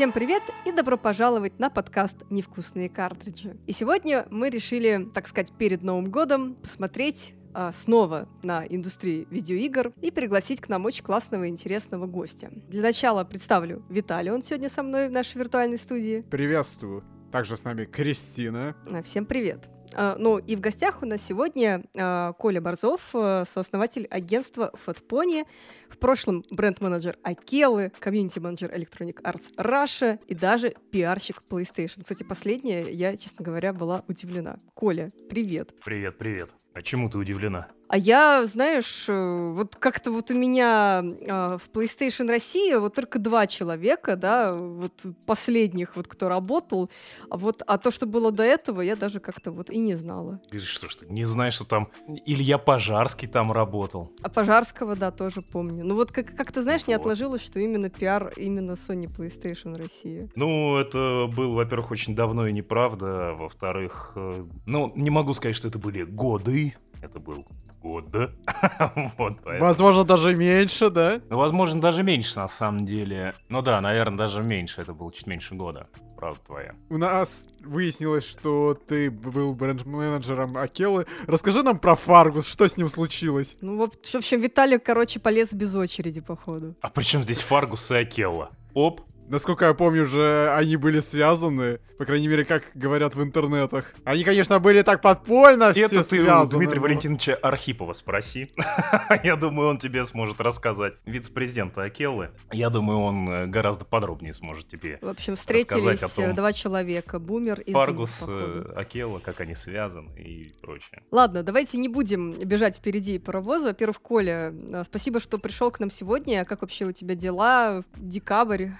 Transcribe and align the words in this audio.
Всем 0.00 0.12
привет 0.12 0.42
и 0.64 0.72
добро 0.72 0.96
пожаловать 0.96 1.58
на 1.58 1.68
подкаст 1.68 2.16
«Невкусные 2.30 2.88
картриджи». 2.88 3.58
И 3.66 3.72
сегодня 3.72 4.26
мы 4.30 4.48
решили, 4.48 5.06
так 5.12 5.28
сказать, 5.28 5.52
перед 5.52 5.82
Новым 5.82 6.10
годом 6.10 6.54
посмотреть 6.54 7.34
а, 7.52 7.70
снова 7.72 8.26
на 8.42 8.66
индустрии 8.66 9.28
видеоигр 9.30 9.92
и 10.00 10.10
пригласить 10.10 10.62
к 10.62 10.70
нам 10.70 10.86
очень 10.86 11.04
классного 11.04 11.44
и 11.44 11.48
интересного 11.50 12.06
гостя. 12.06 12.48
Для 12.68 12.80
начала 12.80 13.24
представлю 13.24 13.84
Виталия, 13.90 14.32
он 14.32 14.42
сегодня 14.42 14.70
со 14.70 14.82
мной 14.82 15.08
в 15.08 15.12
нашей 15.12 15.36
виртуальной 15.36 15.76
студии. 15.76 16.22
Приветствую. 16.30 17.04
Также 17.30 17.58
с 17.58 17.64
нами 17.64 17.84
Кристина. 17.84 18.74
А, 18.90 19.02
всем 19.02 19.26
привет. 19.26 19.68
А, 19.94 20.16
ну 20.18 20.38
и 20.38 20.56
в 20.56 20.60
гостях 20.60 21.02
у 21.02 21.06
нас 21.06 21.22
сегодня 21.22 21.82
а, 21.96 22.32
Коля 22.34 22.60
Борзов, 22.60 23.00
э, 23.14 23.44
сооснователь 23.48 24.06
агентства 24.06 24.72
Fatpony, 24.86 25.46
в 25.88 25.98
прошлом 25.98 26.44
бренд-менеджер 26.50 27.16
Акелы, 27.22 27.92
комьюнити-менеджер 27.98 28.70
Electronic 28.72 29.22
Arts 29.22 29.54
Russia 29.56 30.18
и 30.26 30.34
даже 30.34 30.74
пиарщик 30.90 31.42
PlayStation. 31.50 32.02
Кстати, 32.02 32.22
последняя 32.22 32.82
я, 32.90 33.16
честно 33.16 33.44
говоря, 33.44 33.72
была 33.72 34.04
удивлена. 34.08 34.56
Коля, 34.74 35.10
привет. 35.28 35.74
Привет, 35.84 36.18
привет. 36.18 36.50
А 36.74 36.82
чему 36.82 37.10
ты 37.10 37.18
удивлена? 37.18 37.68
А 37.92 37.96
я, 37.98 38.46
знаешь, 38.46 39.06
э, 39.08 39.52
вот 39.52 39.74
как-то 39.74 40.12
вот 40.12 40.30
у 40.30 40.34
меня 40.34 41.02
э, 41.02 41.58
в 41.58 41.76
PlayStation 41.76 42.28
России 42.28 42.72
вот 42.76 42.94
только 42.94 43.18
два 43.18 43.48
человека, 43.48 44.14
да, 44.14 44.52
вот 44.52 44.92
последних 45.26 45.96
вот, 45.96 46.06
кто 46.06 46.28
работал, 46.28 46.88
а 47.30 47.36
вот, 47.36 47.62
а 47.66 47.78
то, 47.78 47.90
что 47.90 48.06
было 48.06 48.30
до 48.30 48.44
этого, 48.44 48.80
я 48.80 48.94
даже 48.94 49.18
как-то 49.18 49.50
вот 49.50 49.70
и 49.70 49.78
не 49.78 49.96
знала. 49.96 50.40
Ты 50.50 50.60
что 50.60 50.88
ж 50.88 50.94
ты, 50.94 51.06
не 51.06 51.24
знаешь, 51.24 51.54
что 51.54 51.64
там 51.64 51.88
Илья 52.26 52.58
Пожарский 52.58 53.26
там 53.26 53.50
работал? 53.50 54.12
А 54.22 54.28
Пожарского, 54.28 54.94
да, 54.94 55.10
тоже 55.10 55.42
помню. 55.42 55.84
Ну 55.84 55.96
вот 55.96 56.12
как- 56.12 56.36
как-то, 56.36 56.62
знаешь, 56.62 56.86
не 56.86 56.94
отложилось, 56.94 57.42
что 57.42 57.58
именно 57.58 57.90
пиар 57.90 58.32
именно 58.36 58.72
Sony 58.76 59.08
PlayStation 59.12 59.76
России. 59.76 60.30
Ну, 60.36 60.76
это 60.76 61.26
было, 61.26 61.56
во-первых, 61.56 61.90
очень 61.90 62.14
давно 62.14 62.46
и 62.46 62.52
неправда, 62.52 63.32
во-вторых, 63.36 64.12
э, 64.14 64.44
ну, 64.66 64.92
не 64.94 65.10
могу 65.10 65.34
сказать, 65.34 65.56
что 65.56 65.66
это 65.66 65.80
были 65.80 66.04
годы, 66.04 66.74
это 67.02 67.18
был 67.18 67.44
год. 67.80 68.04
вот, 68.12 69.38
поэтому. 69.44 69.60
Возможно, 69.60 70.04
даже 70.04 70.34
меньше, 70.34 70.90
да? 70.90 71.20
Ну, 71.28 71.38
возможно, 71.38 71.80
даже 71.80 72.02
меньше, 72.02 72.38
на 72.38 72.48
самом 72.48 72.84
деле. 72.84 73.34
Ну 73.48 73.62
да, 73.62 73.80
наверное, 73.80 74.18
даже 74.18 74.42
меньше. 74.42 74.80
Это 74.80 74.92
было 74.92 75.12
чуть 75.12 75.26
меньше 75.26 75.54
года. 75.54 75.86
Правда 76.16 76.40
твоя. 76.46 76.74
У 76.90 76.98
нас 76.98 77.46
выяснилось, 77.60 78.26
что 78.26 78.74
ты 78.74 79.10
был 79.10 79.54
бренд-менеджером 79.54 80.56
Акелы. 80.56 81.06
Расскажи 81.26 81.62
нам 81.62 81.78
про 81.78 81.94
Фаргус, 81.94 82.46
что 82.46 82.68
с 82.68 82.76
ним 82.76 82.88
случилось? 82.88 83.56
Ну, 83.60 83.78
в 83.78 83.90
общем, 84.14 84.40
Виталий, 84.40 84.78
короче, 84.78 85.18
полез 85.18 85.52
без 85.52 85.74
очереди, 85.74 86.20
походу. 86.20 86.74
А 86.82 86.90
при 86.90 87.02
чем 87.04 87.22
здесь 87.22 87.40
Фаргус 87.40 87.90
и 87.90 87.96
Акела? 87.96 88.50
Оп, 88.74 89.00
Насколько 89.30 89.66
я 89.66 89.74
помню, 89.74 90.04
же 90.04 90.52
они 90.56 90.74
были 90.74 90.98
связаны, 90.98 91.78
по 91.98 92.04
крайней 92.04 92.26
мере, 92.26 92.44
как 92.44 92.64
говорят 92.74 93.14
в 93.14 93.22
интернетах. 93.22 93.94
Они, 94.04 94.24
конечно, 94.24 94.58
были 94.58 94.82
так 94.82 95.00
подпольно 95.00 95.72
все 95.72 95.86
Это 95.86 96.02
связаны. 96.02 96.50
ты 96.50 96.56
Дмитрия 96.56 96.80
Валентиновича 96.80 97.34
Архипова 97.34 97.92
спроси. 97.92 98.52
Я 99.22 99.36
думаю, 99.36 99.68
он 99.68 99.78
тебе 99.78 100.04
сможет 100.04 100.40
рассказать. 100.40 100.94
Вице-президента 101.06 101.82
Акеллы. 101.82 102.30
Я 102.50 102.70
думаю, 102.70 102.98
он 102.98 103.28
э, 103.28 103.46
гораздо 103.46 103.84
подробнее 103.84 104.34
сможет 104.34 104.66
тебе 104.66 104.98
В 105.00 105.08
общем, 105.08 105.36
встретились 105.36 106.00
том, 106.12 106.34
два 106.34 106.52
человека, 106.52 107.20
Бумер 107.20 107.60
и 107.60 107.72
Фаргус, 107.72 108.20
Зум, 108.20 108.30
э, 108.30 108.72
Акелла, 108.74 109.20
как 109.20 109.40
они 109.40 109.54
связаны 109.54 110.10
и 110.18 110.52
прочее. 110.60 111.02
Ладно, 111.12 111.44
давайте 111.44 111.78
не 111.78 111.88
будем 111.88 112.32
бежать 112.32 112.78
впереди 112.78 113.20
паровоза. 113.20 113.68
Во-первых, 113.68 114.00
Коля, 114.00 114.52
э, 114.52 114.82
спасибо, 114.84 115.20
что 115.20 115.38
пришел 115.38 115.70
к 115.70 115.78
нам 115.78 115.92
сегодня. 115.92 116.44
Как 116.44 116.62
вообще 116.62 116.84
у 116.86 116.92
тебя 116.92 117.14
дела? 117.14 117.84
Декабрь, 117.96 118.70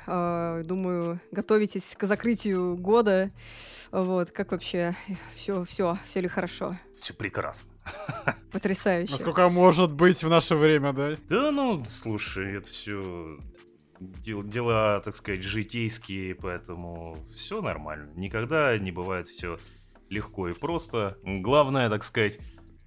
думаю, 0.64 1.20
готовитесь 1.30 1.94
к 1.96 2.06
закрытию 2.06 2.76
года. 2.76 3.30
Вот, 3.90 4.30
как 4.30 4.52
вообще? 4.52 4.94
Все, 5.34 5.64
все, 5.64 5.98
все 6.06 6.20
ли 6.20 6.28
хорошо? 6.28 6.76
Все 7.00 7.14
прекрасно. 7.14 7.70
Потрясающе. 8.52 9.12
Насколько 9.12 9.48
может 9.48 9.92
быть 9.92 10.22
в 10.22 10.28
наше 10.28 10.54
время, 10.54 10.92
да? 10.92 11.16
Да, 11.28 11.50
ну, 11.50 11.84
слушай, 11.86 12.56
это 12.56 12.68
все 12.68 13.38
дел, 14.00 14.42
дела, 14.42 15.00
так 15.00 15.14
сказать, 15.14 15.42
житейские, 15.42 16.34
поэтому 16.34 17.16
все 17.34 17.60
нормально. 17.60 18.10
Никогда 18.14 18.76
не 18.78 18.92
бывает 18.92 19.28
все 19.28 19.58
легко 20.08 20.48
и 20.48 20.52
просто. 20.52 21.16
Главное, 21.24 21.88
так 21.88 22.04
сказать, 22.04 22.38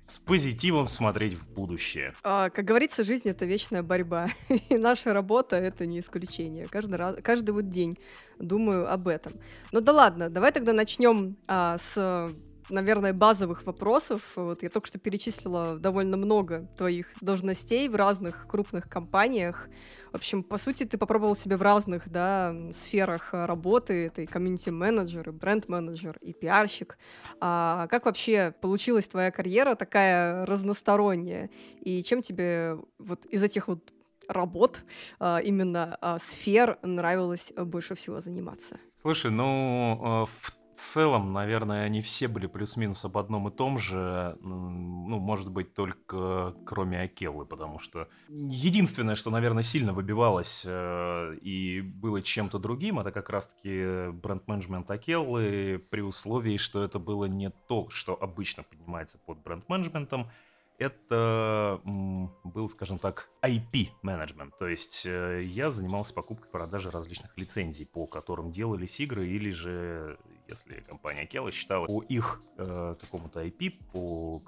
с 0.06 0.20
позитивом 0.20 0.88
смотреть 0.88 1.34
в 1.34 1.50
будущее. 1.50 2.14
А, 2.24 2.50
как 2.50 2.66
говорится, 2.66 3.04
жизнь 3.04 3.30
это 3.30 3.46
вечная 3.46 3.84
борьба. 3.84 4.30
И 4.70 4.78
наша 4.78 5.14
работа 5.14 5.56
это 5.56 5.86
не 5.86 6.00
исключение. 6.00 6.68
Каждый 6.68 6.96
раз, 6.96 7.18
каждый 7.24 7.52
вот 7.52 7.70
день 7.70 7.98
думаю 8.40 8.92
об 8.92 9.08
этом. 9.08 9.34
Ну 9.72 9.82
да 9.82 9.92
ладно, 9.92 10.30
давай 10.30 10.52
тогда 10.52 10.74
начнем 10.74 11.38
а, 11.48 11.78
с 11.78 12.34
наверное, 12.70 13.14
базовых 13.14 13.66
вопросов. 13.66 14.22
Вот 14.36 14.64
я 14.64 14.70
только 14.70 14.88
что 14.88 15.00
перечислила 15.00 15.78
довольно 15.78 16.18
много 16.18 16.68
твоих 16.78 17.08
должностей 17.22 17.88
в 17.90 17.96
разных 17.96 18.48
крупных 18.48 18.90
компаниях. 18.90 19.68
В 20.14 20.16
общем, 20.16 20.44
по 20.44 20.60
сути, 20.60 20.84
ты 20.84 21.00
попробовал 21.00 21.36
себя 21.36 21.58
в 21.58 21.64
разных 21.64 22.08
да, 22.08 22.56
сферах 22.72 23.34
э, 23.34 23.46
работы. 23.48 24.12
И 24.16 24.28
комьюнити-менеджер, 24.28 25.32
бренд-менеджер, 25.32 26.18
и 26.22 26.34
пиарщик. 26.34 27.00
А 27.40 27.88
как 27.88 28.06
вообще 28.06 28.54
получилась 28.62 29.08
твоя 29.08 29.32
карьера 29.32 29.74
такая 29.74 30.46
разносторонняя? 30.46 31.50
И 31.80 32.04
чем 32.04 32.22
тебе 32.22 32.78
вот 33.00 33.26
из 33.26 33.42
этих 33.42 33.68
вот 33.68 33.92
работ, 34.28 34.84
а, 35.20 35.40
именно 35.40 35.98
а, 36.00 36.20
сфер 36.20 36.78
нравилось 36.84 37.52
больше 37.58 37.96
всего 37.96 38.20
заниматься? 38.20 38.78
Слушай, 39.02 39.32
ну, 39.32 40.28
в 40.28 40.63
в 40.76 40.80
целом, 40.80 41.34
наверное, 41.34 41.86
они 41.86 42.02
все 42.02 42.28
были 42.28 42.48
плюс-минус 42.48 43.06
об 43.06 43.18
одном 43.18 43.48
и 43.48 43.52
том 43.52 43.78
же, 43.78 44.38
ну, 44.42 45.20
может 45.20 45.52
быть, 45.52 45.74
только 45.74 46.56
кроме 46.66 47.02
Акеллы, 47.02 47.46
потому 47.46 47.80
что 47.80 48.08
единственное, 48.30 49.16
что, 49.16 49.30
наверное, 49.30 49.64
сильно 49.64 49.94
выбивалось 49.94 50.64
э, 50.66 51.36
и 51.42 51.82
было 51.82 52.22
чем-то 52.22 52.60
другим, 52.60 53.00
это 53.00 53.12
как 53.12 53.30
раз-таки 53.30 54.10
бренд-менеджмент 54.12 54.90
Акеллы 54.90 55.84
при 55.90 56.02
условии, 56.02 56.58
что 56.58 56.84
это 56.84 56.98
было 56.98 57.26
не 57.26 57.52
то, 57.68 57.90
что 57.90 58.18
обычно 58.20 58.64
поднимается 58.64 59.18
под 59.20 59.44
бренд-менеджментом, 59.44 60.30
это 60.78 61.82
был, 61.84 62.68
скажем 62.70 62.98
так, 62.98 63.30
IP-менеджмент. 63.42 64.58
То 64.58 64.68
есть 64.68 65.06
э, 65.06 65.44
я 65.44 65.70
занимался 65.70 66.14
покупкой 66.14 66.50
и 66.50 66.52
продажей 66.52 66.92
различных 66.92 67.38
лицензий, 67.38 67.86
по 67.86 68.06
которым 68.06 68.52
делались 68.52 69.00
игры, 69.00 69.28
или 69.28 69.52
же, 69.52 70.18
если 70.48 70.82
компания 70.82 71.26
Kela 71.26 71.52
считала, 71.52 71.86
по 71.86 72.02
их 72.02 72.42
э, 72.58 72.96
какому-то 73.00 73.44
IP, 73.44 73.74
по 73.92 74.42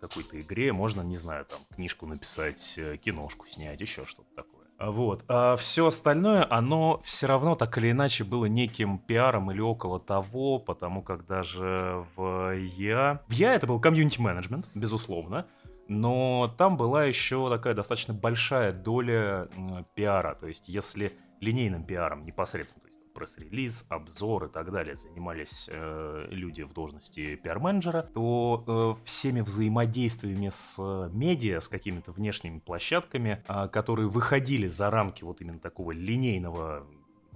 какой-то 0.00 0.40
игре 0.40 0.72
можно, 0.72 1.02
не 1.02 1.16
знаю, 1.16 1.46
там, 1.46 1.58
книжку 1.74 2.06
написать, 2.06 2.74
э, 2.76 2.96
киношку 2.96 3.46
снять, 3.46 3.80
еще 3.80 4.04
что-то 4.04 4.28
такое. 4.34 4.64
Вот. 4.78 5.24
А 5.28 5.56
все 5.56 5.86
остальное, 5.86 6.46
оно 6.50 7.00
все 7.04 7.26
равно 7.26 7.54
так 7.54 7.78
или 7.78 7.92
иначе 7.92 8.24
было 8.24 8.46
неким 8.46 8.98
пиаром 8.98 9.50
или 9.50 9.60
около 9.60 10.00
того, 10.00 10.58
потому 10.58 11.02
как 11.02 11.26
даже 11.26 12.04
в 12.16 12.54
Я... 12.56 13.22
В 13.28 13.32
Я 13.32 13.54
это 13.54 13.66
был 13.66 13.80
комьюнити-менеджмент, 13.80 14.68
безусловно, 14.74 15.46
но 15.88 16.52
там 16.58 16.76
была 16.76 17.04
еще 17.04 17.48
такая 17.48 17.74
достаточно 17.74 18.14
большая 18.14 18.72
доля 18.72 19.48
пиара. 19.94 20.34
То 20.34 20.48
есть 20.48 20.68
если 20.68 21.16
линейным 21.40 21.84
пиаром 21.84 22.22
непосредственно, 22.22 22.88
пресс-релиз, 23.14 23.86
обзор 23.88 24.46
и 24.46 24.48
так 24.48 24.70
далее 24.70 24.96
занимались 24.96 25.68
э, 25.72 26.26
люди 26.30 26.62
в 26.62 26.72
должности 26.72 27.36
пиар-менеджера, 27.36 28.02
то 28.02 28.96
э, 29.00 29.04
всеми 29.04 29.40
взаимодействиями 29.40 30.50
с 30.50 30.76
э, 30.78 31.10
медиа, 31.12 31.60
с 31.60 31.68
какими-то 31.68 32.12
внешними 32.12 32.58
площадками, 32.58 33.42
э, 33.48 33.68
которые 33.68 34.08
выходили 34.08 34.66
за 34.66 34.90
рамки 34.90 35.24
вот 35.24 35.40
именно 35.40 35.60
такого 35.60 35.92
линейного, 35.92 36.86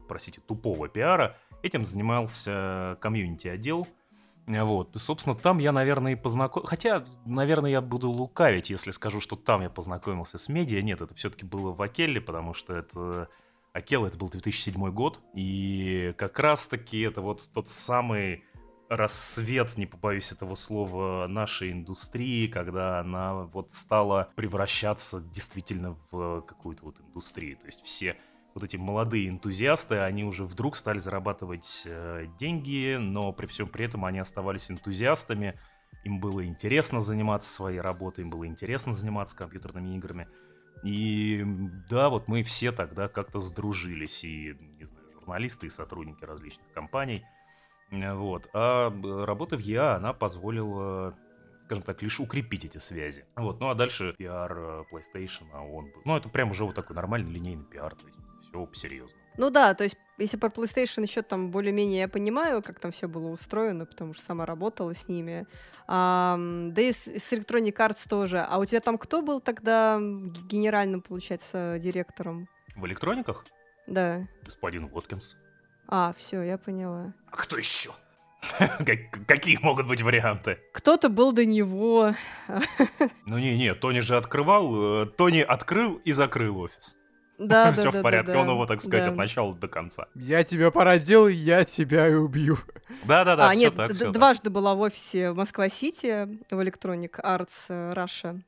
простите, 0.08 0.40
тупого 0.40 0.88
пиара, 0.88 1.36
этим 1.62 1.84
занимался 1.84 2.98
комьюнити-отдел, 3.00 3.86
вот, 4.48 4.96
и, 4.96 4.98
собственно, 4.98 5.36
там 5.36 5.58
я, 5.58 5.72
наверное, 5.72 6.12
и 6.12 6.16
познакомился... 6.16 6.70
Хотя, 6.70 7.04
наверное, 7.26 7.70
я 7.70 7.80
буду 7.82 8.08
лукавить, 8.08 8.70
если 8.70 8.92
скажу, 8.92 9.20
что 9.20 9.36
там 9.36 9.60
я 9.60 9.68
познакомился 9.68 10.38
с 10.38 10.48
медиа. 10.48 10.80
Нет, 10.80 11.02
это 11.02 11.14
все-таки 11.14 11.44
было 11.44 11.72
в 11.72 11.82
Акелле, 11.82 12.20
потому 12.20 12.54
что 12.54 12.72
это 12.72 13.28
Акела 13.72 14.06
это 14.06 14.16
был 14.16 14.28
2007 14.28 14.90
год, 14.90 15.20
и 15.34 16.14
как 16.16 16.38
раз-таки 16.38 17.00
это 17.00 17.20
вот 17.20 17.48
тот 17.52 17.68
самый 17.68 18.44
рассвет, 18.88 19.76
не 19.76 19.86
побоюсь 19.86 20.32
этого 20.32 20.54
слова, 20.54 21.26
нашей 21.28 21.72
индустрии, 21.72 22.46
когда 22.46 23.00
она 23.00 23.44
вот 23.44 23.72
стала 23.72 24.30
превращаться 24.34 25.20
действительно 25.20 25.96
в 26.10 26.40
какую-то 26.42 26.84
вот 26.86 27.00
индустрию. 27.00 27.56
То 27.58 27.66
есть 27.66 27.82
все 27.82 28.16
вот 28.54 28.64
эти 28.64 28.76
молодые 28.76 29.28
энтузиасты, 29.28 29.98
они 29.98 30.24
уже 30.24 30.44
вдруг 30.44 30.74
стали 30.74 30.98
зарабатывать 30.98 31.82
э, 31.84 32.26
деньги, 32.38 32.96
но 32.98 33.32
при 33.32 33.46
всем 33.46 33.68
при 33.68 33.84
этом 33.84 34.04
они 34.04 34.18
оставались 34.18 34.70
энтузиастами, 34.70 35.54
им 36.04 36.18
было 36.18 36.44
интересно 36.44 37.00
заниматься 37.00 37.52
своей 37.52 37.80
работой, 37.80 38.22
им 38.22 38.30
было 38.30 38.46
интересно 38.46 38.92
заниматься 38.92 39.36
компьютерными 39.36 39.94
играми. 39.96 40.28
И 40.82 41.44
да, 41.88 42.08
вот 42.08 42.28
мы 42.28 42.42
все 42.42 42.72
тогда 42.72 43.08
как-то 43.08 43.40
сдружились, 43.40 44.24
и, 44.24 44.56
не 44.78 44.84
знаю, 44.84 45.06
журналисты 45.12 45.66
и 45.66 45.70
сотрудники 45.70 46.24
различных 46.24 46.70
компаний. 46.72 47.24
Э, 47.90 48.14
вот. 48.14 48.48
А 48.52 48.90
работа 49.24 49.56
в 49.56 49.60
ЕА, 49.60 49.96
она 49.96 50.12
позволила 50.12 51.14
скажем 51.68 51.84
так, 51.84 52.00
лишь 52.00 52.18
укрепить 52.18 52.64
эти 52.64 52.78
связи. 52.78 53.26
Вот. 53.36 53.60
Ну 53.60 53.68
а 53.68 53.74
дальше 53.74 54.14
пиар 54.16 54.58
э, 54.58 54.84
PlayStation, 54.90 55.44
а 55.52 55.60
он... 55.60 55.92
Ну 56.06 56.16
это 56.16 56.30
прям 56.30 56.50
уже 56.50 56.64
вот 56.64 56.74
такой 56.74 56.96
нормальный 56.96 57.30
линейный 57.30 57.66
пиар, 57.66 57.94
то 57.94 58.06
есть 58.06 58.18
все 58.40 58.64
по-серьезному. 58.64 59.22
Ну 59.38 59.50
да, 59.50 59.72
то 59.74 59.84
есть 59.84 59.96
если 60.18 60.36
про 60.36 60.48
PlayStation 60.48 61.02
еще 61.02 61.22
там 61.22 61.52
более-менее 61.52 62.00
я 62.00 62.08
понимаю, 62.08 62.60
как 62.60 62.80
там 62.80 62.90
все 62.90 63.06
было 63.06 63.28
устроено, 63.28 63.86
потому 63.86 64.12
что 64.12 64.24
сама 64.24 64.44
работала 64.44 64.94
с 64.94 65.06
ними. 65.08 65.46
А, 65.86 66.36
да 66.36 66.82
и 66.82 66.92
с, 66.92 67.06
с 67.06 67.32
Electronic 67.32 67.76
Arts 67.76 68.08
тоже. 68.08 68.40
А 68.40 68.58
у 68.58 68.64
тебя 68.64 68.80
там 68.80 68.98
кто 68.98 69.22
был 69.22 69.40
тогда 69.40 69.98
генеральным, 70.00 71.02
получается, 71.02 71.78
директором? 71.78 72.48
В 72.74 72.84
электрониках? 72.86 73.46
Да. 73.86 74.26
Господин 74.44 74.90
Уоткинс. 74.92 75.36
А, 75.86 76.12
все, 76.16 76.42
я 76.42 76.58
поняла. 76.58 77.14
А 77.30 77.36
кто 77.36 77.56
еще? 77.56 77.90
Какие 79.26 79.58
могут 79.62 79.86
быть 79.86 80.02
варианты? 80.02 80.58
Кто-то 80.72 81.08
был 81.08 81.30
до 81.30 81.44
него. 81.44 82.14
Ну 83.24 83.38
не-не, 83.38 83.74
Тони 83.74 84.00
же 84.00 84.16
открывал, 84.16 85.02
э, 85.02 85.06
Тони 85.06 85.40
открыл 85.40 85.96
и 86.04 86.10
закрыл 86.10 86.58
офис. 86.58 86.96
Да, 87.38 87.72
Все 87.72 87.90
да, 87.90 88.00
в 88.00 88.02
порядке, 88.02 88.32
да, 88.32 88.40
он 88.40 88.48
его, 88.50 88.66
так 88.66 88.80
сказать, 88.80 89.04
да. 89.04 89.10
от 89.12 89.16
начала 89.16 89.54
до 89.54 89.68
конца. 89.68 90.06
Я 90.14 90.42
тебя 90.44 90.70
породил, 90.70 91.28
я 91.28 91.64
тебя 91.64 92.08
и 92.08 92.14
убью. 92.14 92.58
Да-да-да, 93.04 93.48
а, 93.48 93.50
все 93.52 93.60
нет, 93.60 93.74
так, 93.76 93.88
д- 93.88 93.94
все 93.94 94.04
так. 94.06 94.14
дважды 94.14 94.50
была 94.50 94.74
в 94.74 94.80
офисе 94.80 95.30
в 95.30 95.36
Москва-Сити 95.36 96.38
в 96.50 96.58
Electronic 96.58 97.20
Arts 97.22 97.94
Russia. 97.94 98.40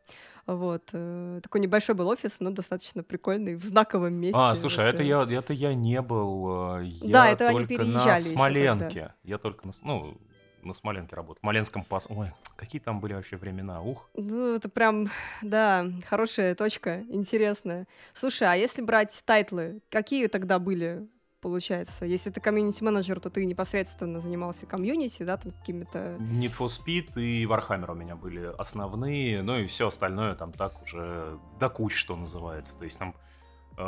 Вот. 0.46 0.82
э, 0.92 1.40
Такой 1.42 1.60
небольшой 1.60 1.94
был 1.94 2.08
офис, 2.08 2.36
но 2.40 2.50
достаточно 2.50 3.04
прикольный, 3.04 3.54
в 3.54 3.62
знаковом 3.62 4.14
месте. 4.14 4.36
А, 4.36 4.54
слушай, 4.56 4.80
а 4.84 4.86
Вот, 4.86 4.94
это 4.94 5.02
э, 5.04 5.06
я, 5.06 5.38
это 5.38 5.52
я 5.52 5.74
не 5.74 6.02
был. 6.02 6.78
э, 6.80 6.84
Я 6.84 7.12
Да, 7.12 7.28
это 7.28 7.48
они 7.48 7.58
только 7.60 7.68
переезжали 7.76 8.22
на 8.22 8.28
Смоленке. 8.28 9.14
Я 9.22 9.38
только 9.38 9.66
на, 9.66 9.72
С- 9.72 9.82
ну, 9.82 10.18
на 10.64 10.74
Смоленке 10.74 11.16
работал. 11.16 11.36
В 11.36 11.40
Смоленском 11.40 11.84
пас... 11.84 12.06
Ой, 12.10 12.32
какие 12.56 12.80
там 12.80 13.00
были 13.00 13.14
вообще 13.14 13.36
времена, 13.36 13.80
ух. 13.82 14.08
Ну, 14.14 14.54
это 14.54 14.68
прям, 14.68 15.10
да, 15.42 15.86
хорошая 16.06 16.54
точка, 16.54 17.02
интересная. 17.08 17.86
Слушай, 18.14 18.48
а 18.52 18.54
если 18.54 18.82
брать 18.82 19.22
тайтлы, 19.24 19.80
какие 19.90 20.26
тогда 20.26 20.58
были, 20.58 21.08
получается? 21.40 22.04
Если 22.04 22.30
ты 22.30 22.40
комьюнити-менеджер, 22.40 23.20
то 23.20 23.30
ты 23.30 23.44
непосредственно 23.44 24.20
занимался 24.20 24.66
комьюнити, 24.66 25.22
да, 25.22 25.36
там 25.36 25.52
какими-то... 25.52 26.16
Need 26.18 26.56
for 26.58 26.66
Speed 26.66 27.20
и 27.20 27.44
Warhammer 27.44 27.92
у 27.92 27.94
меня 27.94 28.16
были 28.16 28.52
основные, 28.58 29.42
ну 29.42 29.58
и 29.58 29.66
все 29.66 29.86
остальное 29.88 30.34
там 30.34 30.52
так 30.52 30.82
уже 30.82 31.38
до 31.58 31.68
куч, 31.70 31.96
что 31.96 32.16
называется. 32.16 32.72
То 32.78 32.84
есть 32.84 32.98
там, 32.98 33.14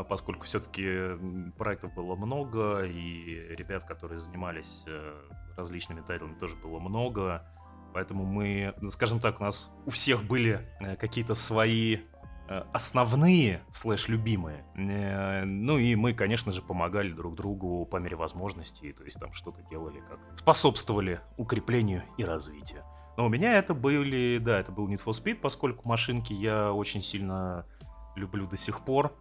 поскольку 0.09 0.45
все-таки 0.45 1.53
проектов 1.59 1.95
было 1.95 2.17
много, 2.17 2.83
и 2.83 3.55
ребят, 3.57 3.85
которые 3.85 4.19
занимались 4.19 4.85
э, 4.87 5.15
различными 5.57 6.01
тайтлами, 6.01 6.35
тоже 6.35 6.57
было 6.57 6.79
много, 6.79 7.47
поэтому 7.93 8.25
мы, 8.25 8.75
ну, 8.81 8.91
скажем 8.91 9.21
так, 9.21 9.41
у 9.41 9.45
нас 9.45 9.71
у 9.87 9.91
всех 9.91 10.25
были 10.25 10.67
э, 10.81 10.97
какие-то 10.97 11.35
свои 11.35 11.99
э, 12.49 12.63
основные 12.73 13.63
слэш 13.71 14.09
любимые. 14.09 14.65
Э, 14.75 15.45
Ну 15.45 15.79
и 15.79 15.95
мы, 15.95 16.15
конечно 16.15 16.53
же, 16.53 16.63
помогали 16.63 17.13
друг 17.13 17.35
другу 17.35 17.85
по 17.87 17.97
мере 17.97 18.17
возможностей, 18.17 18.93
то 18.93 19.05
есть 19.05 19.21
там 19.21 19.33
что-то 19.33 19.63
делали, 19.71 20.01
как 20.09 20.19
способствовали 20.39 21.21
укреплению 21.37 22.03
и 22.17 22.25
развитию. 22.25 22.83
Но 23.17 23.27
у 23.27 23.29
меня 23.29 23.59
это 23.59 23.75
были, 23.75 24.39
да, 24.39 24.59
это 24.59 24.73
был 24.73 24.89
Need 24.89 25.05
for 25.05 25.13
Speed, 25.13 25.37
поскольку 25.37 25.87
машинки 25.87 26.33
я 26.33 26.73
очень 26.73 27.03
сильно 27.03 27.67
люблю 28.17 28.47
до 28.47 28.57
сих 28.57 28.81
пор. 28.81 29.13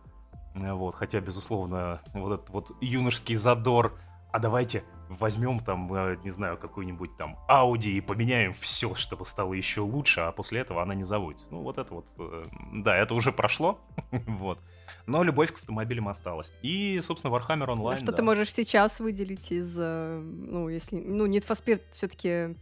Э, 0.56 0.74
Вот, 0.74 0.96
хотя, 0.96 1.20
безусловно, 1.20 2.02
вот 2.14 2.34
этот 2.34 2.50
вот 2.50 2.72
юношеский 2.82 3.36
задор, 3.36 3.98
а 4.32 4.40
давайте 4.40 4.84
возьмем 5.10 5.60
там, 5.60 5.94
э, 5.94 6.18
не 6.24 6.30
знаю, 6.30 6.58
какую-нибудь 6.58 7.18
там 7.18 7.38
Audi 7.50 7.92
и 7.92 8.02
поменяем 8.02 8.54
все, 8.54 8.96
чтобы 8.96 9.26
стало 9.26 9.54
еще 9.54 9.82
лучше, 9.82 10.22
а 10.22 10.32
после 10.32 10.62
этого 10.62 10.82
она 10.82 10.96
не 10.96 11.04
заводится. 11.04 11.48
Ну, 11.52 11.62
вот 11.62 11.78
это 11.78 11.94
вот, 11.94 12.08
э, 12.18 12.44
да, 12.74 12.96
это 12.96 13.14
уже 13.14 13.32
прошло, 13.32 13.80
вот. 14.12 14.60
Но 15.08 15.24
любовь 15.24 15.54
к 15.54 15.60
автомобилям 15.60 16.08
осталась. 16.08 16.52
И, 16.62 17.00
собственно, 17.04 17.34
Warhammer 17.34 17.66
А 17.66 17.76
Online, 17.76 17.98
что 17.98 18.08
да. 18.08 18.14
ты 18.14 18.24
можешь 18.24 18.54
сейчас 18.54 19.00
выделить 19.00 19.52
из, 19.52 19.76
ну, 19.76 20.70
если, 20.70 20.98
ну, 20.98 21.28
Need 21.28 21.46
for 21.46 21.62
Speed 21.62 21.82
все-таки, 21.92 22.56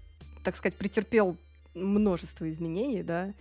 так 0.43 0.55
сказать, 0.55 0.75
претерпел 0.75 1.37
множество 1.75 2.49
изменений, 2.49 3.03
да, 3.03 3.33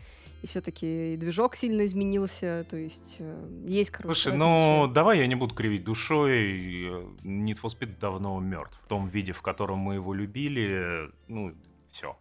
и 0.42 0.46
все-таки 0.46 1.14
и 1.14 1.16
движок 1.16 1.56
сильно 1.56 1.84
изменился, 1.84 2.64
то 2.70 2.76
есть 2.76 3.16
э, 3.18 3.64
есть, 3.66 3.90
короче, 3.90 4.20
Слушай, 4.20 4.36
ну 4.36 4.88
давай 4.92 5.18
я 5.18 5.26
не 5.26 5.34
буду 5.34 5.54
кривить 5.54 5.84
душой. 5.84 6.30
э, 6.32 7.06
Need 7.24 7.60
for 7.60 7.66
Speed 7.66 7.98
давно 7.98 8.38
мертв. 8.40 8.78
В 8.84 8.88
том 8.88 9.08
виде, 9.08 9.32
в 9.32 9.42
котором 9.42 9.78
мы 9.78 9.94
его 9.94 10.14
любили, 10.14 11.10
ну, 11.26 11.54
все. 11.90 12.16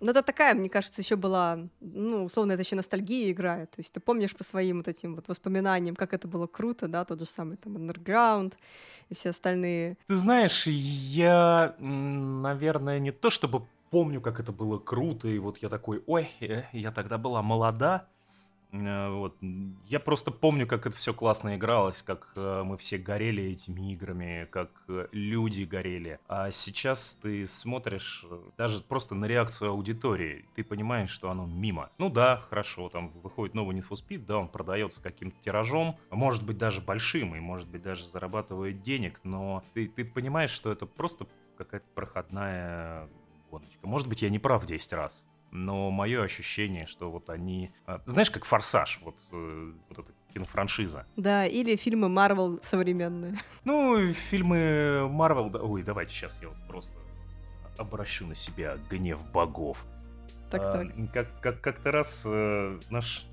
Ну, 0.00 0.10
это 0.10 0.22
такая, 0.22 0.54
мне 0.54 0.68
кажется, 0.68 1.00
еще 1.00 1.14
была, 1.14 1.60
ну, 1.80 2.24
условно, 2.24 2.52
это 2.52 2.62
еще 2.62 2.74
ностальгия 2.74 3.30
играет. 3.30 3.70
То 3.70 3.78
есть 3.78 3.92
ты 3.92 4.00
помнишь 4.00 4.34
по 4.34 4.42
своим 4.42 4.78
вот 4.78 4.88
этим 4.88 5.14
вот 5.14 5.28
воспоминаниям, 5.28 5.94
как 5.94 6.12
это 6.12 6.26
было 6.26 6.48
круто, 6.48 6.88
да, 6.88 7.04
тот 7.04 7.20
же 7.20 7.26
самый 7.26 7.56
там 7.56 7.76
Underground 7.76 8.54
и 9.10 9.14
все 9.14 9.30
остальные. 9.30 9.96
Ты 10.08 10.16
знаешь, 10.16 10.66
я, 10.66 11.76
наверное, 11.78 12.98
не 12.98 13.12
то 13.12 13.30
чтобы 13.30 13.64
помню, 13.92 14.22
как 14.22 14.40
это 14.40 14.52
было 14.52 14.78
круто, 14.78 15.28
и 15.28 15.38
вот 15.38 15.58
я 15.58 15.68
такой, 15.68 16.02
ой, 16.06 16.30
э, 16.40 16.64
я 16.72 16.90
тогда 16.90 17.18
была 17.18 17.42
молода. 17.42 18.08
Э, 18.72 19.10
Вот. 19.10 19.36
Я 19.86 20.00
просто 20.00 20.30
помню, 20.30 20.66
как 20.66 20.86
это 20.86 20.96
все 20.96 21.12
классно 21.12 21.56
игралось, 21.56 22.02
как 22.02 22.32
э, 22.34 22.62
мы 22.64 22.78
все 22.78 22.96
горели 22.96 23.42
этими 23.42 23.92
играми, 23.92 24.48
как 24.50 24.70
люди 25.12 25.64
горели. 25.64 26.18
А 26.26 26.50
сейчас 26.52 27.18
ты 27.22 27.46
смотришь 27.46 28.24
даже 28.56 28.82
просто 28.82 29.14
на 29.14 29.26
реакцию 29.26 29.72
аудитории, 29.72 30.46
ты 30.54 30.64
понимаешь, 30.64 31.10
что 31.10 31.30
оно 31.30 31.44
мимо. 31.46 31.90
Ну 31.98 32.08
да, 32.08 32.38
хорошо, 32.48 32.88
там 32.88 33.10
выходит 33.22 33.54
новый 33.54 33.76
Need 33.76 33.86
for 33.90 33.98
Speed, 34.02 34.24
да, 34.24 34.38
он 34.38 34.48
продается 34.48 35.02
каким-то 35.02 35.36
тиражом, 35.42 35.98
может 36.10 36.46
быть 36.46 36.56
даже 36.56 36.80
большим, 36.80 37.36
и 37.36 37.40
может 37.40 37.68
быть 37.68 37.82
даже 37.82 38.06
зарабатывает 38.06 38.80
денег, 38.80 39.20
но 39.22 39.62
ты, 39.74 39.86
ты 39.86 40.06
понимаешь, 40.06 40.50
что 40.50 40.72
это 40.72 40.86
просто 40.86 41.26
какая-то 41.58 41.86
проходная 41.94 43.08
гоночка. 43.52 43.86
Может 43.86 44.08
быть, 44.08 44.22
я 44.22 44.30
не 44.30 44.38
прав 44.38 44.64
10 44.64 44.92
раз, 44.94 45.26
но 45.50 45.90
мое 45.90 46.22
ощущение, 46.22 46.86
что 46.86 47.10
вот 47.10 47.28
они... 47.28 47.70
а, 47.86 48.00
Знаешь, 48.06 48.30
как 48.30 48.44
«Форсаж», 48.46 49.00
вот, 49.04 49.16
э, 49.32 49.72
вот 49.90 49.98
эта 49.98 50.12
кинофраншиза. 50.32 51.06
Да, 51.16 51.46
или 51.46 51.76
фильмы 51.76 52.08
Марвел 52.08 52.60
современные. 52.62 53.38
Ну, 53.64 54.12
фильмы 54.14 55.06
Марвел... 55.10 55.50
да- 55.50 55.60
Ой, 55.60 55.82
давайте 55.82 56.14
сейчас 56.14 56.40
я 56.42 56.48
вот 56.48 56.56
просто 56.66 56.98
обращу 57.76 58.26
на 58.26 58.34
себя 58.34 58.78
гнев 58.90 59.18
богов. 59.32 59.84
Так, 60.50 60.60
А, 60.62 60.72
так. 60.84 61.12
Как, 61.12 61.40
как, 61.40 61.60
как-то 61.60 61.90
раз 61.90 62.22
э, 62.26 62.78
наш 62.90 63.26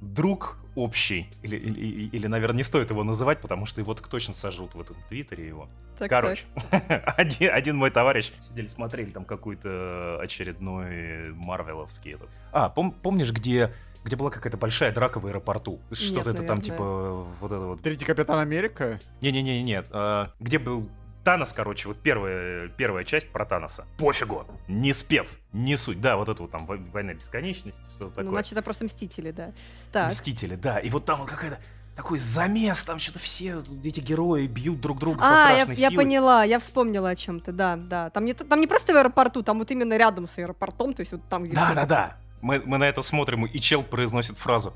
друг 0.00 0.56
общий, 0.76 1.28
или, 1.42 1.56
или, 1.56 1.78
или- 1.80 2.06
или, 2.16 2.26
наверное, 2.26 2.58
не 2.58 2.62
стоит 2.62 2.90
его 2.90 3.04
называть, 3.04 3.40
потому 3.40 3.66
что 3.66 3.80
его 3.80 3.92
так 3.94 4.06
точно 4.08 4.34
сожрут 4.34 4.74
в 4.74 4.80
этом 4.80 4.96
твиттере 5.08 5.46
его. 5.46 5.68
так, 5.98 6.08
Короче, 6.08 6.44
один, 7.16 7.50
один 7.52 7.76
мой 7.76 7.90
товарищ 7.90 8.32
сидели, 8.48 8.66
смотрели 8.66 9.10
там 9.10 9.24
какой-то 9.24 10.18
очередной 10.22 11.32
марвеловский 11.34 12.14
этот. 12.14 12.30
А, 12.52 12.72
пом- 12.74 12.94
помнишь, 13.02 13.32
где, 13.32 13.72
где 14.04 14.16
была 14.16 14.30
какая-то 14.30 14.56
большая 14.56 14.92
драка 14.92 15.20
в 15.20 15.26
аэропорту? 15.26 15.80
Что-то 15.92 16.30
это 16.30 16.42
там 16.44 16.58
наверное. 16.58 16.62
типа 16.62 17.26
вот 17.40 17.52
это 17.52 17.60
вот. 17.60 17.82
Третий 17.82 18.06
Капитан 18.06 18.38
Америка? 18.38 19.00
Не-не-не, 19.20 19.62
нет. 19.62 19.86
а, 19.90 20.30
где 20.40 20.58
был 20.58 20.88
Танос, 21.24 21.52
короче, 21.52 21.86
вот 21.88 21.98
первая, 21.98 22.68
первая 22.68 23.04
часть 23.04 23.30
про 23.30 23.44
Таноса. 23.44 23.86
Пофигу, 23.98 24.46
не 24.68 24.92
спец, 24.94 25.38
не 25.52 25.76
суть. 25.76 26.00
Да, 26.00 26.16
вот 26.16 26.28
это 26.30 26.42
вот 26.42 26.50
там 26.50 26.64
«Вой- 26.66 26.82
война 26.92 27.12
бесконечности, 27.12 27.82
что-то 27.94 28.04
Ну, 28.04 28.10
такое. 28.10 28.28
значит, 28.30 28.52
это 28.52 28.62
просто 28.62 28.84
Мстители, 28.86 29.30
да. 29.30 29.52
Так, 29.92 30.08
Мстители, 30.10 30.56
да. 30.56 30.78
И 30.78 30.88
вот 30.88 31.04
там 31.04 31.20
вот 31.20 31.28
какая-то 31.28 31.58
такой 31.94 32.18
замес, 32.18 32.82
там 32.84 32.98
что-то 32.98 33.18
все 33.18 33.60
эти 33.84 34.00
герои 34.00 34.46
бьют 34.46 34.80
друг 34.80 34.98
друга 34.98 35.20
со 35.20 35.28
а, 35.28 35.50
я, 35.50 35.54
страшной 35.64 35.76
я 35.76 35.90
силой. 35.90 36.04
поняла, 36.04 36.44
я 36.44 36.58
вспомнила 36.58 37.10
о 37.10 37.16
чем-то, 37.16 37.52
да, 37.52 37.76
да. 37.76 38.08
Там 38.08 38.24
не, 38.24 38.32
то- 38.32 38.44
там 38.44 38.58
не 38.58 38.66
просто 38.66 38.94
в 38.94 38.96
аэропорту, 38.96 39.42
там 39.42 39.58
вот 39.58 39.70
именно 39.70 39.98
рядом 39.98 40.26
с 40.26 40.38
аэропортом, 40.38 40.94
то 40.94 41.00
есть 41.00 41.12
вот 41.12 41.20
там, 41.28 41.44
где... 41.44 41.54
Да, 41.54 41.74
да, 41.74 41.84
да. 41.84 42.16
Мы, 42.40 42.62
мы 42.64 42.78
на 42.78 42.84
это 42.88 43.02
смотрим, 43.02 43.44
и 43.44 43.58
чел 43.58 43.82
произносит 43.82 44.38
фразу. 44.38 44.74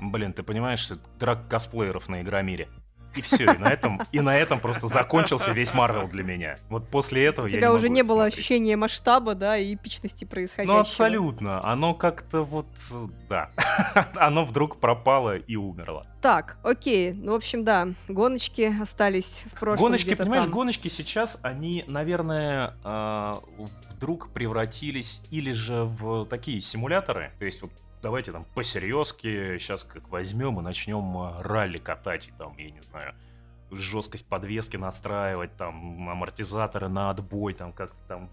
Блин, 0.00 0.32
ты 0.32 0.42
понимаешь, 0.42 0.80
что 0.80 0.98
драк 1.18 1.46
косплееров 1.48 2.08
на 2.08 2.22
Игромире. 2.22 2.68
И 3.14 3.22
все, 3.22 3.44
и 3.44 3.58
на 3.58 3.68
этом, 3.68 4.00
и 4.10 4.20
на 4.20 4.36
этом 4.36 4.58
просто 4.60 4.86
закончился 4.86 5.52
весь 5.52 5.74
Марвел 5.74 6.08
для 6.08 6.22
меня. 6.22 6.58
Вот 6.68 6.88
после 6.88 7.24
этого 7.24 7.46
У 7.46 7.48
я 7.48 7.58
тебя 7.58 7.68
не 7.68 7.74
уже 7.74 7.88
не 7.88 8.02
было 8.02 8.22
смотреть. 8.22 8.34
ощущения 8.38 8.76
масштаба, 8.76 9.34
да, 9.34 9.56
и 9.56 9.74
эпичности 9.74 10.24
происходящего. 10.24 10.74
Ну, 10.74 10.80
абсолютно. 10.80 11.64
Оно 11.64 11.94
как-то 11.94 12.42
вот, 12.42 12.66
да. 13.28 13.50
Оно 14.16 14.44
вдруг 14.44 14.78
пропало 14.78 15.36
и 15.36 15.56
умерло. 15.56 16.06
Так, 16.20 16.56
окей. 16.62 17.12
Ну, 17.12 17.32
в 17.32 17.36
общем, 17.36 17.64
да, 17.64 17.88
гоночки 18.08 18.72
остались 18.80 19.42
в 19.52 19.58
прошлом. 19.58 19.86
Гоночки, 19.86 20.14
понимаешь, 20.14 20.44
там. 20.44 20.52
гоночки 20.52 20.88
сейчас, 20.88 21.38
они, 21.42 21.84
наверное, 21.88 22.76
э, 22.84 23.34
вдруг 23.96 24.30
превратились 24.30 25.22
или 25.30 25.52
же 25.52 25.84
в 25.84 26.26
такие 26.26 26.60
симуляторы. 26.60 27.32
То 27.38 27.44
есть 27.44 27.62
вот 27.62 27.72
давайте 28.02 28.32
там 28.32 28.44
посерьезки 28.54 29.58
сейчас 29.58 29.84
как 29.84 30.08
возьмем 30.08 30.58
и 30.58 30.62
начнем 30.62 31.16
э, 31.16 31.42
ралли 31.42 31.78
катать, 31.78 32.28
и 32.28 32.32
там, 32.32 32.56
я 32.58 32.70
не 32.70 32.82
знаю, 32.82 33.14
жесткость 33.70 34.26
подвески 34.26 34.76
настраивать, 34.76 35.56
там, 35.56 36.08
амортизаторы 36.08 36.88
на 36.88 37.10
отбой, 37.10 37.54
там, 37.54 37.72
как-то 37.72 37.96
там 38.08 38.30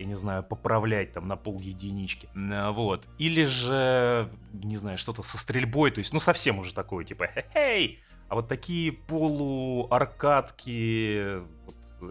я 0.00 0.06
не 0.06 0.14
знаю, 0.14 0.42
поправлять 0.42 1.12
там 1.12 1.28
на 1.28 1.36
пол 1.36 1.60
единички. 1.60 2.30
Вот. 2.34 3.06
Или 3.18 3.44
же, 3.44 4.30
не 4.54 4.78
знаю, 4.78 4.96
что-то 4.96 5.22
со 5.22 5.36
стрельбой, 5.36 5.90
то 5.90 5.98
есть, 5.98 6.14
ну, 6.14 6.20
совсем 6.20 6.58
уже 6.58 6.72
такое, 6.72 7.04
типа, 7.04 7.28
хей, 7.52 8.00
а 8.30 8.36
вот 8.36 8.48
такие 8.48 8.92
полуаркадки, 8.92 11.42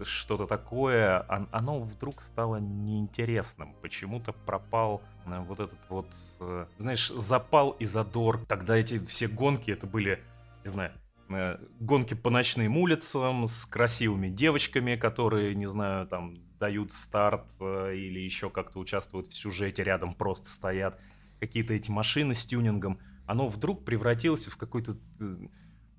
что-то 0.04 0.46
такое, 0.46 1.24
оно 1.50 1.80
вдруг 1.80 2.22
стало 2.22 2.56
неинтересным. 2.56 3.74
Почему-то 3.82 4.32
пропал 4.32 5.02
э, 5.26 5.38
вот 5.40 5.60
этот 5.60 5.78
вот, 5.88 6.06
э, 6.40 6.66
знаешь, 6.78 7.08
запал 7.08 7.70
и 7.72 7.84
задор, 7.84 8.44
когда 8.46 8.76
эти 8.76 9.04
все 9.06 9.28
гонки, 9.28 9.70
это 9.70 9.86
были, 9.86 10.22
не 10.64 10.70
знаю, 10.70 10.92
э, 11.28 11.58
гонки 11.80 12.14
по 12.14 12.30
ночным 12.30 12.76
улицам 12.76 13.44
с 13.44 13.64
красивыми 13.66 14.28
девочками, 14.28 14.96
которые, 14.96 15.54
не 15.54 15.66
знаю, 15.66 16.06
там 16.06 16.36
дают 16.58 16.92
старт 16.92 17.46
или 17.60 18.20
еще 18.20 18.50
как-то 18.50 18.78
участвуют 18.78 19.28
в 19.28 19.34
сюжете, 19.34 19.82
рядом 19.82 20.12
просто 20.12 20.48
стоят 20.48 21.00
какие-то 21.40 21.72
эти 21.72 21.90
машины 21.90 22.34
с 22.34 22.44
тюнингом, 22.44 23.00
оно 23.26 23.48
вдруг 23.48 23.84
превратилось 23.84 24.46
в 24.46 24.56
какой-то 24.56 24.96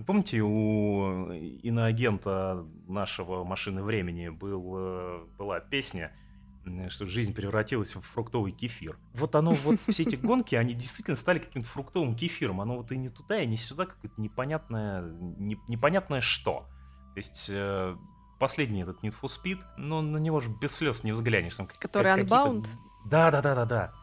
Помните, 0.05 0.41
у 0.41 1.31
иноагента 1.31 2.65
нашего 2.88 3.43
машины 3.43 3.84
времени 3.84 4.29
был, 4.29 4.74
э, 4.77 5.25
была 5.38 5.60
песня, 5.60 6.12
что 6.89 7.05
жизнь 7.05 7.34
превратилась 7.34 7.96
в 7.96 8.01
фруктовый 8.01 8.51
кефир. 8.51 8.98
Вот 9.13 9.36
оно, 9.36 9.51
вот 9.51 9.79
все 9.89 10.03
эти 10.03 10.15
гонки, 10.15 10.55
они 10.55 10.74
действительно 10.74 11.15
стали 11.15 11.39
каким-то 11.39 11.67
фруктовым 11.67 12.15
кефиром. 12.15 12.62
Оно 12.62 12.77
вот 12.77 12.91
и 12.91 12.98
не 12.98 13.10
туда, 13.10 13.41
и 13.41 13.48
не 13.48 13.58
сюда, 13.58 13.86
какое-то 13.86 14.20
непонятное, 14.22 15.01
не, 15.01 15.58
непонятное 15.67 16.22
что. 16.22 16.67
То 17.13 17.17
есть 17.17 17.50
э, 17.51 17.96
последний 18.39 18.84
этот 18.84 19.03
Need 19.03 19.15
for 19.22 19.29
Speed, 19.29 19.60
но 19.77 20.01
на 20.01 20.17
него 20.17 20.39
же 20.39 20.50
без 20.62 20.75
слез 20.75 21.03
не 21.03 21.12
взглянешь. 21.12 21.55
Там, 21.55 21.67
Который 21.79 22.15
как, 22.15 22.27
Unbound? 22.27 22.67
Да-да-да-да-да 23.05 23.93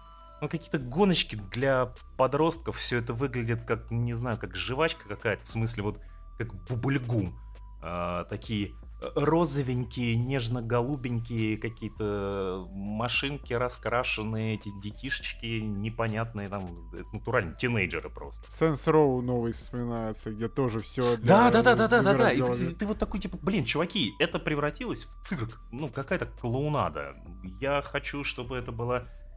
ну, 0.40 0.48
какие-то 0.48 0.78
гоночки 0.78 1.36
для 1.36 1.92
подростков, 2.16 2.76
все 2.78 2.98
это 2.98 3.12
выглядит 3.12 3.64
как, 3.64 3.90
не 3.90 4.14
знаю, 4.14 4.38
как 4.38 4.54
жвачка 4.54 5.08
какая-то, 5.08 5.44
в 5.44 5.50
смысле 5.50 5.82
вот 5.82 6.00
как 6.38 6.54
бубльгум. 6.68 7.38
А, 7.80 8.24
такие 8.24 8.74
розовенькие, 9.14 10.16
нежно-голубенькие 10.16 11.56
какие-то 11.56 12.66
машинки 12.72 13.52
раскрашенные, 13.52 14.54
эти 14.54 14.70
детишечки 14.80 15.60
непонятные, 15.60 16.48
там, 16.48 16.90
натурально, 17.12 17.54
тинейджеры 17.54 18.10
просто. 18.10 18.50
Сенс 18.50 18.86
Роу 18.88 19.22
новый 19.22 19.52
вспоминается, 19.52 20.32
где 20.32 20.48
тоже 20.48 20.80
все 20.80 21.16
Да, 21.18 21.50
да, 21.50 21.62
да, 21.62 21.76
да, 21.76 21.86
да, 21.88 22.02
да, 22.02 22.14
да. 22.14 22.32
И 22.32 22.42
ты, 22.42 22.74
ты 22.74 22.86
вот 22.86 22.98
такой, 22.98 23.20
типа, 23.20 23.38
блин, 23.40 23.64
чуваки, 23.64 24.14
это 24.18 24.40
превратилось 24.40 25.04
в 25.04 25.22
цирк, 25.24 25.60
ну, 25.70 25.88
какая-то 25.88 26.26
клоунада. 26.26 27.14
Я 27.60 27.82
хочу, 27.82 28.24
чтобы 28.24 28.56
это 28.56 28.72
была 28.72 29.04
Э, 29.04 29.27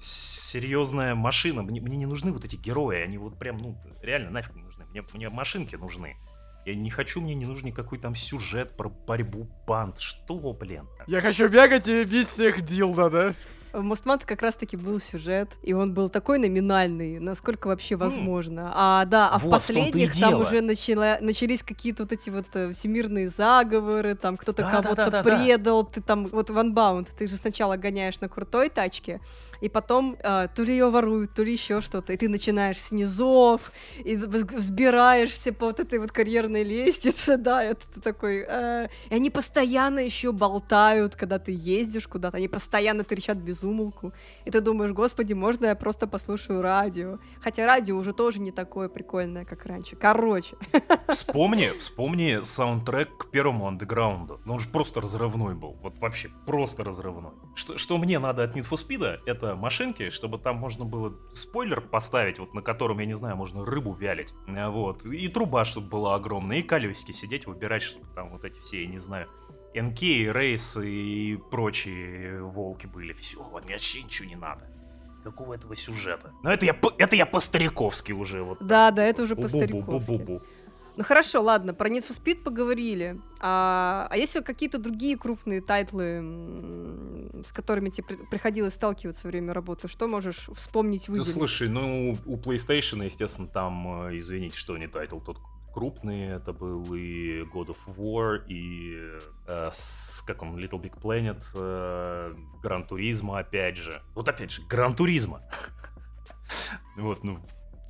серьезная 0.00 1.14
машина. 1.14 1.62
Мне, 1.62 1.80
мне 1.80 1.96
не 1.96 2.06
нужны 2.06 2.32
вот 2.32 2.44
эти 2.44 2.56
герои, 2.56 3.02
они 3.02 3.18
вот 3.18 3.38
прям, 3.38 3.58
ну, 3.58 3.78
реально 4.02 4.30
нафиг 4.30 4.54
не 4.54 4.62
нужны. 4.62 4.84
Мне, 4.90 5.02
мне 5.12 5.28
машинки 5.28 5.76
нужны. 5.76 6.16
Я 6.66 6.74
не 6.74 6.90
хочу, 6.90 7.20
мне 7.20 7.34
не 7.36 7.46
нужен 7.46 7.66
никакой 7.66 7.98
там 7.98 8.16
сюжет 8.16 8.76
про 8.76 8.88
борьбу 8.88 9.48
банд. 9.68 10.00
Что, 10.00 10.52
блин? 10.52 10.88
Я 11.06 11.20
хочу 11.20 11.48
бегать 11.48 11.86
и 11.86 12.02
бить 12.02 12.26
всех 12.26 12.60
дилда, 12.60 13.08
да? 13.08 13.34
В 13.72 13.82
Мостмат 13.82 14.24
как 14.24 14.40
раз-таки 14.40 14.76
был 14.76 15.00
сюжет, 15.00 15.50
и 15.62 15.74
он 15.74 15.92
был 15.92 16.08
такой 16.08 16.38
номинальный, 16.38 17.18
насколько 17.20 17.66
вообще 17.66 17.94
возможно. 17.94 18.60
Mm. 18.60 18.72
А 18.74 19.04
да, 19.04 19.28
а 19.28 19.38
вот, 19.38 19.48
в 19.48 19.50
последних 19.50 20.14
в 20.14 20.18
там 20.18 20.40
уже 20.40 20.62
начала, 20.62 21.18
начались 21.20 21.62
какие-то 21.62 22.04
вот 22.04 22.12
эти 22.12 22.30
вот 22.30 22.46
э, 22.54 22.72
всемирные 22.72 23.28
заговоры, 23.28 24.14
там 24.14 24.38
кто-то 24.38 24.62
да, 24.62 24.70
кого-то 24.70 25.10
да, 25.10 25.10
да, 25.10 25.22
предал, 25.22 25.84
да. 25.84 25.90
ты 25.92 26.00
там 26.00 26.26
вот 26.26 26.48
в 26.48 26.56
Unbound, 26.56 27.08
ты 27.18 27.26
же 27.26 27.36
сначала 27.36 27.76
гоняешь 27.76 28.18
на 28.20 28.30
крутой 28.30 28.70
тачке, 28.70 29.20
и 29.60 29.68
потом 29.68 30.16
э, 30.22 30.48
то 30.54 30.62
ли 30.62 30.72
ее 30.72 30.90
воруют, 30.90 31.34
то 31.34 31.42
ли 31.42 31.52
еще 31.52 31.80
что-то, 31.80 32.12
и 32.12 32.16
ты 32.16 32.28
начинаешь 32.28 32.78
с 32.78 32.92
низов, 32.92 33.72
и 34.04 34.16
взбираешься 34.16 35.52
по 35.52 35.66
вот 35.66 35.80
этой 35.80 35.98
вот 35.98 36.12
карьерной 36.12 36.64
лестнице, 36.64 37.36
да, 37.38 37.62
это 37.62 37.84
такой... 38.02 38.44
Э, 38.48 38.88
и 39.10 39.14
они 39.14 39.30
постоянно 39.30 40.00
еще 40.00 40.32
болтают, 40.32 41.14
когда 41.14 41.38
ты 41.38 41.52
ездишь 41.52 42.06
куда-то, 42.06 42.36
они 42.36 42.48
постоянно 42.48 43.04
трещат 43.04 43.38
без 43.38 43.62
умолку, 43.62 44.12
и 44.44 44.50
ты 44.50 44.60
думаешь, 44.60 44.92
господи, 44.92 45.32
можно 45.32 45.66
я 45.66 45.74
просто 45.74 46.06
послушаю 46.06 46.62
радио? 46.62 47.18
Хотя 47.40 47.66
радио 47.66 47.96
уже 47.96 48.12
тоже 48.12 48.40
не 48.40 48.52
такое 48.52 48.88
прикольное, 48.88 49.44
как 49.44 49.66
раньше. 49.66 49.96
Короче. 49.96 50.56
Вспомни, 51.08 51.72
вспомни 51.78 52.40
саундтрек 52.42 53.16
к 53.16 53.30
первому 53.30 53.68
андеграунду. 53.68 54.40
Он 54.46 54.58
же 54.58 54.68
просто 54.68 55.00
разрывной 55.00 55.54
был. 55.54 55.76
Вот 55.82 55.98
вообще 55.98 56.30
просто 56.46 56.84
разрывной. 56.84 57.32
Что, 57.54 57.78
что 57.78 57.98
мне 57.98 58.18
надо 58.18 58.44
от 58.44 58.56
Need 58.56 58.68
for 58.68 58.76
Speed, 58.76 59.20
это 59.26 59.45
машинки, 59.54 60.10
чтобы 60.10 60.38
там 60.38 60.56
можно 60.56 60.84
было 60.84 61.14
спойлер 61.32 61.80
поставить, 61.80 62.38
вот 62.38 62.54
на 62.54 62.62
котором, 62.62 62.98
я 62.98 63.06
не 63.06 63.14
знаю, 63.14 63.36
можно 63.36 63.64
рыбу 63.64 63.92
вялить. 63.92 64.32
Вот. 64.46 65.04
И 65.04 65.28
труба, 65.28 65.64
чтобы 65.64 65.88
была 65.88 66.14
огромная, 66.14 66.58
и 66.58 66.62
колесики 66.62 67.12
сидеть, 67.12 67.46
выбирать, 67.46 67.82
чтобы 67.82 68.06
там 68.14 68.30
вот 68.30 68.44
эти 68.44 68.58
все, 68.60 68.82
я 68.82 68.88
не 68.88 68.98
знаю, 68.98 69.28
НК, 69.74 70.00
Race 70.00 70.78
и 70.82 71.38
прочие 71.50 72.42
волки 72.42 72.86
были. 72.86 73.12
Все, 73.12 73.42
вот 73.42 73.64
мне 73.64 73.74
вообще 73.74 74.02
ничего 74.02 74.28
не 74.28 74.36
надо. 74.36 74.66
Какого 75.22 75.54
этого 75.54 75.74
сюжета? 75.76 76.32
Но 76.42 76.52
это 76.52 76.66
я, 76.66 76.76
это 76.98 77.16
я 77.16 77.26
по-стариковски 77.26 78.12
уже. 78.12 78.42
Вот 78.42 78.58
да, 78.60 78.90
да, 78.90 79.04
это 79.04 79.22
уже 79.24 79.34
по-стариковски. 79.34 80.40
Ну 80.96 81.04
хорошо, 81.04 81.42
ладно, 81.42 81.74
про 81.74 81.90
Need 81.90 82.08
for 82.08 82.18
Speed 82.18 82.42
поговорили. 82.42 83.20
А, 83.38 84.08
а 84.10 84.16
есть 84.16 84.32
какие-то 84.42 84.78
другие 84.78 85.18
крупные 85.18 85.60
тайтлы, 85.60 87.42
с 87.46 87.52
которыми 87.52 87.90
тебе 87.90 88.16
приходилось 88.30 88.74
сталкиваться 88.74 89.24
во 89.24 89.30
время 89.30 89.52
работы? 89.52 89.88
Что 89.88 90.08
можешь 90.08 90.48
вспомнить, 90.54 91.08
выделить? 91.08 91.28
Да, 91.28 91.32
слушай, 91.32 91.68
ну 91.68 92.16
у 92.24 92.36
PlayStation, 92.36 93.04
естественно, 93.04 93.46
там, 93.46 94.06
э, 94.06 94.18
извините, 94.18 94.56
что 94.56 94.78
не 94.78 94.86
тайтл 94.86 95.20
тот 95.20 95.38
крупные. 95.76 96.36
Это 96.36 96.54
был 96.54 96.94
и 96.94 97.42
God 97.42 97.76
of 97.76 97.76
War, 97.86 98.42
и 98.48 98.96
э, 99.46 99.70
с, 99.74 100.22
как 100.26 100.42
он, 100.42 100.56
Little 100.56 100.80
Big 100.80 100.98
Planet, 100.98 101.42
э, 101.54 102.34
Gran 102.62 102.86
Turismo, 102.86 103.40
опять 103.40 103.76
же. 103.76 104.00
Вот 104.14 104.26
опять 104.30 104.50
же, 104.50 104.62
Gran 104.62 104.94
Turismo. 104.96 105.42
Вот, 106.96 107.24
ну, 107.24 107.36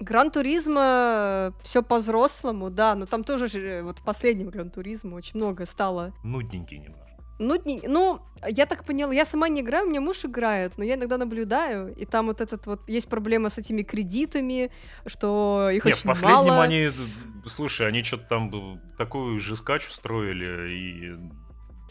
Gran 0.01 0.31
Turismo 0.31 1.53
все 1.63 1.83
по-взрослому, 1.83 2.71
да, 2.71 2.95
но 2.95 3.07
там 3.07 3.25
тоже 3.25 3.49
же 3.49 3.61
э, 3.61 3.83
вот 3.83 3.99
в 3.99 4.05
последнем 4.05 4.51
Gran 4.51 4.71
Turismo 4.71 5.15
очень 5.17 5.37
много 5.37 5.67
стало. 5.67 6.13
Нудненький 6.23 6.79
немного. 6.79 7.07
Ну, 7.39 7.61
не, 7.65 7.83
ну, 7.87 8.21
я 8.49 8.65
так 8.65 8.85
поняла, 8.85 9.13
я 9.13 9.27
сама 9.27 9.49
не 9.49 9.61
играю, 9.61 9.87
у 9.87 9.91
меня 9.91 10.01
муж 10.01 10.25
играет, 10.25 10.79
но 10.79 10.85
я 10.85 10.95
иногда 10.95 11.19
наблюдаю, 11.19 11.95
и 11.95 12.07
там 12.07 12.27
вот 12.27 12.41
этот 12.41 12.67
вот 12.67 12.89
есть 12.89 13.09
проблема 13.09 13.51
с 13.51 13.59
этими 13.59 13.83
кредитами, 13.83 14.71
что 15.05 15.69
их 15.71 15.85
Нет, 15.85 15.95
очень 15.95 16.05
в 16.05 16.07
последнем 16.07 16.49
мало. 16.49 16.63
они, 16.63 16.89
слушай, 17.45 17.87
они 17.87 18.03
что-то 18.03 18.25
там 18.25 18.81
такую 18.97 19.39
же 19.39 19.55
скач 19.57 19.87
устроили, 19.87 20.73
и 20.73 21.15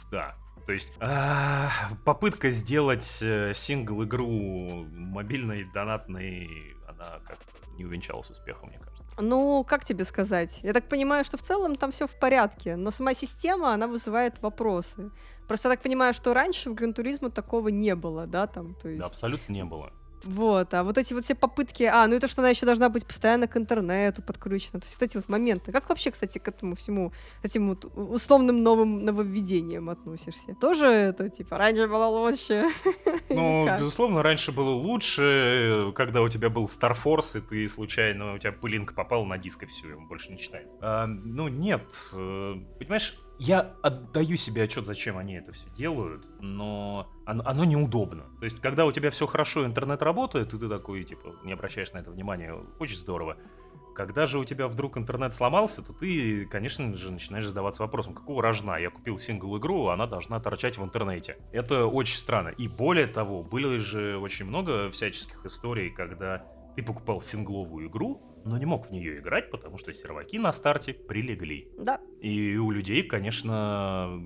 да, 0.10 0.34
то 0.66 0.72
есть 0.72 0.92
а, 1.00 1.70
попытка 2.06 2.50
сделать 2.50 3.20
э, 3.22 3.54
сингл-игру 3.56 4.88
мобильной, 4.92 5.66
донатной, 5.72 6.50
она 6.88 7.20
как-то 7.28 7.65
не 7.78 7.86
увенчалась 7.86 8.30
успехом, 8.30 8.70
мне 8.70 8.80
кажется. 8.80 9.04
Ну, 9.18 9.64
как 9.64 9.86
тебе 9.86 10.04
сказать? 10.06 10.60
Я 10.64 10.74
так 10.74 10.90
понимаю, 10.90 11.24
что 11.24 11.38
в 11.38 11.42
целом 11.42 11.76
там 11.76 11.92
все 11.92 12.08
в 12.08 12.20
порядке, 12.20 12.76
но 12.76 12.92
сама 12.92 13.14
система, 13.14 13.74
она 13.74 13.88
вызывает 13.88 14.42
вопросы. 14.42 15.12
Просто 15.48 15.70
я 15.70 15.76
так 15.76 15.84
понимаю, 15.84 16.14
что 16.14 16.34
раньше 16.34 16.70
в 16.70 16.74
Гран 16.74 16.94
Туризма 16.94 17.30
такого 17.30 17.70
не 17.70 17.96
было, 17.96 18.28
да, 18.28 18.48
там, 18.48 18.76
то 18.76 18.90
есть... 18.90 19.00
Да, 19.00 19.08
абсолютно 19.08 19.54
не 19.54 19.64
было. 19.64 19.94
Вот, 20.26 20.74
а 20.74 20.84
вот 20.84 20.98
эти 20.98 21.14
вот 21.14 21.24
все 21.24 21.36
попытки, 21.36 21.84
а, 21.84 22.08
ну 22.08 22.16
это 22.16 22.28
что 22.28 22.42
она 22.42 22.50
еще 22.50 22.66
должна 22.66 22.90
быть 22.90 23.06
постоянно 23.06 23.48
к 23.48 23.56
интернету 23.58 24.24
подключена, 24.24 24.80
то 24.80 24.86
есть 24.86 25.00
вот 25.00 25.04
эти 25.04 25.18
вот 25.18 25.30
моменты. 25.30 25.72
Как 25.72 25.88
вообще, 25.88 26.12
кстати, 26.12 26.40
к 26.40 26.48
этому 26.48 26.76
всему, 26.76 27.14
этим 27.44 27.70
вот 27.70 27.86
условным 27.96 28.64
новым 28.64 29.06
нововведениям 29.06 29.90
относишься? 29.90 30.56
Тоже 30.60 30.88
это, 30.88 31.30
типа, 31.30 31.58
раньше 31.58 31.88
было 31.88 32.06
лучше? 32.06 32.66
Ну, 33.28 33.66
безусловно, 33.80 34.24
раньше 34.24 34.52
было 34.52 34.70
лучше, 34.70 35.92
когда 35.96 36.22
у 36.22 36.30
тебя 36.30 36.50
был 36.50 36.66
Star 36.66 36.96
Force, 36.96 37.38
и 37.38 37.42
ты 37.42 37.68
случайно, 37.68 38.36
у 38.36 38.38
тебя 38.38 38.52
пылинка 38.52 38.94
попала 38.94 39.26
на 39.26 39.38
диск, 39.38 39.64
и 39.64 39.66
все, 39.66 39.90
ему 39.90 40.08
больше 40.08 40.32
не 40.32 40.38
читается. 40.38 40.76
А, 40.80 41.06
ну, 41.08 41.48
нет, 41.48 41.84
э, 42.18 42.56
понимаешь, 42.80 43.16
я 43.38 43.76
отдаю 43.82 44.38
себе 44.38 44.64
отчет, 44.64 44.86
зачем 44.86 45.18
они 45.18 45.36
это 45.36 45.52
все 45.52 45.68
делают, 45.76 46.26
но 46.40 47.08
оно, 47.26 47.44
оно 47.46 47.66
неудобно. 47.66 48.24
То 48.40 48.46
есть, 48.46 48.62
когда 48.62 48.86
у 48.86 48.92
тебя 48.92 49.12
все 49.12 49.28
хорошо, 49.28 49.66
интернет 49.66 50.02
работает, 50.02 50.54
и 50.54 50.58
ты 50.58 50.70
такой, 50.70 51.04
типа, 51.04 51.36
не 51.44 51.54
обращаешь 51.54 51.92
на 51.94 52.00
это 52.00 52.12
внимания, 52.12 52.56
очень 52.80 52.98
здорово. 52.98 53.38
Когда 53.94 54.26
же 54.26 54.40
у 54.40 54.44
тебя 54.44 54.68
вдруг 54.68 54.98
интернет 54.98 55.34
сломался, 55.34 55.82
то 55.82 55.94
ты, 55.94 56.46
конечно 56.46 56.94
же, 56.96 57.14
начинаешь 57.14 57.46
задаваться 57.46 57.82
вопросом, 57.82 58.14
какого 58.14 58.42
рожна? 58.42 58.78
Я 58.78 58.90
купил 58.90 59.18
сингл-игру, 59.18 59.88
она 59.88 60.06
должна 60.06 60.40
торчать 60.42 60.78
в 60.78 60.84
интернете. 60.84 61.38
Это 61.54 61.86
очень 61.86 62.18
странно. 62.18 62.50
И 62.50 62.68
более 62.68 63.08
того, 63.08 63.42
были 63.42 63.78
же 63.78 64.18
очень 64.18 64.46
много 64.46 64.90
всяческих 64.92 65.46
историй, 65.46 65.92
когда 65.92 66.46
ты 66.76 66.84
покупал 66.84 67.22
сингловую 67.22 67.88
игру, 67.88 68.22
но 68.46 68.58
не 68.60 68.66
мог 68.66 68.88
в 68.88 68.92
нее 68.92 69.18
играть, 69.20 69.50
потому 69.50 69.78
что 69.78 69.92
серваки 69.92 70.38
на 70.38 70.52
старте 70.52 70.94
прилегли. 70.94 71.68
Да. 71.80 72.00
И 72.22 72.56
у 72.58 72.70
людей, 72.70 73.02
конечно, 73.02 74.20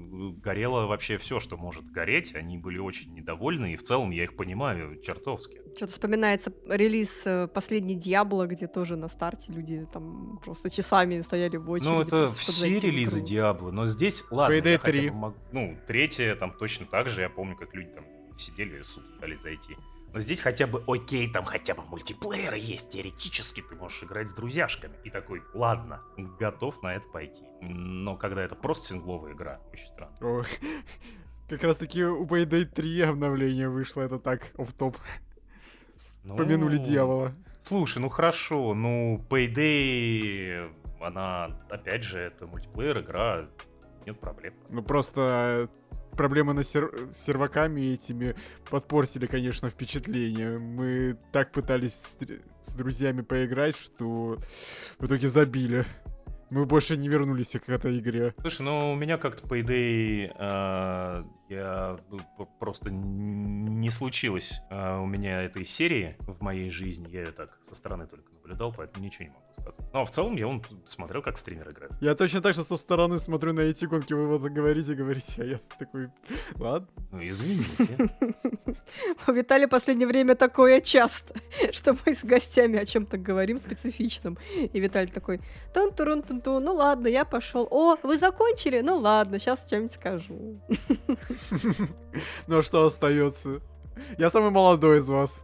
горело 0.44 0.88
вообще 0.88 1.18
все, 1.18 1.40
что 1.40 1.56
может 1.56 1.86
гореть. 1.86 2.36
Они 2.36 2.58
были 2.58 2.80
очень 2.80 3.14
недовольны, 3.14 3.74
и 3.74 3.76
в 3.78 3.84
целом 3.84 4.10
я 4.12 4.24
их 4.24 4.36
понимаю 4.36 5.00
чертовски. 5.02 5.62
Что-то 5.76 5.94
вспоминается 5.94 6.52
релиз 6.68 7.22
э, 7.26 7.48
последний 7.48 7.96
Диабло, 7.96 8.46
где 8.46 8.68
тоже 8.68 8.98
на 8.98 9.08
старте 9.08 9.54
люди 9.54 9.88
там 9.94 10.40
просто 10.44 10.70
часами 10.70 11.22
стояли 11.22 11.56
в 11.56 11.70
очереди. 11.70 11.90
Ну, 11.90 12.02
это 12.02 12.28
все 12.34 12.78
релизы. 12.80 13.22
Диабло, 13.22 13.72
но 13.72 13.86
здесь, 13.88 14.26
ладно, 14.32 14.54
Payday 14.54 14.72
я 14.72 14.78
хотя 14.80 14.92
3. 14.92 15.10
бы 15.10 15.16
мог- 15.16 15.36
ну, 15.52 15.78
третья 15.88 16.36
там 16.36 16.52
точно 16.52 16.86
так 16.86 17.08
же, 17.10 17.22
я 17.22 17.30
помню, 17.30 17.56
как 17.56 17.74
люди 17.74 17.90
там 17.90 18.06
сидели, 18.38 18.82
суд 18.82 19.04
пытались 19.16 19.42
зайти. 19.42 19.76
Но 20.14 20.20
здесь 20.20 20.42
хотя 20.42 20.66
бы, 20.66 20.84
окей, 20.88 21.32
там 21.32 21.46
хотя 21.46 21.76
бы 21.76 21.84
мультиплеер 21.84 22.56
есть, 22.56 22.90
теоретически 22.90 23.62
ты 23.62 23.76
можешь 23.76 24.04
играть 24.04 24.30
с 24.30 24.34
друзьяшками. 24.34 24.96
И 25.04 25.10
такой, 25.10 25.44
ладно, 25.54 26.02
готов 26.40 26.82
на 26.82 26.96
это 26.96 27.08
пойти. 27.08 27.44
Но 27.62 28.16
когда 28.16 28.42
это 28.42 28.56
просто 28.56 28.88
сингловая 28.88 29.34
игра, 29.34 29.60
очень 29.72 29.86
странно. 29.86 30.16
Ох. 30.22 30.48
Как 31.48 31.64
раз 31.64 31.78
таки 31.78 32.04
у 32.04 32.26
Payday 32.26 32.66
3 32.66 33.02
обновление 33.02 33.70
вышло, 33.70 34.02
это 34.02 34.20
так, 34.20 34.52
оф 34.58 34.72
топ 34.74 34.98
Ну, 36.24 36.38
Помянули 36.38 36.78
дьявола. 36.78 37.34
Слушай, 37.62 38.00
ну 38.00 38.10
хорошо, 38.10 38.74
ну 38.74 39.24
Payday, 39.30 40.72
она, 41.02 41.60
опять 41.70 42.04
же, 42.04 42.20
это 42.20 42.46
мультиплеер 42.48 43.00
игра, 43.00 43.48
нет 44.06 44.20
проблем. 44.20 44.54
Ну 44.70 44.84
просто 44.84 45.70
проблемы 46.12 46.54
на 46.54 46.64
сер- 46.64 47.10
с 47.14 47.26
серваками 47.26 47.94
этими 47.94 48.36
подпортили, 48.70 49.26
конечно, 49.26 49.70
впечатление. 49.70 50.60
Мы 50.60 51.18
так 51.32 51.52
пытались 51.52 51.94
с, 51.94 52.18
с 52.66 52.74
друзьями 52.76 53.22
поиграть, 53.22 53.76
что 53.76 54.38
в 55.00 55.06
итоге 55.06 55.28
забили. 55.28 55.86
Мы 56.50 56.66
больше 56.66 56.98
не 56.98 57.10
вернулись 57.10 57.56
к 57.64 57.70
этой 57.70 58.00
игре. 58.00 58.34
Слушай, 58.42 58.64
ну 58.64 58.92
у 58.94 58.96
меня 58.96 59.18
как-то 59.18 59.48
Payday, 59.48 60.32
э, 60.36 61.24
я 61.50 61.98
п- 62.38 62.46
просто 62.60 62.90
не 62.92 63.90
случилось 63.90 64.62
э, 64.70 64.98
у 65.00 65.06
меня 65.06 65.42
этой 65.42 65.66
серии 65.66 66.16
в 66.20 66.42
моей 66.42 66.70
жизни. 66.70 67.08
Я 67.10 67.22
ее 67.22 67.32
так 67.32 67.58
со 67.68 67.76
стороны 67.76 68.06
только 68.08 68.32
наблюдал, 68.34 68.74
поэтому 68.76 69.04
ничего 69.06 69.26
не 69.26 69.30
могу 69.32 69.44
сказать. 69.52 69.80
Ну 69.94 70.00
а 70.02 70.06
в 70.06 70.12
целом 70.12 70.36
я 70.36 70.48
вон 70.48 70.64
смотрел, 70.88 71.22
как 71.22 71.38
стример 71.38 71.72
играет. 71.72 71.92
Я 72.02 72.16
точно 72.16 72.42
так 72.42 72.54
же 72.54 72.64
со 72.64 72.78
стороны 72.78 73.18
смотрю 73.18 73.54
на 73.54 73.62
эти 73.62 73.86
гонки, 73.86 74.14
вы 74.14 74.28
вот 74.28 74.42
говорите, 74.52 74.94
говорите, 74.94 75.42
а 75.42 75.46
я 75.46 75.60
такой, 75.78 76.10
ладно. 76.56 76.88
Ну 77.12 77.20
извините. 77.22 78.10
У 79.28 79.32
Виталия 79.32 79.68
в 79.68 79.72
последнее 79.72 80.08
время 80.08 80.36
такое 80.36 80.82
часто, 80.82 81.34
что 81.74 81.98
мы 82.06 82.16
с 82.16 82.24
гостями 82.24 82.80
о 82.80 82.86
чем-то 82.86 83.18
говорим 83.18 83.58
специфичном. 83.60 84.38
И 84.56 84.80
Виталий 84.80 85.12
такой, 85.12 85.42
тун 85.74 85.92
турун 85.92 86.22
тун 86.22 86.42
тун 86.42 86.64
ну 86.64 86.74
ладно, 86.74 87.08
я 87.08 87.26
пошел. 87.26 87.68
О, 87.72 87.98
вы 88.04 88.18
закончили? 88.18 88.82
Ну 88.82 88.98
ладно, 88.98 89.40
сейчас 89.40 89.60
что-нибудь 89.66 89.94
скажу. 89.94 90.60
Ну 92.48 92.58
а 92.58 92.62
что 92.62 92.86
остается? 92.86 93.62
Я 94.18 94.30
самый 94.30 94.50
молодой 94.52 95.00
из 95.00 95.10
вас. 95.10 95.44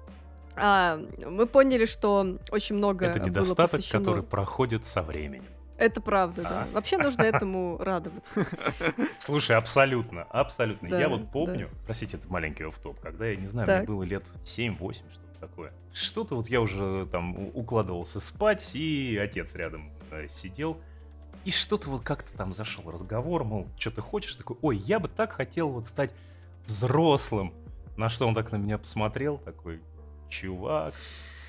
А, 0.55 0.99
мы 1.25 1.45
поняли, 1.47 1.85
что 1.85 2.37
очень 2.51 2.75
много 2.75 3.05
Это 3.05 3.19
было 3.19 3.27
недостаток, 3.27 3.81
посвящено- 3.81 3.99
который 3.99 4.23
проходит 4.23 4.85
со 4.85 5.01
временем. 5.01 5.43
Это 5.77 5.99
правда, 5.99 6.41
да. 6.43 6.67
Вообще 6.71 6.97
нужно 6.97 7.23
этому 7.23 7.77
радоваться. 7.79 8.45
Слушай, 9.19 9.57
абсолютно, 9.57 10.23
абсолютно. 10.23 10.87
Да, 10.89 10.99
я 10.99 11.09
вот 11.09 11.29
помню, 11.31 11.69
простите, 11.85 12.15
это 12.15 12.29
маленький 12.31 12.63
офф-топ, 12.63 12.97
когда, 13.01 13.25
я 13.27 13.35
не 13.35 13.47
знаю, 13.47 13.67
Так. 13.67 13.79
мне 13.79 13.87
было 13.87 14.03
лет 14.03 14.23
7-8, 14.45 14.93
что-то 15.11 15.39
такое. 15.41 15.73
Что-то 15.91 16.35
вот 16.37 16.47
я 16.47 16.61
уже 16.61 17.05
там 17.11 17.35
укладывался 17.53 18.21
спать, 18.21 18.73
и 18.75 19.17
отец 19.17 19.53
рядом 19.55 19.91
э, 20.11 20.27
сидел. 20.29 20.77
И 21.45 21.51
что-то 21.51 21.89
вот 21.89 22.01
как-то 22.03 22.35
там 22.35 22.53
зашел 22.53 22.89
разговор, 22.89 23.43
мол, 23.43 23.67
что 23.77 23.91
ты 23.91 24.01
хочешь? 24.01 24.35
Такой, 24.35 24.57
ой, 24.61 24.77
я 24.77 25.00
бы 25.00 25.07
так 25.07 25.31
хотел 25.31 25.70
вот 25.70 25.85
стать 25.85 26.11
взрослым. 26.65 27.53
На 27.98 28.09
что 28.09 28.27
он 28.27 28.33
так 28.33 28.51
на 28.51 28.57
меня 28.57 28.77
посмотрел, 28.79 29.37
такой, 29.37 29.79
чувак, 30.27 30.96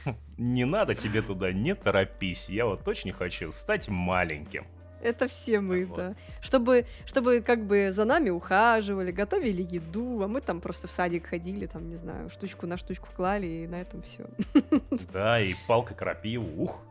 не 0.37 0.65
надо 0.67 0.95
тебе 0.95 1.23
туда, 1.23 1.51
не 1.51 1.75
торопись. 1.75 2.51
Я 2.51 2.67
вот 2.67 2.87
очень 2.87 3.11
хочу 3.11 3.51
стать 3.53 3.89
маленьким. 3.89 4.67
Это 5.03 5.29
все 5.29 5.61
мы, 5.61 5.85
Вот. 5.87 5.97
да. 5.97 6.15
Чтобы, 6.41 6.87
чтобы 7.05 7.41
как 7.41 7.65
бы 7.65 7.91
за 7.93 8.05
нами 8.05 8.31
ухаживали, 8.31 9.13
готовили 9.13 9.63
еду, 9.63 10.23
а 10.23 10.29
мы 10.29 10.41
там 10.41 10.61
просто 10.61 10.89
в 10.89 10.91
садик 10.91 11.27
ходили, 11.27 11.67
там, 11.67 11.89
не 11.89 11.97
знаю, 11.97 12.29
штучку 12.31 12.67
на 12.67 12.77
штучку 12.77 13.09
клали, 13.15 13.47
и 13.47 13.67
на 13.67 13.81
этом 13.81 14.03
все. 14.03 14.27
Да, 15.13 15.41
и 15.41 15.55
палка 15.69 15.95
крапива, 15.95 16.45
ух, 16.57 16.83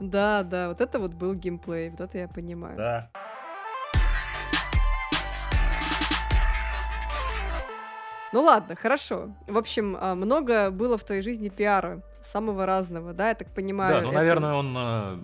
Да, 0.00 0.42
да, 0.42 0.68
вот 0.68 0.80
это 0.80 0.98
вот 0.98 1.14
был 1.14 1.34
геймплей, 1.34 1.90
вот 1.90 2.00
это 2.00 2.18
я 2.18 2.28
понимаю. 2.28 2.76
да. 2.76 3.10
Ну 8.32 8.42
ладно, 8.42 8.74
хорошо. 8.74 9.30
В 9.46 9.56
общем, 9.56 9.96
а, 10.00 10.16
много 10.16 10.72
было 10.72 10.98
в 10.98 11.04
твоей 11.04 11.22
жизни 11.22 11.50
пиара, 11.50 12.02
самого 12.32 12.66
разного, 12.66 13.12
да, 13.12 13.28
я 13.28 13.34
так 13.36 13.48
понимаю. 13.54 13.94
Да, 13.94 14.00
ну, 14.00 14.08
это- 14.08 14.16
наверное, 14.16 14.54
он... 14.54 14.74
э, 14.76 15.18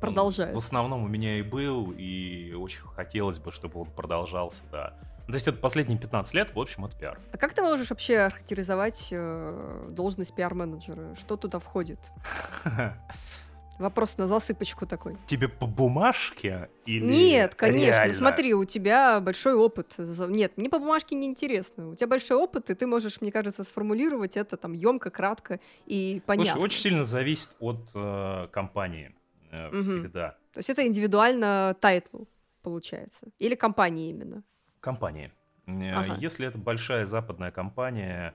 Продолжает. 0.00 0.50
он 0.54 0.54
В 0.54 0.64
основном 0.64 1.02
у 1.04 1.08
меня 1.08 1.38
и 1.38 1.42
был, 1.42 1.92
и 1.94 2.54
очень 2.54 2.80
хотелось 2.94 3.38
бы, 3.38 3.52
чтобы 3.52 3.80
он 3.80 3.90
продолжался, 3.90 4.62
да. 4.72 4.94
То 5.26 5.34
есть 5.34 5.46
это 5.48 5.58
последние 5.58 5.98
15 5.98 6.32
лет, 6.32 6.54
в 6.54 6.58
общем, 6.58 6.86
это 6.86 6.96
пиар. 6.96 7.18
А 7.30 7.36
как 7.36 7.52
ты 7.52 7.60
можешь 7.60 7.90
вообще 7.90 8.20
охарактеризовать 8.20 9.08
э, 9.10 9.88
должность 9.90 10.34
пиар-менеджера? 10.34 11.14
Что 11.16 11.36
туда 11.36 11.58
входит? 11.58 11.98
Вопрос 13.78 14.18
на 14.18 14.26
засыпочку 14.26 14.86
такой. 14.86 15.16
Тебе 15.26 15.48
по 15.48 15.66
бумажке 15.66 16.68
или 16.84 17.04
Нет, 17.04 17.54
конечно. 17.54 17.86
реально? 17.86 18.14
Смотри, 18.14 18.54
у 18.54 18.64
тебя 18.64 19.20
большой 19.20 19.54
опыт. 19.54 19.94
Нет, 19.98 20.56
мне 20.56 20.68
по 20.68 20.78
бумажке 20.80 21.14
не 21.14 21.26
интересно. 21.28 21.90
У 21.90 21.94
тебя 21.94 22.08
большой 22.08 22.36
опыт, 22.36 22.70
и 22.70 22.74
ты 22.74 22.86
можешь, 22.88 23.20
мне 23.20 23.30
кажется, 23.30 23.62
сформулировать 23.62 24.36
это 24.36 24.56
там 24.56 24.72
емко, 24.72 25.10
кратко 25.10 25.60
и 25.86 26.20
понятно. 26.26 26.52
Слушай, 26.52 26.64
очень 26.64 26.80
сильно 26.80 27.04
зависит 27.04 27.54
от 27.60 27.88
э, 27.94 28.48
компании 28.50 29.14
э, 29.52 29.68
Мгм. 29.70 30.00
всегда. 30.00 30.30
То 30.52 30.58
есть 30.58 30.70
это 30.70 30.84
индивидуально 30.84 31.76
title, 31.80 32.24
получается. 32.62 33.26
Или 33.38 33.54
компания 33.54 34.10
именно. 34.10 34.42
Компании. 34.80 35.30
Э, 35.66 35.92
Ага. 35.94 36.16
Если 36.18 36.46
это 36.48 36.58
большая 36.58 37.04
западная 37.04 37.52
компания, 37.52 38.34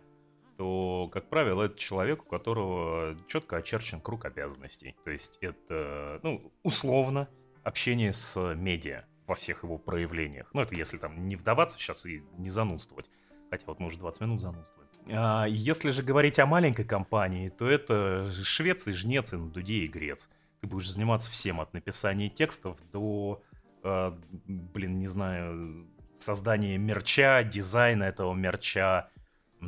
то, 0.58 1.10
как 1.12 1.30
правило, 1.30 1.64
это 1.64 1.78
человек, 1.78 2.24
у 2.24 2.26
которого 2.26 3.16
четко 3.28 3.58
очерчен 3.58 4.02
круг 4.02 4.26
обязанностей. 4.26 4.96
То 5.04 5.12
есть 5.12 5.38
это, 5.42 6.20
ну, 6.24 6.52
условно, 6.64 7.28
общение 7.64 8.14
с 8.14 8.54
медиа 8.56 9.06
во 9.28 9.36
всех 9.36 9.64
его 9.64 9.78
проявлениях. 9.78 10.50
Ну, 10.54 10.62
это 10.62 10.76
если 10.76 10.98
там 10.98 11.28
не 11.28 11.36
вдаваться 11.36 11.78
сейчас 11.78 12.06
и 12.06 12.24
не 12.38 12.50
занудствовать. 12.50 13.10
Хотя 13.50 13.64
вот 13.68 13.80
мы 13.80 13.88
уже 13.88 13.98
20 14.00 14.22
минут 14.22 14.42
занудствуем. 14.42 14.88
А 15.08 15.46
если 15.46 15.92
же 15.92 16.04
говорить 16.04 16.40
о 16.40 16.46
маленькой 16.46 16.86
компании, 16.86 17.50
то 17.50 17.70
это 17.70 18.30
швец 18.32 18.88
и 18.88 18.92
жнец, 18.92 19.34
и 19.34 19.38
на 19.38 19.50
дуде 19.50 19.76
и 19.76 19.88
грец. 19.88 20.30
Ты 20.62 20.68
будешь 20.68 20.90
заниматься 20.90 21.30
всем 21.30 21.60
от 21.60 21.74
написания 21.74 22.30
текстов 22.30 22.78
до, 22.92 23.42
э, 23.84 24.12
блин, 24.48 25.00
не 25.00 25.08
знаю, 25.08 25.88
создания 26.18 26.78
мерча, 26.78 27.44
дизайна 27.44 28.04
этого 28.04 28.34
мерча, 28.34 29.10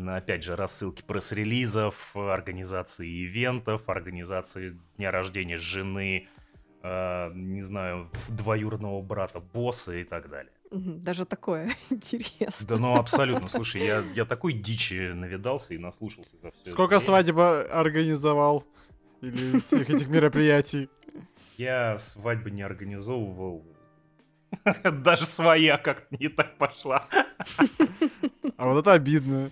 опять 0.08 0.44
же, 0.44 0.56
рассылки 0.56 1.04
пресс-релизов, 1.04 2.16
организации 2.16 3.26
ивентов, 3.26 3.88
организации 3.90 4.78
дня 4.98 5.12
рождения 5.12 5.58
жены, 5.58 6.28
э, 6.84 7.32
не 7.34 7.62
знаю, 7.62 8.10
двоюродного 8.30 9.02
брата 9.02 9.40
босса 9.40 9.96
и 9.96 10.04
так 10.04 10.30
далее. 10.30 10.52
Даже 10.72 11.26
такое 11.26 11.76
интересно. 11.90 12.68
Да 12.68 12.78
ну 12.78 12.96
абсолютно, 12.96 13.48
слушай, 13.48 13.86
я, 13.86 14.04
я 14.16 14.26
такой 14.26 14.54
дичи 14.54 15.12
навидался 15.14 15.74
и 15.74 15.78
наслушался 15.78 16.38
за 16.42 16.52
все. 16.52 16.72
Сколько 16.72 17.00
свадьба 17.00 17.64
организовал? 17.64 18.66
Или 19.22 19.60
всех 19.60 19.90
этих 19.90 20.08
мероприятий? 20.08 20.90
Я 21.58 21.98
свадьбы 21.98 22.52
не 22.52 22.62
организовывал. 22.62 23.66
Даже 24.84 25.26
своя 25.26 25.78
как-то 25.78 26.16
не 26.18 26.28
так 26.28 26.58
пошла. 26.58 27.08
А 28.58 28.70
вот 28.70 28.80
это 28.80 28.94
обидно. 28.94 29.52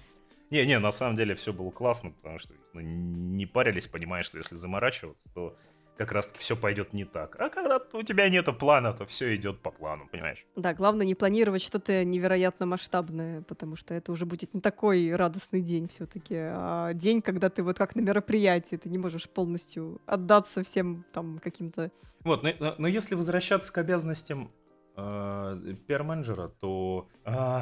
Не-не, 0.53 0.77
на 0.77 0.91
самом 0.91 1.15
деле 1.15 1.33
все 1.33 1.51
было 1.51 1.71
классно, 1.71 2.11
потому 2.11 2.37
что 2.37 2.53
ну, 2.73 2.81
не 2.81 3.47
парились, 3.47 3.87
понимаешь, 3.87 4.25
что 4.25 4.37
если 4.37 4.53
заморачиваться, 4.53 5.27
то 5.33 5.57
как 5.97 6.11
раз-таки 6.11 6.41
все 6.41 6.55
пойдет 6.55 6.93
не 6.93 7.05
так. 7.05 7.35
А 7.39 7.49
когда 7.49 7.79
у 7.93 8.03
тебя 8.03 8.29
нет 8.29 8.45
плана, 8.59 8.93
то 8.93 9.07
все 9.07 9.35
идет 9.35 9.61
по 9.61 9.71
плану, 9.71 10.07
понимаешь? 10.11 10.45
Да, 10.55 10.75
главное 10.75 11.07
не 11.07 11.15
планировать 11.15 11.63
что-то 11.63 12.05
невероятно 12.05 12.67
масштабное, 12.67 13.41
потому 13.41 13.75
что 13.75 13.95
это 13.95 14.11
уже 14.11 14.27
будет 14.27 14.53
не 14.53 14.61
такой 14.61 15.15
радостный 15.15 15.61
день 15.61 15.87
все-таки, 15.87 16.35
а 16.37 16.93
день, 16.93 17.23
когда 17.23 17.49
ты 17.49 17.63
вот 17.63 17.79
как 17.79 17.95
на 17.95 18.01
мероприятии, 18.01 18.75
ты 18.75 18.89
не 18.89 18.99
можешь 18.99 19.27
полностью 19.27 20.01
отдаться 20.05 20.63
всем 20.63 21.03
там 21.13 21.39
каким-то... 21.39 21.89
Вот, 22.23 22.43
но, 22.43 22.51
но- 22.59 22.75
но 22.77 22.87
если 22.87 23.15
возвращаться 23.15 23.73
к 23.73 23.77
обязанностям 23.79 24.51
э, 24.97 25.75
пиар-менеджера, 25.87 26.49
то, 26.59 27.07
э, 27.25 27.59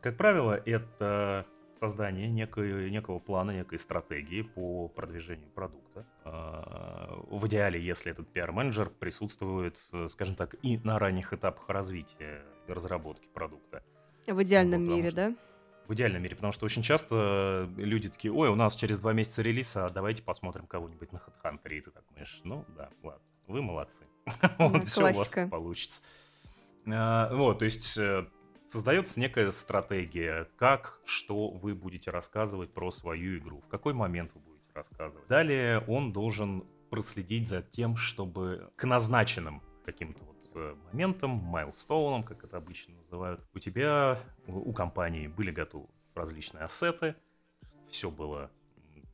как 0.00 0.16
правило, 0.16 0.54
это 0.64 1.44
создание 1.80 2.28
некой, 2.28 2.90
некого 2.90 3.18
плана, 3.18 3.52
некой 3.52 3.78
стратегии 3.78 4.42
по 4.42 4.88
продвижению 4.88 5.48
продукта. 5.48 6.06
А, 6.24 7.18
в 7.30 7.46
идеале, 7.48 7.82
если 7.82 8.12
этот 8.12 8.28
пиар-менеджер 8.28 8.90
присутствует, 8.90 9.78
скажем 10.08 10.36
так, 10.36 10.54
и 10.62 10.78
на 10.78 10.98
ранних 10.98 11.32
этапах 11.32 11.68
развития 11.68 12.42
и 12.68 12.72
разработки 12.72 13.26
продукта. 13.32 13.82
В 14.26 14.42
идеальном 14.42 14.86
вот, 14.86 14.94
мире, 14.94 15.10
да? 15.10 15.34
В 15.88 15.94
идеальном 15.94 16.22
мире, 16.22 16.36
потому 16.36 16.52
что 16.52 16.66
очень 16.66 16.82
часто 16.82 17.68
люди 17.76 18.10
такие, 18.10 18.32
ой, 18.32 18.50
у 18.50 18.54
нас 18.54 18.76
через 18.76 19.00
два 19.00 19.12
месяца 19.12 19.42
релиз, 19.42 19.74
а 19.76 19.88
давайте 19.88 20.22
посмотрим 20.22 20.66
кого-нибудь 20.66 21.10
на 21.12 21.16
HeadHunter, 21.16 21.72
и 21.72 21.80
ты 21.80 21.90
так 21.90 22.04
думаешь, 22.10 22.40
ну 22.44 22.64
да, 22.76 22.90
ладно, 23.02 23.24
вы 23.48 23.62
молодцы. 23.62 24.04
Вот 24.58 24.84
все 24.84 25.10
у 25.10 25.14
вас 25.14 25.32
получится. 25.50 26.02
А, 26.86 27.34
вот, 27.34 27.58
то 27.58 27.64
есть 27.64 27.96
э, 27.98 28.26
создается 28.70 29.18
некая 29.18 29.50
стратегия, 29.50 30.48
как, 30.56 31.00
что 31.04 31.48
вы 31.50 31.74
будете 31.74 32.10
рассказывать 32.10 32.72
про 32.72 32.90
свою 32.90 33.38
игру, 33.38 33.60
в 33.60 33.68
какой 33.68 33.92
момент 33.92 34.30
вы 34.34 34.40
будете 34.40 34.70
рассказывать. 34.74 35.26
Далее 35.28 35.80
он 35.88 36.12
должен 36.12 36.64
проследить 36.88 37.48
за 37.48 37.62
тем, 37.62 37.96
чтобы 37.96 38.70
к 38.76 38.84
назначенным 38.84 39.62
каким-то 39.84 40.24
вот 40.24 40.50
э, 40.54 40.74
моментам, 40.92 41.30
майлстоунам, 41.30 42.22
как 42.22 42.44
это 42.44 42.56
обычно 42.56 42.94
называют, 42.96 43.40
у 43.54 43.58
тебя, 43.58 44.22
у 44.46 44.72
компании 44.72 45.26
были 45.26 45.50
готовы 45.50 45.88
различные 46.14 46.64
ассеты, 46.64 47.16
все 47.88 48.10
было, 48.10 48.50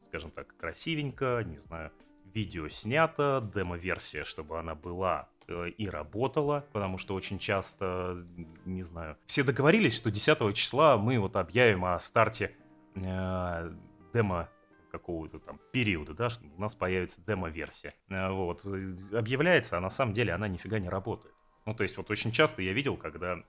скажем 0.02 0.30
так, 0.30 0.54
красивенько, 0.56 1.42
не 1.46 1.56
знаю, 1.56 1.92
видео 2.24 2.68
снято, 2.68 3.50
демо-версия, 3.54 4.24
чтобы 4.24 4.58
она 4.58 4.74
была 4.74 5.28
и 5.48 5.88
работала, 5.88 6.66
потому 6.72 6.98
что 6.98 7.14
очень 7.14 7.38
часто, 7.38 8.24
не 8.64 8.82
знаю, 8.82 9.16
все 9.26 9.44
договорились, 9.44 9.96
что 9.96 10.10
10 10.10 10.54
числа 10.54 10.96
мы 10.96 11.18
вот 11.18 11.36
объявим 11.36 11.84
о 11.84 11.98
старте 12.00 12.56
э, 12.94 13.70
демо 14.12 14.48
какого-то 14.90 15.38
там 15.38 15.60
периода, 15.72 16.14
да, 16.14 16.30
что 16.30 16.44
у 16.56 16.60
нас 16.60 16.74
появится 16.74 17.20
демо-версия. 17.26 17.92
Э, 18.08 18.30
вот. 18.30 18.64
Объявляется, 19.12 19.76
а 19.76 19.80
на 19.80 19.90
самом 19.90 20.14
деле 20.14 20.32
она 20.32 20.48
нифига 20.48 20.78
не 20.78 20.88
работает. 20.88 21.35
Ну, 21.66 21.74
то 21.74 21.82
есть 21.82 21.96
вот 21.96 22.08
очень 22.10 22.30
часто 22.30 22.62
я 22.62 22.72
видел, 22.72 22.96
когда 22.96 23.42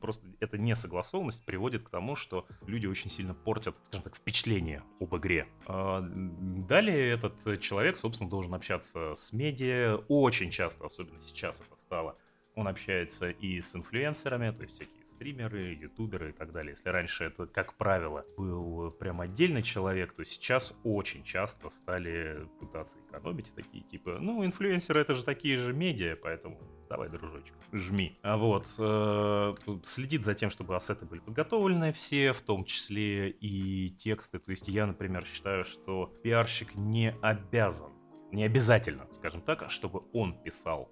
просто 0.00 0.24
эта 0.38 0.56
несогласованность 0.56 1.44
приводит 1.44 1.82
к 1.82 1.90
тому, 1.90 2.14
что 2.14 2.46
люди 2.66 2.86
очень 2.86 3.10
сильно 3.10 3.34
портят, 3.34 3.76
скажем 3.86 4.04
так, 4.04 4.16
впечатление 4.16 4.84
об 5.00 5.14
игре. 5.16 5.48
А, 5.66 6.00
далее 6.08 7.14
этот 7.14 7.60
человек, 7.60 7.96
собственно, 7.96 8.30
должен 8.30 8.54
общаться 8.54 9.14
с 9.16 9.32
медиа. 9.32 9.96
Очень 10.08 10.50
часто, 10.50 10.86
особенно 10.86 11.20
сейчас 11.20 11.60
это 11.60 11.76
стало, 11.80 12.16
он 12.54 12.68
общается 12.68 13.30
и 13.30 13.60
с 13.60 13.74
инфлюенсерами, 13.74 14.50
то 14.52 14.62
есть 14.62 14.76
всякие 14.76 15.03
стримеры, 15.24 15.72
ютуберы 15.72 16.30
и 16.30 16.32
так 16.32 16.52
далее. 16.52 16.72
Если 16.72 16.90
раньше 16.90 17.24
это, 17.24 17.46
как 17.46 17.74
правило, 17.74 18.26
был 18.36 18.90
прям 18.90 19.22
отдельный 19.22 19.62
человек, 19.62 20.12
то 20.12 20.22
сейчас 20.22 20.74
очень 20.84 21.24
часто 21.24 21.70
стали 21.70 22.46
пытаться 22.60 22.98
экономить 23.08 23.54
такие 23.54 23.82
типа, 23.84 24.18
ну, 24.20 24.44
инфлюенсеры 24.44 25.00
это 25.00 25.14
же 25.14 25.24
такие 25.24 25.56
же 25.56 25.72
медиа, 25.72 26.16
поэтому 26.22 26.58
давай, 26.90 27.08
дружочек, 27.08 27.54
жми. 27.72 28.18
А 28.22 28.36
вот, 28.36 28.66
э, 28.78 29.54
следит 29.82 30.24
за 30.24 30.34
тем, 30.34 30.50
чтобы 30.50 30.76
ассеты 30.76 31.06
были 31.06 31.20
подготовлены 31.20 31.92
все, 31.94 32.34
в 32.34 32.42
том 32.42 32.66
числе 32.66 33.30
и 33.30 33.88
тексты. 33.88 34.38
То 34.38 34.50
есть 34.50 34.68
я, 34.68 34.86
например, 34.86 35.24
считаю, 35.24 35.64
что 35.64 36.12
пиарщик 36.22 36.74
не 36.74 37.14
обязан, 37.22 37.92
не 38.30 38.44
обязательно, 38.44 39.06
скажем 39.12 39.40
так, 39.40 39.70
чтобы 39.70 40.02
он 40.12 40.34
писал 40.42 40.90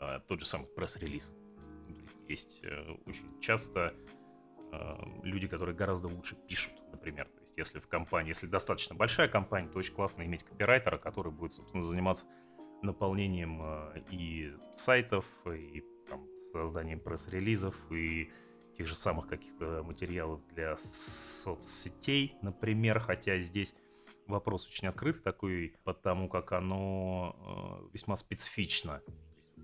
э, 0.00 0.18
тот 0.26 0.40
же 0.40 0.46
самый 0.46 0.66
пресс-релиз 0.66 1.32
есть 2.30 2.60
э, 2.62 2.92
очень 3.06 3.40
часто 3.40 3.94
э, 4.72 4.96
люди, 5.22 5.46
которые 5.48 5.74
гораздо 5.74 6.08
лучше 6.08 6.36
пишут, 6.36 6.72
например. 6.92 7.26
То 7.26 7.40
есть 7.40 7.52
если 7.56 7.80
в 7.80 7.88
компании, 7.88 8.30
если 8.30 8.46
достаточно 8.46 8.94
большая 8.94 9.28
компания, 9.28 9.68
то 9.68 9.78
очень 9.78 9.94
классно 9.94 10.22
иметь 10.22 10.44
копирайтера, 10.44 10.96
который 10.96 11.32
будет, 11.32 11.54
собственно, 11.54 11.82
заниматься 11.82 12.26
наполнением 12.82 13.60
э, 13.62 14.02
и 14.10 14.52
сайтов, 14.76 15.26
и 15.46 15.84
там, 16.08 16.24
созданием 16.52 17.00
пресс-релизов, 17.00 17.74
и 17.90 18.30
тех 18.76 18.86
же 18.86 18.94
самых 18.94 19.28
каких-то 19.28 19.82
материалов 19.82 20.40
для 20.54 20.76
соцсетей, 20.76 22.36
например, 22.40 23.00
хотя 23.00 23.38
здесь 23.40 23.74
вопрос 24.26 24.66
очень 24.66 24.88
открытый 24.88 25.22
такой, 25.22 25.74
потому 25.84 26.28
как 26.28 26.52
оно 26.52 27.90
весьма 27.92 28.14
специфично 28.16 29.02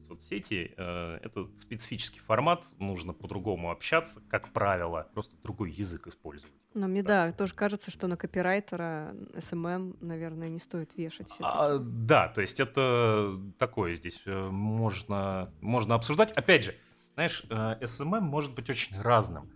соцсети 0.07 0.75
э, 0.77 1.19
это 1.23 1.49
специфический 1.57 2.21
формат, 2.21 2.64
нужно 2.79 3.12
по-другому 3.12 3.71
общаться, 3.71 4.23
как 4.29 4.53
правило, 4.53 5.09
просто 5.14 5.35
другой 5.42 5.71
язык 5.71 6.07
использовать. 6.07 6.55
Но 6.75 6.88
мне, 6.88 7.03
да, 7.03 7.33
тоже 7.33 7.55
кажется, 7.55 7.90
что 7.90 8.07
на 8.07 8.16
копирайтера 8.16 9.14
SMM, 9.35 9.97
наверное, 10.01 10.49
не 10.49 10.59
стоит 10.59 10.97
вешать. 10.97 11.33
А, 11.40 11.79
да, 11.79 12.29
то 12.29 12.40
есть 12.40 12.61
это 12.61 13.40
такое 13.59 13.97
здесь 13.97 14.23
э, 14.27 14.49
можно, 14.49 15.53
можно 15.61 15.95
обсуждать. 15.95 16.33
Опять 16.33 16.64
же, 16.64 16.75
знаешь, 17.14 17.45
э, 17.49 17.55
SMM 17.81 18.21
может 18.21 18.55
быть 18.55 18.71
очень 18.71 19.01
разным. 19.01 19.51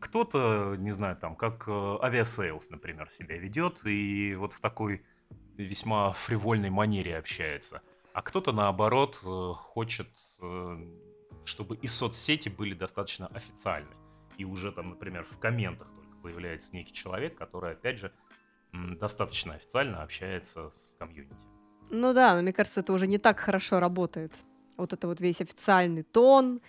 Кто-то, 0.00 0.76
не 0.78 0.92
знаю, 0.92 1.14
там, 1.16 1.36
как 1.36 1.68
Aviasales, 1.68 2.70
например, 2.70 3.10
себя 3.10 3.36
ведет 3.36 3.84
и 3.84 4.34
вот 4.34 4.54
в 4.54 4.60
такой 4.60 5.04
весьма 5.58 6.12
фривольной 6.12 6.70
манере 6.70 7.18
общается– 7.18 7.82
а 8.14 8.22
кто-то, 8.22 8.52
наоборот, 8.52 9.18
э, 9.24 9.52
хочет, 9.54 10.08
э, 10.40 10.78
чтобы 11.44 11.74
и 11.74 11.88
соцсети 11.88 12.48
были 12.48 12.72
достаточно 12.72 13.26
официальны. 13.26 13.90
И 14.38 14.44
уже 14.44 14.70
там, 14.70 14.90
например, 14.90 15.26
в 15.30 15.36
комментах 15.38 15.88
только 15.96 16.16
появляется 16.22 16.68
некий 16.72 16.92
человек, 16.92 17.36
который, 17.36 17.72
опять 17.72 17.98
же, 17.98 18.12
достаточно 18.72 19.54
официально 19.54 20.02
общается 20.02 20.70
с 20.70 20.94
комьюнити. 20.98 21.34
Ну 21.90 22.14
да, 22.14 22.36
но 22.36 22.42
мне 22.42 22.52
кажется, 22.52 22.80
это 22.80 22.92
уже 22.92 23.08
не 23.08 23.18
так 23.18 23.40
хорошо 23.40 23.80
работает. 23.80 24.32
Вот 24.76 24.92
это 24.92 25.08
вот 25.08 25.20
весь 25.20 25.40
официальный 25.40 26.04
тон, 26.04 26.60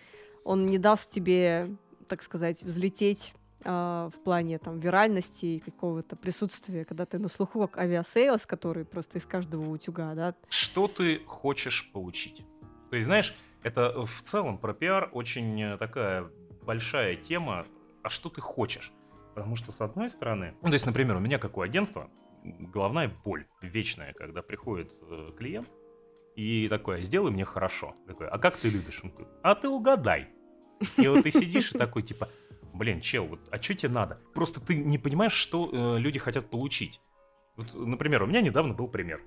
он 0.44 0.66
не 0.66 0.80
даст 0.80 1.12
тебе, 1.12 1.76
так 2.08 2.24
сказать, 2.24 2.64
взлететь 2.64 3.34
в 3.66 4.14
плане 4.24 4.60
там 4.60 4.80
виральности 4.80 5.46
и 5.46 5.60
какого-то 5.60 6.16
присутствия, 6.16 6.86
когда 6.86 7.06
ты 7.06 7.20
на 7.20 7.28
слуху 7.28 7.60
как 7.62 7.78
Aviasales, 7.78 8.46
который 8.46 8.86
просто 8.86 9.18
из 9.18 9.26
каждого 9.26 9.70
утюга, 9.70 10.14
да. 10.14 10.36
Что 10.50 10.88
ты 10.88 11.20
хочешь 11.26 11.92
получить? 11.92 12.46
То 12.90 12.96
есть, 12.96 13.06
знаешь, 13.06 13.36
это 13.64 14.06
в 14.06 14.22
целом 14.22 14.60
про 14.60 14.74
пиар 14.74 15.10
очень 15.12 15.62
э, 15.62 15.78
такая 15.78 16.30
большая 16.62 17.16
тема, 17.16 17.66
а 18.04 18.10
что 18.10 18.30
ты 18.30 18.40
хочешь? 18.40 18.94
Потому 19.34 19.56
что, 19.56 19.72
с 19.72 19.82
одной 19.82 20.10
стороны, 20.10 20.56
ну, 20.62 20.70
то 20.70 20.74
есть, 20.74 20.86
например, 20.86 21.18
у 21.18 21.20
меня, 21.20 21.40
как 21.40 21.58
у 21.58 21.62
агентства, 21.62 22.10
головная 22.44 23.12
боль 23.24 23.48
вечная, 23.62 24.14
когда 24.14 24.42
приходит 24.42 24.94
э, 25.02 25.32
клиент 25.38 25.68
и 26.36 26.68
такой, 26.70 27.02
сделай 27.02 27.32
мне 27.32 27.44
хорошо. 27.44 27.96
Такой, 28.08 28.28
а 28.28 28.38
как 28.38 28.58
ты 28.58 28.70
любишь? 28.70 29.02
Он 29.04 29.10
такой, 29.10 29.28
а 29.42 29.56
ты 29.56 29.68
угадай. 29.68 30.30
И 30.98 31.08
вот 31.08 31.24
ты 31.24 31.32
сидишь 31.32 31.74
и 31.74 31.78
такой, 31.78 32.04
типа, 32.04 32.30
блин, 32.78 33.02
чел, 33.02 33.26
вот, 33.28 33.40
а 33.52 33.62
что 33.62 33.74
тебе 33.74 33.92
надо? 33.92 34.20
Просто 34.34 34.62
ты 34.62 34.76
не 34.76 34.98
понимаешь, 34.98 35.34
что 35.34 35.70
э, 35.72 36.00
люди 36.00 36.20
хотят 36.20 36.50
получить. 36.50 37.02
Вот, 37.56 37.74
например, 37.74 38.24
у 38.24 38.28
меня 38.28 38.42
недавно 38.42 38.74
был 38.74 38.88
пример. 38.88 39.22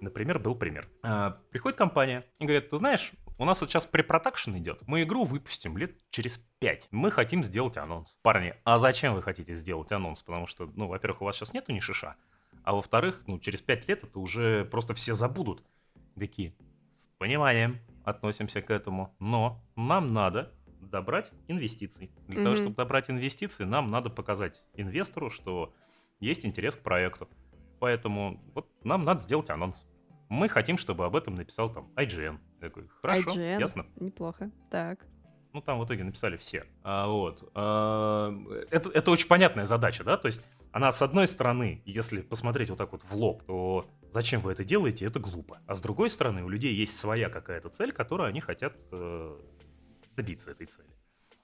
Например, 0.00 0.38
был 0.38 0.54
пример. 0.54 0.88
А, 1.02 1.38
приходит 1.50 1.78
компания 1.78 2.24
и 2.38 2.44
говорит, 2.44 2.70
ты 2.70 2.76
знаешь, 2.76 3.12
у 3.38 3.44
нас 3.44 3.58
сейчас 3.58 3.86
препродакшн 3.86 4.56
идет. 4.58 4.82
Мы 4.86 5.02
игру 5.02 5.24
выпустим 5.24 5.76
лет 5.76 5.96
через 6.10 6.38
пять. 6.58 6.88
Мы 6.90 7.10
хотим 7.10 7.42
сделать 7.42 7.76
анонс. 7.76 8.14
Парни, 8.22 8.54
а 8.64 8.78
зачем 8.78 9.14
вы 9.14 9.22
хотите 9.22 9.54
сделать 9.54 9.90
анонс? 9.92 10.22
Потому 10.22 10.46
что, 10.46 10.70
ну, 10.76 10.86
во-первых, 10.86 11.22
у 11.22 11.24
вас 11.24 11.36
сейчас 11.36 11.52
нету 11.52 11.72
ни 11.72 11.80
шиша. 11.80 12.16
А 12.62 12.74
во-вторых, 12.74 13.22
ну, 13.26 13.38
через 13.38 13.60
пять 13.60 13.88
лет 13.88 14.04
это 14.04 14.18
уже 14.18 14.64
просто 14.66 14.94
все 14.94 15.14
забудут. 15.14 15.64
Такие, 16.18 16.54
с 16.92 17.08
пониманием 17.18 17.80
относимся 18.04 18.62
к 18.62 18.70
этому. 18.70 19.14
Но 19.18 19.60
нам 19.74 20.12
надо 20.12 20.52
добрать 20.94 21.32
инвестиций. 21.48 22.12
Для 22.28 22.38
mm-hmm. 22.38 22.44
того, 22.44 22.54
чтобы 22.54 22.76
добрать 22.76 23.10
инвестиции, 23.10 23.64
нам 23.64 23.90
надо 23.90 24.10
показать 24.10 24.62
инвестору, 24.74 25.28
что 25.28 25.74
есть 26.20 26.46
интерес 26.46 26.76
к 26.76 26.82
проекту. 26.82 27.28
Поэтому 27.80 28.40
вот 28.54 28.68
нам 28.84 29.04
надо 29.04 29.20
сделать 29.20 29.50
анонс. 29.50 29.84
Мы 30.28 30.48
хотим, 30.48 30.78
чтобы 30.78 31.04
об 31.04 31.16
этом 31.16 31.34
написал 31.34 31.68
там 31.72 31.90
IGN. 31.96 32.38
Я 32.60 32.68
такой, 32.68 32.86
хорошо, 33.02 33.30
IGN. 33.30 33.58
ясно. 33.58 33.86
Неплохо. 33.96 34.52
Так. 34.70 35.04
Ну, 35.52 35.60
там 35.60 35.80
в 35.80 35.84
итоге 35.84 36.04
написали 36.04 36.36
все. 36.36 36.64
А, 36.84 37.08
вот. 37.08 37.50
А, 37.54 38.32
это, 38.70 38.90
это 38.90 39.10
очень 39.10 39.26
понятная 39.26 39.64
задача, 39.64 40.04
да? 40.04 40.16
То 40.16 40.26
есть 40.26 40.44
она, 40.70 40.92
с 40.92 41.02
одной 41.02 41.26
стороны, 41.26 41.82
если 41.84 42.22
посмотреть 42.22 42.70
вот 42.70 42.78
так 42.78 42.92
вот 42.92 43.02
в 43.02 43.14
лоб, 43.14 43.42
то 43.44 43.86
зачем 44.12 44.40
вы 44.40 44.52
это 44.52 44.62
делаете, 44.64 45.06
это 45.06 45.18
глупо. 45.18 45.60
А 45.66 45.74
с 45.74 45.82
другой 45.82 46.08
стороны, 46.08 46.44
у 46.44 46.48
людей 46.48 46.72
есть 46.72 46.96
своя 46.96 47.28
какая-то 47.30 47.68
цель, 47.68 47.90
которую 47.90 48.28
они 48.28 48.40
хотят 48.40 48.76
э, 48.92 49.36
добиться 50.14 50.50
этой 50.50 50.66
цели. 50.66 50.88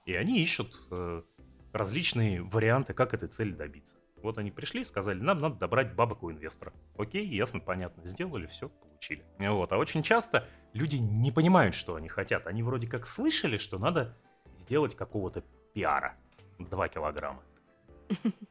И 0.05 0.13
они 0.13 0.41
ищут 0.41 0.79
э, 0.89 1.21
различные 1.73 2.41
варианты, 2.41 2.93
как 2.93 3.13
этой 3.13 3.29
цели 3.29 3.51
добиться. 3.51 3.95
Вот 4.21 4.37
они 4.37 4.51
пришли 4.51 4.83
сказали, 4.83 5.19
нам 5.19 5.39
надо 5.39 5.55
добрать 5.55 5.95
бабок 5.95 6.23
у 6.23 6.31
инвестора. 6.31 6.73
Окей, 6.97 7.25
ясно, 7.25 7.59
понятно, 7.59 8.05
сделали, 8.05 8.45
все, 8.47 8.69
получили. 8.69 9.23
Вот. 9.39 9.71
А 9.71 9.77
очень 9.77 10.03
часто 10.03 10.47
люди 10.73 10.97
не 10.97 11.31
понимают, 11.31 11.73
что 11.75 11.95
они 11.95 12.07
хотят. 12.07 12.45
Они 12.47 12.61
вроде 12.61 12.87
как 12.87 13.07
слышали, 13.07 13.57
что 13.57 13.79
надо 13.79 14.15
сделать 14.57 14.95
какого-то 14.95 15.43
пиара. 15.73 16.15
2 16.59 16.87
килограмма. 16.89 17.43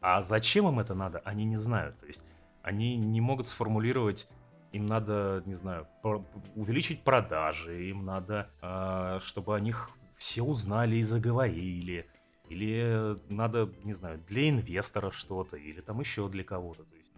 А 0.00 0.22
зачем 0.22 0.66
им 0.68 0.80
это 0.80 0.94
надо, 0.94 1.20
они 1.20 1.44
не 1.44 1.56
знают. 1.56 1.98
То 2.00 2.06
есть 2.06 2.24
они 2.62 2.96
не 2.96 3.20
могут 3.20 3.46
сформулировать 3.46 4.28
им 4.72 4.86
надо, 4.86 5.42
не 5.46 5.54
знаю, 5.54 5.88
увеличить 6.54 7.02
продажи, 7.02 7.88
им 7.88 8.04
надо, 8.04 8.48
э, 8.62 9.18
чтобы 9.22 9.56
о 9.56 9.60
них 9.60 9.90
все 10.20 10.42
узнали 10.42 10.96
и 10.96 11.02
заговорили, 11.02 12.06
или 12.50 13.16
надо, 13.32 13.72
не 13.84 13.94
знаю, 13.94 14.22
для 14.28 14.50
инвестора 14.50 15.10
что-то, 15.10 15.56
или 15.56 15.80
там 15.80 15.98
еще 15.98 16.28
для 16.28 16.44
кого-то. 16.44 16.84
То 16.84 16.96
есть 16.96 17.10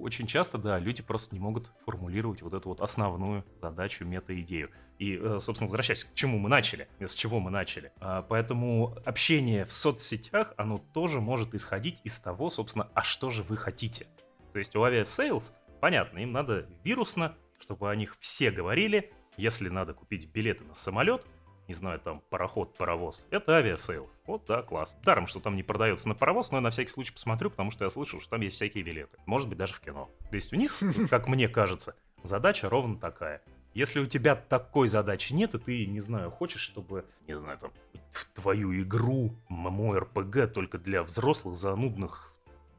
очень 0.00 0.28
часто, 0.28 0.56
да, 0.56 0.78
люди 0.78 1.02
просто 1.02 1.34
не 1.34 1.40
могут 1.40 1.72
формулировать 1.84 2.40
вот 2.42 2.54
эту 2.54 2.68
вот 2.68 2.80
основную 2.80 3.44
задачу, 3.60 4.04
мета-идею. 4.04 4.70
И, 5.00 5.18
э, 5.20 5.40
собственно, 5.40 5.66
возвращаясь 5.66 6.04
к 6.04 6.14
чему 6.14 6.38
мы 6.38 6.48
начали, 6.48 6.86
с 7.00 7.12
чего 7.14 7.40
мы 7.40 7.50
начали. 7.50 7.92
А, 7.98 8.22
поэтому 8.22 8.96
общение 9.04 9.64
в 9.64 9.72
соцсетях, 9.72 10.54
оно 10.56 10.78
тоже 10.78 11.20
может 11.20 11.56
исходить 11.56 12.00
из 12.04 12.20
того, 12.20 12.50
собственно, 12.50 12.88
а 12.94 13.02
что 13.02 13.30
же 13.30 13.42
вы 13.42 13.56
хотите. 13.56 14.06
То 14.52 14.60
есть 14.60 14.76
у 14.76 14.82
Aviasales, 14.84 15.54
понятно, 15.80 16.20
им 16.20 16.30
надо 16.30 16.68
вирусно, 16.84 17.34
чтобы 17.58 17.90
о 17.90 17.96
них 17.96 18.16
все 18.20 18.52
говорили. 18.52 19.12
Если 19.36 19.70
надо 19.70 19.92
купить 19.92 20.30
билеты 20.30 20.62
на 20.62 20.74
самолет, 20.74 21.26
не 21.68 21.74
знаю, 21.74 22.00
там, 22.00 22.22
пароход, 22.30 22.76
паровоз. 22.76 23.26
Это 23.30 23.56
Aviasales. 23.56 24.20
Вот, 24.26 24.44
да, 24.46 24.62
класс. 24.62 24.96
Даром, 25.04 25.26
что 25.26 25.40
там 25.40 25.56
не 25.56 25.62
продается 25.62 26.08
на 26.08 26.14
паровоз, 26.14 26.50
но 26.50 26.58
я 26.58 26.62
на 26.62 26.70
всякий 26.70 26.90
случай 26.90 27.12
посмотрю, 27.12 27.50
потому 27.50 27.70
что 27.70 27.84
я 27.84 27.90
слышал, 27.90 28.20
что 28.20 28.30
там 28.30 28.40
есть 28.40 28.56
всякие 28.56 28.84
билеты. 28.84 29.18
Может 29.26 29.48
быть, 29.48 29.58
даже 29.58 29.74
в 29.74 29.80
кино. 29.80 30.10
То 30.30 30.36
есть 30.36 30.52
у 30.52 30.56
них, 30.56 30.78
как 31.10 31.28
мне 31.28 31.48
кажется, 31.48 31.94
задача 32.22 32.68
ровно 32.68 32.96
такая. 32.98 33.42
Если 33.74 34.00
у 34.00 34.06
тебя 34.06 34.36
такой 34.36 34.88
задачи 34.88 35.32
нет, 35.32 35.54
и 35.54 35.58
ты, 35.58 35.86
не 35.86 36.00
знаю, 36.00 36.30
хочешь, 36.30 36.60
чтобы, 36.60 37.06
не 37.26 37.38
знаю, 37.38 37.58
там, 37.58 37.72
в 38.10 38.24
твою 38.34 38.82
игру 38.82 39.34
MMORPG 39.50 40.48
только 40.48 40.78
для 40.78 41.02
взрослых 41.02 41.54
занудных 41.54 42.34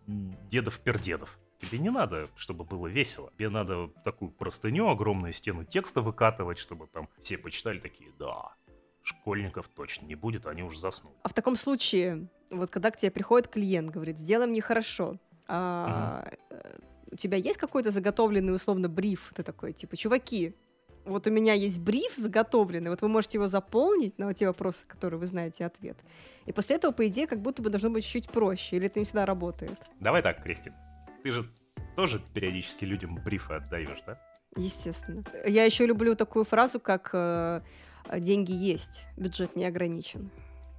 дедов-пердедов. 0.06 1.40
Тебе 1.60 1.80
не 1.80 1.90
надо, 1.90 2.30
чтобы 2.36 2.66
было 2.66 2.88
весело. 2.88 3.32
Тебе 3.38 3.50
надо 3.50 3.88
такую 4.04 4.32
простыню, 4.32 4.90
огромную 4.90 5.34
стену 5.34 5.64
текста 5.64 6.02
выкатывать, 6.02 6.60
чтобы 6.60 6.88
там 6.88 7.08
все 7.22 7.38
почитали 7.38 7.80
такие, 7.80 8.12
да, 8.20 8.54
школьников 9.04 9.68
точно 9.68 10.06
не 10.06 10.16
будет, 10.16 10.46
они 10.48 10.64
уже 10.64 10.80
заснули. 10.80 11.16
А 11.24 11.30
в 11.30 11.34
таком 11.34 11.56
случае, 11.56 12.28
вот 12.50 12.70
когда 12.70 12.92
к 12.92 12.98
тебе 12.98 13.12
приходит 13.12 13.50
клиент, 13.50 13.92
говорит, 13.92 14.18
сделай 14.18 14.48
мне 14.48 14.62
хорошо, 14.62 15.18
а, 15.48 16.30
угу. 16.50 16.58
у 17.12 17.16
тебя 17.16 17.38
есть 17.38 17.58
какой-то 17.58 17.92
заготовленный 17.92 18.56
условно 18.56 18.90
бриф? 18.90 19.32
Ты 19.36 19.44
такой, 19.44 19.74
типа, 19.74 19.98
чуваки, 19.98 20.56
вот 21.06 21.28
у 21.28 21.32
меня 21.32 21.54
есть 21.54 21.80
бриф 21.80 22.16
заготовленный, 22.16 22.90
вот 22.90 23.02
вы 23.02 23.10
можете 23.10 23.38
его 23.38 23.48
заполнить 23.48 24.18
на 24.18 24.34
те 24.34 24.48
вопросы, 24.48 24.86
которые 24.88 25.20
вы 25.20 25.28
знаете 25.28 25.66
ответ. 25.66 25.98
И 26.46 26.54
после 26.54 26.78
этого, 26.78 26.92
по 26.92 27.06
идее, 27.08 27.28
как 27.28 27.42
будто 27.42 27.62
бы 27.62 27.70
должно 27.70 27.90
быть 27.90 28.06
чуть 28.06 28.30
проще, 28.30 28.78
или 28.78 28.86
это 28.86 29.00
не 29.00 29.06
всегда 29.06 29.26
работает? 29.26 29.78
Давай 30.00 30.22
так, 30.22 30.42
Кристин, 30.42 30.74
ты 31.24 31.32
же 31.32 31.50
тоже 31.96 32.22
периодически 32.34 32.86
людям 32.86 33.16
брифы 33.24 33.54
отдаешь, 33.54 34.02
да? 34.06 34.20
Естественно. 34.56 35.24
Я 35.46 35.66
еще 35.66 35.86
люблю 35.86 36.16
такую 36.16 36.46
фразу, 36.46 36.80
как 36.80 37.10
э, 37.14 37.62
деньги 38.12 38.52
есть, 38.52 39.06
бюджет 39.18 39.56
не 39.56 39.66
ограничен. 39.66 40.30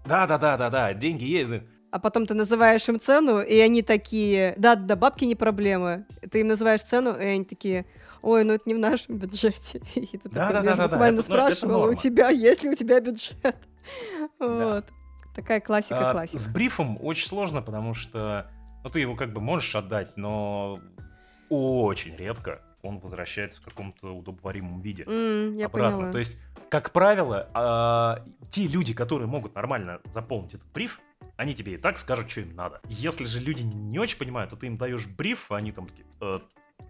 Да, 0.06 0.26
да, 0.26 0.38
да, 0.38 0.56
да, 0.56 0.70
да, 0.70 0.94
деньги 0.94 1.24
есть. 1.24 1.52
А 1.90 1.98
потом 1.98 2.26
ты 2.26 2.34
называешь 2.34 2.88
им 2.88 2.98
цену, 3.00 3.40
и 3.40 3.56
они 3.58 3.82
такие, 3.82 4.54
да, 4.58 4.74
да, 4.74 4.96
бабки 4.96 5.24
не 5.24 5.36
проблема. 5.36 6.04
Ты 6.30 6.40
им 6.40 6.48
называешь 6.48 6.82
цену, 6.82 7.16
и 7.16 7.24
они 7.24 7.44
такие, 7.44 7.86
ой, 8.20 8.42
ну 8.42 8.54
это 8.54 8.64
не 8.66 8.74
в 8.74 8.78
нашем 8.78 9.16
бюджете. 9.16 9.80
И 9.94 10.18
ты 10.18 10.28
да, 10.28 10.48
такой, 10.48 10.64
да, 10.64 10.76
да, 10.76 10.88
буквально 10.88 11.18
да, 11.18 11.22
спрашивала, 11.22 11.88
у 11.88 11.94
тебя, 11.94 12.30
есть 12.30 12.62
ли 12.64 12.70
у 12.70 12.74
тебя 12.74 13.00
бюджет? 13.00 13.36
Вот. 14.38 14.86
Такая 15.34 15.60
классика, 15.60 16.10
классика. 16.12 16.38
С 16.38 16.48
брифом 16.48 16.98
очень 17.02 17.28
сложно, 17.28 17.60
потому 17.60 17.92
что, 17.92 18.50
ну, 18.82 18.88
ты 18.88 19.00
его 19.00 19.14
как 19.14 19.32
бы 19.32 19.40
можешь 19.40 19.74
отдать, 19.74 20.16
но 20.16 20.80
очень 21.50 22.16
редко 22.16 22.62
он 22.84 22.98
возвращается 22.98 23.60
в 23.60 23.64
каком-то 23.64 24.14
удобоваримом 24.16 24.80
виде. 24.80 25.04
Mm, 25.04 25.56
я 25.56 25.66
обратно. 25.66 25.96
Поняла. 25.96 26.12
То 26.12 26.18
есть, 26.18 26.36
как 26.68 26.92
правило, 26.92 27.48
э, 27.54 28.28
те 28.50 28.66
люди, 28.66 28.94
которые 28.94 29.26
могут 29.26 29.54
нормально 29.54 30.00
заполнить 30.04 30.54
этот 30.54 30.70
бриф, 30.72 31.00
они 31.36 31.54
тебе 31.54 31.74
и 31.74 31.76
так 31.78 31.98
скажут, 31.98 32.30
что 32.30 32.42
им 32.42 32.54
надо. 32.54 32.80
Если 32.88 33.24
же 33.24 33.40
люди 33.40 33.62
не 33.62 33.98
очень 33.98 34.18
понимают, 34.18 34.50
то 34.50 34.56
ты 34.56 34.66
им 34.66 34.76
даешь 34.76 35.06
бриф, 35.06 35.50
а 35.50 35.56
они 35.56 35.72
там 35.72 35.88
такие, 35.88 36.06
э, 36.20 36.40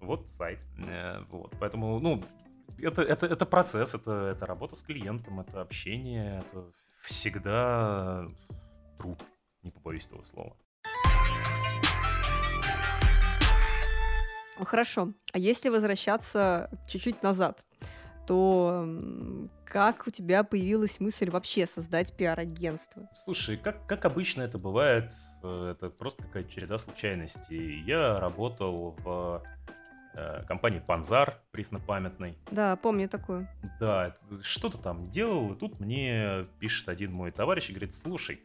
вот 0.00 0.28
сайт. 0.30 0.58
Э, 0.86 1.22
вот. 1.30 1.54
Поэтому, 1.58 2.00
ну, 2.00 2.22
это, 2.78 3.02
это, 3.02 3.26
это 3.26 3.46
процесс, 3.46 3.94
это, 3.94 4.34
это 4.36 4.46
работа 4.46 4.76
с 4.76 4.82
клиентом, 4.82 5.40
это 5.40 5.60
общение, 5.60 6.42
это 6.46 6.64
всегда 7.02 8.26
труд, 8.98 9.22
не 9.62 9.70
побоюсь 9.70 10.06
этого 10.06 10.22
слова. 10.22 10.56
Хорошо. 14.56 15.12
А 15.32 15.38
если 15.38 15.68
возвращаться 15.68 16.70
чуть-чуть 16.88 17.22
назад, 17.22 17.64
то 18.26 18.88
как 19.64 20.06
у 20.06 20.10
тебя 20.10 20.44
появилась 20.44 21.00
мысль 21.00 21.30
вообще 21.30 21.66
создать 21.66 22.16
пиар-агентство? 22.16 23.08
Слушай, 23.24 23.56
как, 23.56 23.86
как 23.86 24.04
обычно 24.04 24.42
это 24.42 24.56
бывает, 24.56 25.12
э, 25.42 25.72
это 25.72 25.90
просто 25.90 26.22
какая-то 26.22 26.50
череда 26.50 26.78
случайностей. 26.78 27.82
Я 27.84 28.20
работал 28.20 28.96
в 29.02 29.42
э, 30.14 30.44
компании 30.46 30.78
Панзар, 30.78 31.40
преснопамятной. 31.50 32.38
Да, 32.50 32.76
помню 32.76 33.08
такую. 33.08 33.48
Да, 33.80 34.16
что-то 34.42 34.78
там 34.78 35.10
делал, 35.10 35.52
и 35.52 35.58
тут 35.58 35.80
мне 35.80 36.46
пишет 36.60 36.88
один 36.88 37.12
мой 37.12 37.32
товарищ 37.32 37.68
и 37.68 37.72
говорит, 37.72 37.94
слушай, 37.94 38.40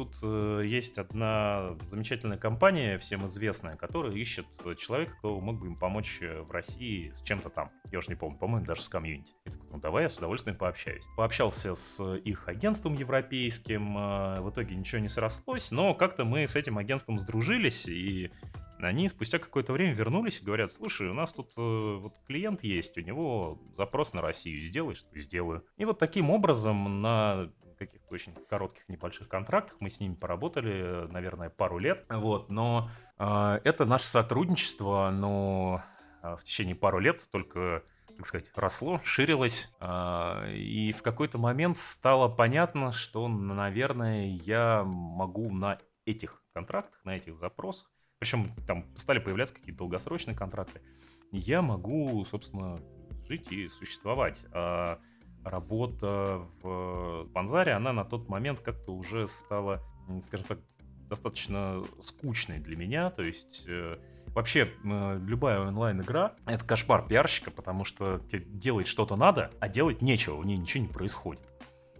Тут 0.00 0.16
э, 0.22 0.62
есть 0.64 0.96
одна 0.96 1.76
замечательная 1.82 2.38
компания, 2.38 2.96
всем 2.96 3.26
известная, 3.26 3.76
которая 3.76 4.14
ищет 4.14 4.46
человека, 4.78 5.12
кто 5.18 5.38
мог 5.38 5.58
бы 5.58 5.66
им 5.66 5.76
помочь 5.76 6.20
э, 6.22 6.40
в 6.40 6.50
России 6.50 7.12
с 7.14 7.20
чем-то 7.20 7.50
там. 7.50 7.70
Я 7.92 7.98
уже 7.98 8.08
не 8.08 8.14
помню, 8.14 8.38
по-моему, 8.38 8.64
даже 8.64 8.80
с 8.80 8.88
комьюнити. 8.88 9.34
Я 9.44 9.52
такой, 9.52 9.68
ну 9.70 9.78
давай 9.78 10.04
я 10.04 10.08
с 10.08 10.16
удовольствием 10.16 10.56
пообщаюсь. 10.56 11.04
Пообщался 11.18 11.74
с 11.74 12.14
их 12.16 12.48
агентством 12.48 12.94
европейским, 12.94 13.98
э, 13.98 14.40
в 14.40 14.48
итоге 14.48 14.74
ничего 14.74 15.02
не 15.02 15.10
срослось, 15.10 15.70
но 15.70 15.92
как-то 15.92 16.24
мы 16.24 16.48
с 16.48 16.56
этим 16.56 16.78
агентством 16.78 17.18
сдружились, 17.18 17.86
и 17.86 18.30
они 18.82 19.08
спустя 19.08 19.38
какое-то 19.38 19.72
время 19.72 19.92
вернулись 19.92 20.40
и 20.40 20.44
говорят, 20.44 20.72
слушай, 20.72 21.08
у 21.08 21.14
нас 21.14 21.32
тут 21.32 21.52
э, 21.56 21.60
вот 22.00 22.14
клиент 22.26 22.62
есть, 22.64 22.96
у 22.96 23.00
него 23.00 23.60
запрос 23.76 24.12
на 24.12 24.22
Россию, 24.22 24.62
сделай, 24.62 24.94
что 24.94 25.18
сделаю. 25.18 25.64
И 25.76 25.84
вот 25.84 25.98
таким 25.98 26.30
образом 26.30 27.02
на 27.02 27.50
каких-то 27.86 28.14
очень 28.14 28.34
коротких 28.48 28.88
небольших 28.88 29.28
контрактах. 29.28 29.76
Мы 29.80 29.88
с 29.88 30.00
ними 30.00 30.14
поработали, 30.14 31.10
наверное, 31.10 31.48
пару 31.48 31.78
лет. 31.78 32.04
Вот, 32.08 32.50
но 32.50 32.90
э, 33.18 33.60
это 33.64 33.86
наше 33.86 34.06
сотрудничество, 34.06 35.10
но 35.10 35.82
э, 36.22 36.36
в 36.36 36.44
течение 36.44 36.74
пару 36.74 36.98
лет 36.98 37.22
только 37.30 37.82
так 38.16 38.26
сказать, 38.26 38.50
росло, 38.54 39.00
ширилось, 39.02 39.72
э, 39.80 40.52
и 40.52 40.92
в 40.92 41.00
какой-то 41.00 41.38
момент 41.38 41.78
стало 41.78 42.28
понятно, 42.28 42.92
что, 42.92 43.28
наверное, 43.28 44.26
я 44.44 44.82
могу 44.84 45.50
на 45.50 45.78
этих 46.04 46.42
контрактах, 46.52 47.02
на 47.04 47.16
этих 47.16 47.38
запросах, 47.38 47.90
причем 48.18 48.54
там 48.66 48.84
стали 48.96 49.20
появляться 49.20 49.54
какие-то 49.54 49.78
долгосрочные 49.78 50.36
контракты, 50.36 50.82
я 51.32 51.62
могу, 51.62 52.22
собственно, 52.26 52.78
жить 53.26 53.50
и 53.50 53.68
существовать. 53.68 54.44
А 54.52 55.00
работа 55.44 56.42
в 56.62 57.26
Панзаре, 57.32 57.72
она 57.72 57.92
на 57.92 58.04
тот 58.04 58.28
момент 58.28 58.60
как-то 58.60 58.92
уже 58.92 59.28
стала, 59.28 59.82
скажем 60.24 60.46
так, 60.46 60.58
достаточно 61.08 61.82
скучной 62.02 62.58
для 62.58 62.76
меня. 62.76 63.10
То 63.10 63.22
есть 63.22 63.64
э, 63.66 63.98
вообще 64.28 64.70
э, 64.84 65.20
любая 65.26 65.60
онлайн-игра— 65.60 66.34
это 66.46 66.64
кошмар 66.64 67.06
пиарщика, 67.06 67.50
потому 67.50 67.84
что 67.84 68.18
тебе 68.18 68.44
делать 68.44 68.86
что-то 68.86 69.16
надо, 69.16 69.50
а 69.60 69.68
делать 69.68 70.02
нечего, 70.02 70.36
в 70.36 70.46
ней 70.46 70.56
ничего 70.56 70.84
не 70.84 70.92
происходит. 70.92 71.42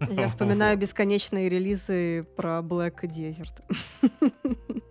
Я 0.09 0.27
вспоминаю 0.29 0.79
бесконечные 0.79 1.49
релизы 1.49 2.27
про 2.37 2.61
Black 2.61 3.01
Desert. 3.03 3.63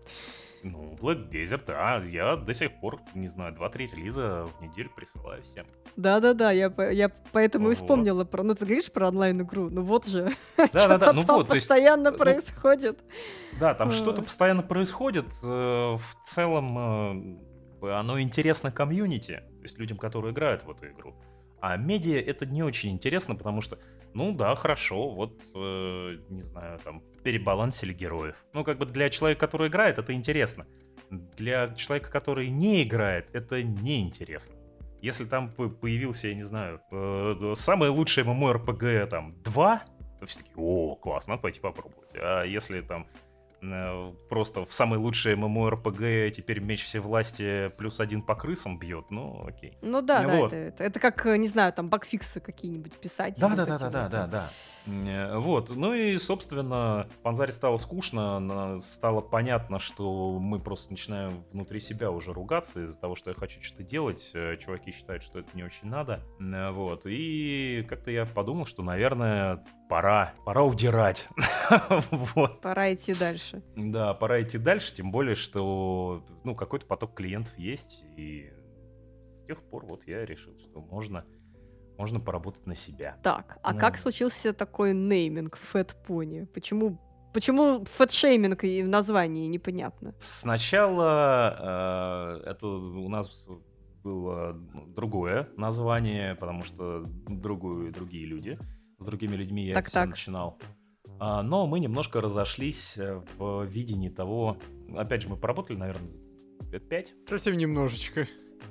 Ну, 0.63 0.97
Black 0.99 1.29
Desert, 1.29 1.63
а 1.67 2.03
я 2.05 2.35
до 2.35 2.53
сих 2.53 2.79
пор, 2.79 2.99
не 3.15 3.27
знаю, 3.27 3.53
2-3 3.55 3.95
релиза 3.95 4.47
в 4.57 4.61
неделю 4.61 4.89
присылаю 4.95 5.41
всем. 5.43 5.65
Да-да-да, 5.95 6.51
я, 6.51 6.73
я 6.91 7.09
поэтому 7.31 7.65
вот. 7.65 7.71
и 7.71 7.75
вспомнила 7.75 8.25
про... 8.25 8.43
Ну, 8.43 8.55
ты 8.55 8.65
говоришь 8.65 8.91
про 8.91 9.07
онлайн-игру, 9.07 9.69
ну 9.69 9.81
вот 9.81 10.07
же. 10.07 10.31
Да-да-да, 10.57 11.13
ну 11.13 11.21
вот. 11.21 11.47
постоянно 11.47 12.09
есть, 12.09 12.17
происходит. 12.17 12.99
Да, 13.59 13.73
там 13.73 13.91
что-то 13.91 14.21
постоянно 14.21 14.63
происходит. 14.63 15.27
Э, 15.43 15.97
в 15.97 16.17
целом, 16.25 17.39
э, 17.81 17.91
оно 17.91 18.19
интересно 18.19 18.71
комьюнити, 18.71 19.43
то 19.57 19.63
есть 19.63 19.77
людям, 19.77 19.97
которые 19.97 20.33
играют 20.33 20.63
в 20.63 20.71
эту 20.71 20.87
игру. 20.87 21.15
А 21.61 21.75
медиа 21.75 22.19
это 22.19 22.45
не 22.45 22.63
очень 22.63 22.91
интересно, 22.91 23.35
потому 23.35 23.61
что, 23.61 23.79
ну 24.13 24.31
да, 24.31 24.55
хорошо, 24.55 25.09
вот, 25.09 25.41
э, 25.55 26.17
не 26.29 26.41
знаю, 26.41 26.79
там, 26.79 27.01
перебалансили 27.23 27.93
героев. 27.93 28.35
Ну, 28.53 28.63
как 28.63 28.77
бы 28.77 28.85
для 28.85 29.09
человека, 29.09 29.41
который 29.41 29.67
играет, 29.67 29.99
это 29.99 30.13
интересно. 30.13 30.65
Для 31.09 31.73
человека, 31.75 32.11
который 32.11 32.49
не 32.49 32.83
играет, 32.83 33.29
это 33.33 33.63
неинтересно. 33.63 34.55
Если 35.01 35.25
там 35.25 35.51
появился, 35.51 36.27
я 36.27 36.35
не 36.35 36.43
знаю, 36.43 36.81
э, 36.91 37.53
самое 37.57 37.91
лучшее 37.91 38.25
MMORPG 38.25 39.07
там 39.07 39.41
2, 39.43 39.83
то 40.19 40.25
все 40.25 40.39
таки 40.39 40.51
о, 40.55 40.95
классно, 40.95 41.37
пойти 41.37 41.59
попробовать. 41.61 42.11
А 42.15 42.43
если 42.43 42.81
там 42.81 43.07
просто 44.29 44.65
в 44.65 44.73
самый 44.73 44.99
лучший 44.99 45.33
MMORPG 45.35 46.31
теперь 46.31 46.59
меч 46.59 46.83
все 46.83 46.99
власти 46.99 47.69
плюс 47.77 47.99
один 47.99 48.21
по 48.21 48.35
крысам 48.35 48.79
бьет, 48.79 49.11
ну 49.11 49.45
окей. 49.47 49.77
Ну 49.81 50.01
да, 50.01 50.23
да, 50.23 50.35
Вот. 50.35 50.53
это, 50.53 50.55
это, 50.55 50.83
это 50.83 50.99
как, 50.99 51.25
э, 51.25 51.37
не 51.37 51.47
знаю, 51.47 51.73
там 51.73 51.89
багфиксы 51.89 52.39
какие-нибудь 52.39 52.93
писать. 52.93 53.35
Да, 53.37 53.49
да, 53.49 53.65
да, 53.65 53.77
да, 53.77 53.89
да, 53.89 54.07
да, 54.07 54.27
да. 54.27 54.49
Э, 54.85 55.37
Вот. 55.37 55.69
Ну 55.69 55.93
и, 55.93 56.17
собственно, 56.17 57.07
Панзаре 57.23 57.51
стало 57.51 57.77
скучно, 57.77 58.79
стало 58.81 59.21
понятно, 59.21 59.79
что 59.79 60.37
мы 60.39 60.59
просто 60.59 60.91
начинаем 60.91 61.43
внутри 61.51 61.79
себя 61.79 62.11
уже 62.11 62.33
ругаться 62.33 62.83
из-за 62.83 62.99
того, 62.99 63.15
что 63.15 63.29
я 63.31 63.35
хочу 63.35 63.61
что-то 63.61 63.83
делать. 63.83 64.31
Э, 64.33 64.57
Чуваки 64.57 64.91
считают, 64.91 65.23
что 65.23 65.39
это 65.39 65.49
не 65.53 65.63
очень 65.63 65.87
надо. 65.87 66.21
Э, 66.39 66.71
Вот. 66.71 67.01
И 67.05 67.85
как-то 67.87 68.11
я 68.11 68.25
подумал, 68.25 68.65
что, 68.65 68.81
наверное, 68.83 69.63
пора, 69.89 70.33
пора 70.45 70.63
удирать. 70.63 71.27
Вот. 72.11 72.61
Пора 72.61 72.93
идти 72.93 73.13
дальше. 73.13 73.61
Да, 73.75 74.13
пора 74.13 74.41
идти 74.41 74.57
дальше, 74.57 74.93
тем 74.95 75.11
более, 75.11 75.35
что 75.35 76.23
ну, 76.43 76.55
какой-то 76.55 76.85
поток 76.85 77.13
клиентов 77.13 77.57
есть, 77.57 78.05
и 78.17 78.51
с 79.35 79.43
тех 79.45 79.61
пор 79.69 79.85
вот 79.85 80.07
я 80.07 80.25
решил, 80.25 80.57
что 80.59 80.81
можно, 80.81 81.25
можно 81.99 82.21
поработать 82.21 82.65
на 82.65 82.75
себя. 82.75 83.17
Так, 83.23 83.59
а 83.61 83.73
Ну. 83.73 83.79
как 83.79 83.97
случился 83.97 84.53
такой 84.53 84.93
нейминг 84.93 85.59
Fat 85.73 85.93
Pony? 86.07 86.45
Почему, 86.45 86.97
почему 87.33 87.83
фэтшейминг 87.83 88.63
и 88.63 88.81
в 88.83 88.87
названии 88.87 89.47
непонятно? 89.47 90.15
Сначала 90.19 92.37
э, 92.45 92.51
это 92.51 92.67
у 92.67 93.09
нас 93.09 93.45
было 94.01 94.53
другое 94.95 95.49
название, 95.57 96.35
потому 96.35 96.63
что 96.63 97.03
другую, 97.27 97.91
другие 97.91 98.25
люди, 98.25 98.57
с 98.97 99.03
другими 99.03 99.35
людьми 99.35 99.65
я 99.67 99.73
Так, 99.73 99.91
так. 99.91 100.09
начинал. 100.09 100.57
А, 101.19 101.43
но 101.43 101.67
мы 101.67 101.81
немножко 101.81 102.21
разошлись 102.21 102.97
э, 102.97 103.21
в 103.37 103.65
видении 103.65 104.07
того, 104.07 104.55
опять 104.95 105.23
же, 105.23 105.27
мы 105.27 105.35
поработали, 105.35 105.75
наверное, 105.75 106.09
лет 106.71 106.87
пять, 106.87 107.13
Совсем 107.27 107.57
немножечко. 107.57 108.25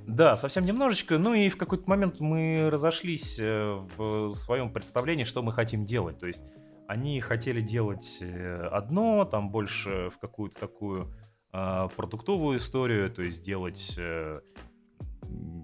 Да, 0.07 0.37
совсем 0.37 0.65
немножечко. 0.65 1.19
Ну 1.19 1.35
и 1.35 1.49
в 1.49 1.57
какой-то 1.57 1.89
момент 1.89 2.21
мы 2.21 2.71
разошлись 2.71 3.39
э, 3.39 3.79
в 3.97 4.35
своем 4.35 4.73
представлении, 4.73 5.25
что 5.25 5.43
мы 5.43 5.53
хотим 5.53 5.85
делать. 5.85 6.19
То 6.19 6.27
есть 6.27 6.43
они 6.87 7.21
хотели 7.21 7.61
делать 7.61 8.19
э, 8.21 8.69
одно, 8.73 9.25
там 9.25 9.51
больше 9.51 10.11
в 10.11 10.19
какую-то 10.19 10.59
такую 10.59 11.15
а, 11.51 11.89
продуктовую 11.89 12.59
историю, 12.59 13.11
то 13.11 13.23
есть 13.23 13.43
делать, 13.43 13.95
э, 13.99 14.41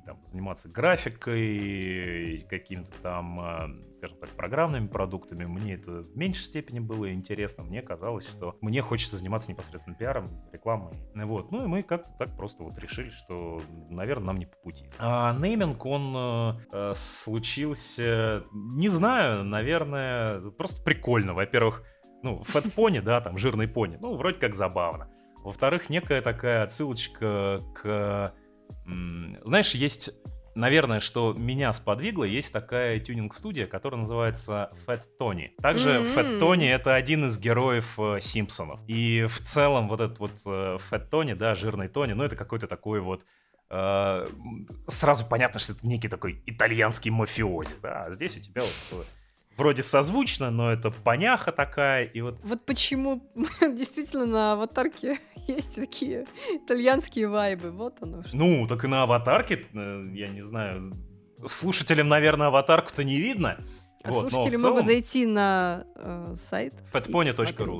там, 0.04 0.22
заниматься 0.24 0.68
графикой, 0.68 2.46
какими-то 2.48 2.92
там, 3.02 3.40
а, 3.40 3.70
скажем 3.96 4.18
так, 4.18 4.30
программными 4.30 4.86
продуктами. 4.86 5.44
Мне 5.44 5.74
это 5.74 6.02
в 6.02 6.16
меньшей 6.16 6.42
степени 6.42 6.80
было 6.80 7.12
интересно. 7.12 7.64
Мне 7.64 7.82
казалось, 7.82 8.28
что 8.28 8.56
мне 8.60 8.82
хочется 8.82 9.16
заниматься 9.16 9.50
непосредственно 9.50 9.96
пиаром, 9.96 10.26
рекламой. 10.52 10.92
Вот. 11.14 11.50
Ну 11.50 11.64
и 11.64 11.66
мы 11.66 11.82
как-то 11.82 12.10
так 12.18 12.36
просто 12.36 12.62
вот 12.62 12.78
решили, 12.78 13.10
что, 13.10 13.60
наверное, 13.90 14.26
нам 14.26 14.38
не 14.38 14.46
по 14.46 14.56
пути. 14.56 14.88
А 14.98 15.36
нейминг, 15.38 15.84
он 15.86 16.56
э, 16.72 16.94
случился, 16.96 18.42
не 18.52 18.88
знаю, 18.88 19.44
наверное, 19.44 20.40
просто 20.50 20.82
прикольно. 20.82 21.34
Во-первых, 21.34 21.82
ну, 22.22 22.42
фэт 22.42 22.72
пони, 22.72 23.00
да, 23.00 23.20
там, 23.20 23.38
жирный 23.38 23.68
пони, 23.68 23.98
ну, 24.00 24.16
вроде 24.16 24.38
как 24.38 24.54
забавно. 24.54 25.10
Во-вторых, 25.44 25.90
некая 25.90 26.22
такая 26.22 26.62
отсылочка 26.62 27.60
к... 27.74 28.32
Знаешь, 28.86 29.74
есть, 29.74 30.10
наверное, 30.54 31.00
что 31.00 31.32
меня 31.32 31.72
сподвигло, 31.72 32.24
есть 32.24 32.52
такая 32.52 33.00
тюнинг-студия, 33.00 33.66
которая 33.66 34.00
называется 34.00 34.70
Fat 34.86 35.02
Tony. 35.20 35.50
Также 35.60 35.90
М. 35.90 36.04
Fat 36.04 36.38
Tony— 36.38 36.68
это 36.70 36.94
один 36.94 37.26
из 37.26 37.38
героев 37.38 37.98
э, 37.98 38.18
Симпсонов. 38.20 38.80
И 38.86 39.26
в 39.26 39.40
целом 39.40 39.88
вот 39.88 40.00
этот 40.00 40.18
вот 40.18 40.32
э, 40.46 40.78
Fat 40.90 41.08
Tony, 41.10 41.34
да, 41.34 41.54
жирный 41.54 41.88
Тони, 41.88 42.12
ну, 42.12 42.24
это 42.24 42.36
какой-то 42.36 42.66
такой 42.66 43.00
вот 43.00 43.24
э, 43.70 44.26
сразу 44.88 45.24
понятно, 45.26 45.60
что 45.60 45.72
это 45.72 45.86
некий 45.86 46.08
такой 46.08 46.42
итальянский 46.46 47.10
мафиози, 47.10 47.76
да, 47.82 48.04
а 48.04 48.10
здесь 48.10 48.36
у 48.36 48.40
тебя 48.40 48.62
вот 48.62 49.00
э, 49.00 49.04
вроде 49.56 49.82
созвучно, 49.82 50.50
но 50.50 50.70
это 50.70 50.90
поняха 50.90 51.52
такая, 51.52 52.04
и 52.04 52.20
вот 52.20 52.38
Вот 52.42 52.64
почему 52.64 53.22
действительно 53.60 54.26
на 54.26 54.52
аватарке 54.52 55.18
есть 55.46 55.74
такие 55.74 56.26
итальянские 56.52 57.28
вайбы. 57.28 57.70
Вот 57.70 57.96
оно 58.00 58.22
что. 58.22 58.36
Ну, 58.36 58.66
так 58.66 58.84
и 58.84 58.88
на 58.88 59.02
аватарке, 59.02 59.66
э, 59.72 60.04
я 60.12 60.28
не 60.28 60.42
знаю, 60.42 60.92
слушателям, 61.46 62.08
наверное, 62.08 62.48
аватарку-то 62.48 63.04
не 63.04 63.16
видно. 63.16 63.58
А 64.02 64.10
Вот, 64.10 64.30
слушатели 64.30 64.56
целом 64.56 64.72
могут 64.74 64.86
зайти 64.86 65.24
на 65.26 65.86
э, 65.96 66.36
сайт. 66.50 66.74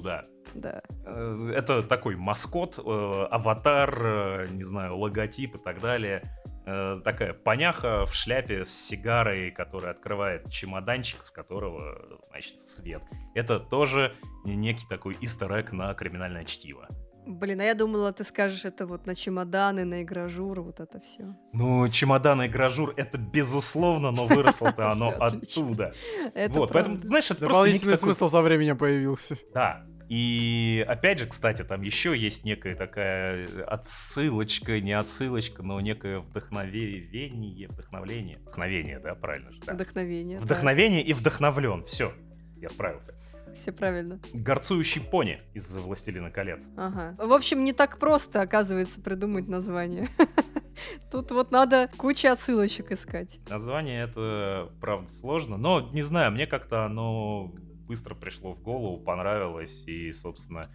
посмотреть. 0.00 0.04
да. 0.04 0.24
Да. 0.54 0.82
Э, 1.04 1.52
Это 1.54 1.82
такой 1.82 2.16
маскот, 2.16 2.78
э, 2.78 3.26
аватар, 3.30 3.98
э, 4.00 4.46
не 4.50 4.62
знаю, 4.62 4.96
логотип 4.96 5.56
и 5.56 5.58
так 5.58 5.80
далее. 5.80 6.22
Э, 6.66 7.00
Такая 7.05 7.35
поняха 7.35 8.07
в 8.07 8.14
шляпе 8.14 8.64
с 8.64 8.70
сигарой, 8.70 9.50
которая 9.50 9.92
открывает 9.92 10.50
чемоданчик, 10.50 11.22
с 11.22 11.31
которого, 11.31 12.20
значит, 12.31 12.59
свет. 12.59 13.03
Это 13.35 13.59
тоже 13.59 14.14
некий 14.44 14.87
такой 14.88 15.16
истер 15.20 15.72
на 15.72 15.94
криминальное 15.94 16.44
чтиво. 16.44 16.88
Блин, 17.27 17.61
а 17.61 17.64
я 17.64 17.74
думала, 17.74 18.12
ты 18.12 18.22
скажешь 18.22 18.64
это 18.64 18.87
вот 18.87 19.07
на 19.07 19.14
чемоданы, 19.14 19.85
на 19.85 20.03
игражур, 20.03 20.61
вот 20.61 20.81
это 20.81 21.00
все. 21.00 21.35
Ну, 21.53 21.88
чемодан 21.88 22.42
и 22.42 22.48
гражур 22.48 22.92
это 22.96 23.16
безусловно, 23.16 24.11
но 24.11 24.27
выросло-то 24.27 24.88
оно 24.92 25.09
отлично. 25.09 25.62
оттуда. 25.62 25.94
Это 26.35 26.53
Вот, 26.53 26.72
поэтому, 26.72 26.98
знаешь, 26.98 27.24
это 27.31 27.37
просто 27.37 27.53
Дополнительный 27.53 27.96
такой 27.96 28.14
смысл 28.14 28.29
со 28.29 28.42
временем 28.42 28.77
появился. 28.77 29.37
Да. 29.55 29.87
И 30.08 30.84
опять 30.86 31.18
же, 31.18 31.26
кстати, 31.26 31.62
там 31.62 31.82
еще 31.82 32.16
есть 32.16 32.44
некая 32.44 32.76
такая 32.76 33.48
отсылочка, 33.64 34.80
не 34.80 34.92
отсылочка, 34.92 35.62
но 35.62 35.80
некое 35.80 36.20
вдохновение, 36.20 37.68
вдохновление. 37.68 38.38
Вдохновение, 38.38 38.98
да, 39.00 39.14
правильно 39.14 39.52
же? 39.52 39.60
Да. 39.66 39.74
Вдохновение. 39.74 40.38
да. 40.38 40.44
Вдохновение 40.44 41.02
и 41.02 41.12
вдохновлен. 41.12 41.84
Все, 41.86 42.12
я 42.56 42.68
справился. 42.68 43.14
Все 43.54 43.72
правильно. 43.72 44.20
Горцующий 44.32 45.00
пони 45.00 45.40
из 45.54 45.74
«Властелина 45.76 46.30
колец». 46.30 46.66
Ага. 46.76 47.14
В 47.18 47.32
общем, 47.32 47.62
не 47.62 47.72
так 47.72 47.98
просто, 47.98 48.42
оказывается, 48.42 49.00
придумать 49.00 49.48
название. 49.48 50.08
Тут 51.10 51.30
вот 51.30 51.52
надо 51.52 51.88
куча 51.96 52.32
отсылочек 52.32 52.90
искать. 52.90 53.38
Название 53.48 54.02
это, 54.04 54.72
правда, 54.80 55.08
сложно, 55.08 55.56
но, 55.56 55.88
не 55.92 56.02
знаю, 56.02 56.32
мне 56.32 56.46
как-то 56.48 56.84
оно 56.84 57.54
быстро 57.86 58.14
пришло 58.14 58.52
в 58.54 58.62
голову, 58.62 58.98
понравилось, 58.98 59.84
и, 59.86 60.12
собственно, 60.12 60.70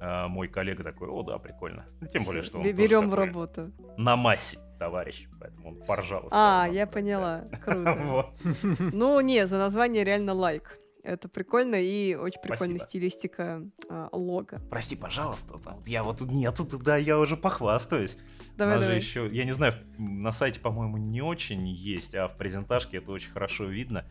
э, 0.00 0.26
мой 0.28 0.48
коллега 0.48 0.84
такой, 0.84 1.08
о, 1.08 1.22
да, 1.22 1.38
прикольно. 1.38 1.86
Ну, 2.00 2.06
Тем 2.08 2.24
более, 2.24 2.42
что 2.42 2.58
он 2.58 2.64
Берем 2.64 3.10
в 3.10 3.14
работу. 3.14 3.72
на 3.96 4.16
массе, 4.16 4.58
товарищ, 4.78 5.26
поэтому 5.40 5.70
он 5.70 5.76
поржал. 5.86 6.28
А, 6.32 6.68
я 6.70 6.86
поняла. 6.86 7.44
Круто. 7.64 8.32
Ну, 8.92 9.20
не, 9.20 9.46
за 9.46 9.58
название 9.58 10.04
реально 10.04 10.34
лайк. 10.34 10.78
Это 11.04 11.28
прикольно 11.28 11.74
и 11.74 12.14
очень 12.14 12.40
прикольная 12.40 12.76
Спасибо. 12.76 12.88
стилистика 12.88 13.62
а, 13.88 14.08
лога. 14.12 14.60
Прости, 14.70 14.94
пожалуйста, 14.94 15.58
там, 15.58 15.78
вот 15.78 15.88
я 15.88 16.04
вот 16.04 16.18
тут 16.18 16.30
нету, 16.30 16.64
да, 16.78 16.96
я 16.96 17.18
уже 17.18 17.36
похвастаюсь. 17.36 18.16
Давай, 18.56 18.74
У 18.74 18.76
нас 18.76 18.84
же 18.84 18.90
давай. 18.90 19.00
еще, 19.00 19.28
я 19.32 19.44
не 19.44 19.50
знаю, 19.50 19.72
на 19.98 20.30
сайте, 20.30 20.60
по-моему, 20.60 20.98
не 20.98 21.20
очень 21.20 21.66
есть, 21.66 22.14
а 22.14 22.28
в 22.28 22.36
презентажке 22.36 22.98
это 22.98 23.10
очень 23.10 23.32
хорошо 23.32 23.64
видно. 23.64 24.04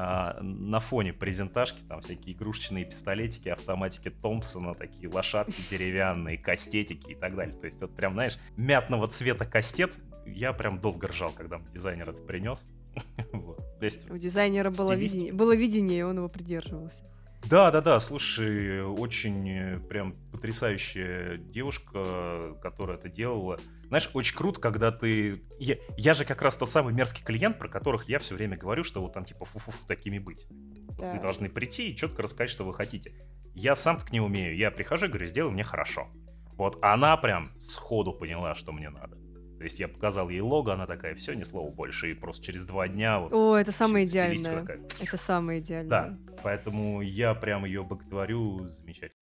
А, 0.00 0.38
на 0.42 0.78
фоне 0.78 1.12
презентажки 1.12 1.80
там 1.88 2.00
всякие 2.00 2.36
игрушечные 2.36 2.84
пистолетики, 2.84 3.48
автоматики 3.48 4.10
Томпсона, 4.10 4.76
такие 4.76 5.08
лошадки 5.08 5.60
деревянные, 5.72 6.38
кастетики 6.38 7.10
и 7.10 7.14
так 7.16 7.34
далее. 7.34 7.58
То 7.58 7.64
есть 7.64 7.80
вот 7.80 7.96
прям, 7.96 8.12
знаешь, 8.12 8.38
мятного 8.56 9.08
цвета 9.08 9.44
кастет. 9.44 9.96
Я 10.24 10.52
прям 10.52 10.78
долго 10.78 11.08
ржал, 11.08 11.32
когда 11.32 11.60
дизайнер 11.72 12.10
это 12.10 12.22
принес. 12.22 12.64
Вот. 13.32 13.58
То 13.80 13.84
есть 13.84 14.08
У 14.08 14.16
дизайнера 14.16 14.70
было 14.70 14.92
видение, 14.92 15.32
было 15.32 15.56
видение, 15.56 15.98
и 15.98 16.02
он 16.02 16.18
его 16.18 16.28
придерживался. 16.28 17.04
Да, 17.44 17.70
да, 17.72 17.80
да, 17.80 17.98
слушай, 17.98 18.82
очень 18.82 19.48
э, 19.50 19.78
прям 19.80 20.14
потрясающая 20.32 21.38
девушка, 21.38 22.56
которая 22.62 22.98
это 22.98 23.08
делала. 23.08 23.58
Знаешь, 23.88 24.10
очень 24.12 24.36
круто, 24.36 24.60
когда 24.60 24.92
ты... 24.92 25.42
Я, 25.58 25.76
я 25.96 26.14
же 26.14 26.24
как 26.24 26.42
раз 26.42 26.56
тот 26.56 26.70
самый 26.70 26.92
мерзкий 26.92 27.24
клиент, 27.24 27.58
про 27.58 27.68
которых 27.68 28.08
я 28.08 28.18
все 28.18 28.34
время 28.34 28.56
говорю, 28.56 28.84
что 28.84 29.00
вот 29.00 29.14
там 29.14 29.24
типа 29.24 29.46
фу-фу 29.46 29.72
такими 29.86 30.18
быть. 30.18 30.46
Вот 30.88 31.00
вы 31.00 31.20
должны 31.20 31.48
прийти 31.48 31.90
и 31.90 31.96
четко 31.96 32.22
рассказать, 32.22 32.50
что 32.50 32.64
вы 32.64 32.74
хотите. 32.74 33.14
Я 33.54 33.74
сам 33.74 33.98
так 33.98 34.12
не 34.12 34.20
умею. 34.20 34.56
Я 34.56 34.70
прихожу 34.70 35.06
и 35.06 35.08
говорю, 35.08 35.26
сделай 35.26 35.50
мне 35.50 35.64
хорошо. 35.64 36.08
Вот 36.56 36.78
она 36.82 37.16
прям 37.16 37.52
сходу 37.60 38.12
поняла, 38.12 38.54
что 38.54 38.72
мне 38.72 38.90
надо. 38.90 39.16
То 39.58 39.64
есть 39.64 39.80
я 39.80 39.88
показал 39.88 40.28
ей 40.28 40.40
лого, 40.40 40.74
она 40.74 40.86
такая, 40.86 41.14
все, 41.16 41.34
ни 41.34 41.42
слова 41.42 41.70
больше. 41.70 42.10
И 42.10 42.14
просто 42.14 42.44
через 42.44 42.66
два 42.66 42.88
дня 42.88 43.18
вот 43.18 43.32
О, 43.32 43.56
это 43.56 43.72
самое 43.72 44.04
идеальное. 44.06 44.60
такая. 44.60 44.80
Это 45.00 45.16
самое 45.16 45.60
идеальное. 45.60 45.88
Да, 45.88 46.18
поэтому 46.42 47.00
я 47.00 47.34
прям 47.34 47.64
ее 47.64 47.82
боготворю 47.82 48.68
замечательно. 48.68 49.18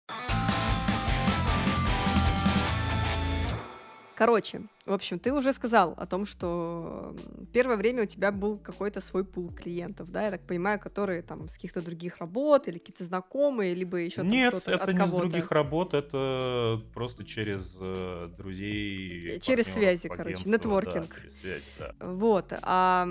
Короче, 4.16 4.62
в 4.86 4.94
общем, 4.94 5.20
ты 5.20 5.34
уже 5.34 5.52
сказал 5.52 5.94
о 5.98 6.06
том, 6.06 6.26
что 6.26 7.16
первое 7.52 7.76
время 7.76 8.04
у 8.04 8.06
тебя 8.06 8.32
был 8.32 8.58
какой-то 8.58 9.02
свой 9.02 9.26
пул 9.26 9.52
клиентов, 9.52 10.10
да, 10.12 10.24
я 10.24 10.32
так 10.32 10.42
понимаю, 10.46 10.80
которые 10.80 11.22
там 11.22 11.50
с 11.50 11.56
каких-то 11.56 11.82
других 11.82 12.20
работ 12.20 12.68
или 12.68 12.78
какие-то 12.78 13.04
знакомые, 13.04 13.74
либо 13.74 13.98
еще 13.98 14.18
там 14.18 14.30
Нет, 14.30 14.54
кто-то 14.54 14.72
это 14.72 14.84
от 14.84 14.94
не 14.94 15.06
с 15.06 15.12
других 15.12 15.52
работ, 15.52 15.94
это 15.94 16.82
просто 16.94 17.26
через 17.26 17.78
э, 17.80 18.30
друзей. 18.38 19.40
Через 19.42 19.68
связи, 19.68 20.08
короче, 20.08 20.30
агентства, 20.30 20.52
да, 20.52 20.58
нетворкинг. 20.58 21.16
через 21.16 21.40
связи, 21.42 21.64
да. 21.80 21.96
Вот. 22.00 22.54
А 22.62 23.08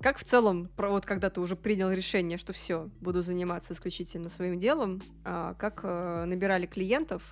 как 0.00 0.18
в 0.18 0.24
целом, 0.24 0.68
вот 0.76 1.06
когда 1.06 1.30
ты 1.30 1.40
уже 1.40 1.56
принял 1.56 1.90
решение, 1.90 2.36
что 2.36 2.52
все, 2.52 2.90
буду 3.00 3.22
заниматься 3.22 3.72
исключительно 3.72 4.28
своим 4.28 4.58
делом, 4.58 5.00
а, 5.24 5.54
как 5.54 5.80
э, 5.84 6.24
набирали 6.26 6.66
клиентов? 6.66 7.22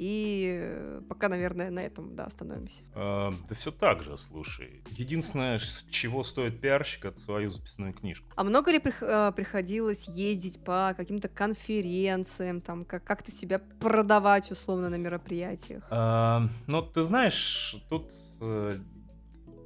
И 0.00 0.98
пока, 1.10 1.28
наверное, 1.28 1.70
на 1.70 1.80
этом, 1.80 2.16
да, 2.16 2.24
остановимся. 2.24 2.82
Э, 2.94 3.32
да 3.50 3.54
все 3.54 3.70
так 3.70 4.02
же, 4.02 4.16
слушай. 4.16 4.82
Единственное, 4.92 5.58
с 5.58 5.84
чего 5.90 6.22
стоит 6.22 6.58
пиарщик, 6.58 7.04
это 7.04 7.20
свою 7.20 7.50
записную 7.50 7.92
книжку. 7.92 8.26
А 8.34 8.42
много 8.42 8.70
ли 8.70 8.80
э, 8.82 9.32
приходилось 9.36 10.08
ездить 10.08 10.64
по 10.64 10.94
каким-то 10.96 11.28
конференциям, 11.28 12.62
там, 12.62 12.86
как- 12.86 13.04
как-то 13.04 13.30
себя 13.30 13.58
продавать 13.78 14.50
условно 14.50 14.88
на 14.88 14.94
мероприятиях? 14.96 15.84
А, 15.90 16.48
ну, 16.66 16.80
ты 16.80 17.02
знаешь, 17.02 17.76
тут 17.90 18.10
э, 18.40 18.78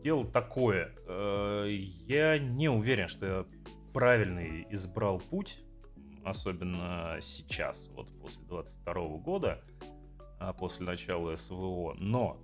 дело 0.03 0.27
такое. 0.27 0.91
Э, 1.07 1.67
я 1.69 2.41
не 2.41 2.69
уверен, 2.69 3.07
что 3.07 3.25
я 3.27 3.47
правильный 3.93 4.67
избрал 4.71 5.21
путь, 5.21 5.61
особенно 6.25 7.19
сейчас, 7.21 7.89
вот 7.95 8.09
после 8.21 8.43
22 8.45 8.95
года, 9.19 9.63
а 9.74 9.74
после 10.53 10.87
начала 10.87 11.37
СВО. 11.37 11.95
Но 11.99 12.41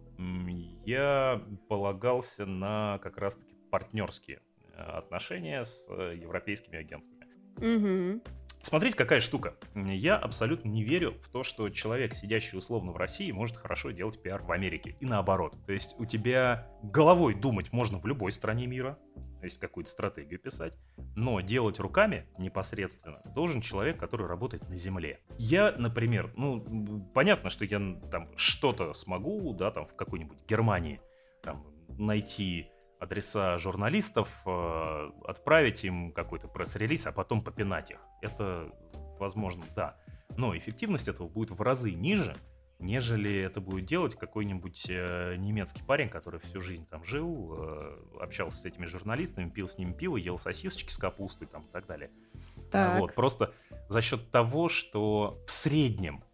я 0.85 1.43
полагался 1.69 2.47
на 2.47 2.99
как 3.03 3.19
раз-таки 3.19 3.55
партнерские 3.71 4.41
э, 4.75 4.83
отношения 4.83 5.65
с 5.65 5.87
э, 5.89 6.17
европейскими 6.21 6.79
агентствами. 6.79 7.27
Мгм. 7.57 8.23
Смотрите, 8.63 8.97
какая 8.97 9.21
штука. 9.21 9.55
Я 9.75 10.17
абсолютно 10.17 10.69
не 10.69 10.85
верю 10.85 11.15
в 11.23 11.29
то, 11.31 11.43
что 11.43 11.71
человек, 11.71 12.15
сидящий 12.15 12.59
условно 12.59 12.93
в 12.93 12.97
России, 12.99 13.31
может 13.31 13.57
хорошо 13.57 13.91
делать 13.91 14.21
пиар 14.21 14.43
в 14.43 14.53
Америке. 14.53 14.97
И 15.01 15.07
наоборот. 15.07 15.55
То 15.67 15.73
есть 15.73 15.95
у 15.99 16.05
тебя 16.05 16.69
головой 16.83 17.35
думать 17.35 17.73
можно 17.73 17.99
в 17.99 18.07
любой 18.07 18.33
стране 18.33 18.67
мира, 18.67 18.99
то 19.41 19.45
есть 19.45 19.59
какую-то 19.59 19.91
стратегию 19.91 20.39
писать, 20.39 20.75
но 21.17 21.41
делать 21.41 21.81
руками 21.81 22.27
непосредственно 22.39 23.23
должен 23.35 23.63
человек, 23.63 23.99
который 23.99 24.27
работает 24.27 24.69
на 24.69 24.77
земле. 24.77 25.21
Я, 25.39 25.73
например, 25.73 26.33
ну, 26.37 27.11
понятно, 27.15 27.49
что 27.49 27.65
я 27.65 27.81
там 28.11 28.29
что-то 28.37 28.93
смогу, 28.93 29.55
да, 29.55 29.71
там 29.71 29.87
в 29.87 29.97
какой-нибудь 29.97 30.39
Германии 30.47 31.01
там, 31.43 31.67
найти 31.99 32.71
адреса 32.99 33.57
журналистов, 33.57 34.29
э, 34.45 35.11
отправить 35.25 35.85
им 35.85 36.13
какой-то 36.13 36.49
пресс-релиз, 36.49 37.07
а 37.07 37.13
потом 37.13 37.43
попинать 37.43 37.91
их. 37.91 38.01
Это 38.21 38.71
возможно, 39.19 39.65
да. 39.75 39.97
Но 40.37 40.57
эффективность 40.57 41.09
этого 41.09 41.29
будет 41.29 41.51
в 41.51 41.63
разы 41.63 41.93
ниже, 41.93 42.37
нежели 42.81 43.41
это 43.41 43.61
будет 43.61 43.87
делать 43.87 44.17
какой-нибудь 44.17 44.87
э, 44.89 45.37
немецкий 45.37 45.83
парень, 45.83 46.09
который 46.09 46.41
всю 46.41 46.61
жизнь 46.61 46.87
там 46.87 47.05
жил, 47.05 47.55
э, 47.59 47.99
общался 48.21 48.61
с 48.63 48.65
этими 48.65 48.87
журналистами, 48.87 49.49
пил 49.51 49.69
с 49.69 49.79
ними 49.79 49.93
пиво, 49.93 50.17
ел 50.17 50.39
сосисочки 50.39 50.91
с 50.91 50.97
капустой 50.97 51.47
там, 51.47 51.63
и 51.65 51.71
так 51.73 51.87
далее. 51.87 52.11
А, 52.57 52.71
Так. 52.71 52.99
Вот, 53.01 53.15
просто 53.15 53.55
за 53.89 54.01
счет 54.01 54.31
того, 54.31 54.69
что 54.69 55.39
в 55.47 55.51
среднем 55.51 56.25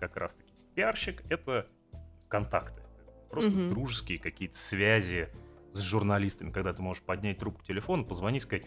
как 0.00 0.16
раз-таки 0.16 0.52
пиарщик— 0.74 1.22
это 1.30 1.68
контакты. 2.28 2.82
Просто 3.30 3.50
Мгм. 3.50 3.70
дружеские 3.70 4.18
какие-то 4.18 4.56
связи 4.56 5.28
с 5.72 5.80
журналистами, 5.80 6.50
когда 6.50 6.72
ты 6.72 6.82
можешь 6.82 7.02
поднять 7.02 7.38
трубку 7.38 7.62
телефона, 7.64 8.02
позвонить, 8.04 8.42
сказать, 8.42 8.66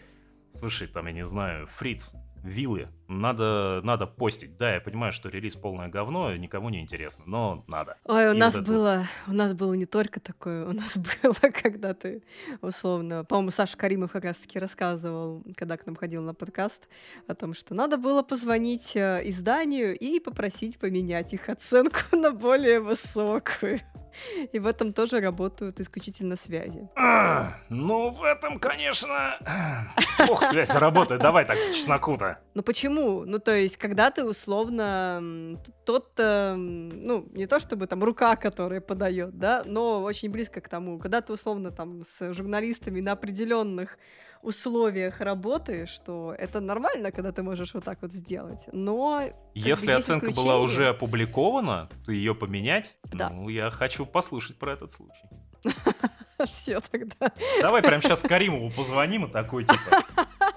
слушай, 0.54 0.88
там, 0.88 1.06
я 1.06 1.12
не 1.12 1.24
знаю, 1.24 1.66
Фриц, 1.66 2.12
виллы, 2.46 2.88
надо, 3.08 3.80
надо 3.84 4.06
постить. 4.06 4.56
Да, 4.56 4.74
я 4.74 4.80
понимаю, 4.80 5.12
что 5.12 5.28
релиз 5.28 5.54
полное 5.54 5.88
говно, 5.88 6.34
никому 6.36 6.68
не 6.70 6.80
интересно, 6.80 7.24
но 7.26 7.64
надо. 7.68 7.96
Ой, 8.04 8.30
у 8.30 8.34
И 8.34 8.38
нас 8.38 8.54
вот 8.54 8.62
это 8.62 8.72
было, 8.72 9.08
у 9.26 9.32
нас 9.32 9.54
было 9.54 9.74
не 9.74 9.86
только 9.86 10.20
такое, 10.20 10.66
у 10.66 10.72
нас 10.72 10.96
было, 11.22 11.50
когда 11.50 11.94
ты, 11.94 12.22
условно, 12.60 13.24
по-моему, 13.24 13.50
Саша 13.50 13.76
Каримов 13.76 14.12
как 14.12 14.24
раз-таки 14.24 14.58
рассказывал, 14.58 15.44
когда 15.56 15.76
к 15.76 15.86
нам 15.86 15.96
ходил 15.96 16.22
на 16.22 16.34
подкаст, 16.34 16.88
о 17.26 17.34
том, 17.34 17.54
что 17.54 17.74
надо 17.74 17.96
было 17.96 18.22
позвонить 18.22 18.96
э, 18.96 19.22
изданию 19.24 19.96
и 19.96 20.20
попросить 20.20 20.78
поменять 20.78 21.32
их 21.32 21.48
оценку 21.48 21.98
на 22.12 22.32
более 22.32 22.80
высокую. 22.80 23.80
И 24.52 24.58
в 24.58 24.66
этом 24.66 24.92
тоже 24.92 25.20
работают 25.20 25.80
исключительно 25.80 26.36
связи. 26.36 26.88
А, 26.96 27.54
ну, 27.68 28.10
в 28.10 28.22
этом, 28.24 28.58
конечно, 28.58 29.38
ох, 30.28 30.44
связь 30.44 30.74
работает. 30.74 31.20
Давай 31.20 31.44
так, 31.44 31.58
по 31.58 31.72
чесноку-то. 31.72 32.38
Ну 32.54 32.62
почему? 32.62 33.24
Ну 33.24 33.38
то 33.38 33.54
есть, 33.54 33.76
когда 33.76 34.10
ты 34.10 34.24
условно 34.24 35.58
тот, 35.84 36.18
м, 36.18 36.88
ну 36.88 37.28
не 37.32 37.46
то 37.46 37.60
чтобы 37.60 37.86
там 37.86 38.02
рука, 38.02 38.36
которая 38.36 38.80
подает, 38.80 39.38
да, 39.38 39.62
но 39.64 40.02
очень 40.02 40.30
близко 40.30 40.60
к 40.60 40.68
тому, 40.68 40.98
когда 40.98 41.20
ты 41.20 41.32
условно 41.32 41.70
там 41.70 42.02
с 42.04 42.32
журналистами 42.32 43.00
на 43.00 43.12
определенных 43.12 43.98
условиях 44.42 45.20
работаешь, 45.20 45.88
что 45.90 46.34
это 46.38 46.60
нормально, 46.60 47.10
когда 47.12 47.32
ты 47.32 47.42
можешь 47.42 47.74
вот 47.74 47.84
так 47.84 47.98
вот 48.02 48.12
сделать. 48.12 48.66
Но 48.72 49.22
Если 49.54 49.90
оценка 49.90 50.30
была 50.30 50.58
уже 50.58 50.88
опубликована, 50.88 51.88
то 52.04 52.12
ее 52.12 52.34
поменять, 52.34 52.96
Да. 53.04 53.30
ну, 53.30 53.48
я 53.48 53.70
хочу 53.70 54.06
послушать 54.06 54.58
про 54.58 54.72
этот 54.72 54.90
случай. 54.92 55.28
все 56.46 56.80
тогда. 56.80 57.32
Давай 57.60 57.82
прямо 57.82 58.02
сейчас 58.02 58.22
Каримову 58.22 58.70
позвоним 58.70 59.24
и 59.26 59.30
такой 59.30 59.64
типа. 59.64 60.04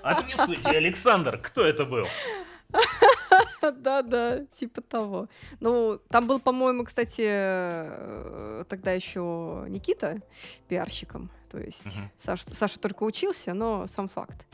Ответствуйте, 0.03 0.71
Александр, 0.71 1.38
кто 1.38 1.63
это 1.63 1.86
был? 1.86 2.05
Да-да, 3.61 4.45
типа 4.45 4.82
того. 4.82 5.27
Ну, 5.59 5.99
там 6.09 6.27
был, 6.27 6.39
по-моему, 6.39 6.86
кстати, 6.86 7.25
э, 7.25 8.63
тогда 8.69 8.91
еще 8.91 9.65
Никита 9.67 10.21
пиарщиком. 10.67 11.30
То 11.52 11.60
есть 11.60 11.86
Мгм. 11.86 12.12
Саша, 12.24 12.56
Саша 12.56 12.80
только 12.80 13.04
учился, 13.04 13.54
но 13.54 13.88
сам 13.88 14.10
факт. 14.10 14.45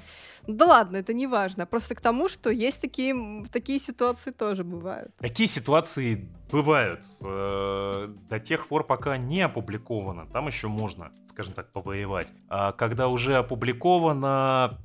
Ну 0.47 0.53
да 0.55 0.65
ладно, 0.65 0.97
это 0.97 1.13
не 1.13 1.27
важно. 1.27 1.65
Просто 1.65 1.95
к 1.95 2.01
тому, 2.01 2.29
что 2.29 2.49
есть 2.49 2.79
такие, 2.79 3.45
такие 3.51 3.79
ситуации 3.79 4.31
тоже 4.31 4.63
бывают. 4.63 5.11
Такие 5.17 5.47
ситуации 5.47 6.29
бывают 6.51 7.03
э, 7.21 8.13
до 8.29 8.39
тех 8.39 8.67
пор, 8.67 8.85
пока 8.85 9.17
не 9.17 9.41
опубликовано. 9.41 10.27
Там 10.27 10.47
еще 10.47 10.67
можно, 10.67 11.11
скажем 11.25 11.53
так, 11.53 11.71
повоевать. 11.71 12.31
А 12.47 12.71
когда 12.73 13.07
уже 13.07 13.37
опубликовано, 13.37 14.77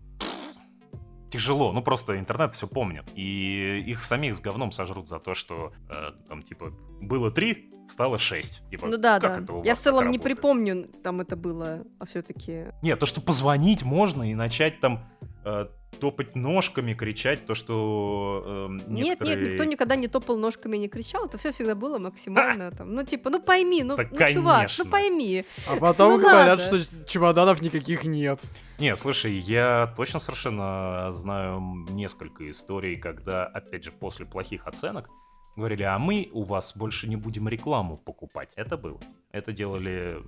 тяжело. 1.30 1.72
Ну, 1.72 1.82
просто 1.82 2.18
интернет 2.18 2.52
все 2.52 2.66
помнит. 2.66 3.04
И 3.14 3.84
их 3.86 4.04
самих 4.04 4.36
с 4.36 4.40
говном 4.40 4.72
сожрут 4.72 5.08
за 5.08 5.18
то, 5.18 5.34
что 5.34 5.72
э, 5.88 6.12
там, 6.28 6.42
типа, 6.42 6.72
было 7.00 7.30
три, 7.30 7.70
стало 7.88 8.18
шесть. 8.18 8.68
Типа, 8.70 8.86
ну 8.86 8.98
да, 8.98 9.18
да. 9.18 9.42
Я 9.64 9.74
в 9.74 9.78
целом 9.78 10.10
не 10.10 10.18
припомню, 10.18 10.88
там 11.02 11.20
это 11.20 11.36
было, 11.36 11.84
а 11.98 12.06
все-таки. 12.06 12.66
Нет, 12.82 12.98
то, 12.98 13.06
что 13.06 13.20
позвонить 13.20 13.82
можно 13.82 14.30
и 14.30 14.34
начать 14.34 14.80
там 14.80 15.08
э, 15.44 15.68
топать 15.98 16.34
ножками, 16.34 16.94
кричать, 16.94 17.44
то, 17.46 17.54
что 17.54 18.68
э, 18.70 18.72
Нет, 18.88 19.04
некоторые... 19.04 19.36
нет, 19.36 19.50
никто 19.50 19.64
никогда 19.64 19.96
не 19.96 20.08
топал 20.08 20.36
ножками, 20.36 20.76
не 20.76 20.88
кричал. 20.88 21.26
Это 21.26 21.38
все 21.38 21.52
всегда 21.52 21.74
было 21.74 21.98
максимально 21.98 22.70
там. 22.76 22.94
Ну, 22.94 23.04
типа, 23.04 23.30
ну 23.30 23.40
пойми, 23.40 23.82
ну, 23.82 23.96
Да, 23.96 24.04
ну 24.10 24.18
чувак, 24.32 24.56
конечно. 24.56 24.84
ну 24.84 24.90
пойми. 24.90 25.44
А 25.68 25.76
потом 25.76 26.12
Ну 26.12 26.18
говорят, 26.20 26.58
надо. 26.58 26.78
что 26.78 27.06
чемоданов 27.06 27.60
никаких 27.62 28.04
нет. 28.04 28.40
Не, 28.78 28.96
слушай, 28.96 29.32
я 29.32 29.92
точно 29.96 30.20
совершенно 30.20 31.08
знаю 31.12 31.60
несколько 31.90 32.48
историй, 32.50 32.96
когда, 32.96 33.46
опять 33.46 33.84
же, 33.84 33.92
после 33.92 34.26
плохих 34.26 34.66
оценок 34.66 35.10
говорили, 35.56 35.82
а 35.82 35.98
мы 35.98 36.28
у 36.32 36.42
вас 36.42 36.76
больше 36.76 37.08
не 37.08 37.16
будем 37.16 37.48
рекламу 37.48 37.96
покупать. 37.96 38.52
Это 38.56 38.76
было. 38.76 38.98
Это 39.32 39.52
делали, 39.52 40.18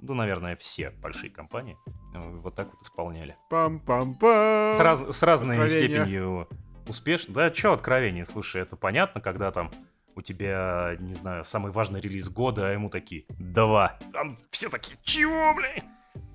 ну, 0.00 0.14
наверное, 0.14 0.56
все 0.56 0.90
большие 0.90 1.30
компании. 1.30 1.76
Э, 2.18 2.30
Вот 2.42 2.54
так 2.54 2.68
вот 2.72 2.82
исполняли. 2.82 3.36
Пам-пам-пам. 3.50 4.72
С, 4.72 4.80
раз- 4.80 5.16
с 5.16 5.22
разной 5.22 5.56
Откровение. 5.56 5.88
степенью 5.88 6.48
успешно. 6.86 7.34
Да, 7.34 7.54
что 7.54 7.72
откровение? 7.72 8.24
Слушай, 8.24 8.62
это 8.62 8.76
понятно, 8.76 9.20
когда 9.20 9.50
там 9.50 9.70
у 10.14 10.22
тебя, 10.22 10.96
не 10.98 11.12
знаю, 11.12 11.44
самый 11.44 11.70
важный 11.70 12.00
релиз 12.00 12.28
года, 12.28 12.68
а 12.68 12.72
ему 12.72 12.88
такие 12.90 13.24
два. 13.38 13.98
Там 14.12 14.30
все 14.50 14.68
такие, 14.68 14.98
чего, 15.04 15.54
блин? 15.54 15.84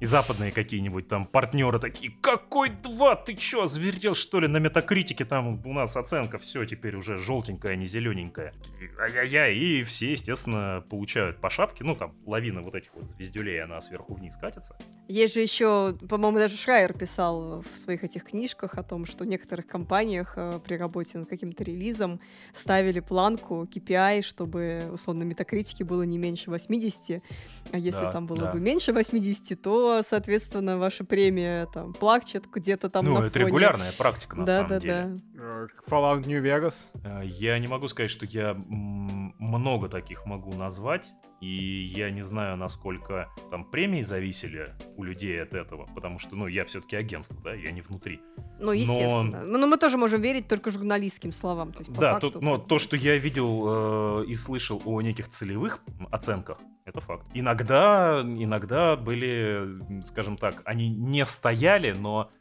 И 0.03 0.05
западные 0.05 0.51
какие-нибудь 0.51 1.07
там 1.07 1.25
партнеры 1.25 1.79
такие, 1.79 2.11
какой 2.19 2.71
2, 2.71 3.15
ты 3.15 3.35
чё, 3.35 3.67
зверел 3.67 4.15
что 4.15 4.41
ли? 4.41 4.49
На 4.49 4.57
метакритике 4.57 5.23
там 5.23 5.65
у 5.65 5.71
нас 5.73 5.95
оценка, 5.95 6.37
все 6.39 6.65
теперь 6.65 6.97
уже 6.97 7.15
желтенькая, 7.17 7.71
а 7.71 7.75
не 7.77 7.85
зелененькая. 7.85 8.53
Ай-яй-яй, 8.99 9.55
и 9.55 9.83
все, 9.85 10.11
естественно, 10.11 10.83
получают 10.89 11.39
по 11.39 11.49
шапке, 11.49 11.85
ну 11.85 11.95
там 11.95 12.13
лавина 12.25 12.61
вот 12.61 12.75
этих 12.75 12.93
вот 12.95 13.05
звездюлей, 13.05 13.63
она 13.63 13.79
сверху 13.79 14.15
вниз 14.15 14.35
катится. 14.35 14.75
Есть 15.07 15.35
же 15.35 15.39
еще, 15.39 15.97
по-моему, 16.09 16.37
даже 16.37 16.57
Шрайер 16.57 16.91
писал 16.91 17.63
в 17.73 17.77
своих 17.77 18.03
этих 18.03 18.25
книжках 18.25 18.77
о 18.77 18.83
том, 18.83 19.05
что 19.05 19.23
в 19.23 19.27
некоторых 19.27 19.67
компаниях 19.67 20.33
э, 20.35 20.59
при 20.65 20.75
работе 20.75 21.17
над 21.17 21.29
каким-то 21.29 21.63
релизом 21.63 22.19
ставили 22.53 22.99
планку 22.99 23.63
KPI, 23.73 24.21
чтобы, 24.23 24.83
условно, 24.91 25.23
метакритики 25.23 25.83
было 25.83 26.03
не 26.03 26.17
меньше 26.17 26.49
80, 26.49 27.23
а 27.71 27.77
если 27.77 28.01
Да, 28.01 28.11
там 28.11 28.27
было 28.27 28.41
да. 28.41 28.51
бы 28.51 28.59
меньше 28.59 28.91
80, 28.91 29.61
то, 29.61 29.92
соответственно, 30.07 30.77
ваша 30.77 31.03
премия 31.03 31.67
там 31.67 31.93
плачет 31.93 32.45
где-то 32.51 32.89
там 32.89 33.05
ну, 33.05 33.19
на 33.19 33.25
это 33.25 33.33
фоне. 33.33 33.45
регулярная 33.45 33.91
практика, 33.91 34.37
на 34.37 34.45
да, 34.45 34.55
самом 34.55 34.69
да, 34.69 34.79
деле. 34.79 35.19
да. 35.33 35.41
Э, 35.43 35.67
Fallout 35.89 36.25
New 36.25 36.41
Vegas. 36.43 36.89
Э, 37.03 37.21
Я 37.25 37.59
не 37.59 37.67
могу 37.67 37.87
сказать, 37.87 38.11
что 38.11 38.25
я 38.25 38.55
много 38.55 39.89
таких 39.89 40.25
могу 40.25 40.53
назвать, 40.53 41.11
и 41.43 41.91
я 41.93 42.09
не 42.09 42.21
знаю, 42.21 42.55
насколько 42.55 43.29
там 43.51 43.65
премии 43.65 44.01
зависели 44.01 44.69
у 44.95 45.03
людей 45.03 45.41
от 45.43 45.53
этого, 45.53 45.87
потому 45.93 46.17
что, 46.17 46.37
ну, 46.37 46.47
я 46.47 46.63
все-таки 46.65 46.95
агентство, 46.95 47.37
да, 47.43 47.53
я 47.53 47.71
не 47.71 47.81
внутри. 47.81 48.21
Ну, 48.59 48.71
естественно. 48.71 49.43
Но... 49.43 49.67
мы 49.67 49.77
тоже 49.77 49.97
можем 49.97 50.21
верить 50.21 50.47
только 50.47 50.71
журналистским 50.71 51.33
словам. 51.33 51.73
То 51.73 51.79
есть, 51.79 51.91
да, 51.91 52.13
факту, 52.13 52.31
то, 52.31 52.39
но 52.39 52.57
то, 52.57 52.79
что 52.79 52.95
я 52.95 53.17
видел 53.17 54.21
э, 54.21 54.25
и 54.27 54.35
слышал 54.35 54.81
о 54.85 55.01
неких 55.01 55.27
целевых 55.27 55.79
оценках, 56.11 56.59
это 56.85 57.01
факт. 57.01 57.25
Иногда, 57.33 58.21
иногда 58.23 58.95
были, 58.95 60.03
скажем 60.05 60.37
так, 60.37 60.61
они 60.63 60.89
не 60.89 61.25
стояли, 61.25 61.91
но, 61.91 62.31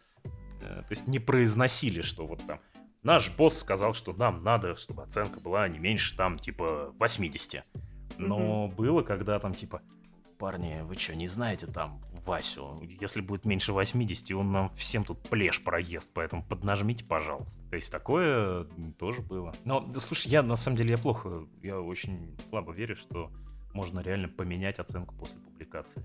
э, 0.60 0.60
то 0.60 0.90
есть 0.90 1.08
не 1.08 1.18
произносили, 1.18 2.02
что 2.02 2.24
вот 2.24 2.46
там 2.46 2.60
наш 3.02 3.30
босс 3.30 3.58
сказал, 3.58 3.94
что 3.94 4.12
нам 4.12 4.38
надо, 4.38 4.76
чтобы 4.76 5.02
оценка 5.02 5.40
была 5.40 5.66
не 5.66 5.80
меньше 5.80 6.16
там 6.16 6.38
типа 6.38 6.94
80. 7.00 7.64
Но 8.28 8.68
было, 8.68 9.02
когда 9.02 9.38
там 9.38 9.54
типа 9.54 9.82
парни, 10.38 10.80
вы 10.82 10.96
что, 10.96 11.14
не 11.14 11.26
знаете 11.28 11.66
там 11.66 12.00
Васю? 12.26 12.76
Если 13.00 13.20
будет 13.20 13.44
меньше 13.44 13.72
80, 13.72 14.32
он 14.32 14.50
нам 14.50 14.70
всем 14.70 15.04
тут 15.04 15.20
плешь 15.22 15.62
проест, 15.62 16.10
поэтому 16.12 16.44
поднажмите, 16.44 17.04
пожалуйста. 17.04 17.62
То 17.70 17.76
есть 17.76 17.92
такое 17.92 18.64
тоже 18.98 19.22
было. 19.22 19.54
Но, 19.64 19.80
да, 19.80 20.00
слушай, 20.00 20.28
я 20.28 20.42
на 20.42 20.56
самом 20.56 20.78
деле 20.78 20.90
я 20.90 20.98
плохо, 20.98 21.46
я 21.62 21.80
очень 21.80 22.36
слабо 22.48 22.72
верю, 22.72 22.96
что 22.96 23.30
можно 23.72 24.00
реально 24.00 24.28
поменять 24.28 24.78
оценку 24.78 25.14
после 25.14 25.38
публикации. 25.38 26.02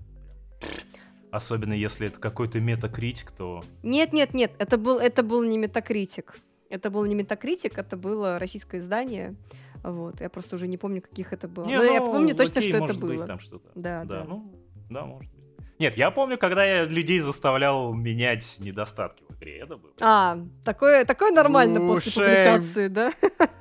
Особенно 1.30 1.74
если 1.74 2.06
это 2.06 2.18
какой-то 2.18 2.60
метакритик, 2.60 3.32
то... 3.32 3.62
Нет, 3.82 4.12
нет, 4.12 4.34
нет, 4.34 4.52
это 4.58 4.78
был, 4.78 4.98
это 4.98 5.22
был 5.22 5.42
не 5.42 5.58
метакритик. 5.58 6.38
Это 6.70 6.90
был 6.90 7.04
не 7.06 7.14
метакритик, 7.14 7.76
это 7.76 7.96
было 7.96 8.38
российское 8.38 8.78
издание. 8.78 9.34
Вот. 9.82 10.20
Я 10.20 10.28
просто 10.28 10.56
уже 10.56 10.66
не 10.68 10.76
помню, 10.76 11.02
каких 11.02 11.32
это 11.32 11.48
было. 11.48 11.64
Не, 11.66 11.76
Но 11.78 11.84
я 11.84 12.00
ну, 12.00 12.06
помню 12.06 12.34
точно, 12.34 12.58
окей, 12.58 12.70
что 12.70 12.76
это 12.78 12.80
может 12.80 13.00
быть, 13.00 13.16
было. 13.18 13.26
там 13.26 13.38
что-то. 13.40 13.70
Да, 13.74 14.04
Да, 14.04 14.18
да. 14.20 14.24
ну, 14.24 14.52
да, 14.90 15.04
может 15.04 15.30
быть. 15.32 15.38
Нет, 15.78 15.96
я 15.96 16.10
помню, 16.10 16.36
когда 16.38 16.64
я 16.64 16.84
людей 16.86 17.20
заставлял 17.20 17.94
менять 17.94 18.58
недостатки 18.60 19.22
в 19.28 19.36
игре, 19.38 19.58
это 19.58 19.76
было. 19.76 19.92
А, 20.00 20.36
такое, 20.64 21.04
такое 21.04 21.30
нормально 21.30 21.78
Ну, 21.78 21.94
после 21.94 22.10
шейм. 22.10 22.60
публикации, 22.62 22.88
да? 22.88 23.12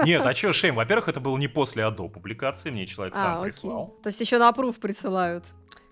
Нет, 0.03 0.25
а 0.25 0.33
чё, 0.33 0.51
Шейм? 0.51 0.73
Во-первых, 0.75 1.09
это 1.09 1.19
было 1.19 1.37
не 1.37 1.47
после, 1.47 1.85
а 1.85 1.91
до 1.91 2.09
публикации. 2.09 2.71
Мне 2.71 2.87
человек 2.87 3.13
сам 3.13 3.35
а, 3.35 3.39
окей. 3.41 3.51
прислал. 3.51 3.95
То 4.01 4.07
есть 4.07 4.19
еще 4.19 4.39
на 4.39 4.49
аппрув 4.49 4.77
присылают. 4.79 5.45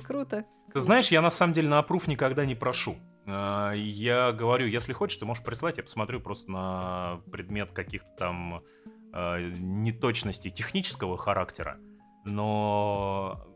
Круто. 0.04 0.46
Ты 0.74 0.80
знаешь, 0.80 1.10
я 1.10 1.22
на 1.22 1.30
самом 1.30 1.54
деле 1.54 1.70
на 1.70 1.78
аппрув 1.78 2.08
никогда 2.08 2.44
не 2.44 2.56
прошу. 2.56 2.96
А, 3.28 3.74
Я 3.74 4.32
говорю, 4.32 4.66
если 4.66 4.94
хочешь, 4.94 5.18
ты 5.18 5.26
можешь 5.28 5.44
прислать, 5.44 5.78
я 5.78 5.84
посмотрю 5.84 6.20
просто 6.20 6.50
на 6.52 7.22
предмет 7.32 7.72
каких-то 7.72 8.10
там 8.18 8.64
неточностей 9.16 10.52
технического 10.52 11.18
характера. 11.18 11.78
Но 12.26 13.48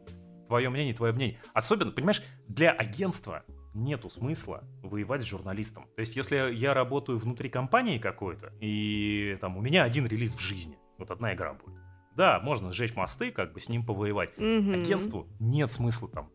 твое 0.47 0.70
мнение, 0.70 0.93
твое 0.93 1.14
мнение. 1.14 1.39
Особенно, 1.53 1.91
понимаешь, 1.91 2.22
для 2.47 2.72
агентства 2.72 3.43
нету 3.74 4.10
смысла 4.10 4.64
воевать 4.84 5.22
с 5.22 5.26
журналистом. 5.26 5.88
То 5.95 6.01
есть, 6.01 6.16
если 6.16 6.53
я 6.53 6.74
работаю 6.74 7.18
внутри 7.18 7.49
компании 7.49 7.97
какой-то, 7.97 8.53
и 8.60 9.38
там 9.41 9.57
у 9.57 9.62
меня 9.62 9.84
один 9.84 10.07
релиз 10.07 10.36
в 10.36 10.39
жизни, 10.39 10.78
вот 10.97 11.12
одна 11.12 11.34
игра 11.34 11.53
будет. 11.53 11.80
Да, 12.16 12.39
можно 12.41 12.72
сжечь 12.72 12.95
мосты, 12.95 13.32
как 13.32 13.53
бы 13.53 13.60
с 13.60 13.70
ним 13.70 13.86
повоевать. 13.86 14.38
Мгм. 14.38 14.74
Агентству 14.74 15.28
нет 15.39 15.72
смысла 15.72 16.10
там 16.10 16.32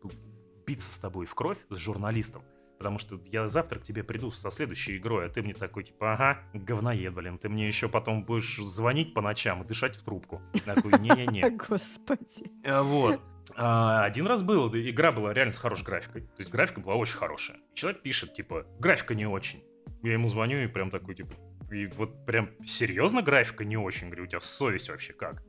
биться 0.65 0.91
с 0.91 0.97
тобой 0.97 1.25
в 1.25 1.35
кровь, 1.35 1.59
с 1.69 1.77
журналистом. 1.77 2.41
Потому 2.85 2.99
что 2.99 3.19
я 3.31 3.47
завтра 3.47 3.79
к 3.79 3.83
тебе 3.83 4.03
приду 4.03 4.29
со 4.29 4.51
следующей 4.51 4.97
игрой, 4.97 5.25
а 5.25 5.29
ты 5.29 5.41
мне 5.41 5.55
такой, 5.55 5.83
типа, 5.83 6.13
ага, 6.13 6.37
говноед, 6.53 7.15
блин, 7.15 7.39
ты 7.39 7.49
мне 7.49 7.65
еще 7.65 7.89
потом 7.89 8.23
будешь 8.23 8.57
звонить 8.57 9.15
по 9.15 9.21
ночам 9.21 9.63
и 9.63 9.65
дышать 9.65 9.95
в 9.95 10.03
трубку. 10.03 10.39
Такой, 10.65 10.91
не-не-не. 10.99 11.49
Господи. 11.67 12.51
Э, 12.63 12.83
Вот. 12.83 13.19
А, 13.55 14.05
один 14.05 14.27
раз 14.27 14.43
было, 14.43 14.69
игра 14.69 15.11
была 15.11 15.33
реально 15.33 15.51
с 15.51 15.57
хорошей 15.57 15.83
графикой. 15.83 16.21
То 16.21 16.37
есть 16.37 16.51
графика 16.51 16.79
была 16.79 16.93
очень 16.93 17.15
хорошая. 17.15 17.57
Человек 17.73 18.03
пишет, 18.03 18.35
типа, 18.35 18.67
графика 18.77 19.15
не 19.15 19.25
очень. 19.25 19.63
Я 20.03 20.13
ему 20.13 20.27
звоню 20.27 20.59
и 20.59 20.67
прям 20.67 20.91
такой, 20.91 21.15
типа, 21.15 21.33
и 21.71 21.87
вот 21.87 22.27
прям 22.27 22.51
серьезно 22.67 23.23
графика 23.23 23.65
не 23.65 23.77
очень? 23.77 24.09
Говорю, 24.09 24.25
у 24.25 24.27
тебя 24.27 24.41
совесть 24.41 24.89
вообще 24.89 25.13
как? 25.13 25.41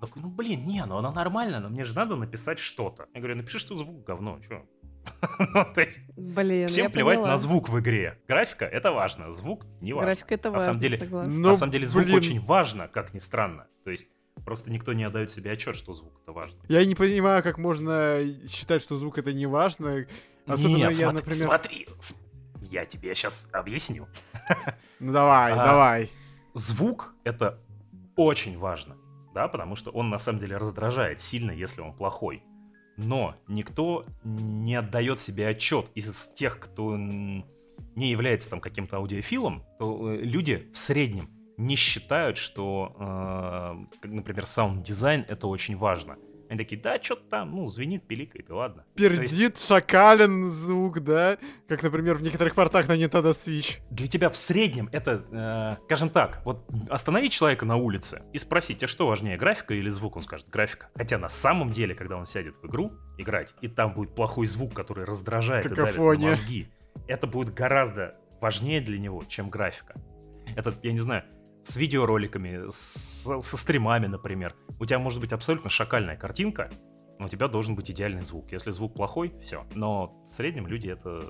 Он 0.00 0.08
такой, 0.08 0.22
ну 0.22 0.28
блин, 0.28 0.66
не, 0.66 0.84
ну 0.86 0.96
она 0.96 1.12
нормальная, 1.12 1.60
но 1.60 1.68
мне 1.68 1.84
же 1.84 1.94
надо 1.94 2.16
написать 2.16 2.58
что-то. 2.58 3.06
Я 3.14 3.20
говорю, 3.20 3.36
напиши, 3.36 3.60
что 3.60 3.76
звук 3.78 4.04
говно, 4.04 4.40
что? 4.42 4.66
Ну, 5.38 5.64
то 5.74 5.80
есть 5.80 6.00
Блин, 6.16 6.68
всем 6.68 6.84
я 6.84 6.90
плевать 6.90 7.16
поняла. 7.16 7.30
на 7.32 7.36
звук 7.36 7.68
в 7.68 7.78
игре. 7.80 8.18
Графика— 8.28 8.64
это 8.66 8.92
важно, 8.92 9.30
звук— 9.32 9.64
не 9.80 9.92
важно. 9.92 10.06
Графика 10.06 10.34
это 10.34 10.48
На 10.48 10.52
важно, 10.54 10.66
самом 10.66 10.80
деле- 10.80 10.98
согласна. 10.98 11.32
Ну, 11.32 11.48
На 11.48 11.54
самом 11.54 11.72
деле 11.72 11.86
звук 11.86 12.04
блин. 12.04 12.16
очень 12.16 12.40
важно, 12.40 12.88
как 12.88 13.14
ни 13.14 13.18
странно. 13.18 13.66
То 13.84 13.90
есть 13.90 14.08
просто 14.44 14.70
никто 14.70 14.92
не 14.92 15.04
отдает 15.04 15.30
себе 15.30 15.52
отчет, 15.52 15.76
что 15.76 15.92
звук 15.94 16.12
это 16.22 16.32
важно. 16.32 16.58
Я 16.68 16.84
не 16.84 16.94
понимаю, 16.94 17.42
как 17.42 17.58
можно 17.58 18.18
считать, 18.48 18.82
что 18.82 18.96
звук 18.96 19.18
это 19.18 19.32
не 19.32 19.46
важно. 19.46 20.06
Особенно 20.46 20.76
Нет, 20.76 20.92
я, 20.94 21.10
смотри, 21.10 21.26
например- 21.26 21.46
смотри, 21.46 21.86
я 22.62 22.84
тебе 22.84 23.14
сейчас 23.14 23.48
объясню. 23.52 24.06
Ну 25.00 25.12
давай, 25.12 25.52
А. 25.52 25.56
давай. 25.56 26.10
Звук 26.54 27.14
это 27.24 27.58
очень 28.16 28.58
важно, 28.58 28.96
да, 29.34 29.48
потому 29.48 29.76
что 29.76 29.90
он 29.90 30.10
на 30.10 30.18
самом 30.18 30.40
деле 30.40 30.56
раздражает 30.58 31.20
сильно, 31.20 31.50
если 31.52 31.80
он 31.80 31.92
плохой. 31.94 32.42
Но 32.96 33.36
никто 33.48 34.04
не 34.24 34.74
отдает 34.74 35.20
себе 35.20 35.48
отчет 35.48 35.86
из 35.94 36.28
тех, 36.30 36.60
кто 36.60 36.96
не 36.96 38.10
является 38.10 38.50
там 38.50 38.60
каким-то 38.60 38.96
аудиофилом, 38.96 39.64
то 39.78 40.12
э, 40.12 40.16
люди 40.18 40.70
в 40.72 40.76
среднем 40.76 41.28
не 41.56 41.76
считают, 41.76 42.36
что, 42.36 42.96
э, 42.98 44.06
например, 44.06 44.46
саунд-дизайн 44.46 45.24
это 45.28 45.46
очень 45.46 45.76
важно. 45.76 46.16
Они 46.50 46.58
такие, 46.58 46.82
да, 46.82 47.00
что-то 47.00 47.22
там, 47.30 47.52
ну, 47.52 47.68
звенит, 47.68 48.08
пиликает, 48.08 48.50
и 48.50 48.52
ладно. 48.52 48.84
То 48.96 49.04
есть 49.04 49.20
Пердит, 49.20 49.60
шакален 49.60 50.50
звук, 50.50 50.98
да? 50.98 51.38
Как, 51.68 51.80
например, 51.84 52.16
в 52.16 52.24
некоторых 52.24 52.56
портах 52.56 52.88
на 52.88 52.96
Nintendo 52.96 53.30
Switch. 53.30 53.78
для 53.90 54.08
тебя 54.08 54.30
в 54.30 54.36
среднем 54.36 54.88
это, 54.90 55.24
э, 55.30 55.84
скажем 55.84 56.10
так, 56.10 56.42
вот 56.44 56.68
остановить 56.88 57.30
человека 57.30 57.64
на 57.66 57.76
улице 57.76 58.22
и 58.32 58.38
спросить, 58.38 58.78
тебе 58.78 58.88
что 58.88 59.06
важнее, 59.06 59.36
графика 59.36 59.74
или 59.74 59.88
звук? 59.90 60.16
Он 60.16 60.22
скажет, 60.22 60.48
графика. 60.50 60.88
Хотя 60.96 61.18
на 61.18 61.28
самом 61.28 61.70
деле, 61.70 61.94
когда 61.94 62.16
он 62.16 62.26
сядет 62.26 62.56
в 62.56 62.66
игру 62.66 62.94
играть, 63.16 63.54
и 63.60 63.68
там 63.68 63.94
будет 63.94 64.16
плохой 64.16 64.46
звук, 64.46 64.74
который 64.74 65.04
раздражает 65.04 65.66
и 65.66 65.68
давит 65.68 65.78
на 65.78 65.86
Какофония. 65.86 66.30
мозги, 66.30 66.68
это 67.06 67.28
будет 67.28 67.54
гораздо 67.54 68.16
важнее 68.40 68.80
для 68.80 68.98
него, 68.98 69.22
чем 69.28 69.50
графика. 69.50 69.94
Это, 70.56 70.74
я 70.82 70.90
не 70.90 70.98
знаю, 70.98 71.22
с 71.62 71.76
видеороликами, 71.76 72.68
с- 72.70 73.40
со 73.40 73.56
стримами, 73.56 74.06
например. 74.06 74.54
У 74.78 74.86
тебя 74.86 74.98
может 74.98 75.20
быть 75.20 75.32
абсолютно 75.32 75.70
шакальная 75.70 76.16
картинка, 76.16 76.70
но 77.18 77.26
у 77.26 77.28
тебя 77.28 77.48
должен 77.48 77.74
быть 77.74 77.90
идеальный 77.90 78.22
звук. 78.22 78.50
Если 78.52 78.70
звук 78.70 78.94
плохой, 78.94 79.34
все. 79.42 79.66
Но 79.74 80.26
в 80.30 80.34
среднем 80.34 80.66
люди 80.66 80.88
это 80.88 81.20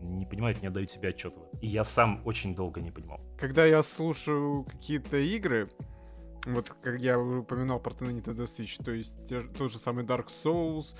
не 0.00 0.26
понимают, 0.26 0.62
не 0.62 0.68
отдают 0.68 0.90
себе 0.90 1.10
отчет. 1.10 1.34
И 1.60 1.66
я 1.66 1.84
сам 1.84 2.20
очень 2.24 2.54
долго 2.54 2.80
не 2.80 2.90
понимал. 2.90 3.20
Когда 3.38 3.64
я 3.66 3.82
слушаю 3.82 4.64
какие-то 4.64 5.18
игры, 5.18 5.70
вот 6.46 6.70
как 6.82 7.00
я 7.00 7.18
уже 7.18 7.38
упоминал 7.38 7.80
про 7.80 7.92
Nintendo 7.92 8.44
Switch, 8.44 8.82
то 8.82 8.92
есть 8.92 9.14
те 9.28 9.40
тот 9.42 9.72
же 9.72 9.78
самый 9.78 10.04
Dark 10.04 10.28
Souls, 10.44 10.94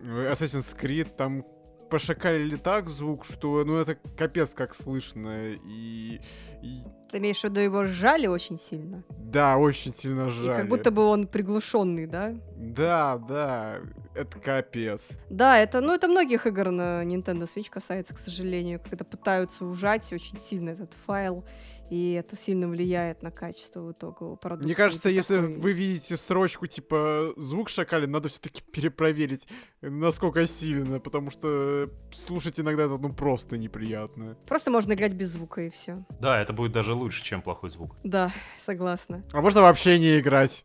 э, 0.00 0.32
Assassin's 0.32 0.76
Creed, 0.80 1.08
там 1.16 1.44
пошакалили 1.90 2.56
так 2.56 2.88
звук, 2.88 3.24
что 3.24 3.64
ну 3.64 3.76
это 3.78 3.96
капец 4.16 4.50
как 4.50 4.74
слышно. 4.74 5.52
И, 5.52 6.20
и 6.62 6.82
Ты 7.10 7.18
имеешь 7.18 7.40
в 7.40 7.44
виду, 7.44 7.60
его 7.60 7.84
сжали 7.84 8.26
очень 8.26 8.58
сильно? 8.58 9.02
да, 9.10 9.56
очень 9.56 9.94
сильно 9.94 10.26
И 10.26 10.30
жаль. 10.30 10.56
как 10.56 10.68
будто 10.68 10.90
бы 10.90 11.02
он 11.04 11.26
приглушенный, 11.26 12.06
да? 12.06 12.34
Да, 12.56 13.18
да. 13.18 13.78
это 14.14 14.38
капец. 14.38 15.08
Да, 15.28 15.58
это, 15.58 15.80
ну, 15.80 15.92
это 15.92 16.06
многих 16.08 16.46
игр 16.46 16.70
на 16.70 17.04
Nintendo 17.04 17.48
Switch 17.52 17.68
касается, 17.70 18.14
к 18.14 18.18
сожалению, 18.18 18.80
когда 18.88 19.04
пытаются 19.04 19.64
ужать 19.64 20.12
очень 20.12 20.38
сильно 20.38 20.70
этот 20.70 20.90
файл, 21.06 21.44
и 21.90 22.12
это 22.12 22.36
сильно 22.36 22.68
влияет 22.68 23.22
на 23.22 23.30
качество 23.30 23.92
итогового 23.92 24.36
продукта. 24.36 24.66
Мне 24.66 24.74
кажется, 24.74 25.08
Это 25.08 25.16
если 25.16 25.36
такой- 25.40 25.58
вы 25.60 25.72
видите 25.72 26.16
строчку 26.16 26.66
типа 26.66 27.32
звук 27.36 27.68
шакали, 27.68 28.06
надо 28.06 28.28
все-таки 28.28 28.62
перепроверить, 28.72 29.46
насколько 29.82 30.46
сильно, 30.46 31.00
потому 31.00 31.30
что 31.30 31.90
слушать 32.12 32.58
иногда 32.60 32.84
это 32.84 32.96
ну 32.98 33.12
просто 33.12 33.58
неприятно. 33.58 34.36
Просто 34.46 34.70
можно 34.70 34.92
играть 34.94 35.14
без 35.14 35.28
звука, 35.30 35.62
и 35.62 35.70
все. 35.70 36.04
Да, 36.20 36.40
это 36.40 36.52
будет 36.52 36.72
даже 36.72 36.94
лучше, 36.94 37.22
чем 37.22 37.42
плохой 37.42 37.70
звук. 37.70 37.96
Да, 38.02 38.32
согласна. 38.60 39.24
А 39.32 39.40
можно 39.40 39.62
вообще 39.62 39.98
не 39.98 40.18
играть. 40.18 40.64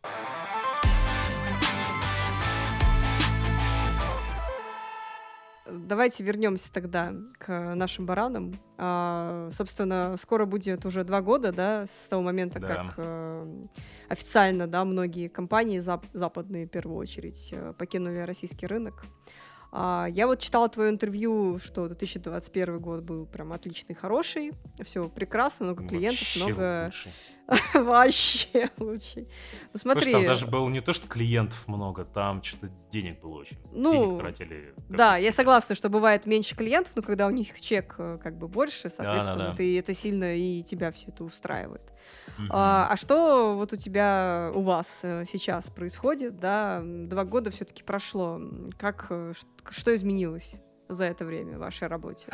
Давайте 5.90 6.22
вернемся 6.22 6.72
тогда 6.72 7.12
к 7.40 7.74
нашим 7.74 8.06
баранам. 8.06 8.52
А, 8.78 9.48
собственно, 9.50 10.16
скоро 10.22 10.44
будет 10.46 10.86
уже 10.86 11.02
два 11.02 11.20
года, 11.20 11.50
да, 11.50 11.86
с 11.86 12.06
того 12.08 12.22
момента, 12.22 12.60
Да. 12.60 12.68
как 12.68 12.94
э, 12.98 13.66
официально, 14.08 14.68
да, 14.68 14.84
многие 14.84 15.26
компании 15.26 15.80
зап- 15.80 16.06
западные, 16.12 16.66
в 16.66 16.70
первую 16.70 16.96
очередь, 16.96 17.48
э, 17.50 17.72
покинули 17.76 18.20
российский 18.20 18.68
рынок. 18.68 19.02
А, 19.72 20.06
я 20.10 20.26
вот 20.26 20.40
читала 20.40 20.68
твое 20.68 20.90
интервью, 20.90 21.58
что 21.58 21.86
2021 21.86 22.80
год 22.80 23.02
был 23.02 23.26
прям 23.26 23.52
отличный, 23.52 23.94
хороший, 23.94 24.52
все 24.82 25.08
прекрасно, 25.08 25.66
много 25.66 25.86
клиентов, 25.86 26.20
Вообще 26.20 26.44
много 26.44 26.84
лучший. 26.86 27.12
вообще 27.74 28.70
лучший. 28.78 29.28
Ну 29.72 29.78
смотри, 29.78 30.04
Слушай, 30.04 30.12
там 30.14 30.26
даже 30.26 30.46
было 30.46 30.68
не 30.68 30.80
то, 30.80 30.92
что 30.92 31.06
клиентов 31.06 31.68
много, 31.68 32.04
там 32.04 32.42
что-то 32.42 32.70
денег 32.90 33.20
было 33.20 33.38
очень. 33.38 33.58
Ну, 33.72 33.92
Денег 33.92 34.20
тратили. 34.20 34.74
Да, 34.88 35.16
я 35.16 35.32
согласна, 35.32 35.76
что 35.76 35.88
бывает 35.88 36.26
меньше 36.26 36.56
клиентов, 36.56 36.92
но 36.96 37.02
когда 37.02 37.28
у 37.28 37.30
них 37.30 37.60
чек 37.60 37.94
э, 37.98 38.18
как 38.20 38.38
бы 38.38 38.48
больше, 38.48 38.90
соответственно, 38.90 39.50
да. 39.50 39.56
ты 39.56 39.78
это 39.78 39.94
сильно 39.94 40.36
и 40.36 40.62
тебя 40.62 40.90
все 40.90 41.08
это 41.08 41.22
устраивает. 41.22 41.82
А, 42.48 42.88
а 42.90 42.96
что 42.96 43.54
вот 43.56 43.72
у 43.72 43.76
тебя, 43.76 44.50
у 44.54 44.62
вас 44.62 44.86
э, 45.02 45.24
сейчас 45.30 45.68
происходит, 45.70 46.38
да? 46.38 46.82
Два 46.84 47.24
года 47.24 47.50
все-таки 47.50 47.82
прошло. 47.82 48.40
Как, 48.78 49.06
э, 49.10 49.32
что 49.70 49.94
изменилось 49.94 50.54
за 50.88 51.04
это 51.04 51.24
время 51.24 51.56
в 51.56 51.60
вашей 51.60 51.88
работе? 51.88 52.26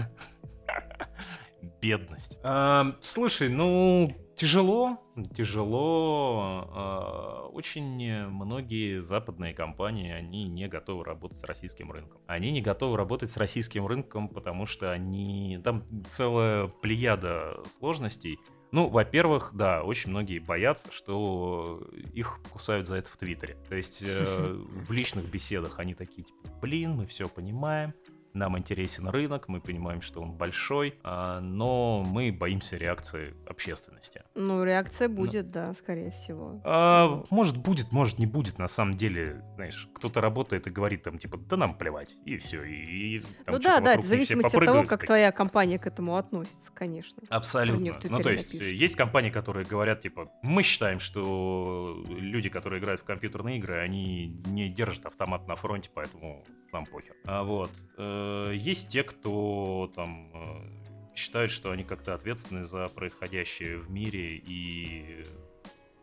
Бедность. 1.80 2.38
А, 2.42 2.96
слушай, 3.00 3.48
ну, 3.48 4.12
тяжело, 4.36 4.98
тяжело. 5.34 6.68
А, 6.72 7.48
очень 7.52 8.26
многие 8.28 9.00
западные 9.00 9.54
компании, 9.54 10.12
они 10.12 10.44
не 10.44 10.68
готовы 10.68 11.04
работать 11.04 11.38
с 11.38 11.44
российским 11.44 11.90
рынком. 11.90 12.20
Они 12.26 12.50
не 12.52 12.60
готовы 12.60 12.96
работать 12.96 13.30
с 13.30 13.36
российским 13.36 13.86
рынком, 13.86 14.28
потому 14.28 14.66
что 14.66 14.92
они... 14.92 15.60
Там 15.64 15.84
целая 16.08 16.68
плеяда 16.68 17.62
сложностей. 17.78 18.38
Ну, 18.72 18.88
во-первых, 18.88 19.52
да, 19.54 19.82
очень 19.82 20.10
многие 20.10 20.38
боятся, 20.38 20.90
что 20.90 21.86
их 22.12 22.40
кусают 22.50 22.88
за 22.88 22.96
это 22.96 23.10
в 23.10 23.16
Твиттере. 23.16 23.56
То 23.68 23.76
есть 23.76 24.02
э, 24.02 24.52
в 24.52 24.90
личных 24.92 25.30
беседах 25.30 25.78
они 25.78 25.94
такие, 25.94 26.24
типа, 26.24 26.38
блин, 26.60 26.92
мы 26.92 27.06
все 27.06 27.28
понимаем, 27.28 27.94
нам 28.36 28.58
интересен 28.58 29.08
рынок, 29.08 29.48
мы 29.48 29.60
понимаем, 29.60 30.02
что 30.02 30.20
он 30.20 30.32
большой, 30.32 30.98
а, 31.02 31.40
но 31.40 32.02
мы 32.02 32.30
боимся 32.30 32.76
реакции 32.76 33.34
общественности. 33.46 34.22
Ну, 34.34 34.64
реакция 34.64 35.08
будет, 35.08 35.50
да, 35.50 35.72
скорее 35.74 36.10
всего. 36.10 36.60
А, 36.64 37.24
может 37.30 37.56
будет, 37.56 37.92
может 37.92 38.18
не 38.18 38.26
будет. 38.26 38.58
На 38.58 38.68
самом 38.68 38.94
деле, 38.94 39.42
знаешь, 39.54 39.88
кто-то 39.94 40.20
работает 40.20 40.66
и 40.66 40.70
говорит 40.70 41.02
там 41.02 41.18
типа, 41.18 41.38
да 41.38 41.56
нам 41.56 41.76
плевать 41.76 42.14
и 42.24 42.36
все. 42.36 42.62
И, 42.62 43.16
и 43.16 43.20
там 43.44 43.54
ну 43.54 43.58
да, 43.58 43.80
да, 43.80 43.98
в 43.98 44.04
зависимости 44.04 44.56
от 44.56 44.64
того, 44.64 44.82
как 44.82 45.00
такие. 45.00 45.06
твоя 45.06 45.32
компания 45.32 45.78
к 45.78 45.86
этому 45.86 46.16
относится, 46.16 46.70
конечно. 46.72 47.22
Абсолютно. 47.28 47.94
Ну, 48.08 48.18
то 48.18 48.30
есть, 48.30 48.54
напишут. 48.54 48.72
есть 48.72 48.96
компании, 48.96 49.30
которые 49.30 49.66
говорят, 49.66 50.00
типа, 50.00 50.30
мы 50.42 50.62
считаем, 50.62 51.00
что 51.00 52.04
люди, 52.08 52.48
которые 52.48 52.80
играют 52.80 53.00
в 53.00 53.04
компьютерные 53.04 53.58
игры, 53.58 53.78
они 53.78 54.28
не 54.46 54.68
держат 54.68 55.06
автомат 55.06 55.48
на 55.48 55.56
фронте, 55.56 55.90
поэтому 55.94 56.44
нам 56.72 56.86
похер. 56.86 57.14
А 57.24 57.42
вот. 57.42 57.70
э, 57.96 58.25
Есть 58.52 58.88
те, 58.88 59.02
кто 59.02 59.90
там 59.94 60.30
э, 60.34 61.16
считают, 61.16 61.50
что 61.50 61.70
они 61.70 61.84
как-то 61.84 62.14
ответственны 62.14 62.62
за 62.62 62.88
происходящее 62.88 63.78
в 63.78 63.90
мире 63.90 64.36
и, 64.36 65.26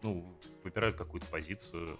ну, 0.01 0.25
выбирают 0.63 0.97
какую-то 0.97 1.27
позицию 1.27 1.99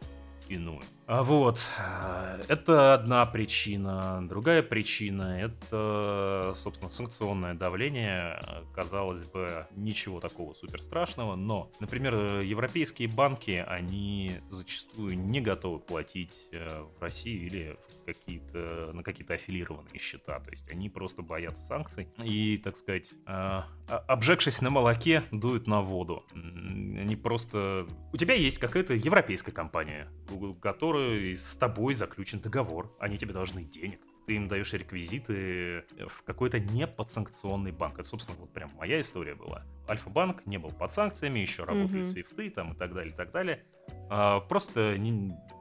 иную. 0.49 0.82
А 1.05 1.24
вот, 1.24 1.59
э, 1.78 2.43
это 2.47 2.93
одна 2.93 3.26
причина. 3.26 4.26
Другая 4.28 4.63
причина— 4.63 5.39
это, 5.41 6.53
собственно, 6.57 6.91
санкционное 6.91 7.53
давление. 7.53 8.63
Казалось 8.74 9.24
бы, 9.26 9.67
ничего 9.76 10.19
такого 10.19 10.53
супер 10.53 10.82
страшного, 10.82 11.36
но, 11.36 11.71
например, 11.80 12.15
э, 12.15 12.45
европейские 12.45 13.07
банки, 13.07 13.63
они 13.67 14.39
зачастую 14.49 15.17
не 15.17 15.41
готовы 15.41 15.80
платить 15.80 16.47
э, 16.51 16.84
в 16.97 17.01
России 17.01 17.45
или 17.45 17.78
какие-то, 18.04 18.91
на 18.93 19.04
какие-то 19.04 19.34
аффилированные 19.34 19.99
счета. 19.99 20.39
То 20.39 20.51
есть 20.51 20.70
они 20.70 20.89
просто 20.89 21.22
боятся 21.22 21.62
санкций 21.64 22.08
и, 22.24 22.58
так 22.58 22.78
сказать, 22.78 23.12
э, 23.12 23.16
а- 23.28 23.66
обжегшись 24.08 24.62
на 24.62 24.70
молоке, 24.70 25.24
дуют 25.32 25.68
на 25.68 25.82
воду. 25.82 26.26
Они 26.34 27.16
просто... 27.16 27.88
У 28.12 28.18
тебя 28.18 28.36
есть 28.36 28.60
какая-то 28.60 28.93
европейская 28.93 29.51
компания, 29.51 30.10
у 30.30 30.54
которой 30.54 31.38
с 31.38 31.56
тобой 31.56 31.93
заключен 31.93 32.39
договор. 32.39 32.95
Они 32.99 33.18
тебе 33.18 33.34
должны 33.34 33.64
денег. 33.64 33.99
Ты 34.26 34.36
им 34.36 34.47
даешь 34.47 34.71
реквизиты 34.74 35.84
в 36.07 36.24
какой-то 36.24 36.59
неподсанкционный 36.59 37.71
банк. 37.71 37.99
Это, 37.99 38.07
собственно, 38.07 38.38
вот 38.39 38.53
прям 38.53 38.71
моя 38.78 39.01
история 39.01 39.36
была. 39.36 39.63
Альфа-банк 39.88 40.45
не 40.45 40.57
был 40.57 40.71
под 40.71 40.91
санкциями, 40.93 41.39
еще 41.39 41.63
работали 41.65 41.97
Мгм. 42.03 42.05
свифты 42.05 42.49
там 42.49 42.74
и 42.74 42.76
так 42.76 42.93
далее, 42.93 43.13
и 43.13 43.15
так 43.17 43.32
далее. 43.32 43.63
А, 44.09 44.39
Просто 44.39 44.95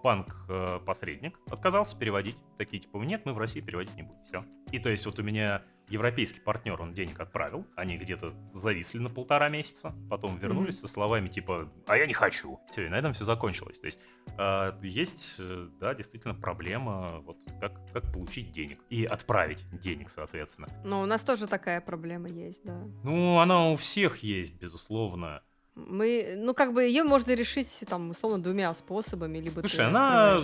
банк-посредник 0.03 1.39
отказался 1.51 1.99
переводить. 1.99 2.37
Такие, 2.59 2.81
типа, 2.81 2.99
нет, 2.99 3.23
мы 3.25 3.33
в 3.33 3.39
России 3.39 3.61
переводить 3.61 3.95
не 3.97 4.03
будем. 4.03 4.23
Все. 4.27 4.45
И 4.71 4.79
то 4.79 4.91
есть 4.91 5.07
вот 5.07 5.19
у 5.19 5.23
меня 5.23 5.63
европейский 5.93 6.41
партнер, 6.41 6.81
он 6.81 6.95
денег 6.95 7.21
отправил, 7.21 7.67
они 7.77 7.99
где-то 7.99 8.35
зависли 8.53 8.99
на 8.99 9.11
полтора 9.11 9.49
месяца, 9.49 9.95
потом 10.09 10.39
вернулись 10.39 10.81
со 10.81 10.89
словами 10.89 11.29
типа 11.29 11.71
«а 11.87 11.97
я 11.97 12.07
не 12.07 12.15
хочу». 12.15 12.59
Все, 12.71 12.87
и 12.87 12.89
на 12.89 12.99
этом 12.99 13.13
все 13.13 13.25
закончилось. 13.25 13.79
То 13.79 13.87
есть 13.87 14.01
а, 14.39 14.75
есть, 14.83 15.37
э, 15.41 15.69
да, 15.79 15.95
действительно 15.95 16.35
проблема, 16.35 17.21
вот 17.21 17.37
как, 17.61 17.73
как 17.93 18.11
получить 18.13 18.53
денег 18.53 18.81
и 18.89 19.05
отправить 19.05 19.65
денег, 19.81 20.09
соответственно. 20.11 20.69
Но 20.85 21.03
у 21.03 21.07
нас 21.07 21.21
тоже 21.21 21.47
такая 21.47 21.81
проблема 21.81 22.29
есть, 22.29 22.63
да. 22.65 22.83
Ну, 23.05 23.39
она 23.39 23.71
у 23.71 23.77
всех 23.77 24.19
есть, 24.19 24.59
безусловно. 24.59 25.43
Мы, 25.75 26.35
ну, 26.37 26.55
как 26.55 26.73
бы 26.73 26.85
ее 26.85 27.03
можно 27.05 27.33
решить, 27.35 27.85
там, 27.89 28.11
условно, 28.11 28.43
двумя 28.43 28.73
способами, 28.75 29.39
либо 29.39 29.61
Слушай, 29.61 29.87
она 29.87 30.39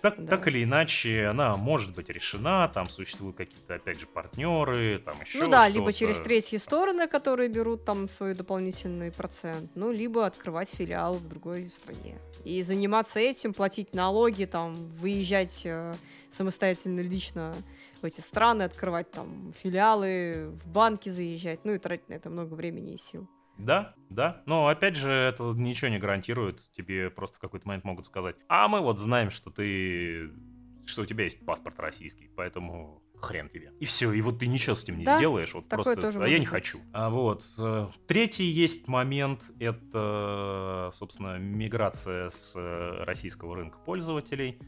так, 0.00 0.14
Да. 0.24 0.30
так 0.36 0.48
или 0.48 0.64
иначе, 0.64 1.26
она 1.26 1.56
может 1.56 1.94
быть 1.94 2.08
решена, 2.08 2.70
там 2.72 2.88
существуют 2.88 3.36
какие-то, 3.36 3.74
опять 3.74 4.00
же, 4.00 4.06
партнеры, 4.06 4.98
там 5.04 5.20
еще 5.20 5.38
Ну 5.44 5.50
да, 5.50 5.68
либо 5.68 5.90
что-то. 5.92 5.98
через 5.98 6.18
третьи 6.20 6.56
стороны, 6.58 7.08
которые 7.08 7.48
берут 7.48 7.84
там 7.84 8.08
свой 8.08 8.34
дополнительный 8.34 9.10
процент, 9.10 9.70
ну, 9.74 9.90
либо 9.92 10.26
открывать 10.26 10.70
филиал 10.70 11.16
в 11.16 11.28
другой 11.28 11.64
стране. 11.74 12.18
И 12.44 12.62
заниматься 12.62 13.18
этим, 13.18 13.52
платить 13.52 13.94
налоги, 13.94 14.44
там, 14.44 14.88
выезжать 14.90 15.62
э, 15.64 15.94
самостоятельно 16.30 17.00
лично 17.00 17.56
в 18.00 18.04
эти 18.06 18.20
страны, 18.20 18.62
открывать 18.62 19.10
там 19.10 19.52
филиалы, 19.62 20.50
в 20.62 20.68
банки 20.68 21.08
заезжать, 21.08 21.60
ну 21.64 21.74
и 21.74 21.78
тратить 21.78 22.08
на 22.08 22.14
это 22.14 22.30
много 22.30 22.54
времени 22.54 22.94
и 22.94 22.96
сил. 22.98 23.28
Да, 23.58 23.94
да. 24.08 24.42
Но 24.46 24.68
опять 24.68 24.96
же, 24.96 25.10
это 25.10 25.42
ничего 25.54 25.88
не 25.90 25.98
гарантирует. 25.98 26.60
Тебе 26.72 27.10
просто 27.10 27.36
в 27.36 27.40
какой-то 27.40 27.66
момент 27.66 27.84
могут 27.84 28.06
сказать, 28.06 28.36
а 28.48 28.68
мы 28.68 28.80
вот 28.80 28.98
знаем, 28.98 29.30
что 29.30 29.50
ты... 29.50 30.30
что 30.86 31.02
у 31.02 31.04
тебя 31.04 31.24
есть 31.24 31.44
паспорт 31.44 31.78
российский, 31.80 32.30
поэтому 32.36 33.02
хрен 33.20 33.48
тебе. 33.48 33.72
И 33.80 33.84
все, 33.84 34.12
и 34.12 34.20
вот 34.20 34.38
ты 34.38 34.46
ничего 34.46 34.76
с 34.76 34.84
этим 34.84 34.98
не 34.98 35.04
Да, 35.04 35.16
сделаешь, 35.18 35.52
вот 35.52 35.68
такое 35.68 35.84
просто, 35.84 36.00
тоже 36.02 36.22
а 36.22 36.28
я 36.28 36.34
не 36.34 36.40
быть. 36.40 36.48
хочу. 36.48 36.78
А 36.92 37.10
вот 37.10 37.44
э, 37.58 37.88
третий 38.06 38.44
есть 38.44 38.86
момент, 38.86 39.42
это, 39.58 40.92
собственно, 40.94 41.36
миграция 41.38 42.30
с 42.30 42.54
э, 42.56 43.02
российского 43.04 43.56
рынка 43.56 43.78
пользователей, 43.80 44.60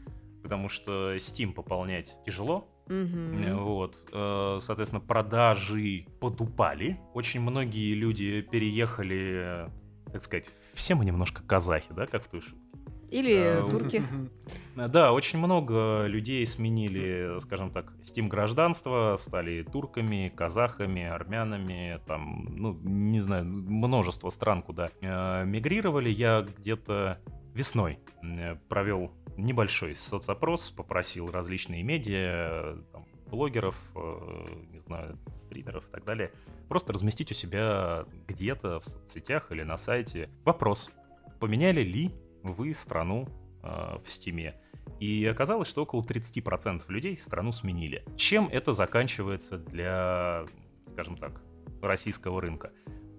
потому 0.43 0.67
что 0.67 1.15
Steam 1.15 1.53
пополнять 1.53 2.13
тяжело, 2.25 2.67
Э, 2.91 3.53
Вот, 3.55 3.95
э, 4.11 4.59
соответственно, 4.61 5.01
продажи 5.01 6.05
подупали. 6.19 6.99
Очень 7.13 7.41
многие 7.41 7.93
люди 7.93 8.41
переехали, 8.41 9.65
э, 9.65 9.69
так 10.11 10.21
сказать, 10.23 10.49
все 10.73 10.95
мы 10.95 11.05
немножко 11.05 11.41
казахи, 11.43 11.93
да, 11.95 12.05
как 12.05 12.23
в 12.23 12.29
той 12.29 12.41
шутке. 12.41 12.57
Или 13.09 13.35
Да, 13.43 13.67
турки. 13.69 14.03
Э, 14.77 14.87
Да, 14.87 15.11
очень 15.11 15.39
много 15.39 16.05
людей 16.07 16.45
сменили, 16.45 17.39
скажем 17.39 17.69
так, 17.71 17.93
Steam 18.03 18.27
гражданство, 18.27 19.15
стали 19.19 19.63
турками, 19.63 20.31
казахами, 20.35 21.03
армянами, 21.03 21.99
там, 22.07 22.45
ну, 22.55 22.73
не 22.83 23.19
знаю, 23.19 23.45
множество 23.45 24.29
стран, 24.29 24.63
куда 24.63 24.89
э, 25.01 25.45
мигрировали. 25.45 26.09
Я 26.09 26.41
где-то 26.57 27.19
весной 27.53 27.99
провел 28.69 29.11
небольшой 29.43 29.95
соцопрос, 29.95 30.71
попросил 30.71 31.31
различные 31.31 31.83
медиа, 31.83 32.77
там, 32.91 33.05
блогеров, 33.27 33.75
э, 33.95 34.47
не 34.71 34.79
знаю, 34.79 35.17
стримеров 35.37 35.87
и 35.87 35.91
так 35.91 36.03
далее, 36.03 36.31
просто 36.67 36.93
разместить 36.93 37.31
у 37.31 37.33
себя 37.33 38.05
где-то 38.27 38.81
в 38.81 38.85
соцсетях 38.85 39.51
или 39.51 39.63
на 39.63 39.77
сайте 39.77 40.29
вопрос, 40.43 40.89
поменяли 41.39 41.81
ли 41.81 42.11
вы 42.43 42.73
страну 42.73 43.27
э, 43.63 43.97
в 44.03 44.09
Стиме? 44.09 44.55
И 44.99 45.25
оказалось, 45.25 45.67
что 45.67 45.83
около 45.83 46.01
30% 46.01 46.83
людей 46.89 47.17
страну 47.17 47.51
сменили. 47.51 48.03
Чем 48.17 48.47
это 48.47 48.71
заканчивается 48.71 49.57
для, 49.57 50.45
скажем 50.91 51.17
так, 51.17 51.41
российского 51.81 52.41
рынка? 52.41 52.71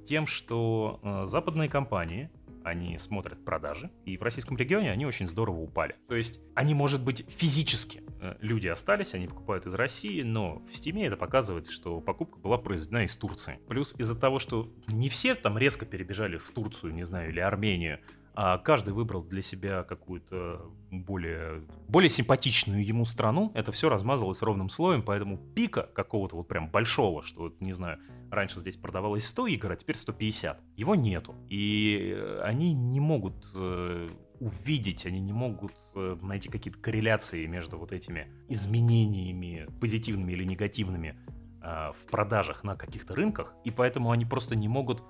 Тем, 0.07 0.27
что 0.27 1.01
э, 1.03 1.27
западные 1.27 1.69
компании 1.69 2.31
они 2.65 2.99
смотрят 2.99 3.45
продажи, 3.45 3.91
и 4.05 4.17
в 4.17 4.23
российском 4.23 4.57
регионе 4.57 4.91
они 4.91 5.07
очень 5.07 5.27
здорово 5.27 5.59
упали. 5.59 5.97
То 6.09 6.15
есть 6.15 6.41
они, 6.55 6.75
может 6.75 7.03
быть, 7.03 7.25
физически 7.29 8.03
э, 8.21 8.37
люди 8.41 8.69
остались, 8.69 9.15
они 9.15 9.27
покупают 9.27 9.67
из 9.67 9.75
России, 9.75 10.23
но 10.23 10.63
в 10.71 10.77
Стиме 10.77 11.07
это 11.07 11.17
показывает, 11.17 11.69
что 11.69 12.01
покупка 12.01 12.39
была 12.39 12.59
произведена 12.59 13.05
из 13.05 13.17
Турции. 13.17 13.59
Плюс 13.69 13.95
из-за 13.99 14.19
того, 14.19 14.39
что 14.39 14.73
не 14.89 15.09
все 15.09 15.35
там 15.35 15.59
резко 15.59 15.87
перебежали 15.87 16.37
в 16.37 16.51
Турцию, 16.51 16.95
не 16.95 17.05
знаю, 17.05 17.31
или 17.31 17.41
Армению, 17.41 18.01
а 18.35 18.59
каждый 18.59 18.95
выбрал 18.95 19.23
для 19.23 19.43
себя 19.43 19.83
какую-то 19.83 20.63
более, 20.91 21.63
более 21.89 22.09
симпатичную 22.09 22.85
ему 22.85 23.05
страну, 23.05 23.53
это 23.55 23.73
все 23.73 23.89
размазалось 23.89 24.41
ровным 24.41 24.71
слоем, 24.71 25.03
поэтому 25.03 25.37
пика 25.37 25.83
какого-то 25.95 26.37
вот 26.37 26.49
прям 26.49 26.71
большого, 26.71 27.23
что, 27.23 27.55
не 27.61 27.73
знаю, 27.73 27.99
раньше 28.31 28.61
здесь 28.61 28.77
продавалось 28.77 29.27
100 29.27 29.47
игр, 29.49 29.73
а 29.73 29.77
теперь 29.77 29.97
150, 29.97 30.61
его 30.77 30.95
нету. 30.95 31.35
И 31.51 32.17
они 32.43 32.73
не 32.73 33.01
могут 33.01 33.45
э, 33.55 34.09
увидеть, 34.41 35.05
они 35.05 35.21
не 35.21 35.33
могут 35.33 35.75
э, 35.95 36.17
найти 36.23 36.49
какие-то 36.49 36.81
корреляции 36.81 37.45
между 37.47 37.79
вот 37.79 37.93
этими 37.93 38.33
изменениями, 38.49 39.69
позитивными 39.79 40.33
или 40.33 40.45
негативными, 40.45 41.17
э, 41.63 41.93
в 41.93 42.11
продажах 42.11 42.65
на 42.65 42.77
каких-то 42.77 43.15
рынках, 43.15 43.55
и 43.65 43.71
поэтому 43.71 44.11
они 44.11 44.25
просто 44.25 44.57
не 44.57 44.69
могут 44.69 45.03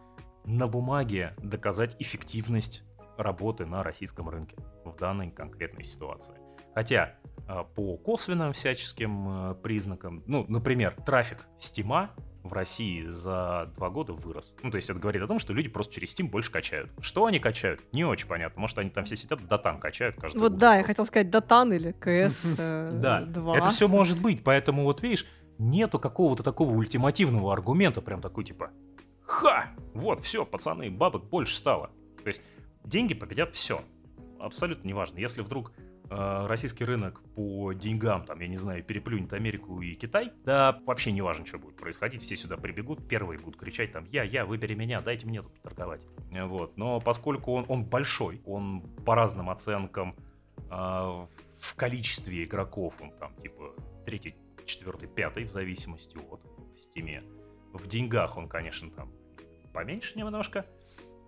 на 0.44 0.66
бумаге 0.66 1.34
доказать 1.38 1.96
эффективность 2.00 2.82
работы 3.22 3.66
на 3.66 3.82
российском 3.82 4.28
рынке 4.28 4.56
в 4.84 4.96
данной 4.96 5.30
конкретной 5.30 5.84
ситуации. 5.84 6.34
Хотя 6.74 7.14
а, 7.46 7.64
по 7.64 7.96
косвенным 7.96 8.52
всяческим 8.52 9.50
э, 9.50 9.54
признакам, 9.56 10.22
ну, 10.26 10.46
например, 10.48 10.96
трафик 11.04 11.46
Стима 11.58 12.10
в 12.42 12.52
России 12.52 13.06
за 13.06 13.70
два 13.76 13.90
года 13.90 14.12
вырос. 14.14 14.54
Ну, 14.62 14.70
то 14.70 14.76
есть 14.76 14.90
это 14.90 14.98
говорит 14.98 15.22
о 15.22 15.26
том, 15.26 15.38
что 15.38 15.52
люди 15.52 15.68
просто 15.68 15.94
через 15.94 16.14
Steam 16.14 16.28
больше 16.28 16.50
качают. 16.50 16.90
Что 17.00 17.26
они 17.26 17.38
качают? 17.38 17.80
Не 17.92 18.04
очень 18.04 18.26
понятно. 18.26 18.60
Может, 18.60 18.78
они 18.78 18.90
там 18.90 19.04
все 19.04 19.16
сидят, 19.16 19.46
датан 19.46 19.78
качают 19.78 20.16
каждый 20.16 20.38
Вот 20.38 20.58
да, 20.58 20.76
я 20.76 20.82
хотел 20.82 21.06
сказать 21.06 21.30
датан 21.30 21.72
или 21.72 21.92
КС 21.92 22.36
э, 22.58 22.90
Да, 23.00 23.28
это 23.54 23.70
все 23.70 23.86
может 23.86 24.20
быть. 24.20 24.42
Поэтому 24.42 24.84
вот 24.84 25.02
видишь, 25.02 25.26
нету 25.58 25.98
какого-то 25.98 26.42
такого 26.42 26.70
ультимативного 26.72 27.52
аргумента, 27.52 28.00
прям 28.00 28.20
такой 28.20 28.44
типа, 28.44 28.70
ха, 29.24 29.70
вот, 29.94 30.20
все, 30.20 30.44
пацаны, 30.44 30.90
бабок 30.90 31.28
больше 31.28 31.56
стало. 31.56 31.90
То 32.22 32.28
есть 32.28 32.42
деньги 32.84 33.14
победят 33.14 33.50
все. 33.50 33.82
Абсолютно 34.38 34.88
неважно. 34.88 35.18
Если 35.18 35.42
вдруг 35.42 35.72
э, 36.10 36.46
российский 36.46 36.84
рынок 36.84 37.22
по 37.34 37.72
деньгам, 37.72 38.24
там, 38.24 38.40
я 38.40 38.48
не 38.48 38.56
знаю, 38.56 38.82
переплюнет 38.82 39.32
Америку 39.32 39.80
и 39.80 39.94
Китай, 39.94 40.32
да 40.44 40.80
вообще 40.84 41.12
не 41.12 41.22
важно, 41.22 41.46
что 41.46 41.58
будет 41.58 41.76
происходить, 41.76 42.22
все 42.22 42.36
сюда 42.36 42.56
прибегут, 42.56 43.08
первые 43.08 43.38
будут 43.38 43.58
кричать 43.60 43.92
там, 43.92 44.04
я, 44.06 44.24
я, 44.24 44.44
выбери 44.44 44.74
меня, 44.74 45.00
дайте 45.00 45.26
мне 45.26 45.42
тут 45.42 45.60
торговать. 45.62 46.04
Вот. 46.30 46.76
Но 46.76 47.00
поскольку 47.00 47.52
он, 47.52 47.64
он 47.68 47.84
большой, 47.84 48.42
он 48.44 48.82
по 49.04 49.14
разным 49.14 49.48
оценкам 49.48 50.16
э, 50.56 50.70
в 50.70 51.74
количестве 51.76 52.44
игроков, 52.44 52.94
он 53.00 53.12
там 53.12 53.34
типа 53.36 53.74
третий, 54.04 54.34
четвертый, 54.66 55.08
пятый, 55.08 55.44
в 55.44 55.50
зависимости 55.50 56.16
от 56.16 56.40
в 56.74 56.80
стиме. 56.80 57.22
В 57.72 57.86
деньгах 57.86 58.36
он, 58.36 58.48
конечно, 58.48 58.90
там 58.90 59.12
поменьше 59.72 60.18
немножко, 60.18 60.66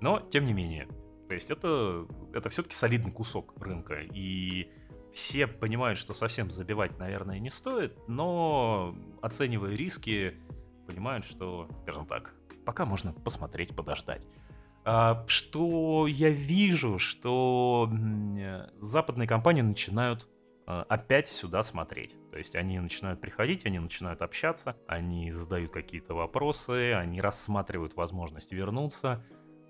но 0.01 0.21
тем 0.21 0.45
не 0.45 0.53
менее. 0.53 0.89
То 1.29 1.35
есть 1.35 1.51
это, 1.51 2.07
это 2.33 2.49
все-таки 2.51 2.75
солидный 2.75 3.13
кусок 3.13 3.55
рынка. 3.61 4.01
И 4.01 4.71
все 5.13 5.47
понимают, 5.47 5.99
что 5.99 6.13
совсем 6.13 6.51
забивать, 6.51 6.99
наверное, 6.99 7.39
не 7.39 7.51
стоит, 7.51 7.97
но 8.09 8.95
оценивая 9.23 9.75
риски, 9.75 10.37
понимают, 10.87 11.25
что, 11.25 11.69
скажем 11.83 12.07
так, 12.07 12.35
пока 12.67 12.85
можно 12.85 13.13
посмотреть, 13.13 13.75
подождать. 13.75 14.27
А, 14.85 15.25
что 15.27 16.07
я 16.07 16.29
вижу, 16.31 16.99
что 16.99 17.91
западные 18.81 19.27
компании 19.27 19.63
начинают 19.63 20.29
а, 20.67 20.85
опять 20.89 21.29
сюда 21.29 21.63
смотреть. 21.63 22.17
То 22.31 22.39
есть 22.39 22.57
они 22.57 22.79
начинают 22.81 23.21
приходить, 23.21 23.65
они 23.65 23.79
начинают 23.79 24.21
общаться, 24.21 24.77
они 24.87 25.31
задают 25.31 25.73
какие-то 25.73 26.15
вопросы, 26.15 26.93
они 26.93 27.21
рассматривают 27.21 27.95
возможность 27.95 28.53
вернуться 28.53 29.25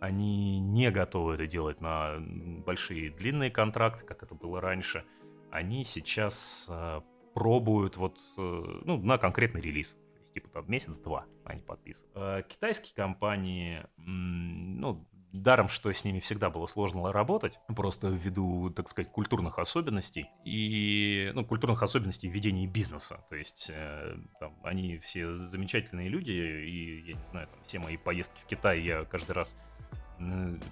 они 0.04 0.60
не 0.60 0.90
готовы 0.90 1.34
это 1.34 1.46
делать 1.46 1.80
на 1.80 2.16
большие 2.64 3.10
длинные 3.10 3.50
контракты, 3.50 4.04
как 4.04 4.22
это 4.22 4.34
было 4.34 4.60
раньше. 4.60 5.04
Они 5.50 5.84
сейчас 5.84 6.66
э, 6.68 7.00
пробуют 7.34 7.96
вот, 7.96 8.18
э, 8.36 8.80
ну, 8.84 8.98
на 8.98 9.18
конкретный 9.18 9.60
релиз. 9.60 9.96
типа 10.32 10.48
там 10.48 10.64
месяц-два 10.70 11.26
они 11.44 11.62
подписывают. 11.62 12.12
Э, 12.16 12.42
китайские 12.48 12.94
компании, 12.94 13.86
ну, 13.96 15.06
даром, 15.34 15.68
что 15.68 15.92
с 15.92 16.04
ними 16.04 16.20
всегда 16.20 16.48
было 16.48 16.66
сложно 16.66 17.12
работать, 17.12 17.58
просто 17.74 18.08
ввиду, 18.08 18.70
так 18.70 18.88
сказать, 18.88 19.10
культурных 19.10 19.58
особенностей 19.58 20.28
и, 20.44 21.32
ну, 21.34 21.44
культурных 21.44 21.82
особенностей 21.82 22.28
ведения 22.28 22.66
бизнеса. 22.66 23.24
То 23.28 23.36
есть 23.36 23.70
э, 23.72 24.16
там, 24.38 24.56
они 24.62 24.98
все 24.98 25.32
замечательные 25.32 26.08
люди, 26.08 26.30
и, 26.30 27.00
я 27.08 27.14
не 27.14 27.24
знаю, 27.30 27.48
там, 27.48 27.62
все 27.64 27.78
мои 27.80 27.96
поездки 27.96 28.40
в 28.42 28.46
Китай 28.46 28.80
я 28.80 29.04
каждый 29.04 29.32
раз 29.32 29.56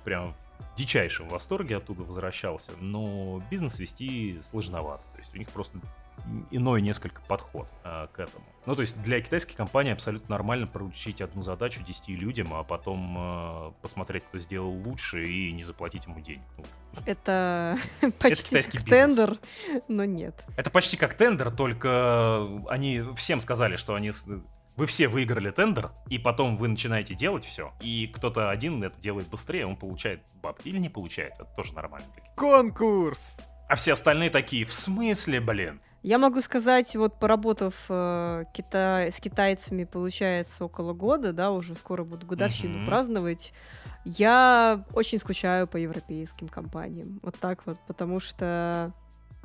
прям 0.05 0.34
в 0.72 0.76
дичайшем 0.76 1.28
восторге 1.28 1.76
оттуда 1.76 2.03
возвращался, 2.03 2.72
но 2.80 3.43
бизнес 3.51 3.78
вести 3.78 4.40
сложновато. 4.43 5.03
То 5.12 5.18
есть 5.18 5.34
у 5.34 5.38
них 5.38 5.49
просто 5.51 5.78
иной 6.51 6.82
несколько 6.82 7.20
подход 7.22 7.66
э, 7.84 8.07
к 8.12 8.20
этому. 8.20 8.45
Ну, 8.66 8.76
то 8.76 8.82
есть 8.82 9.01
для 9.03 9.20
китайских 9.20 9.57
компаний 9.57 9.90
абсолютно 9.90 10.30
нормально 10.30 10.66
поручить 10.66 11.20
одну 11.20 11.43
задачу 11.43 11.82
10 11.82 12.09
людям, 12.11 12.55
а 12.55 12.62
потом 12.62 13.16
э, 13.18 13.72
посмотреть, 13.82 14.24
кто 14.24 14.38
сделал 14.38 14.70
лучше 14.70 15.24
и 15.24 15.53
не 15.53 15.62
заплатить 15.62 16.07
ему 16.07 16.20
денег. 16.20 16.45
Ну, 16.57 16.64
это 17.07 17.76
почти 18.18 18.57
это 18.57 18.70
как 18.70 18.84
тендер, 18.84 19.38
но 19.88 20.05
нет. 20.05 20.45
Это 20.57 20.70
почти 20.70 20.97
как 20.97 21.14
тендер, 21.14 21.51
только 21.51 22.47
они 22.68 23.03
всем 23.16 23.40
сказали, 23.40 23.76
что 23.76 23.95
они 23.95 24.12
вы 24.83 24.87
все 24.89 25.07
выиграли 25.07 25.53
тендер, 25.53 25.93
и 26.09 26.18
потом 26.18 26.57
вы 26.57 26.66
начинаете 26.66 27.14
делать 27.14 27.45
все, 27.45 27.72
и 27.80 28.09
кто-то 28.09 28.51
один 28.51 28.83
это 28.83 29.01
делает 29.01 29.28
быстрее, 29.28 29.64
он 29.64 29.76
получает 29.76 30.22
бабки 30.43 30.66
или 30.66 30.78
не 30.78 30.89
получает, 30.89 31.35
это 31.35 31.45
тоже 31.55 31.72
нормально. 31.72 32.09
Конкурс! 32.35 33.37
А 33.68 33.76
все 33.76 33.93
остальные 33.93 34.30
такие, 34.30 34.64
в 34.64 34.72
смысле, 34.72 35.41
блин? 35.41 35.80
Я 36.03 36.18
могу 36.18 36.41
сказать, 36.41 36.97
вот 36.97 37.20
поработав 37.20 37.76
э, 37.89 38.43
кита... 38.53 39.07
с 39.12 39.20
китайцами, 39.20 39.85
получается, 39.85 40.64
около 40.64 40.95
года, 40.95 41.33
да, 41.33 41.53
уже 41.53 41.76
скоро 41.76 42.03
буду 42.03 42.26
годовщину 42.26 42.80
mm-hmm. 42.80 42.87
праздновать, 42.87 43.53
я 44.05 44.85
очень 44.95 45.20
скучаю 45.20 45.68
по 45.68 45.76
европейским 45.76 46.49
компаниям. 46.49 47.20
Вот 47.22 47.39
так 47.39 47.64
вот, 47.66 47.78
потому 47.87 48.18
что... 48.18 48.93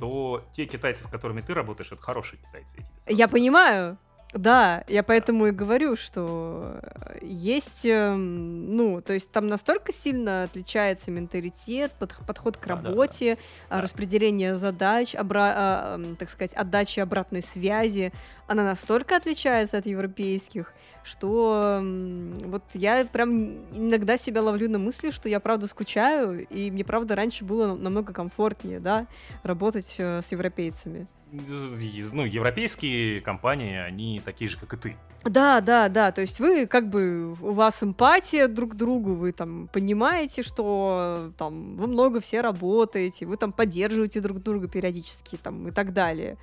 То 0.00 0.44
те 0.52 0.66
китайцы, 0.66 1.04
с 1.04 1.06
которыми 1.06 1.42
ты 1.42 1.54
работаешь, 1.54 1.92
это 1.92 2.02
хорошие 2.02 2.40
китайцы. 2.40 2.82
Я 3.06 3.28
понимаю, 3.28 3.98
да, 4.34 4.84
я 4.88 5.02
поэтому 5.02 5.46
и 5.46 5.52
говорю, 5.52 5.96
что 5.96 6.80
э, 6.82 7.18
есть, 7.22 7.86
эм, 7.86 8.76
ну, 8.76 9.00
то 9.00 9.14
есть 9.14 9.30
там 9.30 9.48
настолько 9.48 9.90
сильно 9.90 10.42
отличается 10.42 11.10
менталитет, 11.10 11.92
под, 11.92 12.14
подход 12.26 12.58
к 12.58 12.66
работе, 12.66 13.36
да, 13.36 13.40
да, 13.70 13.76
да. 13.76 13.82
распределение 13.82 14.56
задач, 14.56 15.14
обра- 15.14 15.54
а, 15.56 16.00
так 16.18 16.28
сказать, 16.28 16.52
отдачи 16.52 17.00
обратной 17.00 17.42
связи, 17.42 18.12
она 18.46 18.64
настолько 18.64 19.16
отличается 19.16 19.78
от 19.78 19.86
европейских, 19.86 20.74
что 21.04 21.80
вот 21.82 22.64
я 22.74 23.06
прям 23.06 23.64
иногда 23.72 24.18
себя 24.18 24.42
ловлю 24.42 24.68
на 24.68 24.78
мысли, 24.78 25.10
что 25.10 25.30
я 25.30 25.40
правда 25.40 25.66
скучаю, 25.68 26.46
и 26.48 26.70
мне 26.70 26.84
правда 26.84 27.16
раньше 27.16 27.46
было 27.46 27.74
намного 27.74 28.12
комфортнее, 28.12 28.78
да, 28.78 29.06
работать 29.42 29.94
э, 29.96 30.20
с 30.20 30.30
европейцами 30.32 31.06
ну, 31.30 32.24
европейские 32.24 33.20
компании, 33.20 33.76
они 33.76 34.20
такие 34.24 34.48
же, 34.48 34.58
как 34.58 34.74
и 34.74 34.76
ты. 34.76 34.96
Да, 35.24 35.60
да, 35.60 35.88
да. 35.88 36.12
То 36.12 36.20
есть 36.20 36.40
вы 36.40 36.66
как 36.66 36.88
бы 36.88 37.36
у 37.40 37.52
вас 37.52 37.82
эмпатия 37.82 38.48
друг 38.48 38.72
к 38.72 38.74
другу, 38.74 39.14
вы 39.14 39.32
там 39.32 39.68
понимаете, 39.72 40.42
что 40.42 41.32
там 41.36 41.76
вы 41.76 41.86
много 41.86 42.20
все 42.20 42.40
работаете, 42.40 43.26
вы 43.26 43.36
там 43.36 43.52
поддерживаете 43.52 44.20
друг 44.20 44.42
друга 44.42 44.68
периодически 44.68 45.36
там 45.36 45.68
и 45.68 45.70
так 45.70 45.92
далее. 45.92 46.38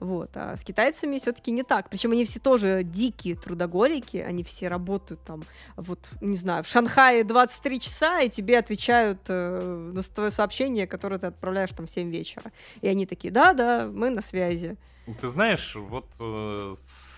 Вот. 0.00 0.30
А 0.34 0.56
с 0.56 0.64
китайцами 0.64 1.18
все-таки 1.18 1.50
не 1.50 1.62
так. 1.62 1.90
Причем 1.90 2.12
они 2.12 2.24
все 2.24 2.38
тоже 2.38 2.82
дикие 2.84 3.34
трудоголики, 3.34 4.18
они 4.18 4.44
все 4.44 4.68
работают 4.68 5.22
там, 5.24 5.42
вот, 5.76 5.98
не 6.20 6.36
знаю, 6.36 6.62
в 6.62 6.68
Шанхае 6.68 7.24
23 7.24 7.80
часа, 7.80 8.20
и 8.20 8.28
тебе 8.28 8.58
отвечают 8.58 9.20
э, 9.28 9.90
на 9.94 10.02
твое 10.02 10.30
сообщение, 10.30 10.86
которое 10.86 11.18
ты 11.18 11.26
отправляешь 11.26 11.70
там 11.70 11.86
в 11.86 11.90
7 11.90 12.10
вечера. 12.10 12.52
И 12.80 12.88
они 12.88 13.06
такие, 13.06 13.32
да-да, 13.32 13.88
мы 13.92 14.10
на 14.10 14.22
связи. 14.22 14.76
Ты 15.20 15.28
знаешь, 15.28 15.74
вот 15.74 16.06
э, 16.20 16.74
с 16.76 17.17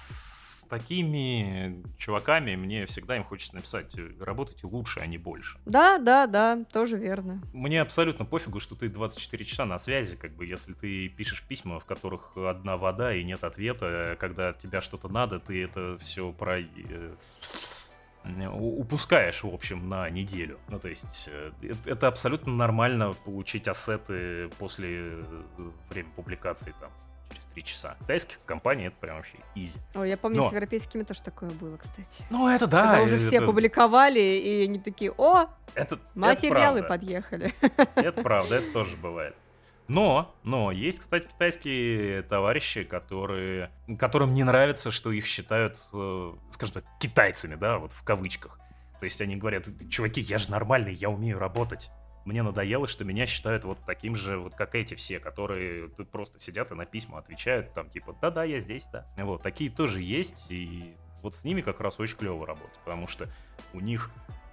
такими 0.70 1.82
чуваками 1.98 2.56
мне 2.56 2.86
всегда 2.86 3.16
им 3.16 3.24
хочется 3.24 3.56
написать, 3.56 3.98
э, 3.98 4.12
работайте 4.20 4.66
лучше, 4.66 5.00
а 5.00 5.06
не 5.06 5.18
больше. 5.18 5.58
Да, 5.66 5.98
да, 5.98 6.26
да, 6.26 6.64
тоже 6.72 6.96
верно. 6.96 7.42
Мне 7.52 7.82
абсолютно 7.82 8.24
пофигу, 8.24 8.60
что 8.60 8.76
ты 8.76 8.88
24 8.88 9.44
часа 9.44 9.66
на 9.66 9.78
связи, 9.78 10.16
как 10.16 10.32
бы, 10.34 10.46
если 10.46 10.72
ты 10.72 11.08
пишешь 11.08 11.42
письма, 11.42 11.80
в 11.80 11.84
которых 11.84 12.36
одна 12.36 12.76
вода 12.76 13.14
и 13.14 13.24
нет 13.24 13.44
ответа, 13.44 14.16
когда 14.18 14.52
тебя 14.52 14.80
что-то 14.80 15.08
надо, 15.08 15.40
ты 15.40 15.62
это 15.64 15.98
все 15.98 16.32
про... 16.32 16.60
э, 16.60 17.14
упускаешь, 18.52 19.42
в 19.42 19.52
общем, 19.52 19.88
на 19.88 20.08
неделю. 20.08 20.58
Ну, 20.68 20.78
то 20.78 20.88
есть, 20.88 21.28
э, 21.32 21.50
это- 21.86 22.06
абсолютно 22.08 22.52
нормально 22.52 23.12
получить 23.24 23.66
ассеты 23.66 24.48
после 24.58 25.18
времени 25.88 26.12
публикации 26.14 26.74
там 26.80 26.90
через 27.30 27.44
три 27.46 27.64
часа. 27.64 27.94
В 27.98 28.02
китайских 28.04 28.38
компаний 28.46 28.84
это 28.86 28.96
прям 29.00 29.16
вообще 29.16 29.38
изи. 29.54 29.78
Ой, 29.94 30.08
я 30.08 30.16
помню, 30.16 30.38
Но- 30.42 30.48
с 30.48 30.52
европейскими 30.52 31.02
тоже 31.02 31.22
такое 31.22 31.50
было, 31.50 31.76
кстати. 31.76 32.24
Ну, 32.30 32.48
это 32.48 32.66
да. 32.66 32.82
Когда 32.88 33.02
уже 33.02 33.18
все 33.18 33.36
это- 33.36 33.46
публиковали, 33.46 34.20
и 34.20 34.64
они 34.64 34.78
такие, 34.78 35.12
о, 35.16 35.46
это, 35.74 35.94
это 35.96 35.98
материалы 36.14 36.80
правда. 36.80 36.88
подъехали. 36.88 37.54
Это 37.94 38.22
правда, 38.22 38.56
это 38.56 38.72
тоже 38.72 38.96
бывает. 38.96 39.34
Но, 39.88 40.36
но 40.44 40.70
есть, 40.70 41.00
кстати, 41.00 41.26
китайские 41.26 42.22
товарищи, 42.22 42.84
которые, 42.84 43.70
которым 43.98 44.34
не 44.34 44.44
нравится, 44.44 44.92
что 44.92 45.10
их 45.10 45.26
считают, 45.26 45.78
э, 45.92 46.32
скажем 46.50 46.74
так, 46.74 46.84
китайцами, 47.00 47.56
да, 47.56 47.78
вот 47.78 47.92
в 47.92 48.02
кавычках. 48.04 48.56
То 49.00 49.04
есть 49.04 49.20
они 49.20 49.34
говорят, 49.34 49.66
чуваки, 49.88 50.20
я 50.20 50.38
же 50.38 50.50
нормальный, 50.50 50.92
я 50.92 51.10
умею 51.10 51.40
работать. 51.40 51.90
Мне 52.24 52.42
надоело, 52.42 52.86
что 52.86 53.04
меня 53.04 53.26
считают 53.26 53.64
вот 53.64 53.78
таким 53.86 54.14
же, 54.14 54.38
вот 54.38 54.54
как 54.54 54.74
эти 54.74 54.94
все, 54.94 55.18
которые 55.18 55.88
просто 55.88 56.38
сидят 56.38 56.70
и 56.70 56.74
на 56.74 56.84
письма 56.84 57.18
отвечают, 57.18 57.72
там 57.72 57.88
типа, 57.88 58.16
да-да, 58.20 58.44
я 58.44 58.60
здесь, 58.60 58.86
да. 58.92 59.06
Вот, 59.16 59.42
такие 59.42 59.70
тоже 59.70 60.02
есть, 60.02 60.46
и 60.50 60.94
вот 61.22 61.34
с 61.34 61.44
ними 61.44 61.60
как 61.60 61.80
раз 61.80 61.98
очень 61.98 62.16
клево 62.16 62.46
работать, 62.46 62.78
потому 62.84 63.06
что 63.06 63.28
у 63.72 63.80
них 63.80 64.10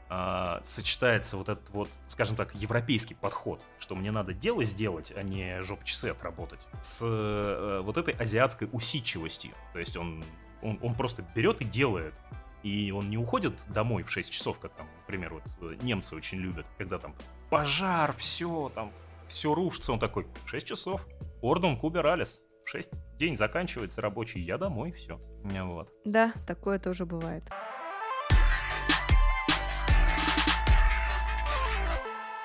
а, 0.09 0.61
сочетается 0.63 1.35
вот 1.35 1.49
этот 1.49 1.69
вот, 1.71 1.89
скажем 2.07 2.37
так, 2.37 2.55
европейский 2.55 3.15
подход, 3.15 3.61
что 3.77 3.95
мне 3.95 4.11
надо 4.11 4.33
дело 4.33 4.63
сделать, 4.63 5.11
а 5.15 5.21
не 5.21 5.61
жоп 5.63 5.83
часы 5.83 6.07
отработать, 6.07 6.61
с 6.81 7.01
э, 7.03 7.81
вот 7.83 7.97
этой 7.97 8.13
азиатской 8.13 8.69
усидчивостью. 8.71 9.51
То 9.73 9.79
есть 9.79 9.97
он, 9.97 10.23
он, 10.61 10.79
он 10.81 10.95
просто 10.95 11.25
берет 11.35 11.59
и 11.59 11.65
делает. 11.65 12.13
И 12.63 12.91
он 12.91 13.09
не 13.09 13.17
уходит 13.17 13.53
домой 13.69 14.03
в 14.03 14.11
6 14.11 14.31
часов, 14.31 14.59
как 14.59 14.73
там, 14.73 14.87
например, 15.01 15.33
вот 15.33 15.43
э, 15.61 15.75
немцы 15.81 16.15
очень 16.15 16.39
любят, 16.39 16.65
когда 16.77 16.97
там 16.97 17.15
пожар, 17.49 18.13
все, 18.13 18.71
там, 18.73 18.91
все 19.27 19.53
рушится. 19.53 19.93
Он 19.93 19.99
такой, 19.99 20.27
6 20.45 20.67
часов, 20.67 21.07
ордом 21.41 21.77
кубералис. 21.77 22.41
В 22.65 22.69
6 22.69 22.91
день 23.15 23.37
заканчивается 23.37 24.01
рабочий, 24.01 24.41
я 24.41 24.57
домой, 24.57 24.91
все. 24.91 25.19
Вот. 25.43 25.89
Да, 26.03 26.33
такое 26.45 26.79
тоже 26.79 27.05
бывает. 27.05 27.43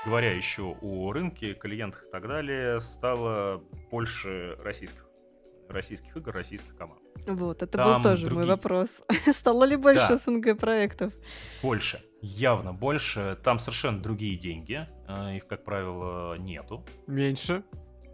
Говоря 0.05 0.33
еще 0.33 0.77
о 0.83 1.13
рынке, 1.13 1.55
клиентах 1.55 2.05
и 2.05 2.11
так 2.11 2.27
далее, 2.27 2.81
стало 2.81 3.63
больше 3.91 4.57
российских, 4.57 5.07
российских 5.73 6.17
игр, 6.17 6.33
российских 6.33 6.77
команд. 6.77 7.01
Вот, 7.27 7.63
это 7.63 7.79
Там 7.79 8.03
был 8.03 8.11
тоже 8.11 8.23
мой 8.27 8.31
другие. 8.31 8.51
вопрос. 8.51 8.89
Стало 9.37 9.65
ли 9.65 9.77
больше 9.77 10.09
Да. 10.09 10.17
СНГ 10.17 10.59
проектов? 10.59 11.13
Больше, 11.63 12.03
явно 12.21 12.73
больше. 12.73 13.39
Там 13.45 13.59
совершенно 13.59 14.01
другие 14.03 14.37
деньги, 14.37 14.87
э, 15.09 15.37
их, 15.37 15.47
как 15.47 15.65
правило, 15.65 16.35
нету. 16.37 16.85
Меньше. 17.07 17.63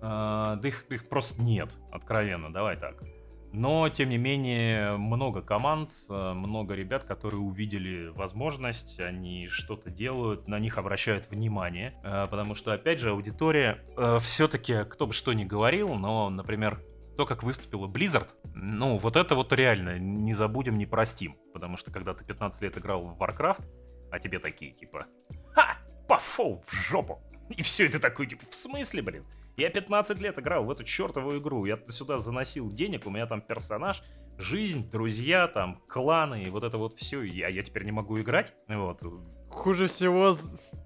А, 0.00 0.56
Да 0.56 0.68
их, 0.68 0.84
их 0.90 1.08
просто 1.08 1.40
нет, 1.42 1.76
откровенно, 1.90 2.52
давай 2.52 2.76
так. 2.76 3.02
Но, 3.50 3.88
тем 3.88 4.10
не 4.10 4.18
менее, 4.18 4.98
много 4.98 5.40
команд, 5.40 5.90
э, 6.10 6.32
много 6.34 6.74
ребят, 6.74 7.04
которые 7.04 7.40
увидели 7.40 8.08
возможность, 8.08 9.00
они 9.00 9.46
что-то 9.46 9.88
делают, 9.90 10.46
на 10.48 10.58
них 10.58 10.76
обращают 10.76 11.30
внимание, 11.30 11.98
э, 12.04 12.26
потому 12.30 12.54
что, 12.54 12.74
опять 12.74 13.00
же, 13.00 13.10
аудитория 13.10 13.78
все-таки, 14.20 14.84
кто 14.84 15.06
бы 15.06 15.14
что 15.14 15.32
ни 15.32 15.44
говорил, 15.44 15.94
но, 15.94 16.28
например, 16.28 16.82
то, 17.18 17.26
как 17.26 17.42
выступила 17.42 17.88
Blizzard, 17.88 18.28
ну, 18.54 18.96
вот 18.96 19.16
это 19.16 19.34
вот 19.34 19.52
реально 19.52 19.98
не 19.98 20.32
забудем, 20.32 20.78
не 20.78 20.86
простим, 20.86 21.36
потому 21.52 21.76
что, 21.76 21.90
когда 21.90 22.14
ты 22.14 22.24
15 22.24 22.62
лет 22.62 22.78
играл 22.78 23.02
в 23.02 23.20
Warcraft, 23.20 23.64
а 24.12 24.20
тебе 24.20 24.38
такие, 24.38 24.70
типа, 24.70 25.06
ха, 25.52 25.78
пошел 26.06 26.62
в 26.64 26.72
жопу, 26.72 27.20
и 27.50 27.64
все, 27.64 27.86
это 27.86 27.98
такой, 27.98 28.28
типа, 28.28 28.44
в 28.48 28.54
смысле, 28.54 29.02
блин? 29.02 29.26
Я 29.56 29.68
15 29.68 30.20
лет 30.20 30.38
играл 30.38 30.64
в 30.64 30.70
эту 30.70 30.84
чертову 30.84 31.36
игру. 31.38 31.64
Я 31.64 31.80
сюда 31.88 32.18
заносил 32.18 32.70
денег, 32.70 33.04
у 33.04 33.10
меня 33.10 33.26
там 33.26 33.40
персонаж, 33.40 34.04
жизнь, 34.38 34.88
друзья, 34.88 35.48
там, 35.48 35.82
кланы, 35.88 36.44
и 36.44 36.50
вот 36.50 36.62
это 36.62 36.78
вот 36.78 36.94
все. 36.94 37.22
Я, 37.22 37.48
я 37.48 37.64
теперь 37.64 37.84
не 37.84 37.90
могу 37.90 38.20
играть. 38.20 38.54
Вот. 38.68 39.02
Хуже 39.50 39.88
всего 39.88 40.36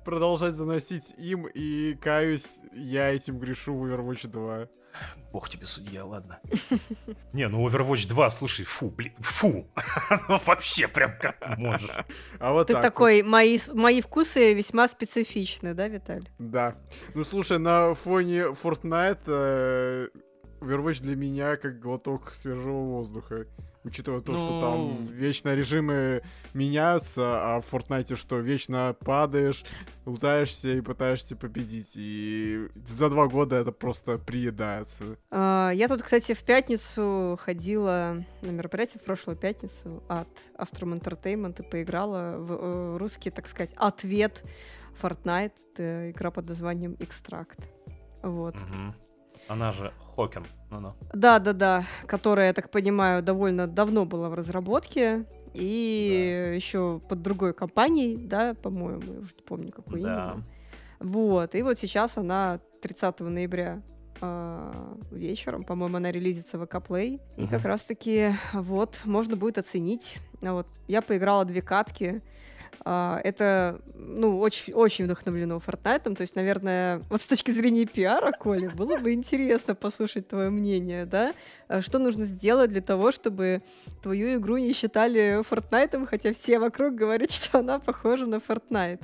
продолжать 0.06 0.54
заносить 0.54 1.12
им, 1.18 1.46
и 1.46 1.94
каюсь, 1.96 2.58
я 2.72 3.10
этим 3.10 3.38
грешу 3.38 3.74
в 3.74 3.84
Overwatch 3.84 4.28
2. 4.28 4.68
Бог 5.32 5.48
тебе 5.48 5.66
судья, 5.66 6.04
ладно. 6.04 6.40
Не, 7.32 7.48
ну 7.48 7.66
Overwatch 7.66 8.06
2, 8.06 8.30
слушай, 8.30 8.64
фу, 8.64 8.90
блин, 8.90 9.14
фу. 9.20 9.66
Ну, 10.28 10.38
Вообще 10.44 10.88
прям 10.88 11.16
как 11.18 11.38
ты 11.40 11.56
можешь. 11.56 11.90
А 12.38 12.52
вот 12.52 12.66
Ты 12.66 12.74
так 12.74 12.82
вот. 12.82 12.88
такой, 12.88 13.22
мои, 13.22 13.58
мои 13.72 14.00
вкусы 14.00 14.52
весьма 14.54 14.88
специфичны, 14.88 15.74
да, 15.74 15.88
Виталий? 15.88 16.28
Да. 16.38 16.76
Ну 17.14 17.24
слушай, 17.24 17.58
на 17.58 17.94
фоне 17.94 18.48
Fortnite 18.50 19.22
э, 19.26 20.08
Overwatch 20.60 21.00
для 21.02 21.16
меня 21.16 21.56
как 21.56 21.78
глоток 21.80 22.30
свежего 22.30 22.82
воздуха. 22.84 23.46
Учитывая 23.84 24.20
то, 24.20 24.36
что 24.36 24.60
там 24.60 25.06
Ну. 25.06 25.06
вечно 25.10 25.54
режимы 25.54 26.22
меняются, 26.54 27.56
а 27.56 27.60
в 27.60 27.72
Fortnite 27.72 28.14
что, 28.14 28.38
вечно 28.38 28.94
падаешь, 29.00 29.64
лутаешься 30.06 30.68
и 30.74 30.80
пытаешься 30.80 31.34
победить. 31.36 31.94
И 31.96 32.68
за 32.86 33.08
два 33.10 33.26
года 33.26 33.56
это 33.56 33.72
просто 33.72 34.18
приедается. 34.18 35.16
А, 35.30 35.70
Я 35.74 35.88
тут, 35.88 36.02
кстати, 36.02 36.32
в 36.34 36.42
пятницу 36.44 37.36
ходила 37.42 38.22
на 38.42 38.50
мероприятие, 38.50 39.00
в 39.00 39.04
прошлую 39.04 39.36
пятницу 39.36 40.02
от 40.08 40.28
Astrum 40.58 41.00
Entertainment 41.00 41.60
и 41.60 41.68
поиграла 41.68 42.36
в 42.38 42.52
э, 42.52 42.96
русский, 42.98 43.30
так 43.30 43.46
сказать, 43.48 43.72
ответ 43.76 44.44
Fortnite. 45.02 46.10
Игра 46.10 46.30
под 46.30 46.48
названием 46.48 46.92
Extract. 47.00 47.64
Вот. 48.22 48.54
Мгм. 48.54 48.94
Она 49.52 49.70
же 49.70 49.92
Хокен. 50.16 50.44
Ну-ну. 50.70 50.94
Да, 51.12 51.38
да, 51.38 51.52
да, 51.52 51.84
которая, 52.06 52.46
я 52.48 52.52
так 52.54 52.70
понимаю, 52.70 53.22
довольно 53.22 53.66
давно 53.66 54.06
была 54.06 54.30
в 54.30 54.34
разработке. 54.34 55.26
И 55.52 56.54
еще 56.56 57.02
под 57.06 57.20
другой 57.20 57.52
компанией, 57.52 58.16
да, 58.16 58.54
по-моему, 58.54 59.02
я 59.12 59.18
уже 59.20 59.34
не 59.36 59.42
помню, 59.42 59.70
какой 59.70 60.00
Да. 60.00 60.08
именно. 60.08 60.44
Вот, 61.00 61.54
и 61.54 61.60
вот 61.62 61.78
сейчас 61.78 62.16
она 62.16 62.60
30 62.80 63.20
ноября 63.20 63.82
а, 64.22 64.96
вечером, 65.10 65.64
по-моему, 65.64 65.96
она 65.98 66.10
релизится 66.12 66.56
в 66.58 66.64
ВК 66.64 66.76
Play. 66.76 67.20
И 67.36 67.42
Мгм. 67.42 67.50
как 67.50 67.64
раз-таки 67.66 68.30
вот 68.54 69.00
можно 69.04 69.36
будет 69.36 69.58
оценить. 69.58 70.18
Вот 70.40 70.66
я 70.88 71.02
поиграла 71.02 71.44
две 71.44 71.60
катки. 71.60 72.22
А, 72.84 73.20
это, 73.22 73.80
ну, 73.94 74.40
очень, 74.40 74.72
очень 74.72 75.04
вдохновлено 75.04 75.60
Fortnite. 75.64 76.14
То 76.14 76.22
есть, 76.22 76.34
наверное, 76.34 77.00
вот 77.10 77.22
с 77.22 77.26
точки 77.26 77.50
зрения 77.50 77.86
пиара, 77.86 78.32
Коля, 78.32 78.70
было 78.70 78.96
бы 78.96 79.12
интересно 79.12 79.74
послушать 79.74 80.28
твое 80.28 80.50
мнение, 80.50 81.06
да? 81.06 81.34
А 81.68 81.80
Что 81.80 81.98
нужно 81.98 82.24
сделать 82.24 82.70
для 82.70 82.80
того, 82.80 83.12
чтобы 83.12 83.62
твою 84.02 84.38
игру 84.38 84.56
не 84.56 84.72
считали 84.72 85.40
Fortnite, 85.48 86.06
хотя 86.06 86.32
все 86.32 86.58
вокруг 86.58 86.94
говорят, 86.94 87.30
что 87.32 87.60
она 87.60 87.78
похожа 87.78 88.26
на 88.26 88.36
Fortnite. 88.36 89.02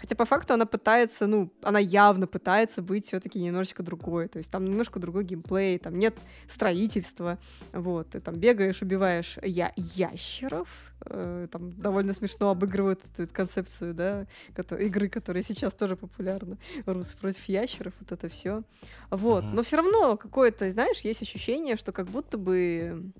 Хотя 0.00 0.16
по 0.16 0.24
факту 0.24 0.54
она 0.54 0.64
пытается, 0.66 1.26
ну, 1.26 1.52
она 1.62 1.78
явно 1.78 2.26
пытается 2.26 2.80
быть 2.80 3.06
все-таки 3.06 3.38
немножечко 3.38 3.82
другой. 3.82 4.28
То 4.28 4.38
есть 4.38 4.50
там 4.50 4.64
немножко 4.64 4.98
другой 4.98 5.24
геймплей, 5.24 5.78
там 5.78 5.98
нет 5.98 6.16
строительства. 6.48 7.38
Вот, 7.72 8.10
ты 8.10 8.20
там 8.20 8.36
бегаешь, 8.36 8.80
убиваешь 8.82 9.38
я 9.42 9.72
ящеров. 9.76 10.68
э, 11.06 11.48
там 11.50 11.72
довольно 11.72 12.12
смешно 12.12 12.50
обыгрывают 12.50 13.00
эту 13.16 13.32
концепцию, 13.32 13.94
да, 13.94 14.26
кото- 14.54 14.76
игры, 14.76 15.08
которая 15.08 15.42
сейчас 15.42 15.72
тоже 15.72 15.96
популярна. 15.96 16.58
Русы 16.84 17.16
против 17.16 17.44
ящеров, 17.48 17.94
вот 18.00 18.12
это 18.12 18.28
все. 18.28 18.62
Вот. 19.10 19.44
Мгм. 19.44 19.54
Но 19.54 19.62
все 19.62 19.76
равно 19.76 20.16
какое-то, 20.18 20.70
знаешь, 20.70 20.98
есть 21.00 21.22
ощущение, 21.22 21.76
что 21.76 21.92
как 21.92 22.06
будто 22.06 22.36
бы 22.36 23.12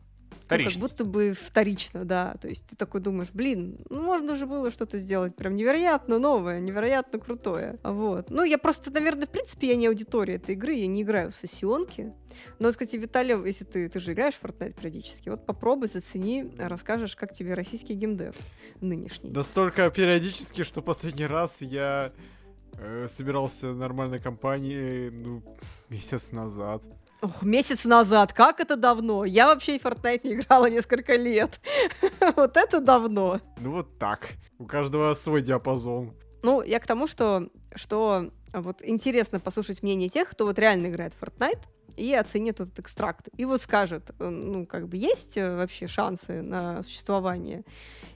ну, 0.50 0.64
как 0.64 0.72
будто 0.74 1.04
бы 1.04 1.32
вторично, 1.32 2.04
да. 2.04 2.34
То 2.40 2.48
есть 2.48 2.66
ты 2.66 2.76
такой 2.76 3.00
думаешь, 3.00 3.30
блин, 3.32 3.78
ну 3.88 4.02
можно 4.02 4.36
же 4.36 4.46
было 4.46 4.70
что-то 4.70 4.98
сделать 4.98 5.36
прям 5.36 5.54
невероятно 5.54 6.18
новое, 6.18 6.60
невероятно 6.60 7.18
крутое. 7.18 7.78
Вот. 7.82 8.30
Ну, 8.30 8.42
я 8.42 8.58
просто, 8.58 8.90
наверное, 8.90 9.26
в 9.26 9.30
принципе, 9.30 9.68
я 9.68 9.76
не 9.76 9.86
аудитория 9.86 10.34
этой 10.34 10.54
игры, 10.54 10.74
я 10.74 10.86
не 10.86 11.02
играю 11.02 11.32
в 11.32 11.36
сессионки. 11.36 12.12
Но, 12.58 12.68
вот, 12.68 12.72
кстати, 12.72 12.96
Виталий, 12.96 13.34
если 13.46 13.64
ты, 13.64 13.88
ты 13.88 14.00
же 14.00 14.12
играешь 14.12 14.34
в 14.34 14.44
Fortnite 14.44 14.74
периодически, 14.74 15.28
вот 15.28 15.46
попробуй, 15.46 15.88
зацени, 15.88 16.52
расскажешь, 16.58 17.16
как 17.16 17.32
тебе 17.32 17.54
российский 17.54 17.94
геймдев 17.94 18.36
нынешний. 18.80 19.30
Да 19.30 19.42
столько 19.42 19.90
периодически, 19.90 20.62
что 20.62 20.82
последний 20.82 21.26
раз 21.26 21.60
я 21.60 22.12
э, 22.74 23.06
собирался 23.08 23.72
нормальной 23.72 24.20
компанией, 24.20 25.10
ну, 25.10 25.42
месяц 25.88 26.32
назад. 26.32 26.84
Ох, 27.22 27.42
месяц 27.42 27.84
назад, 27.84 28.32
как 28.32 28.60
это 28.60 28.76
давно? 28.76 29.24
Я 29.24 29.46
вообще 29.46 29.78
в 29.78 29.84
Fortnite 29.84 30.20
не 30.24 30.34
играла 30.34 30.70
несколько 30.70 31.16
лет. 31.16 31.60
вот 32.36 32.56
это 32.56 32.80
давно. 32.80 33.40
Ну 33.58 33.72
вот 33.72 33.98
так. 33.98 34.30
У 34.58 34.66
каждого 34.66 35.12
свой 35.14 35.42
диапазон. 35.42 36.14
Ну, 36.42 36.62
я 36.62 36.80
к 36.80 36.86
тому, 36.86 37.06
что, 37.06 37.48
что 37.74 38.30
вот 38.54 38.82
интересно 38.82 39.38
послушать 39.38 39.82
мнение 39.82 40.08
тех, 40.08 40.30
кто 40.30 40.46
вот 40.46 40.58
реально 40.58 40.86
играет 40.86 41.12
в 41.12 41.22
Fortnite, 41.22 41.60
и 41.96 42.14
оценит 42.14 42.60
этот 42.60 42.78
экстракт. 42.78 43.28
И 43.36 43.44
вот 43.44 43.60
скажет, 43.60 44.10
э, 44.18 44.28
ну, 44.28 44.66
как 44.66 44.88
бы 44.88 44.96
есть 44.96 45.36
э, 45.36 45.56
вообще 45.56 45.86
шансы 45.86 46.42
на 46.42 46.82
существование? 46.82 47.64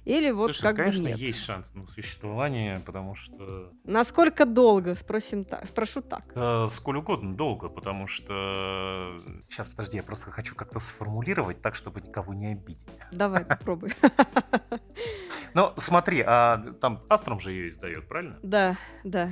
Или 0.05 0.31
вот 0.31 0.47
Слушай, 0.47 0.62
как 0.62 0.77
конечно, 0.77 1.03
бы 1.05 1.09
нет? 1.11 1.18
есть 1.18 1.39
шанс 1.39 1.75
на 1.75 1.87
существование, 1.87 2.81
потому 2.81 3.14
что... 3.14 3.72
Насколько 3.85 4.47
долго? 4.47 4.95
Спросим 4.95 5.45
так, 5.45 5.66
спрошу 5.66 6.03
так. 6.03 6.25
Э, 6.35 6.68
сколь 6.70 6.99
угодно 6.99 7.35
долго, 7.35 7.68
потому 7.68 8.07
что... 8.07 9.18
Сейчас, 9.49 9.68
подожди, 9.68 9.97
я 9.97 10.03
просто 10.03 10.31
хочу 10.31 10.55
как-то 10.55 10.81
сформулировать 10.81 11.62
так, 11.62 11.75
чтобы 11.75 12.01
никого 12.01 12.35
не 12.35 12.53
обидеть. 12.53 12.89
Давай, 13.12 13.45
попробуй. 13.47 13.93
Ну, 15.55 15.72
смотри, 15.77 16.20
а 16.20 16.59
там 16.81 17.01
Астром 17.09 17.39
же 17.41 17.53
ее 17.53 17.68
издает, 17.68 18.09
правильно? 18.09 18.39
Да, 18.43 18.77
да. 19.05 19.31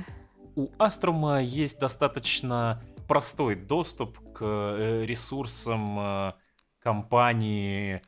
У 0.55 0.69
Астрома 0.77 1.41
есть 1.41 1.79
достаточно 1.79 2.81
простой 3.07 3.55
доступ 3.55 4.19
к 4.33 4.41
э, 4.41 5.05
ресурсам 5.05 5.99
э, 5.99 6.33
компании, 6.79 8.01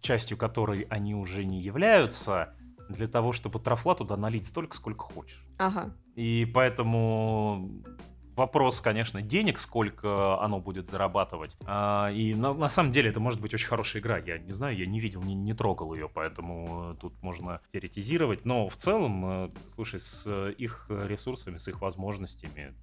частью 0.00 0.36
которой 0.36 0.82
они 0.90 1.14
уже 1.14 1.44
не 1.44 1.60
являются, 1.60 2.54
для 2.88 3.06
того, 3.06 3.32
чтобы 3.32 3.58
трафла 3.58 3.94
туда 3.94 4.16
налить 4.16 4.46
столько, 4.46 4.76
сколько 4.76 5.04
хочешь. 5.04 5.44
Ага. 5.58 5.94
И 6.14 6.50
поэтому 6.52 7.82
вопрос, 8.36 8.80
конечно, 8.80 9.22
денег, 9.22 9.58
сколько 9.58 10.40
оно 10.40 10.60
будет 10.60 10.88
зарабатывать. 10.88 11.56
А, 11.64 12.10
и 12.12 12.34
на, 12.34 12.52
на 12.52 12.68
самом 12.68 12.92
деле 12.92 13.10
это 13.10 13.20
может 13.20 13.40
быть 13.40 13.54
очень 13.54 13.68
хорошая 13.68 14.02
игра. 14.02 14.18
Я 14.18 14.38
не 14.38 14.52
знаю, 14.52 14.76
я 14.76 14.86
не 14.86 15.00
видел, 15.00 15.22
не, 15.22 15.34
не 15.34 15.54
трогал 15.54 15.94
ее, 15.94 16.08
поэтому 16.08 16.96
тут 17.00 17.20
можно 17.22 17.60
теоретизировать. 17.72 18.44
Но 18.44 18.68
в 18.68 18.76
целом, 18.76 19.24
э, 19.24 19.50
слушай, 19.74 20.00
с 20.00 20.50
их 20.50 20.86
ресурсами, 20.88 21.56
с 21.56 21.68
их 21.68 21.80
возможностями, 21.80 22.74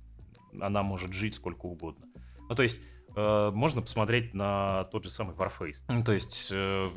она 0.60 0.84
может 0.84 1.14
жить 1.14 1.36
сколько 1.36 1.66
угодно. 1.66 2.06
Ну, 2.50 2.56
то 2.56 2.64
есть, 2.64 2.82
э, 3.16 3.52
можно 3.54 3.82
посмотреть 3.82 4.34
на 4.34 4.86
тот 4.86 5.04
же 5.04 5.12
самый 5.12 5.36
Warface. 5.36 5.84
Ну, 5.88 6.04
то 6.04 6.12
есть... 6.12 6.50
Э, 6.52 6.89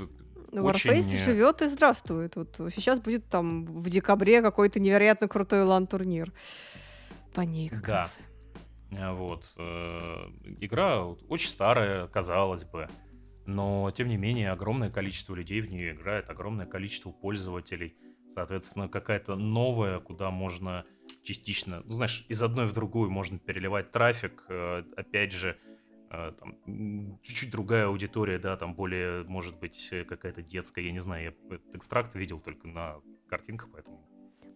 ну, 0.50 0.64
очень... 0.64 0.90
Warface 0.90 1.24
живет 1.24 1.62
и 1.62 1.68
здравствует. 1.68 2.36
Вот 2.36 2.56
сейчас 2.74 3.00
будет 3.00 3.28
там 3.28 3.66
в 3.66 3.88
декабре 3.88 4.42
какой-то 4.42 4.80
невероятно 4.80 5.28
крутой 5.28 5.62
лан-турнир. 5.64 6.32
По 7.34 7.42
ней 7.42 7.68
как 7.68 7.86
да. 7.86 7.96
раз. 8.02 8.18
Э, 8.90 9.12
вот. 9.12 9.44
Э, 9.56 10.28
игра 10.60 11.04
очень 11.04 11.48
старая, 11.48 12.06
казалось 12.08 12.64
бы. 12.64 12.88
Но, 13.44 13.90
тем 13.90 14.08
не 14.08 14.16
менее, 14.16 14.52
огромное 14.52 14.90
количество 14.90 15.34
людей 15.34 15.60
в 15.60 15.70
нее 15.70 15.92
играет, 15.92 16.30
огромное 16.30 16.66
количество 16.66 17.10
пользователей. 17.10 17.96
Соответственно, 18.32 18.88
какая-то 18.88 19.34
новая, 19.34 19.98
куда 19.98 20.30
можно 20.30 20.84
частично, 21.22 21.82
ну, 21.84 21.92
знаешь, 21.92 22.24
из 22.28 22.42
одной 22.42 22.66
в 22.66 22.72
другую 22.72 23.10
можно 23.10 23.38
переливать 23.38 23.92
трафик. 23.92 24.44
Э, 24.48 24.82
опять 24.96 25.32
же, 25.32 25.56
э, 26.10 26.32
там, 26.38 27.18
чуть-чуть 27.22 27.50
другая 27.50 27.86
аудитория, 27.86 28.38
да, 28.38 28.56
там 28.56 28.74
более, 28.74 29.24
может 29.24 29.58
быть, 29.58 29.92
какая-то 30.08 30.42
детская, 30.42 30.84
я 30.84 30.92
не 30.92 31.00
знаю, 31.00 31.24
я 31.24 31.56
этот 31.56 31.74
экстракт 31.74 32.14
видел 32.14 32.40
только 32.40 32.68
на 32.68 32.96
картинках, 33.28 33.70
поэтому... 33.72 34.00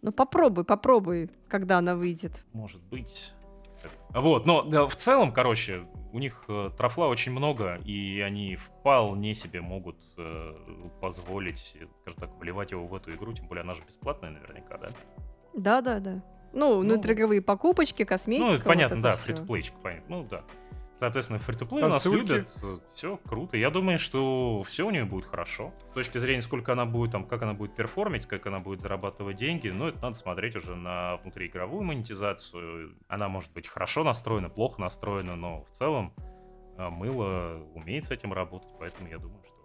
Ну 0.02 0.12
попробуй, 0.12 0.64
попробуй, 0.64 1.30
когда 1.48 1.78
она 1.78 1.96
выйдет. 1.96 2.44
Может 2.52 2.82
быть. 2.82 3.32
Вот, 4.10 4.46
но 4.46 4.62
да, 4.62 4.86
в 4.86 4.96
целом, 4.96 5.32
короче, 5.32 5.86
у 6.12 6.18
них 6.18 6.44
э, 6.48 6.70
трафла 6.76 7.08
очень 7.08 7.32
много, 7.32 7.76
и 7.84 8.20
они 8.20 8.56
вполне 8.56 9.34
себе 9.34 9.60
могут 9.60 9.96
э, 10.16 10.54
позволить, 11.00 11.76
скажем 12.00 12.20
так, 12.20 12.30
вливать 12.38 12.70
его 12.70 12.86
в 12.86 12.94
эту 12.94 13.10
игру, 13.12 13.32
тем 13.32 13.46
более 13.48 13.62
она 13.62 13.74
же 13.74 13.82
бесплатная 13.86 14.30
наверняка, 14.30 14.78
да? 14.78 14.88
Да, 15.54 15.80
да, 15.80 16.00
да. 16.00 16.22
Ну, 16.53 16.76
ну 16.76 16.80
внутриигровые 16.80 17.42
покупочки, 17.42 18.05
косметика. 18.05 18.59
Ну, 18.59 18.64
понятно, 18.64 18.97
вот 18.97 19.03
да, 19.03 19.12
фри-то-плейчик, 19.12 19.74
понятно. 19.82 20.16
Ну, 20.16 20.26
да. 20.30 20.44
Соответственно, 20.99 21.38
фри 21.38 21.57
у 21.70 21.88
нас 21.88 22.07
любят. 22.07 22.51
Все 22.94 23.18
круто. 23.18 23.57
Я 23.57 23.70
думаю, 23.70 23.99
что 23.99 24.62
все 24.62 24.86
у 24.86 24.90
нее 24.90 25.05
будет 25.05 25.26
хорошо. 25.26 25.74
С 25.90 25.92
точки 25.92 26.16
зрения, 26.18 26.40
сколько 26.40 26.72
она 26.72 26.86
будет, 26.86 27.12
там, 27.12 27.26
как 27.26 27.42
она 27.42 27.53
будет 27.53 27.74
перформить, 27.76 28.26
как 28.26 28.47
она 28.47 28.61
будет 28.61 28.80
зарабатывать 28.80 29.36
деньги, 29.36 29.68
ну, 29.68 29.88
это 29.88 30.01
надо 30.01 30.16
смотреть 30.16 30.57
уже 30.57 30.74
на 30.74 31.16
внутриигровую 31.18 31.82
монетизацию. 31.82 32.97
Она 33.09 33.28
может 33.28 33.53
быть 33.53 33.66
хорошо 33.66 34.05
настроена, 34.05 34.49
плохо 34.49 34.80
настроена, 34.80 35.36
но 35.36 35.64
в 35.64 35.70
целом 35.70 36.14
э, 36.78 36.88
мыло 36.88 37.62
умеет 37.74 38.07
с 38.07 38.11
этим 38.11 38.32
работать, 38.32 38.70
поэтому 38.78 39.09
я 39.09 39.18
думаю, 39.18 39.42
что 39.44 39.55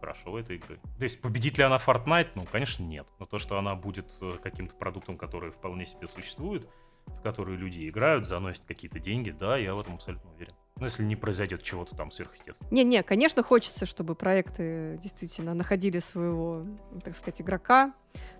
хорошо 0.00 0.38
этой 0.38 0.56
игры. 0.56 0.78
То 0.98 1.02
есть 1.02 1.20
победит 1.20 1.58
ли 1.58 1.64
она 1.64 1.76
Fortnite? 1.76 2.30
Ну, 2.34 2.44
конечно, 2.50 2.82
нет. 2.82 3.06
Но 3.18 3.26
то, 3.26 3.38
что 3.38 3.58
она 3.58 3.74
будет 3.74 4.06
э, 4.20 4.32
каким-то 4.42 4.74
продуктом, 4.74 5.16
который 5.16 5.50
вполне 5.50 5.86
себе 5.86 6.06
существует, 6.08 6.68
в 7.06 7.22
который 7.22 7.56
люди 7.56 7.88
играют, 7.88 8.26
заносят 8.26 8.64
какие-то 8.66 8.98
деньги, 8.98 9.30
да, 9.30 9.56
я 9.56 9.74
в 9.74 9.80
этом 9.80 9.94
абсолютно 9.94 10.30
уверен. 10.32 10.54
Ну, 10.76 10.84
если 10.84 11.02
не 11.02 11.16
произойдет 11.16 11.62
чего-то 11.62 11.96
там 11.96 12.10
сверхъестественного. 12.10 12.72
Не-не, 12.72 13.02
конечно, 13.02 13.42
хочется, 13.42 13.84
чтобы 13.84 14.14
проекты 14.14 14.98
действительно 15.02 15.52
находили 15.52 15.98
своего, 15.98 16.64
так 17.02 17.16
сказать, 17.16 17.40
игрока. 17.40 17.94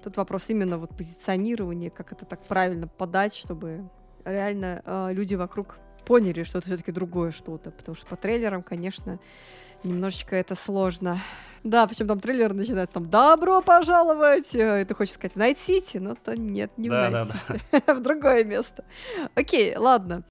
Тут 0.05 0.17
вопрос 0.17 0.49
именно 0.49 0.79
вот 0.79 0.97
позиционирования, 0.97 1.91
как 1.91 2.13
это 2.13 2.25
так 2.25 2.45
правильно 2.45 2.87
подать, 2.87 3.35
чтобы 3.35 3.91
реально 4.25 4.83
э, 4.85 5.09
люди 5.13 5.35
вокруг 5.35 5.79
поняли, 6.05 6.45
что 6.45 6.59
это 6.59 6.69
все-таки 6.69 6.93
другое 6.93 7.33
что-то. 7.33 7.73
Потому 7.73 7.97
что 7.97 8.07
по 8.07 8.17
трейлерам, 8.17 8.63
конечно, 8.63 9.19
немножечко 9.85 10.37
это 10.37 10.55
сложно. 10.55 11.21
Да, 11.65 11.87
причем 11.87 12.07
там 12.07 12.21
трейлер 12.21 12.55
начинается 12.55 12.95
там 12.95 13.11
«Добро 13.11 13.61
пожаловать!» 13.63 14.55
И 14.55 14.85
ты 14.89 14.95
хочешь 14.95 15.15
сказать 15.15 15.35
в 15.35 15.37
Night 15.37 15.68
City, 15.68 15.99
но 15.99 16.15
то 16.15 16.37
нет, 16.37 16.71
не 16.77 16.89
да, 16.89 17.09
в 17.09 17.13
Night 17.13 17.37
City, 17.37 17.61
да, 17.73 17.83
да. 17.87 17.95
в 17.95 18.03
другое 18.03 18.45
место. 18.45 18.85
Окей, 19.35 19.77
ладно. 19.77 20.23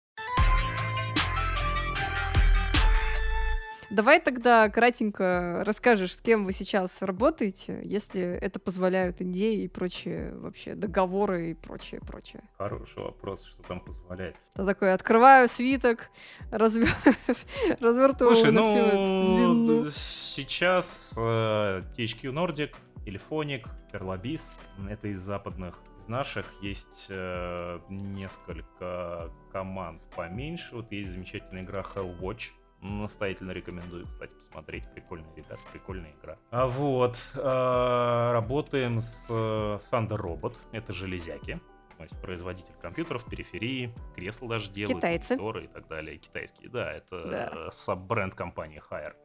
Давай 3.90 4.20
тогда 4.20 4.70
кратенько 4.70 5.64
расскажешь, 5.66 6.16
с 6.16 6.22
кем 6.22 6.46
вы 6.46 6.52
сейчас 6.52 7.02
работаете, 7.02 7.80
если 7.84 8.22
это 8.22 8.60
позволяют 8.60 9.22
идеи 9.22 9.64
и 9.64 9.68
прочие 9.70 10.34
вообще 10.36 10.76
договоры 10.76 11.52
и 11.52 11.54
прочее, 11.54 12.02
прочее. 12.02 12.44
Хороший 12.58 13.02
вопрос, 13.02 13.46
что 13.46 13.64
там 13.64 13.80
позволяет. 13.80 14.36
Я 14.58 14.66
такой, 14.66 14.94
открываю 14.94 15.48
свиток, 15.48 16.10
развер... 16.52 16.90
развертываю 17.80 18.36
Слушай, 18.36 18.52
ну, 18.52 19.86
сейчас 19.90 21.14
э, 21.18 21.84
THQ 21.98 22.34
Nordic, 22.34 22.76
Telephonic, 23.06 23.68
Perlabis, 23.94 24.42
это 24.90 25.08
из 25.08 25.20
западных 25.20 25.80
наших 26.10 26.46
есть 26.62 27.08
э, 27.10 27.80
несколько 27.90 29.32
команд 29.52 30.02
поменьше. 30.16 30.76
Вот 30.76 30.92
есть 30.92 31.10
замечательная 31.10 31.64
игра 31.64 31.82
Hell 31.82 32.20
Watch, 32.20 32.52
Настоятельно 32.82 33.52
рекомендую, 33.52 34.06
кстати, 34.06 34.32
посмотреть. 34.34 34.84
Прикольные 34.94 35.34
ребята, 35.36 35.60
прикольная 35.72 36.14
игра. 36.22 36.38
А 36.52 36.68
вот, 36.68 37.18
э, 37.34 38.32
работаем 38.34 39.02
с 39.02 39.26
э, 39.30 39.80
Thunder 39.92 40.20
Robot. 40.20 40.56
Это 40.72 40.94
железяки. 40.94 41.60
То 41.98 42.04
есть 42.04 42.22
производитель 42.22 42.76
компьютеров, 42.80 43.26
периферии, 43.26 43.92
кресла 44.16 44.48
даже 44.48 44.70
делают, 44.70 44.98
Китайцы. 44.98 45.34
и 45.34 45.68
так 45.68 45.88
далее. 45.88 46.18
Китайские, 46.18 46.70
да, 46.70 46.94
это 46.94 47.28
да. 47.28 47.72
саб-бренд 47.72 48.36
компании 48.36 48.82
Hire. 48.92 49.16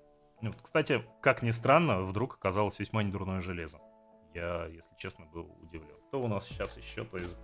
Вот, 0.41 0.57
кстати, 0.63 1.05
как 1.21 1.43
ни 1.43 1.51
странно, 1.51 2.01
вдруг 2.01 2.35
оказалось 2.37 2.79
весьма 2.79 3.03
недурное 3.03 3.41
железо. 3.41 3.79
Я, 4.33 4.65
если 4.65 4.97
честно, 4.97 5.27
был 5.27 5.55
удивлен. 5.61 5.95
Кто 6.09 6.23
у 6.23 6.29
нас 6.29 6.49
сейчас 6.49 6.79
еще? 6.79 7.05
То 7.05 7.19
есть, 7.19 7.37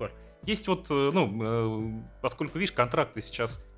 есть 0.44 0.66
вот, 0.66 0.86
э, 0.88 1.10
ну, 1.12 2.02
поскольку, 2.22 2.58
видишь, 2.58 2.72
контракты 2.72 3.20
сейчас 3.20 3.62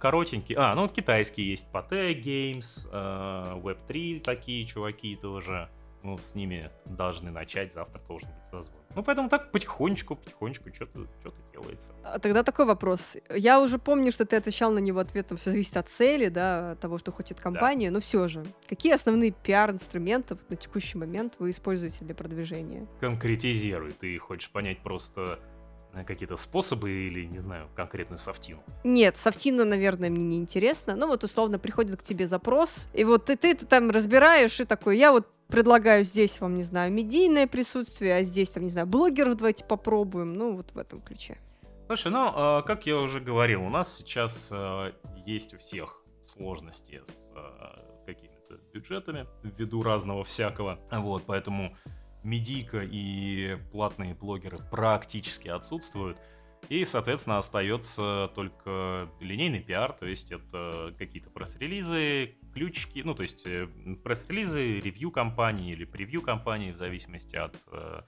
коротенький. 0.00 0.54
А, 0.56 0.74
ну 0.74 0.88
китайский 0.88 1.42
есть 1.42 1.66
Pate 1.72 2.20
Games, 2.20 2.88
э, 2.92 3.60
Web3 3.60 4.20
такие 4.20 4.66
чуваки 4.66 5.14
тоже. 5.14 5.68
ну, 6.02 6.18
с 6.18 6.34
ними 6.34 6.70
должны 6.86 7.30
начать, 7.30 7.72
завтра 7.72 8.00
должен 8.08 8.28
быть 8.30 8.44
созвон. 8.50 8.80
Ну, 8.94 9.02
поэтому 9.02 9.28
так 9.28 9.52
потихонечку, 9.52 10.16
потихонечку 10.16 10.74
что-то 10.74 11.06
что 11.20 11.34
делается. 11.52 11.88
А 12.02 12.18
тогда 12.18 12.42
такой 12.42 12.64
вопрос. 12.64 13.16
Я 13.34 13.60
уже 13.60 13.78
помню, 13.78 14.10
что 14.10 14.24
ты 14.24 14.36
отвечал 14.36 14.72
на 14.72 14.78
него 14.78 14.98
ответом, 14.98 15.36
все 15.36 15.50
зависит 15.50 15.76
от 15.76 15.88
цели, 15.88 16.28
да, 16.28 16.72
от 16.72 16.80
того, 16.80 16.98
что 16.98 17.12
хочет 17.12 17.40
компания, 17.40 17.90
да. 17.90 17.94
но 17.94 18.00
все 18.00 18.28
же. 18.28 18.44
Какие 18.68 18.94
основные 18.94 19.30
пиар-инструменты 19.30 20.38
на 20.48 20.56
текущий 20.56 20.98
момент 20.98 21.34
вы 21.38 21.50
используете 21.50 22.04
для 22.04 22.14
продвижения? 22.14 22.86
Конкретизируй. 23.00 23.92
Ты 23.92 24.18
хочешь 24.18 24.50
понять 24.50 24.78
просто 24.80 25.20
э, 25.20 25.49
какие-то 26.06 26.36
способы 26.36 26.90
или, 26.90 27.26
не 27.26 27.38
знаю, 27.38 27.68
конкретную 27.74 28.18
софтину? 28.18 28.62
Нет, 28.84 29.16
софтину, 29.16 29.64
наверное, 29.64 30.10
мне 30.10 30.24
не 30.24 30.36
интересно. 30.36 30.96
Ну 30.96 31.06
вот, 31.06 31.24
условно, 31.24 31.58
приходит 31.58 32.00
к 32.00 32.02
тебе 32.02 32.26
запрос, 32.26 32.86
и 32.94 33.04
вот 33.04 33.26
ты, 33.26 33.36
ты, 33.36 33.54
ты 33.54 33.66
там 33.66 33.90
разбираешь, 33.90 34.60
и 34.60 34.64
такой, 34.64 34.98
я 34.98 35.12
вот 35.12 35.26
предлагаю 35.48 36.04
здесь 36.04 36.40
вам, 36.40 36.54
не 36.54 36.62
знаю, 36.62 36.92
медийное 36.92 37.46
присутствие, 37.46 38.16
а 38.16 38.22
здесь, 38.22 38.50
там, 38.50 38.62
не 38.62 38.70
знаю, 38.70 38.86
блогеров 38.86 39.36
давайте 39.36 39.64
попробуем. 39.64 40.34
Ну, 40.34 40.56
вот 40.56 40.72
в 40.72 40.78
этом 40.78 41.00
ключе. 41.02 41.38
Слушай, 41.86 42.12
ну, 42.12 42.30
а, 42.32 42.62
как 42.62 42.86
я 42.86 42.96
уже 42.96 43.20
говорил, 43.20 43.62
у 43.62 43.68
нас 43.68 43.96
сейчас 43.96 44.50
а, 44.52 44.92
есть 45.26 45.54
у 45.54 45.58
всех 45.58 46.02
сложности 46.24 47.02
с 47.06 47.28
а, 47.34 47.76
какими-то 48.06 48.54
бюджетами 48.72 49.26
ввиду 49.42 49.82
разного 49.82 50.24
всякого. 50.24 50.78
Вот, 50.90 51.24
поэтому 51.26 51.76
медийка 52.22 52.82
и 52.82 53.56
платные 53.72 54.14
блогеры 54.14 54.58
практически 54.70 55.48
отсутствуют. 55.48 56.18
И, 56.68 56.84
соответственно, 56.84 57.38
остается 57.38 58.30
только 58.34 59.08
линейный 59.18 59.60
пиар, 59.60 59.92
то 59.92 60.06
есть 60.06 60.30
это 60.30 60.94
какие-то 60.98 61.30
пресс-релизы, 61.30 62.36
ключики, 62.52 63.00
ну, 63.04 63.14
то 63.14 63.22
есть 63.22 63.46
э, 63.46 63.66
пресс-релизы, 64.04 64.80
ревью 64.80 65.10
компании 65.10 65.72
или 65.72 65.84
превью 65.84 66.20
компании, 66.20 66.72
в 66.72 66.76
зависимости 66.76 67.34
от 67.34 67.56
э, 67.72 68.02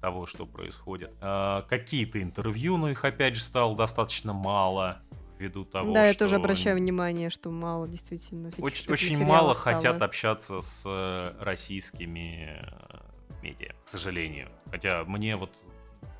того, 0.00 0.26
что 0.26 0.46
происходит. 0.46 1.12
Э, 1.22 1.62
какие-то 1.68 2.22
интервью, 2.22 2.76
но 2.76 2.90
их, 2.90 3.04
опять 3.04 3.36
же, 3.36 3.42
стало 3.42 3.74
достаточно 3.74 4.32
мало 4.32 5.02
ввиду 5.38 5.64
того, 5.64 5.92
да, 5.92 6.02
что... 6.02 6.08
я 6.08 6.14
тоже 6.14 6.36
обращаю 6.36 6.76
внимание, 6.76 7.30
что 7.30 7.50
мало 7.50 7.88
действительно. 7.88 8.50
Очень, 8.58 8.92
очень 8.92 9.24
мало 9.24 9.54
стало. 9.54 9.76
хотят 9.76 10.02
общаться 10.02 10.60
с 10.60 10.84
э, 10.86 11.34
российскими 11.40 12.64
медиа, 13.44 13.74
к 13.84 13.88
сожалению. 13.88 14.48
Хотя 14.70 15.04
мне 15.04 15.36
вот 15.36 15.50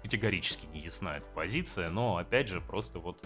категорически 0.03 0.67
не 0.67 0.81
ясна 0.81 1.17
эта 1.17 1.27
позиция, 1.35 1.89
но, 1.89 2.19
опять 2.19 2.49
же, 2.49 2.61
просто 2.61 2.99
вот 2.99 3.25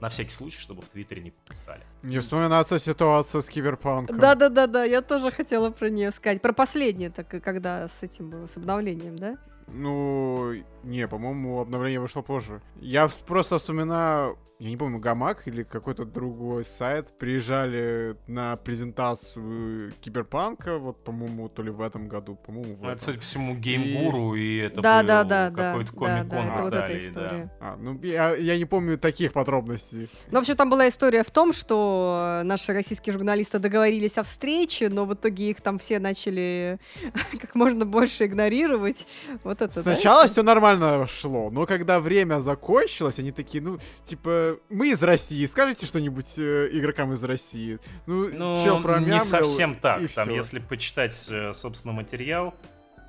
на 0.00 0.08
всякий 0.08 0.32
случай, 0.32 0.58
чтобы 0.58 0.82
в 0.82 0.86
Твиттере 0.86 1.22
не 1.22 1.30
подписали. 1.30 1.82
Не 2.02 2.18
вспоминаться 2.18 2.78
ситуация 2.78 3.40
с 3.40 3.48
Киберпанком. 3.48 4.18
Да-да-да-да, 4.18 4.84
я 4.84 5.00
тоже 5.00 5.30
хотела 5.30 5.70
про 5.70 5.88
нее 5.88 6.10
сказать. 6.10 6.42
Про 6.42 6.52
последнее, 6.52 7.10
так 7.10 7.28
когда 7.28 7.88
с 7.88 8.02
этим 8.02 8.28
было, 8.30 8.46
с 8.46 8.56
обновлением, 8.56 9.16
да? 9.16 9.36
Ну, 9.68 10.54
не, 10.86 11.08
по-моему, 11.08 11.60
обновление 11.60 12.00
вышло 12.00 12.22
позже. 12.22 12.60
Я 12.76 13.08
просто 13.26 13.58
вспоминаю, 13.58 14.38
я 14.60 14.70
не 14.70 14.76
помню, 14.76 15.00
Гамак 15.00 15.48
или 15.48 15.64
какой-то 15.64 16.04
другой 16.04 16.64
сайт 16.64 17.08
приезжали 17.18 18.16
на 18.28 18.56
презентацию 18.56 19.92
Киберпанка, 20.00 20.78
вот, 20.78 21.02
по-моему, 21.02 21.48
то 21.48 21.62
ли 21.62 21.70
в 21.70 21.82
этом 21.82 22.06
году, 22.06 22.36
по-моему, 22.36 22.76
в 22.76 22.82
ну, 22.82 22.84
этом. 22.84 22.92
Это, 22.92 23.04
судя 23.04 23.18
по 23.18 23.24
всему, 23.24 23.54
Геймгуру, 23.56 24.34
и, 24.36 24.40
и 24.40 24.56
это 24.58 24.80
да, 24.80 25.00
был 25.00 25.08
да, 25.08 25.24
да, 25.24 25.50
какой-то 25.50 25.92
да, 25.92 25.98
комик-кон 25.98 26.28
да, 26.28 26.44
да, 26.44 26.54
это 26.54 26.62
вот 26.62 26.74
эта 26.74 26.98
история. 26.98 27.50
Да. 27.60 27.68
А, 27.68 27.76
ну, 27.76 28.00
я, 28.02 28.36
я 28.36 28.56
не 28.56 28.64
помню 28.64 28.96
таких 28.96 29.32
подробностей. 29.32 30.08
Ну, 30.30 30.38
вообще, 30.38 30.54
там 30.54 30.70
была 30.70 30.88
история 30.88 31.24
в 31.24 31.30
том, 31.30 31.52
что 31.52 32.42
наши 32.44 32.72
российские 32.72 33.12
журналисты 33.12 33.58
договорились 33.58 34.16
о 34.16 34.22
встрече, 34.22 34.88
но 34.88 35.04
в 35.04 35.14
итоге 35.14 35.50
их 35.50 35.60
там 35.60 35.78
все 35.80 35.98
начали 35.98 36.78
как 37.40 37.56
можно 37.56 37.84
больше 37.84 38.26
игнорировать. 38.26 39.06
Вот 39.42 39.55
это, 39.62 39.80
Сначала 39.80 40.22
да? 40.22 40.28
все 40.28 40.42
нормально 40.42 41.06
шло, 41.06 41.50
но 41.50 41.66
когда 41.66 42.00
время 42.00 42.40
закончилось, 42.40 43.18
они 43.18 43.32
такие, 43.32 43.62
ну, 43.62 43.78
типа, 44.04 44.58
мы 44.68 44.90
из 44.90 45.02
России, 45.02 45.44
скажите 45.46 45.86
что-нибудь 45.86 46.38
э, 46.38 46.68
игрокам 46.72 47.12
из 47.12 47.22
России. 47.24 47.78
Ну, 48.06 48.28
ну 48.28 48.64
чё, 48.64 48.80
промямлил, 48.82 49.14
не 49.14 49.20
совсем 49.20 49.74
так. 49.74 50.02
И 50.02 50.08
Там, 50.08 50.26
всё. 50.26 50.34
если 50.36 50.58
почитать, 50.58 51.26
э, 51.30 51.52
собственно, 51.54 51.92
материал 51.94 52.54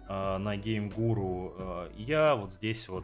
э, 0.09 0.37
на 0.37 0.55
GameGuru, 0.55 1.53
э, 1.57 1.89
я 1.97 2.35
вот 2.35 2.53
здесь 2.53 2.87
вот 2.87 3.03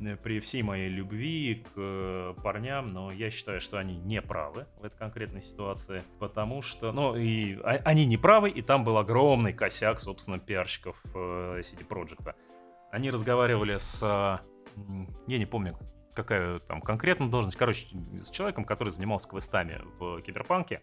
э, 0.00 0.16
при 0.16 0.40
всей 0.40 0.62
моей 0.62 0.88
любви 0.88 1.64
к 1.66 1.70
э, 1.76 2.34
парням, 2.42 2.92
но 2.92 3.12
я 3.12 3.30
считаю, 3.30 3.60
что 3.60 3.78
они 3.78 3.96
не 3.96 4.20
правы 4.20 4.66
в 4.80 4.84
этой 4.84 4.96
конкретной 4.98 5.42
ситуации, 5.42 6.02
потому 6.18 6.62
что, 6.62 6.90
ну, 6.92 7.14
и 7.16 7.56
а- 7.62 7.80
они 7.84 8.04
не 8.06 8.16
правы, 8.16 8.50
и 8.50 8.60
там 8.62 8.84
был 8.84 8.98
огромный 8.98 9.52
косяк, 9.52 10.00
собственно, 10.00 10.38
пиарщиков 10.38 10.96
э, 11.14 11.62
CD 11.62 11.86
Projekt. 11.86 12.34
Они 12.94 13.10
разговаривали 13.10 13.78
с, 13.78 14.00
э, 14.02 14.78
м, 14.80 15.08
я 15.26 15.38
не 15.38 15.46
помню, 15.46 15.76
какая 16.14 16.60
там 16.60 16.80
конкретно 16.80 17.28
должность, 17.28 17.56
короче, 17.56 17.88
с 18.20 18.30
человеком, 18.30 18.64
который 18.64 18.90
занимался 18.90 19.28
квестами 19.28 19.80
в 19.98 20.20
Киберпанке, 20.20 20.80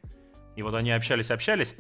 и 0.57 0.62
вот 0.62 0.74
они 0.74 0.91
общались-общались, 0.91 1.78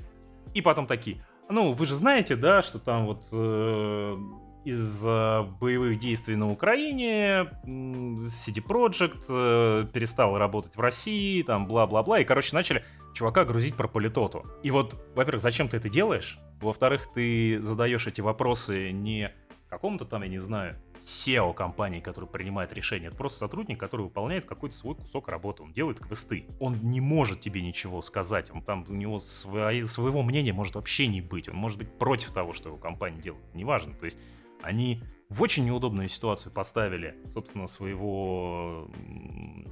и 0.53 0.61
потом 0.61 0.87
такие, 0.87 1.21
ну, 1.49 1.73
вы 1.73 1.85
же 1.85 1.95
знаете, 1.95 2.37
да, 2.37 2.61
что 2.61 2.79
там 2.79 3.07
вот 3.07 3.27
э, 3.33 4.17
из-за 4.63 5.45
боевых 5.59 5.99
действий 5.99 6.37
на 6.37 6.49
Украине 6.49 7.49
м, 7.65 8.15
CD 8.27 8.65
Projekt 8.65 9.25
э, 9.27 9.85
перестал 9.91 10.37
работать 10.37 10.77
в 10.77 10.79
России, 10.79 11.41
там 11.41 11.67
бла-бла-бла, 11.67 12.21
и, 12.21 12.23
короче, 12.23 12.55
начали 12.55 12.85
чувака 13.13 13.43
грузить 13.43 13.75
про 13.75 13.89
политоту. 13.89 14.45
И 14.63 14.71
вот, 14.71 14.95
во-первых, 15.13 15.41
зачем 15.41 15.67
ты 15.67 15.75
это 15.75 15.89
делаешь? 15.89 16.39
Во-вторых, 16.61 17.09
ты 17.13 17.61
задаешь 17.61 18.07
эти 18.07 18.21
вопросы 18.21 18.93
не 18.93 19.33
какому-то 19.71 20.03
там, 20.03 20.21
я 20.23 20.27
не 20.27 20.37
знаю, 20.37 20.75
SEO 21.05 21.53
компании, 21.53 22.01
который 22.01 22.27
принимает 22.27 22.73
решение. 22.73 23.07
Это 23.07 23.15
просто 23.15 23.39
сотрудник, 23.39 23.79
который 23.79 24.01
выполняет 24.01 24.45
какой-то 24.45 24.75
свой 24.75 24.95
кусок 24.95 25.29
работы. 25.29 25.63
Он 25.63 25.71
делает 25.71 25.99
квесты. 25.99 26.45
Он 26.59 26.75
не 26.83 26.99
может 26.99 27.39
тебе 27.39 27.61
ничего 27.61 28.01
сказать. 28.01 28.51
Он 28.51 28.61
там, 28.61 28.85
у 28.87 28.93
него 28.93 29.19
свои, 29.19 29.81
своего 29.83 30.23
мнения 30.23 30.51
может 30.51 30.75
вообще 30.75 31.07
не 31.07 31.21
быть. 31.21 31.47
Он 31.47 31.55
может 31.55 31.77
быть 31.77 31.89
против 31.97 32.31
того, 32.31 32.51
что 32.51 32.67
его 32.67 32.77
компания 32.77 33.19
делает. 33.19 33.43
Неважно. 33.55 33.93
То 33.95 34.05
есть 34.05 34.19
они 34.61 35.01
в 35.29 35.41
очень 35.41 35.65
неудобную 35.65 36.09
ситуацию 36.09 36.51
поставили, 36.51 37.15
собственно, 37.33 37.65
своего 37.65 38.89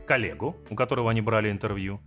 коллегу, 0.08 0.56
у 0.70 0.76
которого 0.76 1.12
они 1.12 1.20
брали 1.20 1.52
интервью. 1.52 2.00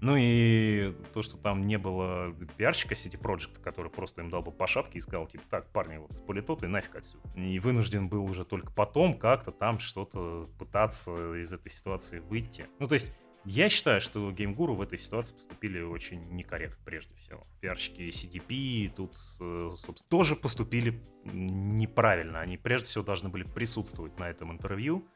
Ну 0.00 0.16
и 0.16 0.94
то, 1.12 1.22
что 1.22 1.36
там 1.36 1.66
не 1.66 1.76
было 1.76 2.34
пиарщика 2.56 2.94
City 2.94 3.20
Project, 3.20 3.60
который 3.60 3.90
просто 3.90 4.22
им 4.22 4.30
дал 4.30 4.42
бы 4.42 4.52
по 4.52 4.66
шапке 4.66 4.98
и 4.98 5.00
сказал, 5.00 5.26
типа, 5.26 5.44
так, 5.50 5.70
парни, 5.70 5.96
вот 5.96 6.12
с 6.12 6.20
политотой 6.20 6.68
нафиг 6.68 6.96
отсюда. 6.96 7.28
И 7.34 7.58
вынужден 7.58 8.08
был 8.08 8.24
уже 8.24 8.44
только 8.44 8.72
потом 8.72 9.18
как-то 9.18 9.50
там 9.50 9.78
что-то 9.78 10.48
пытаться 10.58 11.34
из 11.34 11.52
этой 11.52 11.70
ситуации 11.70 12.20
выйти. 12.20 12.66
Ну, 12.78 12.86
то 12.86 12.94
есть, 12.94 13.12
я 13.44 13.68
считаю, 13.68 14.00
что 14.00 14.30
геймгуру 14.30 14.74
в 14.74 14.82
этой 14.82 14.98
ситуации 14.98 15.34
поступили 15.34 15.80
очень 15.80 16.22
некорректно, 16.32 16.84
прежде 16.84 17.14
всего. 17.14 17.46
Пиарщики 17.60 18.10
CDP 18.10 18.92
тут, 18.94 19.16
э, 19.40 19.70
собственно, 19.76 20.08
тоже 20.08 20.36
поступили 20.36 21.02
неправильно. 21.24 22.40
Они 22.40 22.56
прежде 22.56 22.88
всего 22.88 23.04
должны 23.04 23.30
были 23.30 23.44
присутствовать 23.44 24.18
на 24.18 24.28
этом 24.28 24.52
интервью, 24.52 25.08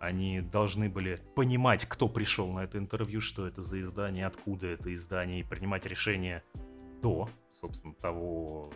они 0.00 0.40
должны 0.40 0.88
были 0.88 1.20
понимать, 1.36 1.84
кто 1.84 2.08
пришел 2.08 2.50
на 2.50 2.60
это 2.60 2.78
интервью, 2.78 3.20
что 3.20 3.46
это 3.46 3.60
за 3.60 3.78
издание, 3.80 4.26
откуда 4.26 4.66
это 4.66 4.92
издание, 4.92 5.40
и 5.40 5.42
принимать 5.44 5.84
решение 5.84 6.42
до, 7.02 7.28
собственно, 7.60 7.94
того, 7.94 8.72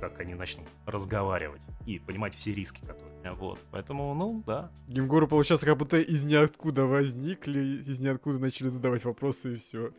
как 0.00 0.18
они 0.18 0.34
начнут 0.34 0.66
разговаривать 0.86 1.62
и 1.86 2.00
понимать 2.00 2.34
все 2.34 2.52
риски, 2.52 2.80
которые. 2.80 3.32
Вот. 3.34 3.60
Поэтому, 3.70 4.12
ну, 4.14 4.42
да. 4.44 4.72
Гимгуру, 4.88 5.28
получается, 5.28 5.66
как 5.66 5.78
будто 5.78 5.98
из 5.98 6.24
ниоткуда 6.24 6.84
возникли, 6.84 7.82
из 7.86 8.00
ниоткуда 8.00 8.40
начали 8.40 8.68
задавать 8.68 9.04
вопросы 9.04 9.54
и 9.54 9.56
все. 9.56 9.92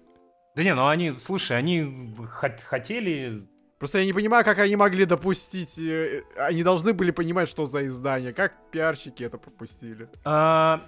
Да 0.54 0.64
не, 0.64 0.76
ну 0.76 0.88
они, 0.88 1.14
слушай, 1.18 1.58
они 1.58 1.93
хот- 2.41 2.62
хотели 2.62 3.47
Просто 3.82 3.97
я 3.97 4.05
не 4.05 4.13
понимаю, 4.13 4.45
как 4.45 4.59
они 4.59 4.75
могли 4.75 5.05
допустить... 5.05 5.79
э, 5.79 6.21
Они 6.38 6.61
должны 6.61 6.93
были 6.93 7.09
понимать, 7.09 7.49
что 7.49 7.65
за 7.65 7.88
издание. 7.88 8.32
Как 8.32 8.53
пиарщики 8.69 9.23
это 9.23 9.39
пропустили? 9.39 10.07
А, 10.23 10.86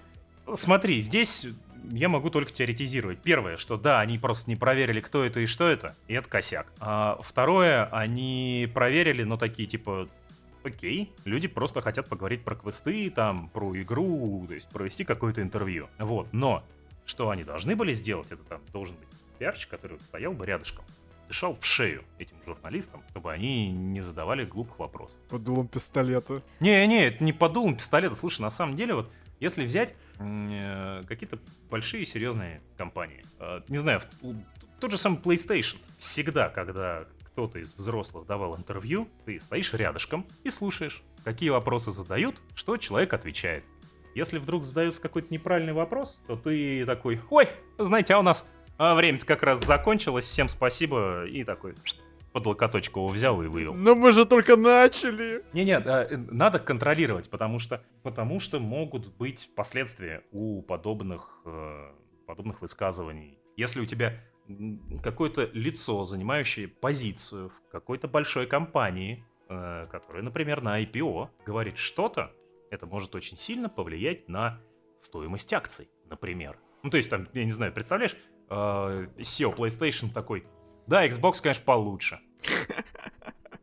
смотри, 0.53 1.01
здесь 1.01 1.47
я 1.89 2.07
могу 2.07 2.29
только 2.29 2.53
теоретизировать. 2.53 3.19
Первое, 3.23 3.57
что 3.57 3.77
да, 3.77 3.99
они 3.99 4.19
просто 4.19 4.47
не 4.47 4.55
проверили, 4.55 4.99
кто 4.99 5.23
это 5.25 5.39
и 5.39 5.47
что 5.47 5.67
это, 5.67 5.95
и 6.07 6.13
это 6.13 6.29
косяк. 6.29 6.71
А 6.79 7.19
второе, 7.23 7.85
они 7.85 8.69
проверили, 8.71 9.23
но 9.23 9.37
такие 9.37 9.67
типа, 9.67 10.07
окей, 10.63 11.11
люди 11.25 11.47
просто 11.47 11.81
хотят 11.81 12.07
поговорить 12.07 12.43
про 12.43 12.55
квесты, 12.55 13.09
там, 13.09 13.49
про 13.49 13.75
игру, 13.81 14.45
то 14.47 14.53
есть 14.53 14.69
провести 14.69 15.03
какое-то 15.03 15.41
интервью. 15.41 15.89
Вот, 15.97 16.27
но 16.31 16.63
что 17.07 17.31
они 17.31 17.43
должны 17.43 17.75
были 17.75 17.91
сделать, 17.93 18.31
это 18.31 18.43
там 18.43 18.61
должен 18.71 18.95
быть 18.97 19.07
пиарщик, 19.39 19.71
который 19.71 19.93
вот 19.93 20.03
стоял 20.03 20.33
бы 20.33 20.45
рядышком, 20.45 20.85
дышал 21.33 21.57
в 21.59 21.65
шею 21.65 22.03
этим 22.19 22.35
журналистам, 22.45 23.01
чтобы 23.09 23.31
они 23.31 23.71
не 23.71 24.01
задавали 24.01 24.45
глупых 24.45 24.77
вопросов. 24.77 25.17
Под 25.29 25.43
дулом 25.43 25.67
пистолета. 25.67 26.43
Не-не, 26.59 27.07
это 27.07 27.23
не 27.23 27.33
под 27.33 27.53
дулом 27.53 27.75
пистолета. 27.75 28.13
Слушай, 28.13 28.41
на 28.41 28.51
самом 28.51 28.75
деле, 28.75 28.93
вот 28.93 29.11
если 29.39 29.65
взять 29.65 29.95
э, 30.19 31.01
какие-то 31.07 31.39
большие 31.71 32.05
серьезные 32.05 32.61
компании, 32.77 33.25
э, 33.39 33.61
не 33.67 33.79
знаю, 33.79 34.01
в- 34.21 34.35
тот 34.79 34.91
же 34.91 34.99
самый 34.99 35.17
PlayStation, 35.19 35.77
всегда, 35.97 36.49
когда 36.49 37.05
кто-то 37.25 37.57
из 37.57 37.73
взрослых 37.73 38.27
давал 38.27 38.55
интервью, 38.55 39.09
ты 39.25 39.39
стоишь 39.39 39.73
рядышком 39.73 40.27
и 40.43 40.51
слушаешь, 40.51 41.01
какие 41.23 41.49
вопросы 41.49 41.89
задают, 41.89 42.35
что 42.53 42.77
человек 42.77 43.11
отвечает. 43.11 43.63
Если 44.13 44.37
вдруг 44.37 44.61
задается 44.63 45.01
какой-то 45.01 45.33
неправильный 45.33 45.73
вопрос, 45.73 46.19
то 46.27 46.35
ты 46.35 46.85
такой, 46.85 47.19
ой, 47.31 47.49
знаете, 47.79 48.13
а 48.13 48.19
у 48.19 48.21
нас 48.21 48.45
а, 48.77 48.95
время-то 48.95 49.25
как 49.25 49.43
раз 49.43 49.65
закончилось, 49.65 50.25
всем 50.25 50.49
спасибо, 50.49 51.25
и 51.25 51.43
такой 51.43 51.75
под 52.33 52.47
локоточку 52.47 52.99
его 53.01 53.09
взял 53.09 53.41
и 53.41 53.47
вывел. 53.47 53.75
Но 53.75 53.95
мы 53.95 54.11
же 54.11 54.25
только 54.25 54.55
начали. 54.57 55.43
Не-не, 55.53 55.79
э, 55.79 56.17
надо 56.17 56.59
контролировать, 56.59 57.29
потому 57.29 57.59
что, 57.59 57.83
потому 58.01 58.39
что 58.39 58.59
могут 58.59 59.15
быть 59.15 59.49
последствия 59.55 60.23
у 60.31 60.63
подобных, 60.63 61.41
э, 61.45 61.91
подобных 62.25 62.61
высказываний. 62.61 63.37
Если 63.55 63.79
у 63.81 63.85
тебя 63.85 64.19
какое-то 65.03 65.49
лицо, 65.53 66.03
занимающее 66.03 66.67
позицию 66.67 67.49
в 67.49 67.71
какой-то 67.71 68.07
большой 68.07 68.47
компании, 68.47 69.23
э, 69.47 69.87
которая, 69.91 70.23
например, 70.23 70.61
на 70.61 70.81
IPO, 70.81 71.29
говорит 71.45 71.77
что-то, 71.77 72.33
это 72.71 72.87
может 72.87 73.13
очень 73.13 73.37
сильно 73.37 73.69
повлиять 73.69 74.27
на 74.27 74.59
стоимость 74.99 75.53
акций, 75.53 75.89
например. 76.09 76.57
Ну, 76.81 76.89
то 76.89 76.97
есть, 76.97 77.09
там, 77.09 77.27
я 77.33 77.45
не 77.45 77.51
знаю, 77.51 77.71
представляешь, 77.71 78.15
SEO 78.49 79.55
PlayStation 79.55 80.11
такой, 80.11 80.45
да, 80.87 81.07
Xbox, 81.07 81.41
конечно, 81.41 81.63
получше. 81.63 82.19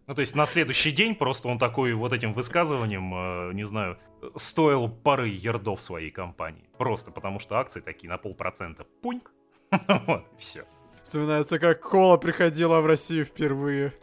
Ну, 0.06 0.14
то 0.16 0.22
есть 0.22 0.34
на 0.34 0.44
следующий 0.44 0.90
день 0.90 1.14
просто 1.14 1.46
он 1.46 1.60
такой 1.60 1.92
вот 1.92 2.12
этим 2.12 2.32
высказыванием, 2.32 3.14
э, 3.14 3.52
не 3.52 3.62
знаю, 3.62 3.96
стоил 4.34 4.88
пары 4.88 5.28
ярдов 5.28 5.80
своей 5.80 6.10
компании. 6.10 6.68
Просто 6.78 7.12
потому 7.12 7.38
что 7.38 7.58
акции 7.58 7.80
такие 7.80 8.08
на 8.08 8.18
полпроцента. 8.18 8.84
Пуньк. 9.02 9.30
Вот, 10.06 10.26
все. 10.36 10.64
Вспоминается, 11.04 11.60
как 11.60 11.80
кола 11.80 12.16
приходила 12.16 12.80
в 12.80 12.86
Россию 12.86 13.24
впервые. 13.24 13.94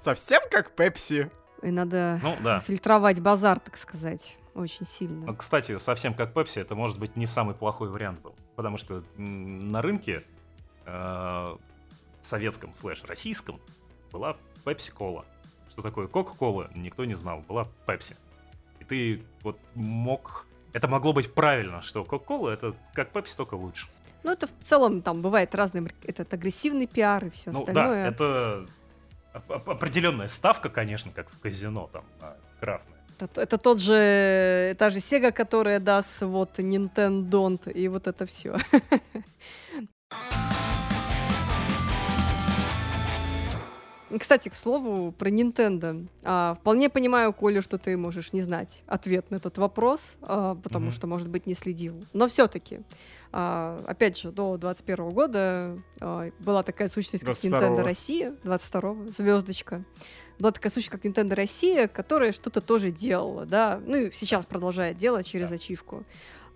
Совсем 0.00 0.42
как 0.50 0.76
Пепси. 0.76 1.30
И 1.62 1.70
надо 1.70 2.20
ну, 2.22 2.36
да. 2.44 2.60
фильтровать 2.60 3.20
базар, 3.20 3.58
так 3.58 3.78
сказать, 3.78 4.36
очень 4.54 4.84
сильно. 4.84 5.24
Ну, 5.24 5.34
кстати, 5.34 5.78
совсем 5.78 6.12
как 6.12 6.34
Пепси, 6.34 6.58
это 6.58 6.74
может 6.74 6.98
быть 6.98 7.16
не 7.16 7.24
самый 7.24 7.54
плохой 7.54 7.88
вариант 7.88 8.20
был. 8.20 8.36
Потому 8.56 8.78
что 8.78 9.02
на 9.16 9.82
рынке 9.82 10.24
э, 10.86 11.56
советском 12.22 12.74
слэш 12.74 13.02
российском 13.04 13.60
была 14.12 14.36
Пепси-кола. 14.64 15.24
Что 15.70 15.82
такое 15.82 16.06
Кока-кола, 16.06 16.70
никто 16.74 17.04
не 17.04 17.14
знал, 17.14 17.40
была 17.40 17.68
Пепси. 17.86 18.16
И 18.80 18.84
ты 18.84 19.22
вот 19.42 19.58
мог... 19.74 20.46
Это 20.72 20.88
могло 20.88 21.12
быть 21.12 21.32
правильно, 21.32 21.82
что 21.82 22.04
Кока-кола 22.04 22.50
это 22.50 22.74
как 22.92 23.10
Пепси, 23.10 23.36
только 23.36 23.54
лучше. 23.54 23.88
Ну, 24.22 24.32
это 24.32 24.46
в 24.46 24.52
целом 24.64 25.02
там 25.02 25.20
бывает 25.20 25.54
разный 25.54 25.90
этот 26.04 26.32
агрессивный 26.32 26.86
пиар 26.86 27.26
и 27.26 27.30
все 27.30 27.50
ну, 27.50 27.60
остальное. 27.60 28.04
Да, 28.04 28.08
это 28.08 28.66
определенная 29.32 30.28
ставка, 30.28 30.70
конечно, 30.70 31.12
как 31.12 31.28
в 31.30 31.38
казино, 31.40 31.90
там, 31.92 32.04
красная. 32.60 33.03
Это, 33.18 33.40
это 33.40 33.58
тот 33.58 33.80
же, 33.80 34.74
та 34.78 34.90
же 34.90 34.98
Sega, 34.98 35.32
которая 35.32 35.80
даст 35.80 36.20
вот 36.22 36.58
Nintendo, 36.58 37.70
и 37.72 37.88
вот 37.88 38.06
это 38.06 38.26
все. 38.26 38.56
Кстати, 44.18 44.48
к 44.48 44.54
слову, 44.54 45.12
про 45.12 45.30
Nintendo. 45.30 46.06
А, 46.22 46.56
вполне 46.60 46.88
понимаю, 46.88 47.32
Коля, 47.32 47.62
что 47.62 47.78
ты 47.78 47.96
можешь 47.96 48.32
не 48.32 48.42
знать 48.42 48.82
ответ 48.86 49.30
на 49.30 49.36
этот 49.36 49.58
вопрос, 49.58 50.00
а, 50.22 50.54
потому 50.54 50.88
mm-hmm. 50.88 50.94
что, 50.94 51.06
может 51.06 51.28
быть, 51.28 51.46
не 51.46 51.54
следил. 51.54 52.04
Но 52.12 52.28
все-таки, 52.28 52.80
а, 53.32 53.82
опять 53.86 54.18
же, 54.18 54.30
до 54.30 54.56
21 54.56 55.10
года 55.10 55.82
а, 56.00 56.30
была 56.38 56.62
такая 56.62 56.88
сущность, 56.88 57.24
как 57.24 57.36
Nintendo 57.38 57.82
Россия, 57.82 58.34
22-го, 58.44 59.10
звездочка. 59.10 59.84
Была 60.38 60.52
такая 60.52 60.70
сущность, 60.70 60.90
как 60.90 61.04
Nintendo 61.04 61.34
Россия, 61.34 61.88
которая 61.88 62.32
что-то 62.32 62.60
тоже 62.60 62.90
делала, 62.90 63.46
да, 63.46 63.80
ну 63.84 63.96
и 63.96 64.12
сейчас 64.12 64.44
продолжает 64.44 64.96
делать 64.96 65.26
через 65.26 65.48
да. 65.48 65.54
ачивку. 65.54 66.04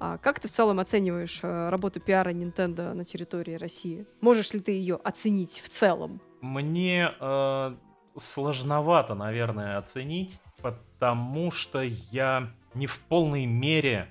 А 0.01 0.19
как 0.19 0.39
ты 0.39 0.49
в 0.49 0.53
целом 0.53 0.79
оцениваешь 0.79 1.41
э, 1.43 1.69
работу 1.71 2.01
пиара 2.01 2.31
Nintendo 2.31 2.93
на 2.93 3.05
территории 3.05 3.55
России? 3.55 4.07
Можешь 4.21 4.53
ли 4.53 4.61
ты 4.61 4.73
ее 4.73 4.97
оценить 4.97 5.61
в 5.61 5.69
целом? 5.69 6.21
Мне 6.41 7.13
э, 7.19 7.77
сложновато, 8.17 9.15
наверное, 9.15 9.79
оценить, 9.79 10.41
потому 10.63 11.51
что 11.51 11.83
я 11.83 12.51
не 12.75 12.87
в 12.87 13.01
полной 13.09 13.47
мере 13.47 14.09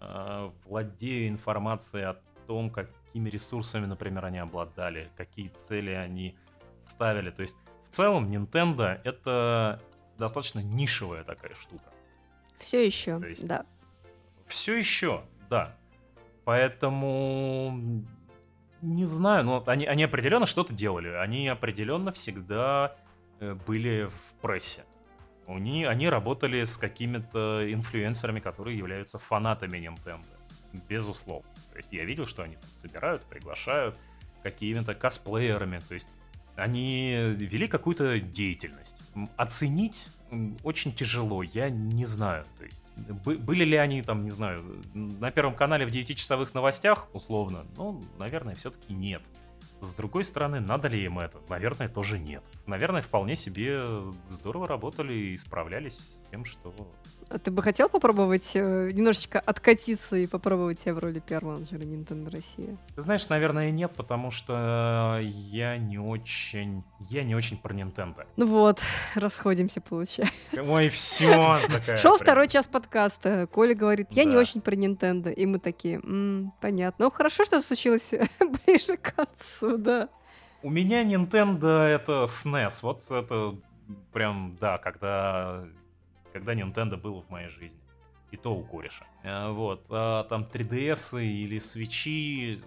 э, 0.00 0.50
владею 0.64 1.28
информацией 1.28 2.04
о 2.04 2.16
том, 2.48 2.70
какими 2.70 3.30
ресурсами, 3.30 3.86
например, 3.86 4.24
они 4.24 4.38
обладали, 4.38 5.10
какие 5.16 5.48
цели 5.48 5.90
они 5.90 6.36
ставили. 6.82 7.30
То 7.30 7.42
есть 7.42 7.56
в 7.90 7.94
целом 7.94 8.30
Nintendo 8.30 9.00
это 9.04 9.80
достаточно 10.18 10.60
нишевая 10.60 11.24
такая 11.24 11.54
штука. 11.54 11.84
Все 12.58 12.84
еще, 12.84 13.20
есть, 13.26 13.46
да. 13.46 13.64
Все 14.46 14.76
еще, 14.76 15.22
да. 15.48 15.76
Поэтому 16.44 18.04
не 18.82 19.04
знаю, 19.04 19.44
но 19.44 19.62
они, 19.66 19.86
они 19.86 20.04
определенно 20.04 20.46
что-то 20.46 20.72
делали. 20.72 21.08
Они 21.08 21.48
определенно 21.48 22.12
всегда 22.12 22.96
э, 23.40 23.54
были 23.66 24.06
в 24.06 24.40
прессе. 24.40 24.84
Они, 25.46 25.84
они 25.84 26.08
работали 26.08 26.64
с 26.64 26.76
какими-то 26.76 27.72
инфлюенсерами, 27.72 28.40
которые 28.40 28.76
являются 28.76 29.18
фанатами 29.18 29.78
Nintendo. 29.78 30.26
Безусловно. 30.88 31.48
То 31.70 31.76
есть 31.76 31.92
я 31.92 32.04
видел, 32.04 32.26
что 32.26 32.42
они 32.42 32.56
собирают, 32.74 33.22
приглашают 33.22 33.96
какими-то 34.42 34.94
косплеерами. 34.94 35.80
То 35.88 35.94
есть 35.94 36.08
они 36.58 37.12
вели 37.12 37.68
какую-то 37.68 38.20
деятельность. 38.20 39.00
Оценить 39.36 40.10
очень 40.62 40.92
тяжело, 40.92 41.42
я 41.42 41.70
не 41.70 42.04
знаю. 42.04 42.44
То 42.58 42.64
есть 42.64 42.82
были 43.22 43.64
ли 43.64 43.76
они 43.76 44.02
там, 44.02 44.24
не 44.24 44.30
знаю, 44.30 44.64
на 44.92 45.30
Первом 45.30 45.54
канале 45.54 45.86
в 45.86 45.90
9-часовых 45.90 46.52
новостях, 46.54 47.08
условно? 47.14 47.64
Ну, 47.76 48.02
наверное, 48.18 48.54
все-таки 48.54 48.92
нет. 48.92 49.22
С 49.80 49.94
другой 49.94 50.24
стороны, 50.24 50.60
надо 50.60 50.88
ли 50.88 51.04
им 51.04 51.18
это? 51.20 51.38
Наверное, 51.48 51.88
тоже 51.88 52.18
нет. 52.18 52.42
Наверное, 52.68 53.00
вполне 53.00 53.34
себе 53.34 53.84
здорово 54.28 54.68
работали 54.68 55.14
и 55.14 55.38
справлялись 55.38 55.94
с 55.94 56.30
тем, 56.30 56.44
что 56.44 56.72
а 57.30 57.38
ты 57.38 57.50
бы 57.50 57.62
хотел 57.62 57.90
попробовать 57.90 58.52
э, 58.54 58.90
немножечко 58.92 59.38
откатиться 59.38 60.16
и 60.16 60.26
попробовать 60.26 60.80
себя 60.80 60.94
в 60.94 60.98
роли 60.98 61.18
пиар-менеджера 61.20 61.82
Nintendo 61.82 62.30
России? 62.30 62.78
Ты 62.96 63.02
знаешь, 63.02 63.28
наверное, 63.28 63.70
нет, 63.70 63.92
потому 63.94 64.30
что 64.30 65.20
я 65.20 65.76
не 65.76 65.98
очень... 65.98 66.84
Я 67.10 67.24
не 67.24 67.34
очень 67.34 67.58
про 67.58 67.74
Nintendo. 67.74 68.26
Ну 68.36 68.46
вот, 68.46 68.80
расходимся, 69.14 69.82
получается. 69.82 70.34
Ой, 70.56 70.88
все. 70.88 71.58
Шел 71.98 72.16
второй 72.16 72.48
час 72.48 72.66
подкаста. 72.66 73.46
Коля 73.52 73.74
говорит, 73.74 74.08
я 74.10 74.24
не 74.24 74.36
очень 74.36 74.62
про 74.62 74.74
Nintendo. 74.74 75.30
И 75.30 75.44
мы 75.44 75.58
такие, 75.58 76.00
понятно. 76.62 77.04
Ну, 77.04 77.10
хорошо, 77.10 77.44
что 77.44 77.60
случилось 77.60 78.10
ближе 78.66 78.96
к 78.96 79.14
концу, 79.14 79.76
да. 79.76 80.08
У 80.62 80.70
меня 80.70 81.04
Nintendo 81.04 81.82
это 81.82 82.24
SNES. 82.24 82.80
Вот 82.82 83.10
это 83.10 83.56
прям, 84.12 84.56
да, 84.60 84.78
когда 84.78 85.64
когда 86.32 86.54
Nintendo 86.54 86.96
было 86.96 87.22
в 87.22 87.30
моей 87.30 87.48
жизни. 87.48 87.78
И 88.30 88.36
то 88.36 88.54
у 88.54 88.62
кореша. 88.62 89.06
Э, 89.22 89.50
вот. 89.50 89.86
А 89.90 90.24
там 90.24 90.42
3DS 90.42 91.24
или 91.24 91.58
свечи 91.58 92.60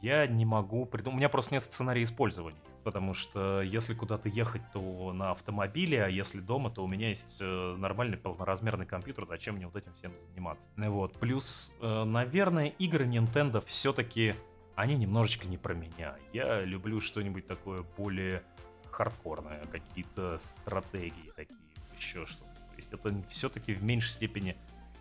я 0.00 0.26
не 0.26 0.44
могу 0.44 0.86
придумать. 0.86 1.16
У 1.16 1.18
меня 1.18 1.28
просто 1.28 1.54
нет 1.54 1.62
сценария 1.62 2.02
использования. 2.02 2.56
Потому 2.82 3.14
что 3.14 3.62
если 3.62 3.94
куда-то 3.94 4.28
ехать, 4.28 4.62
то 4.72 5.12
на 5.12 5.30
автомобиле, 5.30 6.04
а 6.04 6.08
если 6.08 6.40
дома, 6.40 6.70
то 6.70 6.82
у 6.82 6.88
меня 6.88 7.10
есть 7.10 7.40
э, 7.40 7.76
нормальный 7.78 8.16
полноразмерный 8.16 8.86
компьютер, 8.86 9.24
зачем 9.24 9.56
мне 9.56 9.66
вот 9.66 9.76
этим 9.76 9.92
всем 9.94 10.12
заниматься. 10.16 10.66
Вот. 10.76 11.12
Плюс, 11.20 11.76
э, 11.80 12.04
наверное, 12.04 12.68
игры 12.78 13.04
Nintendo 13.04 13.62
все-таки, 13.66 14.34
они 14.74 14.96
немножечко 14.96 15.46
не 15.48 15.58
про 15.58 15.74
меня. 15.74 16.16
Я 16.32 16.62
люблю 16.62 17.00
что-нибудь 17.00 17.46
такое 17.46 17.84
более 17.96 18.42
хардкорное, 18.90 19.64
какие-то 19.70 20.38
стратегии 20.38 21.32
такие, 21.34 21.58
еще 21.96 22.26
что-то 22.26 22.52
есть 22.82 22.92
это 22.92 23.14
все-таки 23.28 23.74
в 23.74 23.82
меньшей 23.82 24.10
степени 24.10 24.56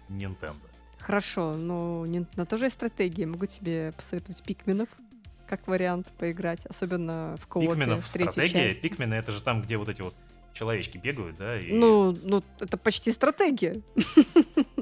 Nintendo. 0.09 0.55
Хорошо, 0.99 1.53
но 1.55 2.05
Nintendo 2.05 2.45
тоже 2.45 2.65
есть 2.65 2.75
стратегия. 2.75 3.25
Могу 3.25 3.47
тебе 3.47 3.91
посоветовать 3.93 4.41
пикменов 4.43 4.89
как 5.47 5.67
вариант 5.67 6.07
поиграть, 6.17 6.65
особенно 6.67 7.35
в 7.37 7.47
коопе, 7.47 7.67
Пикменов 7.67 8.05
в 8.05 8.07
стратегия? 8.07 8.69
часть. 8.69 8.81
Пикмены 8.81 9.15
это 9.15 9.33
же 9.33 9.43
там, 9.43 9.61
где 9.61 9.75
вот 9.75 9.89
эти 9.89 10.01
вот 10.01 10.15
человечки 10.53 10.97
бегают, 10.97 11.35
да? 11.37 11.59
И... 11.59 11.73
Ну, 11.73 12.17
ну, 12.23 12.41
это 12.59 12.77
почти 12.77 13.11
стратегия. 13.11 13.81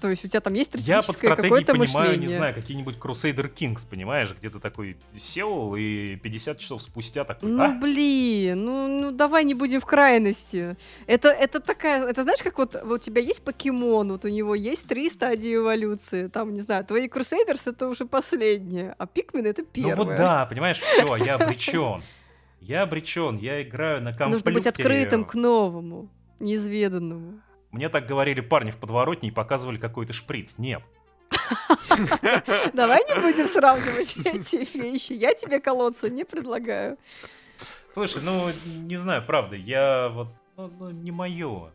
То 0.00 0.10
есть 0.10 0.24
у 0.24 0.28
тебя 0.28 0.40
там 0.40 0.54
есть 0.54 0.70
стратегическое 0.70 1.34
какое-то 1.34 1.74
мышление. 1.74 1.74
Я 1.74 1.74
под 1.74 1.92
понимаю, 1.92 2.20
не 2.20 2.26
знаю, 2.26 2.54
какие-нибудь 2.54 2.96
Crusader 2.96 3.52
Kings, 3.52 3.86
понимаешь, 3.88 4.34
где 4.38 4.50
ты 4.50 4.58
такой 4.58 4.96
сел 5.14 5.74
и 5.76 6.16
50 6.16 6.58
часов 6.58 6.82
спустя 6.82 7.24
такой... 7.24 7.50
Ну, 7.50 7.64
а? 7.64 7.68
блин, 7.68 8.64
ну, 8.64 8.88
ну 8.88 9.10
давай 9.10 9.44
не 9.44 9.54
будем 9.54 9.80
в 9.80 9.86
крайности. 9.86 10.76
Это, 11.06 11.28
это 11.28 11.60
такая... 11.60 12.06
Это 12.06 12.22
знаешь, 12.22 12.42
как 12.42 12.58
вот, 12.58 12.80
вот 12.82 13.00
у 13.00 13.02
тебя 13.02 13.22
есть 13.22 13.42
покемон, 13.42 14.12
вот 14.12 14.24
у 14.24 14.28
него 14.28 14.54
есть 14.54 14.86
три 14.86 15.10
стадии 15.10 15.56
эволюции. 15.56 16.28
Там, 16.28 16.54
не 16.54 16.60
знаю, 16.60 16.84
твои 16.84 17.08
Crusaders 17.08 17.62
это 17.66 17.88
уже 17.88 18.06
последние, 18.06 18.94
а 18.98 19.06
Пикмен 19.06 19.46
это 19.46 19.62
первое. 19.64 19.96
Ну 19.96 20.04
вот 20.04 20.16
да, 20.16 20.46
понимаешь, 20.46 20.80
все, 20.80 21.16
я 21.16 21.34
обречен. 21.34 22.02
Я 22.60 22.82
обречен, 22.82 23.36
я 23.36 23.62
играю 23.62 24.00
на 24.00 24.12
компьютере. 24.12 24.32
Нужно 24.32 24.52
быть 24.52 24.66
открытым 24.66 25.24
к 25.24 25.34
новому, 25.34 26.08
неизведанному. 26.40 27.40
Мне 27.74 27.88
так 27.88 28.06
говорили 28.06 28.40
парни 28.40 28.70
в 28.70 28.76
подворотне 28.76 29.30
и 29.30 29.32
показывали 29.32 29.78
какой-то 29.78 30.12
шприц. 30.12 30.58
Нет. 30.58 30.80
Давай 32.72 33.02
не 33.04 33.20
будем 33.20 33.48
сравнивать 33.48 34.16
эти 34.24 34.78
вещи. 34.78 35.12
Я 35.14 35.34
тебе 35.34 35.58
колодца 35.58 36.08
не 36.08 36.22
предлагаю. 36.24 36.98
Слушай, 37.92 38.22
ну, 38.22 38.48
не 38.76 38.96
знаю, 38.96 39.24
правда, 39.26 39.56
я 39.56 40.08
вот... 40.08 40.28
Ну, 40.56 40.70
ну 40.78 40.90
не 40.90 41.10
мое. 41.10 41.72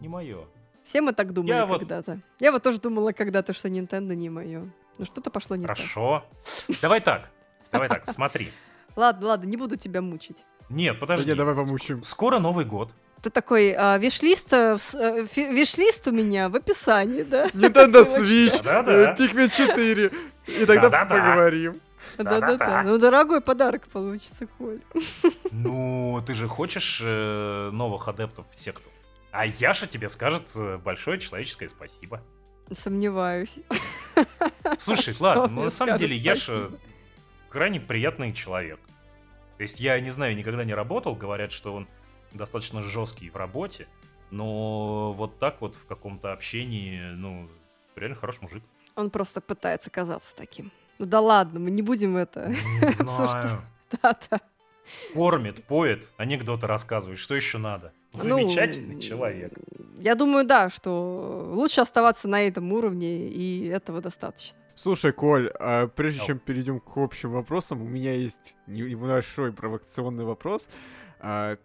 Не 0.00 0.08
мое. 0.08 0.44
Все 0.82 1.00
мы 1.00 1.12
так 1.12 1.32
думали 1.32 1.52
Я 1.54 1.66
вот- 1.66 1.78
когда-то. 1.78 2.18
Я 2.40 2.50
вот 2.50 2.64
тоже 2.64 2.80
думала 2.80 3.12
когда-то, 3.12 3.52
что 3.52 3.68
Nintendo 3.68 4.16
не 4.16 4.28
мое. 4.28 4.68
Но 4.98 5.04
что-то 5.04 5.30
пошло 5.30 5.54
не 5.54 5.66
так. 5.68 5.76
Хорошо. 5.76 6.24
Давай 6.82 7.00
так. 7.00 7.30
Давай 7.70 7.88
так, 7.88 8.04
смотри. 8.06 8.50
Ладно, 8.96 9.28
ладно, 9.28 9.46
не 9.46 9.56
буду 9.56 9.76
тебя 9.76 10.02
мучить. 10.02 10.44
Нет, 10.68 10.94
Да 10.96 11.00
подожди. 11.00 11.30
не, 11.30 11.36
давай 11.36 11.54
помучим. 11.54 12.02
Скоро 12.02 12.40
Новый 12.40 12.64
год. 12.64 12.92
Ты 13.22 13.30
такой, 13.30 13.72
а, 13.72 13.98
виш-лист, 13.98 14.48
фи- 14.50 15.48
виш-лист 15.48 16.08
у 16.08 16.10
меня 16.10 16.48
в 16.48 16.56
описании, 16.56 17.22
да? 17.22 17.46
Nintendo. 17.48 18.02
Switch, 18.02 18.60
э, 18.64 19.14
Pikmin 19.16 19.48
4. 19.50 20.10
И 20.48 20.66
тогда 20.66 20.90
поговорим. 21.04 21.80
Да-да-да. 22.18 22.82
Ну, 22.82 22.98
дорогой 22.98 23.40
подарок 23.40 23.86
получится, 23.86 24.46
Коль. 24.58 24.80
Ну, 25.50 26.22
ты 26.26 26.34
же 26.34 26.48
хочешь 26.48 27.00
новых 27.00 28.08
адептов 28.08 28.44
в 28.50 28.58
секту. 28.58 28.90
А 29.30 29.46
Яша 29.46 29.86
тебе 29.86 30.08
скажет 30.08 30.50
большое 30.84 31.18
человеческое 31.18 31.68
спасибо. 31.68 32.20
Сомневаюсь. 32.76 33.54
Слушай, 34.78 35.14
ладно, 35.20 35.46
ну, 35.46 35.64
на 35.64 35.70
самом 35.70 35.96
деле 35.96 36.16
Яша 36.16 36.68
крайне 37.48 37.80
приятный 37.80 38.32
человек. 38.32 38.80
То 39.56 39.62
есть 39.62 39.80
я 39.80 39.98
не 40.00 40.10
знаю, 40.10 40.34
никогда 40.36 40.64
не 40.64 40.74
работал, 40.74 41.14
говорят, 41.14 41.52
что 41.52 41.72
он 41.74 41.86
достаточно 42.34 42.82
жесткий 42.82 43.30
в 43.30 43.36
работе, 43.36 43.86
но 44.30 45.12
вот 45.12 45.38
так 45.38 45.60
вот 45.60 45.74
в 45.74 45.86
каком-то 45.86 46.32
общении, 46.32 47.00
ну, 47.14 47.48
реально 47.96 48.16
хороший 48.16 48.42
мужик. 48.42 48.62
Он 48.96 49.10
просто 49.10 49.40
пытается 49.40 49.90
казаться 49.90 50.34
таким. 50.36 50.70
Ну 50.98 51.06
да 51.06 51.20
ладно, 51.20 51.60
мы 51.60 51.70
не 51.70 51.82
будем 51.82 52.16
это. 52.16 52.48
Не 52.48 52.54
Обсуждать. 52.86 53.42
знаю. 53.42 53.62
Да-да. 54.02 54.40
Кормит, 55.14 55.64
поет, 55.64 56.10
анекдоты 56.16 56.66
рассказывает, 56.66 57.18
что 57.18 57.34
еще 57.34 57.58
надо. 57.58 57.92
Ну, 58.14 58.20
Замечательный 58.20 59.00
человек. 59.00 59.52
Я 60.00 60.14
думаю, 60.14 60.44
да, 60.46 60.68
что 60.68 61.48
лучше 61.54 61.80
оставаться 61.80 62.28
на 62.28 62.42
этом 62.46 62.72
уровне, 62.72 63.28
и 63.28 63.66
этого 63.68 64.00
достаточно. 64.00 64.58
Слушай, 64.74 65.12
Коль, 65.12 65.48
а 65.60 65.86
прежде 65.86 66.20
чем 66.26 66.38
перейдем 66.38 66.80
к 66.80 66.96
общим 66.96 67.30
вопросам, 67.30 67.80
у 67.82 67.86
меня 67.86 68.12
есть 68.14 68.54
не- 68.66 68.82
небольшой 68.82 69.52
провокационный 69.52 70.24
вопрос. 70.24 70.68
А, 71.20 71.56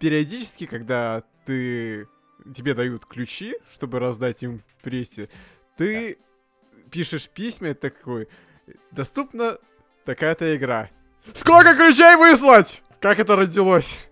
периодически, 0.00 0.66
когда 0.66 1.22
ты 1.46 2.08
тебе 2.54 2.74
дают 2.74 3.06
ключи, 3.06 3.54
чтобы 3.70 3.98
раздать 4.00 4.42
им 4.42 4.62
прессе, 4.82 5.28
ты 5.76 6.18
пишешь 6.90 7.28
письма 7.28 7.68
и 7.68 7.74
такой, 7.74 8.28
доступна 8.90 9.58
такая-то 10.04 10.56
игра. 10.56 10.90
Сколько 11.34 11.74
ключей 11.74 12.16
выслать? 12.16 12.82
Как 13.00 13.18
это 13.20 13.36
родилось? 13.36 14.00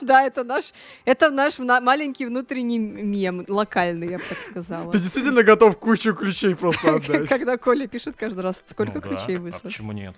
Да, 0.00 0.22
это 0.22 0.42
наш, 0.42 0.72
это 1.04 1.30
наш 1.30 1.58
на- 1.58 1.80
маленький 1.82 2.24
внутренний 2.24 2.78
мем, 2.78 3.44
локальный, 3.46 4.08
я 4.08 4.18
бы 4.18 4.24
так 4.26 4.38
сказала. 4.38 4.90
Ты 4.90 4.98
действительно 4.98 5.42
готов 5.42 5.78
кучу 5.78 6.14
ключей 6.14 6.54
просто 6.56 6.94
отдать? 6.96 7.28
Когда 7.28 7.58
Коля 7.58 7.86
пишет 7.86 8.16
каждый 8.16 8.40
раз, 8.40 8.62
сколько 8.66 8.94
Ну 8.94 9.00
да, 9.02 9.08
ключей 9.08 9.36
А 9.36 9.40
выслать. 9.40 9.62
почему 9.62 9.92
нет? 9.92 10.14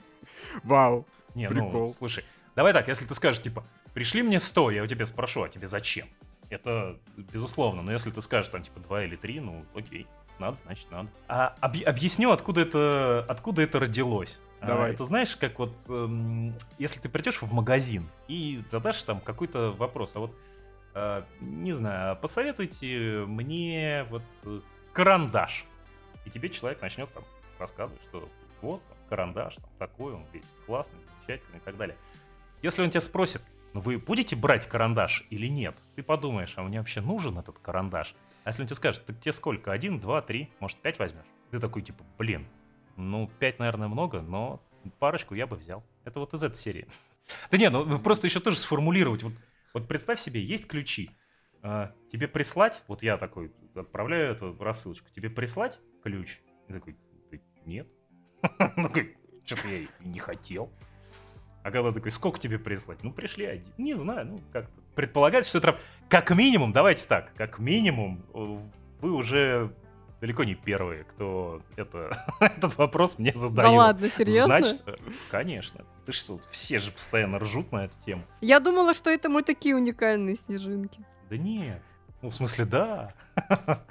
Вау. 0.63 1.07
Не, 1.35 1.49
Прикол. 1.49 1.71
ну, 1.89 1.95
слушай, 1.99 2.25
давай 2.55 2.73
так, 2.73 2.87
если 2.87 3.05
ты 3.05 3.15
скажешь, 3.17 3.43
типа, 3.43 3.65
пришли 3.95 4.23
мне 4.23 4.41
100, 4.41 4.71
я 4.73 4.83
у 4.83 4.87
тебя 4.87 5.07
спрошу, 5.07 5.43
а 5.43 5.49
тебе 5.49 5.67
зачем? 5.67 6.09
Это 6.51 6.99
безусловно, 7.17 7.83
но 7.83 7.93
если 7.93 8.11
ты 8.11 8.21
скажешь, 8.21 8.51
там, 8.51 8.63
типа, 8.63 8.81
2 8.81 9.05
или 9.05 9.17
3, 9.17 9.41
ну, 9.41 9.65
окей, 9.75 10.07
надо, 10.39 10.59
значит, 10.59 10.91
надо. 10.91 11.09
А 11.29 11.55
объ- 11.61 11.85
объясню, 11.85 12.31
откуда 12.31 12.61
это, 12.61 13.25
откуда 13.29 13.63
это 13.63 13.81
родилось. 13.81 14.39
А, 14.61 14.67
Давай. 14.67 14.93
это 14.93 15.05
знаешь, 15.05 15.35
как 15.37 15.59
вот, 15.59 15.75
эм, 15.89 16.55
если 16.79 17.01
ты 17.01 17.09
придешь 17.09 17.41
в 17.43 17.53
магазин 17.53 18.09
и 18.29 18.61
задашь 18.71 19.03
там 19.03 19.21
какой-то 19.21 19.73
вопрос, 19.73 20.13
а 20.15 20.21
вот, 20.21 20.35
э, 20.95 21.23
не 21.41 21.73
знаю, 21.73 22.17
посоветуйте 22.17 23.25
мне 23.27 24.07
вот 24.11 24.23
э, 24.45 24.61
карандаш. 24.93 25.65
И 26.27 26.31
тебе 26.31 26.49
человек 26.49 26.81
начнет 26.81 27.13
там 27.13 27.25
рассказывать, 27.59 28.03
что 28.03 28.29
вот 28.61 28.83
там, 28.89 28.99
карандаш, 29.09 29.57
там, 29.57 29.71
такой 29.79 30.15
он 30.15 30.25
весь 30.33 30.45
классный, 30.67 30.99
замечательный 31.03 31.57
и 31.57 31.61
так 31.61 31.77
далее. 31.77 31.97
Если 32.63 32.83
он 32.83 32.91
тебя 32.91 33.01
спросит, 33.01 33.43
ну 33.75 33.81
вы 33.81 33.99
будете 33.99 34.37
брать 34.37 34.69
карандаш 34.69 35.27
или 35.31 35.47
нет, 35.47 35.77
ты 35.97 36.03
подумаешь, 36.03 36.55
а 36.57 36.63
мне 36.63 36.79
вообще 36.79 37.01
нужен 37.01 37.39
этот 37.39 37.59
карандаш? 37.59 38.15
А 38.45 38.51
если 38.51 38.63
он 38.63 38.69
тебе 38.69 38.77
скажет, 38.77 39.05
так 39.07 39.21
тебе 39.21 39.33
сколько? 39.33 39.73
Один, 39.73 40.01
два, 40.01 40.21
три, 40.21 40.51
может, 40.61 40.79
пять 40.79 40.99
возьмешь? 40.99 41.27
Ты 41.51 41.61
такой, 41.61 41.83
типа, 41.83 42.05
блин, 42.19 42.47
ну, 42.97 43.31
пять, 43.39 43.59
наверное, 43.59 43.89
много, 43.89 44.21
но 44.21 44.63
парочку 44.99 45.35
я 45.35 45.47
бы 45.47 45.57
взял. 45.57 45.85
Это 46.05 46.21
вот 46.21 46.35
из 46.35 46.43
этой 46.43 46.57
серии. 46.57 46.89
Да 47.51 47.59
не, 47.59 47.71
ну 47.71 47.99
просто 47.99 48.27
еще 48.27 48.41
тоже 48.41 48.57
сформулировать. 48.59 49.23
Вот, 49.23 49.35
вот 49.75 49.89
представь 49.89 50.21
себе, 50.21 50.43
есть 50.43 50.67
ключи. 50.67 51.11
А, 51.63 51.95
тебе 52.11 52.27
прислать, 52.27 52.83
вот 52.89 53.03
я 53.03 53.17
такой 53.17 53.53
отправляю 53.75 54.33
эту 54.33 54.57
рассылочку, 54.59 55.09
тебе 55.11 55.31
прислать 55.31 55.79
ключ? 56.03 56.41
И 56.69 56.73
такой, 56.73 56.97
«Да 57.31 57.39
нет. 57.65 57.89
Такой, 58.59 59.17
что-то 59.45 59.69
я 59.69 59.87
не 60.01 60.19
хотел. 60.19 60.73
А 61.63 61.71
когда 61.71 61.93
такой, 61.93 62.11
сколько 62.11 62.41
тебе 62.41 62.59
прислать? 62.59 63.03
Ну, 63.03 63.13
пришли 63.13 63.47
один. 63.47 63.67
Не 63.79 63.95
знаю, 63.95 64.27
ну, 64.27 64.41
как-то. 64.53 64.73
Предполагается, 64.95 65.51
что 65.51 65.59
это 65.59 65.81
как 66.09 66.31
минимум, 66.31 66.73
давайте 66.73 67.07
так, 67.07 67.33
как 67.35 67.59
минимум, 67.59 68.25
э, 68.35 68.59
вы 69.01 69.13
уже 69.13 69.73
далеко 70.21 70.45
не 70.45 70.55
первые, 70.55 71.05
кто 71.05 71.63
это, 71.77 72.27
этот 72.41 72.77
вопрос 72.79 73.19
мне 73.19 73.33
задает. 73.35 73.71
Да 73.71 73.71
ладно, 73.71 74.09
серьезно? 74.09 74.47
Значит, 74.47 74.83
конечно. 75.31 75.85
Ты 76.05 76.13
что, 76.13 76.41
все 76.51 76.79
же 76.79 76.91
постоянно 76.91 77.39
ржут 77.39 77.73
на 77.73 77.87
эту 77.87 77.95
тему. 78.05 78.25
Я 78.41 78.61
думала, 78.61 78.95
что 78.95 79.11
это 79.11 79.29
мы 79.29 79.43
такие 79.43 79.75
уникальные 79.77 80.37
снежинки. 80.37 81.01
Да 81.31 81.37
нет. 81.37 81.83
Ну, 82.23 82.31
в 82.31 82.35
смысле, 82.35 82.65
да. 82.67 83.13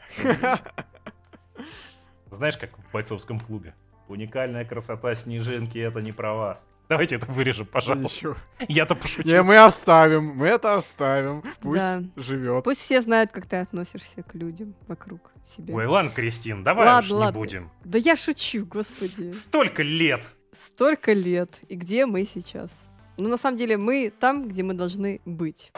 Знаешь, 2.29 2.57
как 2.57 2.77
в 2.77 2.91
бойцовском 2.93 3.39
клубе. 3.39 3.75
Уникальная 4.07 4.63
красота 4.63 5.13
снежинки— 5.15 5.77
это 5.79 6.01
не 6.01 6.11
про 6.13 6.33
вас. 6.33 6.65
Давайте 6.91 7.15
это 7.15 7.25
вырежем, 7.31 7.65
пожалуйста. 7.67 8.17
Еще. 8.17 8.35
Я-то 8.67 8.95
Не, 8.95 8.99
пошутил. 8.99 9.43
мы 9.45 9.55
оставим, 9.59 10.25
мы 10.35 10.47
это 10.47 10.75
оставим. 10.75 11.41
Пусть 11.61 11.79
Да. 11.81 12.03
живет. 12.17 12.65
Пусть 12.65 12.81
все 12.81 13.01
знают, 13.01 13.31
как 13.31 13.45
ты 13.45 13.55
относишься 13.55 14.23
к 14.23 14.35
людям 14.35 14.75
вокруг 14.89 15.31
себя. 15.47 15.73
Ой, 15.73 15.85
ладно, 15.85 16.11
Кристин, 16.11 16.65
давай 16.65 16.85
Ладно, 16.87 16.99
уж 16.99 17.09
не 17.09 17.15
ладно. 17.15 17.39
будем. 17.39 17.71
Да 17.85 17.97
я 17.97 18.17
шучу, 18.17 18.65
господи. 18.65 19.31
Столько 19.31 19.83
лет! 19.83 20.27
Столько 20.51 21.13
лет. 21.13 21.61
И 21.69 21.75
где 21.77 22.05
мы 22.05 22.25
сейчас? 22.25 22.69
Ну, 23.15 23.29
на 23.29 23.37
самом 23.37 23.55
деле, 23.57 23.77
мы 23.77 24.11
там, 24.19 24.49
где 24.49 24.61
мы 24.61 24.73
должны 24.73 25.21
быть. 25.23 25.71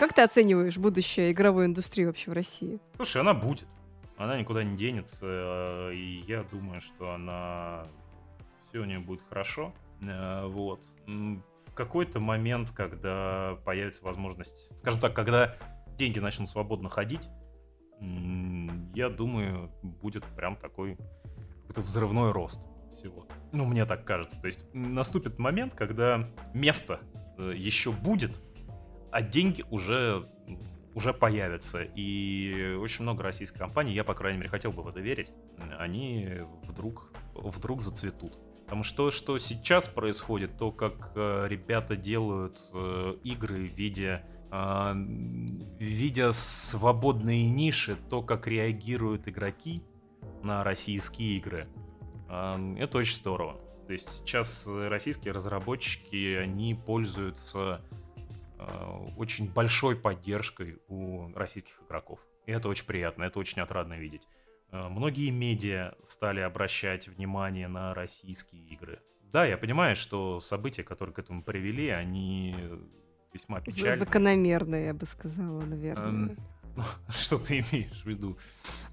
Как 0.00 0.12
ты 0.14 0.22
оцениваешь 0.22 0.76
будущее 0.76 1.30
игровой 1.30 1.66
индустрии 1.66 2.04
вообще 2.06 2.30
в 2.32 2.34
России? 2.34 2.80
Слушай, 2.96 3.20
она 3.20 3.32
будет. 3.32 3.68
Она 4.20 4.38
никуда 4.38 4.62
не 4.62 4.76
денется. 4.76 5.18
э, 5.22 5.94
И 5.94 6.24
я 6.26 6.42
думаю, 6.44 6.82
что 6.82 7.12
она... 7.12 7.84
Все 8.68 8.80
у 8.80 8.84
нее 8.84 8.98
будет 8.98 9.22
хорошо. 9.28 9.72
Э, 10.02 10.46
Вот. 10.46 10.80
В 11.06 11.74
какой-то 11.74 12.20
момент, 12.20 12.70
когда 12.72 13.56
появится 13.64 14.04
возможность... 14.04 14.76
Скажем 14.78 15.00
так, 15.00 15.14
когда 15.14 15.56
деньги 15.96 16.18
начнут 16.18 16.50
свободно 16.50 16.90
ходить, 16.90 17.28
я 18.94 19.08
думаю, 19.08 19.70
будет 19.82 20.24
прям 20.36 20.56
такой 20.56 20.98
какой-то 21.62 21.80
взрывной 21.82 22.32
рост 22.32 22.60
всего. 22.92 23.26
Ну, 23.52 23.64
мне 23.64 23.86
так 23.86 24.04
кажется. 24.04 24.38
То 24.40 24.46
есть 24.46 24.60
наступит 24.74 25.38
момент, 25.38 25.74
когда 25.74 26.28
место 26.52 27.00
э, 27.38 27.52
еще 27.56 27.92
будет, 27.92 28.40
а 29.12 29.22
деньги 29.22 29.64
уже, 29.70 30.28
уже 30.94 31.12
появятся. 31.12 31.82
И 31.82 32.76
очень 32.80 33.02
много 33.02 33.22
российских 33.22 33.58
компаний, 33.58 33.94
я, 33.94 34.04
по 34.04 34.14
крайней 34.14 34.38
мере, 34.38 34.50
хотел 34.50 34.72
бы 34.72 34.82
в 34.82 34.88
это 34.88 35.00
верить, 35.00 35.32
они 35.78 36.38
вдруг, 36.64 37.12
вдруг 37.34 37.82
зацветут. 37.82 38.38
Потому 38.64 38.84
что 38.84 39.10
что 39.10 39.36
сейчас 39.38 39.88
происходит, 39.88 40.56
то, 40.56 40.70
как 40.70 41.10
э, 41.16 41.46
ребята 41.48 41.96
делают 41.96 42.60
э, 42.72 43.16
игры 43.24 43.68
в 43.68 43.74
виде, 43.74 44.24
э, 44.52 44.92
видя 45.80 46.30
свободные 46.30 47.50
ниши, 47.50 47.96
то, 48.08 48.22
как 48.22 48.46
реагируют 48.46 49.26
игроки 49.26 49.82
на 50.44 50.62
российские 50.62 51.38
игры, 51.38 51.66
э, 52.28 52.76
это 52.78 52.98
очень 52.98 53.16
здорово. 53.16 53.58
То 53.88 53.92
есть 53.92 54.08
сейчас 54.20 54.68
российские 54.68 55.32
разработчики, 55.34 56.36
они 56.36 56.76
пользуются 56.76 57.80
очень 59.16 59.50
большой 59.50 59.96
поддержкой 59.96 60.78
у 60.88 61.32
российских 61.34 61.80
игроков. 61.82 62.20
И 62.46 62.52
это 62.52 62.68
очень 62.68 62.86
приятно, 62.86 63.24
это 63.24 63.38
очень 63.38 63.62
отрадно 63.62 63.94
видеть. 63.94 64.26
Э, 64.72 64.88
многие 64.88 65.30
медиа 65.30 65.94
стали 66.04 66.40
обращать 66.40 67.08
внимание 67.08 67.68
на 67.68 67.94
российские 67.94 68.62
игры. 68.62 69.00
Да, 69.22 69.44
я 69.44 69.56
понимаю, 69.56 69.94
что 69.96 70.40
события, 70.40 70.82
которые 70.82 71.14
к 71.14 71.18
этому 71.18 71.42
привели, 71.42 71.88
они 71.88 72.56
весьма 73.32 73.60
печальные. 73.60 73.98
Закономерные, 73.98 74.86
я 74.86 74.94
бы 74.94 75.06
сказала, 75.06 75.60
наверное. 75.60 76.30
Эм, 76.30 76.38
что 77.08 77.38
ты 77.38 77.60
имеешь 77.60 78.02
в 78.02 78.06
виду? 78.06 78.36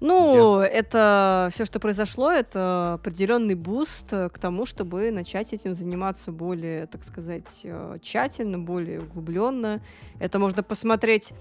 Ну, 0.00 0.60
я... 0.60 0.66
это 0.66 1.48
все, 1.52 1.64
что 1.64 1.80
произошло, 1.80 2.30
это 2.30 2.94
определенный 2.94 3.54
boost 3.54 4.10
к 4.10 4.38
тому, 4.40 4.66
чтобы 4.66 5.10
начать 5.10 5.52
этим 5.52 5.74
заниматься 5.74 6.32
более, 6.32 6.86
так 6.86 7.04
сказать, 7.04 7.60
э, 7.64 7.98
тщательно, 8.02 8.58
более 8.58 9.00
углубленно. 9.00 9.80
Это 10.20 10.38
можно 10.38 10.62
посмотреть 10.62 11.32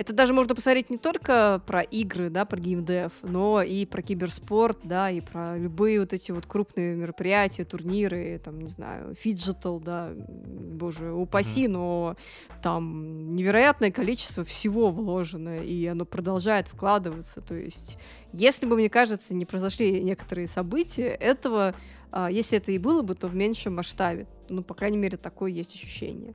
это 0.00 0.14
даже 0.14 0.32
можно 0.32 0.54
посмотреть 0.54 0.88
не 0.88 0.96
только 0.96 1.62
про 1.66 1.82
игры, 1.82 2.30
да, 2.30 2.46
про 2.46 2.58
геймдев, 2.58 3.12
но 3.20 3.60
и 3.60 3.84
про 3.84 4.00
киберспорт, 4.00 4.78
да, 4.82 5.10
и 5.10 5.20
про 5.20 5.58
любые 5.58 6.00
вот 6.00 6.14
эти 6.14 6.32
вот 6.32 6.46
крупные 6.46 6.94
мероприятия, 6.94 7.66
турниры, 7.66 8.40
там, 8.42 8.58
не 8.60 8.68
знаю, 8.68 9.14
phygital, 9.14 9.78
да, 9.78 10.10
боже, 10.16 11.12
упаси, 11.12 11.66
mm-hmm. 11.66 11.72
но 11.72 12.16
там 12.62 13.34
невероятное 13.36 13.90
количество 13.90 14.42
всего 14.42 14.90
вложено, 14.90 15.58
и 15.58 15.84
оно 15.84 16.06
продолжает 16.06 16.68
вкладываться, 16.68 17.42
то 17.42 17.54
есть 17.54 17.98
если 18.32 18.64
бы, 18.64 18.76
мне 18.76 18.88
кажется, 18.88 19.34
не 19.34 19.44
произошли 19.44 20.02
некоторые 20.02 20.46
события, 20.46 21.08
этого, 21.08 21.74
а, 22.10 22.30
если 22.30 22.56
это 22.56 22.72
и 22.72 22.78
было 22.78 23.02
бы, 23.02 23.14
то 23.14 23.28
в 23.28 23.34
меньшем 23.34 23.76
масштабе. 23.76 24.26
Ну, 24.48 24.62
по 24.62 24.72
крайней 24.72 24.96
мере, 24.96 25.18
такое 25.18 25.50
есть 25.50 25.74
ощущение. 25.74 26.32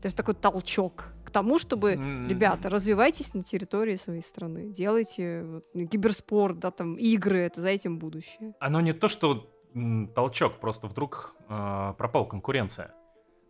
То 0.00 0.06
есть 0.06 0.16
такой 0.16 0.34
толчок 0.34 1.12
к 1.24 1.30
тому, 1.30 1.58
чтобы, 1.58 1.92
mm-hmm. 1.92 2.28
ребята, 2.28 2.68
развивайтесь 2.70 3.34
на 3.34 3.44
территории 3.44 3.96
своей 3.96 4.22
страны, 4.22 4.68
делайте 4.68 5.42
вот, 5.44 5.64
киберспорт, 5.90 6.58
да, 6.58 6.70
там, 6.70 6.96
игры, 6.96 7.38
это 7.38 7.60
за 7.60 7.68
этим 7.68 7.98
будущее. 7.98 8.54
Оно 8.58 8.80
не 8.80 8.92
то, 8.92 9.08
что 9.08 9.48
толчок, 10.14 10.58
просто 10.58 10.88
вдруг 10.88 11.34
э, 11.48 11.94
пропала 11.96 12.24
конкуренция. 12.24 12.92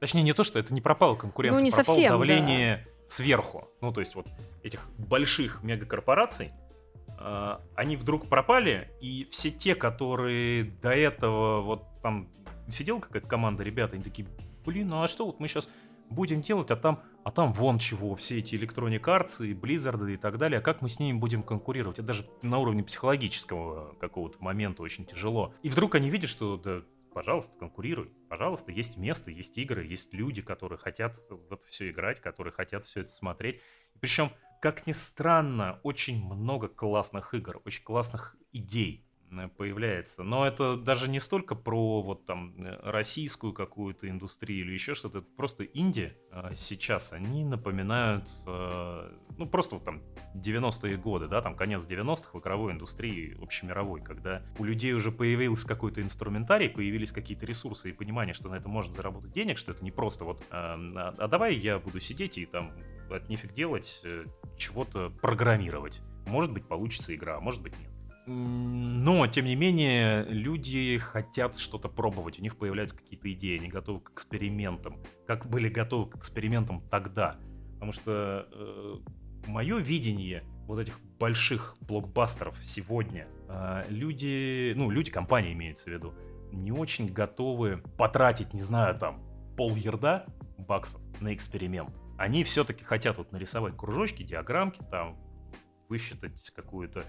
Точнее, 0.01 0.23
не 0.23 0.33
то, 0.33 0.45
что 0.45 0.59
это 0.59 0.75
не 0.75 0.81
пропала 0.81 1.15
конкуренция, 1.15 1.59
ну, 1.59 1.65
не 1.65 1.71
пропало 1.71 1.97
совсем, 1.97 2.11
давление 2.11 2.85
да. 2.85 2.91
сверху. 3.07 3.69
Ну, 3.81 3.93
то 3.93 4.01
есть 4.01 4.15
вот 4.15 4.27
этих 4.63 4.87
больших 4.99 5.63
мегакорпораций, 5.63 6.53
э, 7.19 7.59
они 7.77 7.97
вдруг 7.97 8.29
пропали, 8.29 8.91
и 9.01 9.27
все 9.31 9.51
те, 9.51 9.75
которые 9.75 10.65
до 10.65 10.91
этого 10.91 11.63
вот 11.63 11.85
там 12.03 12.29
сидел 12.69 13.01
какая-то 13.01 13.27
команда, 13.27 13.63
ребята, 13.63 13.95
они 13.95 14.05
такие, 14.05 14.29
блин, 14.65 14.89
ну 14.89 15.03
а 15.03 15.09
что, 15.09 15.27
вот 15.27 15.41
мы 15.41 15.49
сейчас 15.49 15.69
будем 16.11 16.43
делать, 16.43 16.71
а 16.71 16.77
там, 16.77 17.03
а 17.25 17.31
там 17.31 17.53
вон 17.53 17.79
чего, 17.79 18.15
все 18.15 18.39
эти 18.39 18.57
Electronic 18.57 19.47
и 19.47 19.55
Blizzard 19.55 20.13
и 20.13 20.17
так 20.17 20.37
далее, 20.37 20.59
а 20.59 20.63
как 20.63 20.83
мы 20.83 20.89
с 20.89 20.99
ними 20.99 21.17
будем 21.17 21.43
конкурировать? 21.43 21.99
Это 21.99 22.09
даже 22.09 22.27
на 22.43 22.59
уровне 22.59 22.83
психологического 22.83 23.95
какого-то 23.95 24.43
момента 24.43 24.83
очень 24.83 25.07
тяжело. 25.07 25.55
И 25.63 25.71
вдруг 25.71 25.95
они 25.95 26.11
видят, 26.11 26.29
что 26.29 26.57
да, 26.57 26.83
пожалуйста, 27.15 27.53
конкурируй, 27.59 28.11
пожалуйста, 28.29 28.73
есть 28.73 28.97
место, 28.97 29.31
есть 29.31 29.57
игры, 29.59 29.85
есть 29.85 30.13
люди, 30.13 30.43
которые 30.43 30.79
хотят 30.79 31.17
в 31.31 31.53
это 31.53 31.67
все 31.67 31.91
играть, 31.91 32.21
которые 32.21 32.53
хотят 32.53 32.85
все 32.85 33.01
это 33.01 33.11
смотреть. 33.11 33.61
Причем, 34.01 34.33
как 34.61 34.87
ни 34.87 34.93
странно, 34.93 35.81
очень 35.83 36.25
много 36.25 36.69
классных 36.69 37.35
игр, 37.35 37.61
очень 37.65 37.83
классных 37.85 38.37
идей 38.53 39.07
появляется. 39.57 40.23
Но 40.23 40.47
это 40.47 40.77
даже 40.77 41.09
не 41.09 41.21
столько 41.21 41.55
про 41.55 42.03
вот 42.03 42.27
там 42.27 42.55
э, 42.59 42.79
российскую 42.83 43.53
какую-то 43.53 44.09
индустрию 44.09 44.67
или 44.67 44.73
еще 44.73 44.95
что-то. 44.95 45.19
Это 45.19 45.27
просто 45.37 45.65
Индия 45.65 46.17
а, 46.33 46.55
сейчас, 46.55 47.13
они 47.13 47.45
напоминают, 47.45 48.29
э, 48.47 49.13
ну 49.39 49.47
просто 49.47 49.77
вот 49.77 49.85
там 49.85 50.03
90-е 50.35 50.97
годы, 50.97 51.29
да, 51.29 51.43
там 51.43 51.55
конец 51.55 51.89
90-х 51.89 52.31
в 52.33 52.41
игровой 52.41 52.73
индустрии 52.73 53.37
общемировой, 53.41 54.03
когда 54.03 54.43
у 54.59 54.65
людей 54.65 54.93
уже 54.93 55.13
появился 55.13 55.67
какой-то 55.67 56.03
инструментарий, 56.03 56.69
появились 56.69 57.13
какие-то 57.13 57.47
ресурсы 57.47 57.91
и 57.91 57.93
понимание, 57.93 58.35
что 58.35 58.49
на 58.49 58.57
это 58.57 58.69
можно 58.69 58.93
заработать 58.93 59.33
денег, 59.33 59.59
что 59.59 59.73
это 59.73 59.85
не 59.85 59.91
просто 59.91 60.25
вот, 60.25 60.43
а, 60.51 60.75
а, 60.97 61.15
а 61.17 61.29
давай 61.29 61.55
я 61.55 61.79
буду 61.79 62.01
сидеть 62.01 62.39
и 62.39 62.47
там 62.47 62.73
от 63.11 63.29
нифиг 63.29 63.53
делать, 63.53 64.05
чего-то 64.57 65.11
программировать. 65.11 66.01
Может 66.27 66.53
быть, 66.53 66.67
получится 66.67 67.15
игра, 67.15 67.39
а 67.39 67.41
может 67.41 67.63
быть, 67.63 67.77
нет. 67.79 67.90
Но, 68.27 69.27
тем 69.27 69.47
не 69.47 69.57
менее, 69.57 70.25
люди 70.25 70.99
хотят 70.99 71.59
что-то 71.59 71.89
пробовать, 71.89 72.39
у 72.39 72.43
них 72.43 72.57
появляются 72.57 72.97
какие-то 72.97 73.33
идеи, 73.33 73.59
они 73.59 73.69
готовы 73.69 74.01
к 74.01 74.11
экспериментам, 74.13 74.99
как 75.27 75.47
были 75.47 75.69
готовы 75.69 76.11
к 76.11 76.17
экспериментам 76.17 76.83
тогда. 76.91 77.39
Потому 77.75 77.93
что 77.93 78.47
э, 78.53 78.97
мое 79.47 79.79
видение 79.79 80.45
вот 80.67 80.79
этих 80.81 81.01
больших 81.19 81.77
блокбастеров 81.81 82.57
сегодня, 82.63 83.27
э, 83.49 83.85
люди, 83.89 84.75
ну, 84.77 84.91
люди, 84.91 85.11
компании 85.11 85.53
имеется 85.55 85.85
в 85.85 85.89
виду, 85.89 86.15
не 86.53 86.73
очень 86.73 87.07
готовы 87.13 87.83
потратить, 87.97 88.53
не 88.53 88.61
знаю, 88.61 88.99
там, 88.99 89.23
пол 89.57 89.75
ярда 89.77 90.27
баксов 90.59 91.01
на 91.21 91.33
эксперимент. 91.35 91.91
Они 92.19 92.45
все-таки 92.45 92.85
хотят 92.85 93.17
вот 93.19 93.33
нарисовать 93.33 93.77
кружочки, 93.77 94.23
диаграммки, 94.23 94.83
там, 94.91 95.17
высчитать 95.89 96.51
какую-то 96.51 97.05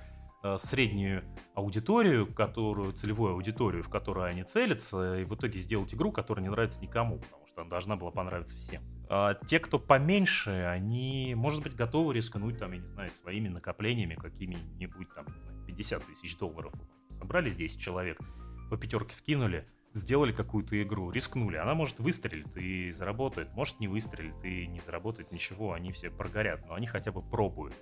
среднюю 0.58 1.24
аудиторию, 1.54 2.32
которую, 2.34 2.94
целевую 2.94 3.34
аудиторию, 3.34 3.84
в 3.84 3.90
которую 3.90 4.26
они 4.26 4.44
целятся, 4.44 5.20
и 5.20 5.24
в 5.24 5.36
итоге 5.36 5.60
сделать 5.60 5.94
игру, 5.94 6.12
которая 6.12 6.44
не 6.44 6.50
нравится 6.50 6.82
никому, 6.82 7.20
потому 7.20 7.48
что 7.48 7.62
она 7.62 7.70
должна 7.70 7.96
была 7.96 8.12
понравиться 8.12 8.56
всем. 8.56 8.84
А 9.10 9.34
те, 9.34 9.60
кто 9.60 9.78
поменьше, 9.78 10.52
они, 10.52 11.34
может 11.36 11.62
быть, 11.62 11.76
готовы 11.76 12.14
рискнуть, 12.14 12.58
там, 12.58 12.72
я 12.72 12.80
не 12.80 12.88
знаю, 12.88 13.12
своими 13.12 13.50
накоплениями 13.50 14.16
какими-нибудь, 14.16 15.14
там, 15.14 15.26
не 15.28 15.40
знаю, 15.42 15.66
50 15.68 16.06
тысяч 16.06 16.38
долларов. 16.38 16.74
Собрались 17.20 17.56
10 17.56 17.80
человек, 17.80 18.20
по 18.70 18.78
пятерке 18.78 19.16
вкинули, 19.16 19.68
сделали 19.94 20.32
какую-то 20.32 20.82
игру, 20.82 21.12
рискнули. 21.12 21.58
Она 21.58 21.76
может 21.76 22.00
выстрелит 22.00 22.56
и 22.56 22.92
заработает, 22.92 23.54
может 23.54 23.80
не 23.80 23.88
выстрелит 23.88 24.44
и 24.44 24.66
не 24.66 24.80
заработает 24.80 25.32
ничего, 25.32 25.74
они 25.74 25.92
все 25.92 26.10
прогорят, 26.10 26.66
но 26.68 26.76
они 26.76 26.88
хотя 26.88 27.12
бы 27.12 27.22
пробуют 27.22 27.76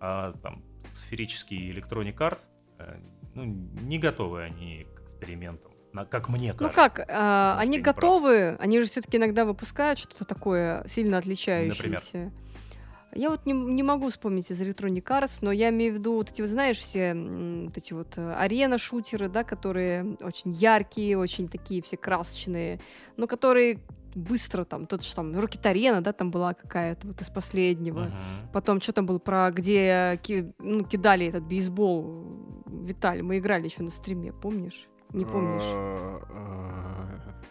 а 0.00 0.32
там 0.42 0.62
сферический 0.92 1.70
Electronic 1.70 2.16
Arts, 2.16 2.48
э, 2.78 3.00
ну, 3.34 3.44
не 3.44 3.98
готовы 3.98 4.42
они 4.42 4.86
к 4.94 5.02
экспериментам. 5.02 5.72
Как 6.10 6.28
мне 6.28 6.52
ну 6.52 6.58
кажется. 6.58 6.80
Ну 6.80 6.90
как, 6.90 7.06
а, 7.08 7.56
они 7.58 7.80
готовы, 7.80 8.56
они 8.60 8.78
же 8.80 8.86
все-таки 8.86 9.16
иногда 9.16 9.44
выпускают 9.44 9.98
что-то 9.98 10.24
такое 10.24 10.86
сильно 10.86 11.18
отличающееся. 11.18 11.82
Например? 11.82 12.32
Я 13.14 13.30
вот 13.30 13.46
не, 13.46 13.52
не 13.52 13.82
могу 13.82 14.10
вспомнить 14.10 14.50
из 14.50 14.60
Electronic 14.60 15.02
Arts, 15.02 15.38
но 15.40 15.50
я 15.50 15.70
имею 15.70 15.92
в 15.92 15.96
виду 15.96 16.12
вот 16.14 16.30
эти 16.30 16.42
вот, 16.42 16.50
знаешь, 16.50 16.76
все 16.76 17.14
вот 17.14 17.76
эти 17.76 17.94
вот 17.94 18.12
э, 18.16 18.34
арена-шутеры, 18.34 19.28
да, 19.28 19.44
которые 19.44 20.16
очень 20.20 20.50
яркие, 20.50 21.16
очень 21.16 21.48
такие 21.48 21.82
все 21.82 21.96
красочные, 21.96 22.80
но 23.16 23.26
которые 23.26 23.80
быстро 24.18 24.64
там, 24.64 24.86
тот 24.86 25.04
же 25.04 25.14
там 25.14 25.38
Рокет 25.38 25.64
Арена, 25.66 26.00
да, 26.00 26.12
там 26.12 26.30
была 26.30 26.54
какая-то 26.54 27.06
вот 27.08 27.20
из 27.20 27.28
последнего. 27.30 28.06
Uh-huh. 28.06 28.52
Потом 28.52 28.80
что 28.80 28.92
там 28.92 29.06
было 29.06 29.18
про, 29.18 29.50
где 29.50 30.18
ки, 30.22 30.52
ну, 30.58 30.84
кидали 30.84 31.26
этот 31.26 31.44
бейсбол. 31.44 32.64
Виталий, 32.66 33.22
мы 33.22 33.38
играли 33.38 33.64
еще 33.64 33.82
на 33.82 33.90
стриме, 33.90 34.32
помнишь? 34.32 34.88
Не 35.12 35.24
помнишь? 35.24 35.62
А, 35.64 36.20
а, 36.30 37.42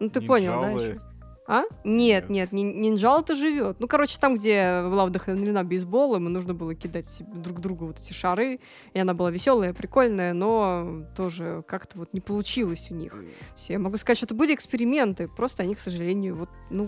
ну 0.00 0.10
ты 0.10 0.20
понял, 0.20 0.60
да? 0.60 1.15
А? 1.48 1.62
Нет, 1.84 2.28
нет, 2.28 2.50
нет 2.52 2.74
нинджал-то 2.74 3.34
живет. 3.34 3.78
Ну, 3.78 3.86
короче, 3.86 4.18
там, 4.18 4.34
где 4.36 4.82
была 4.82 5.06
вдохновлена 5.06 5.62
бейсболом, 5.62 6.26
и 6.26 6.30
нужно 6.30 6.54
было 6.54 6.74
кидать 6.74 7.22
друг 7.34 7.60
другу 7.60 7.86
вот 7.86 8.00
эти 8.00 8.12
шары. 8.12 8.60
И 8.94 8.98
она 8.98 9.14
была 9.14 9.30
веселая, 9.30 9.72
прикольная, 9.72 10.32
но 10.32 11.04
тоже 11.16 11.62
как-то 11.68 11.98
вот 11.98 12.12
не 12.12 12.20
получилось 12.20 12.90
у 12.90 12.94
них. 12.94 13.14
Все, 13.54 13.74
я 13.74 13.78
могу 13.78 13.96
сказать, 13.96 14.18
что 14.18 14.26
это 14.26 14.34
были 14.34 14.54
эксперименты, 14.54 15.28
просто 15.28 15.62
они, 15.62 15.74
к 15.74 15.78
сожалению, 15.78 16.36
вот, 16.36 16.48
ну... 16.70 16.86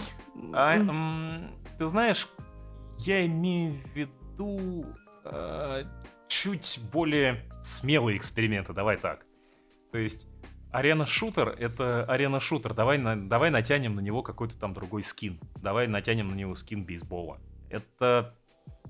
А, 0.52 0.76
м- 0.76 1.50
ты 1.78 1.86
знаешь, 1.86 2.28
я 2.98 3.24
имею 3.26 3.74
в 3.74 3.96
виду 3.96 4.84
э, 5.24 5.84
чуть 6.26 6.80
более 6.92 7.44
смелые 7.62 8.16
эксперименты, 8.16 8.72
давай 8.72 8.96
так. 8.96 9.24
То 9.92 9.98
есть 9.98 10.26
Арена-шутер— 10.70 11.48
это 11.58 12.04
арена-шутер. 12.04 12.74
Давай, 12.74 12.98
на, 12.98 13.16
давай 13.16 13.50
натянем 13.50 13.94
на 13.94 14.00
него 14.00 14.22
какой-то 14.22 14.58
там 14.58 14.74
другой 14.74 15.02
скин. 15.02 15.40
Давай 15.56 15.86
натянем 15.86 16.28
на 16.28 16.34
него 16.34 16.54
скин 16.54 16.84
бейсбола. 16.84 17.38
Это, 17.70 18.34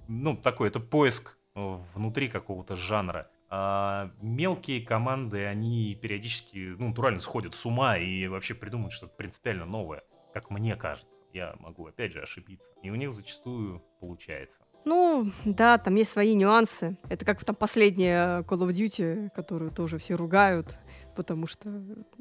ну, 0.09 0.37
такой, 0.37 0.69
это 0.69 0.81
поиск 0.81 1.39
э, 1.55 1.79
внутри 1.95 2.29
какого-то 2.29 2.75
жанра. 2.75 3.31
А 3.51 4.11
мелкие 4.21 4.83
команды, 4.83 5.47
они 5.47 5.95
периодически, 5.95 6.75
ну, 6.79 6.89
натурально 6.89 7.21
сходят 7.21 7.55
с 7.55 7.65
ума 7.65 7.97
и 7.97 8.27
вообще 8.27 8.55
придумывают 8.55 8.93
что-то 8.93 9.15
принципиально 9.15 9.65
новое, 9.65 10.03
как 10.35 10.51
мне 10.51 10.75
кажется. 10.75 11.21
Я 11.33 11.55
могу, 11.61 11.87
опять 11.87 12.13
же, 12.13 12.21
ошибиться. 12.21 12.69
И 12.83 12.91
у 12.91 12.97
них 12.97 13.13
зачастую 13.13 13.83
получается. 14.01 14.59
Ну, 14.85 15.31
да, 15.45 15.79
там 15.79 15.95
есть 15.95 16.11
свои 16.11 16.35
нюансы. 16.35 16.97
Это 17.09 17.25
как 17.25 17.45
там 17.45 17.55
последняя 17.55 18.43
Call 18.43 18.67
of 18.67 18.71
Duty, 18.71 19.31
которую 19.35 19.71
тоже 19.71 19.99
все 19.99 20.15
ругают 20.15 20.77
потому 21.19 21.49
что 21.49 21.69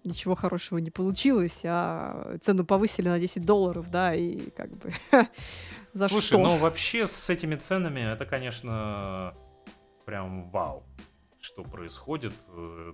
ничего 0.03 0.33
хорошего 0.33 0.79
не 0.79 0.89
получилось, 0.89 1.61
а 1.63 2.37
цену 2.43 2.65
повысили 2.65 3.09
на 3.09 3.19
10 3.19 3.45
долларов, 3.45 3.91
да, 3.91 4.15
и 4.15 4.49
как 4.49 4.71
бы 4.75 4.91
за 5.93 6.07
Слушай, 6.09 6.25
что? 6.25 6.37
ну 6.39 6.57
вообще 6.57 7.05
с 7.05 7.29
этими 7.29 7.55
ценами 7.55 8.01
это, 8.13 8.25
конечно, 8.25 9.35
прям 10.05 10.49
вау. 10.49 10.83
Что 11.39 11.63
происходит. 11.63 12.33
э, 12.49 12.93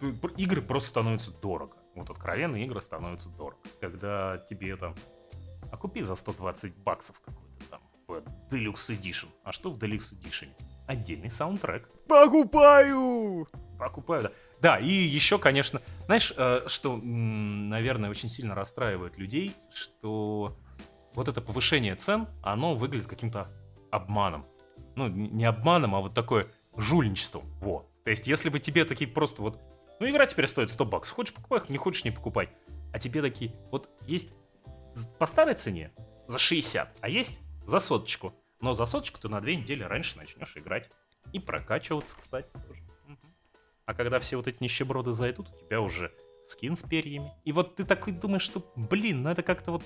пр- 0.00 0.32
игры 0.38 0.62
просто 0.62 0.88
становятся 0.88 1.30
дорого. 1.30 1.76
Вот 1.94 2.08
откровенные 2.08 2.64
игры 2.64 2.80
становятся 2.80 3.28
дорого. 3.28 3.60
Когда 3.80 4.38
тебе 4.48 4.74
там... 4.76 4.94
А 5.70 5.76
купи 5.76 6.00
за 6.00 6.16
120 6.16 6.74
баксов 6.78 7.20
какой-то 7.20 7.68
там 7.70 7.80
Deluxe 8.50 8.98
Edition. 8.98 9.28
А 9.44 9.52
что 9.52 9.70
в 9.70 9.76
Deluxe 9.78 10.14
Edition? 10.18 10.48
Отдельный 10.86 11.30
саундтрек. 11.30 11.88
Покупаю! 12.08 13.46
Покупаю, 13.78 14.22
да. 14.24 14.32
Да, 14.60 14.78
и 14.78 14.90
еще, 14.90 15.38
конечно, 15.38 15.82
знаешь, 16.06 16.32
э, 16.36 16.62
что, 16.66 16.96
наверное, 16.96 18.10
очень 18.10 18.28
сильно 18.28 18.54
расстраивает 18.54 19.18
людей, 19.18 19.54
что 19.72 20.56
вот 21.14 21.28
это 21.28 21.40
повышение 21.40 21.94
цен, 21.96 22.28
оно 22.42 22.74
выглядит 22.74 23.06
каким-то 23.06 23.46
обманом. 23.90 24.46
Ну, 24.96 25.08
не 25.08 25.44
обманом, 25.44 25.94
а 25.94 26.00
вот 26.00 26.14
такое 26.14 26.48
жульничеством. 26.76 27.44
Вот. 27.60 27.88
То 28.04 28.10
есть, 28.10 28.26
если 28.26 28.48
бы 28.48 28.58
тебе 28.58 28.84
такие 28.84 29.10
просто 29.10 29.42
вот, 29.42 29.60
ну, 30.00 30.08
игра 30.08 30.26
теперь 30.26 30.46
стоит 30.46 30.70
100 30.70 30.84
баксов, 30.84 31.14
хочешь 31.14 31.34
покупай, 31.34 31.60
не 31.68 31.78
хочешь 31.78 32.04
не 32.04 32.10
покупай. 32.10 32.50
А 32.92 32.98
тебе 32.98 33.22
такие, 33.22 33.54
вот 33.70 33.88
есть 34.06 34.34
по 35.18 35.26
старой 35.26 35.54
цене 35.54 35.92
за 36.26 36.38
60, 36.38 36.98
а 37.00 37.08
есть 37.08 37.40
за 37.66 37.78
соточку. 37.78 38.34
Но 38.60 38.72
за 38.72 38.86
соточку 38.86 39.20
ты 39.20 39.28
на 39.28 39.40
две 39.40 39.56
недели 39.56 39.82
раньше 39.82 40.16
начнешь 40.16 40.56
играть. 40.56 40.90
И 41.32 41.38
прокачиваться, 41.38 42.16
кстати, 42.16 42.50
тоже. 42.52 42.83
А 43.86 43.94
когда 43.94 44.18
все 44.18 44.36
вот 44.36 44.46
эти 44.46 44.62
нищеброды 44.62 45.12
зайдут, 45.12 45.48
у 45.48 45.66
тебя 45.66 45.80
уже 45.80 46.12
скин 46.46 46.76
с 46.76 46.82
перьями. 46.82 47.32
И 47.44 47.52
вот 47.52 47.76
ты 47.76 47.84
такой 47.84 48.12
думаешь, 48.12 48.42
что, 48.42 48.72
блин, 48.76 49.22
ну 49.22 49.30
это 49.30 49.42
как-то 49.42 49.72
вот... 49.72 49.82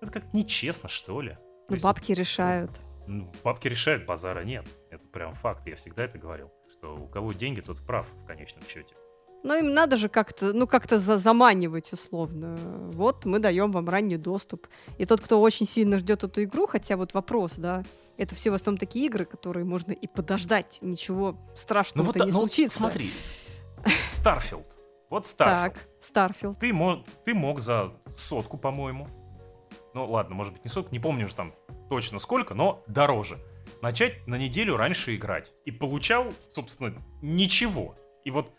Это 0.00 0.12
как 0.12 0.34
нечестно, 0.34 0.88
что 0.88 1.20
ли. 1.20 1.38
Ну, 1.68 1.76
бабки 1.80 2.12
решают. 2.12 2.70
ну, 3.06 3.32
бабки 3.44 3.68
решают, 3.68 4.04
базара 4.04 4.42
нет. 4.42 4.66
Это 4.90 5.06
прям 5.08 5.34
факт, 5.34 5.66
я 5.66 5.76
всегда 5.76 6.04
это 6.04 6.18
говорил. 6.18 6.52
Что 6.72 6.96
у 6.96 7.06
кого 7.06 7.32
деньги, 7.32 7.60
тот 7.60 7.84
прав 7.86 8.08
в 8.08 8.26
конечном 8.26 8.64
счете. 8.66 8.94
Но 9.42 9.56
им 9.56 9.74
надо 9.74 9.96
же 9.96 10.08
как-то, 10.08 10.52
ну, 10.52 10.66
как-то 10.66 10.98
за- 11.00 11.18
заманивать 11.18 11.92
условно. 11.92 12.56
Вот 12.92 13.24
мы 13.24 13.38
даем 13.40 13.72
вам 13.72 13.88
ранний 13.88 14.16
доступ. 14.16 14.68
И 14.98 15.04
тот, 15.06 15.20
кто 15.20 15.40
очень 15.40 15.66
сильно 15.66 15.98
ждет 15.98 16.22
эту 16.24 16.44
игру, 16.44 16.66
хотя 16.66 16.96
вот 16.96 17.12
вопрос, 17.14 17.54
да, 17.56 17.82
это 18.16 18.34
все 18.36 18.50
в 18.50 18.54
основном 18.54 18.78
такие 18.78 19.06
игры, 19.06 19.24
которые 19.24 19.64
можно 19.64 19.92
и 19.92 20.06
подождать, 20.06 20.78
ничего 20.80 21.36
страшного 21.56 22.06
Ну 22.06 22.12
вот, 22.12 22.24
не 22.24 22.30
ну, 22.32 22.38
случится. 22.38 22.78
смотри, 22.78 23.10
Starfield. 24.08 24.66
Вот 25.10 25.26
Starfield. 25.26 25.74
Так, 25.74 25.82
Starfield. 26.00 26.58
Ты, 26.58 26.72
мо- 26.72 27.04
ты 27.24 27.34
мог 27.34 27.60
за 27.60 27.92
сотку, 28.16 28.56
по-моему. 28.56 29.08
Ну 29.94 30.06
ладно, 30.10 30.34
может 30.34 30.52
быть 30.54 30.64
не 30.64 30.70
сотку, 30.70 30.92
не 30.92 31.00
помню 31.00 31.26
уже 31.26 31.34
там 31.34 31.52
точно 31.90 32.18
сколько, 32.18 32.54
но 32.54 32.82
дороже. 32.86 33.38
Начать 33.82 34.26
на 34.26 34.36
неделю 34.36 34.76
раньше 34.76 35.14
играть. 35.16 35.52
И 35.64 35.70
получал, 35.72 36.32
собственно, 36.52 36.94
ничего. 37.20 37.96
И 38.24 38.30
вот 38.30 38.50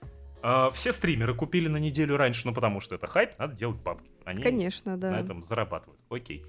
э, 0.44 0.70
все 0.74 0.92
стримеры 0.92 1.34
купили 1.34 1.68
на 1.68 1.78
неделю 1.78 2.18
раньше, 2.18 2.46
ну 2.48 2.54
потому 2.54 2.80
что 2.80 2.96
это 2.96 3.08
хайп, 3.08 3.40
надо 3.40 3.56
делать 3.56 3.78
бабки. 3.82 4.12
Они 4.26 4.44
Конечно, 4.44 4.98
да. 4.98 5.12
на 5.12 5.20
этом 5.22 5.42
зарабатывают. 5.42 6.00
Окей. 6.10 6.46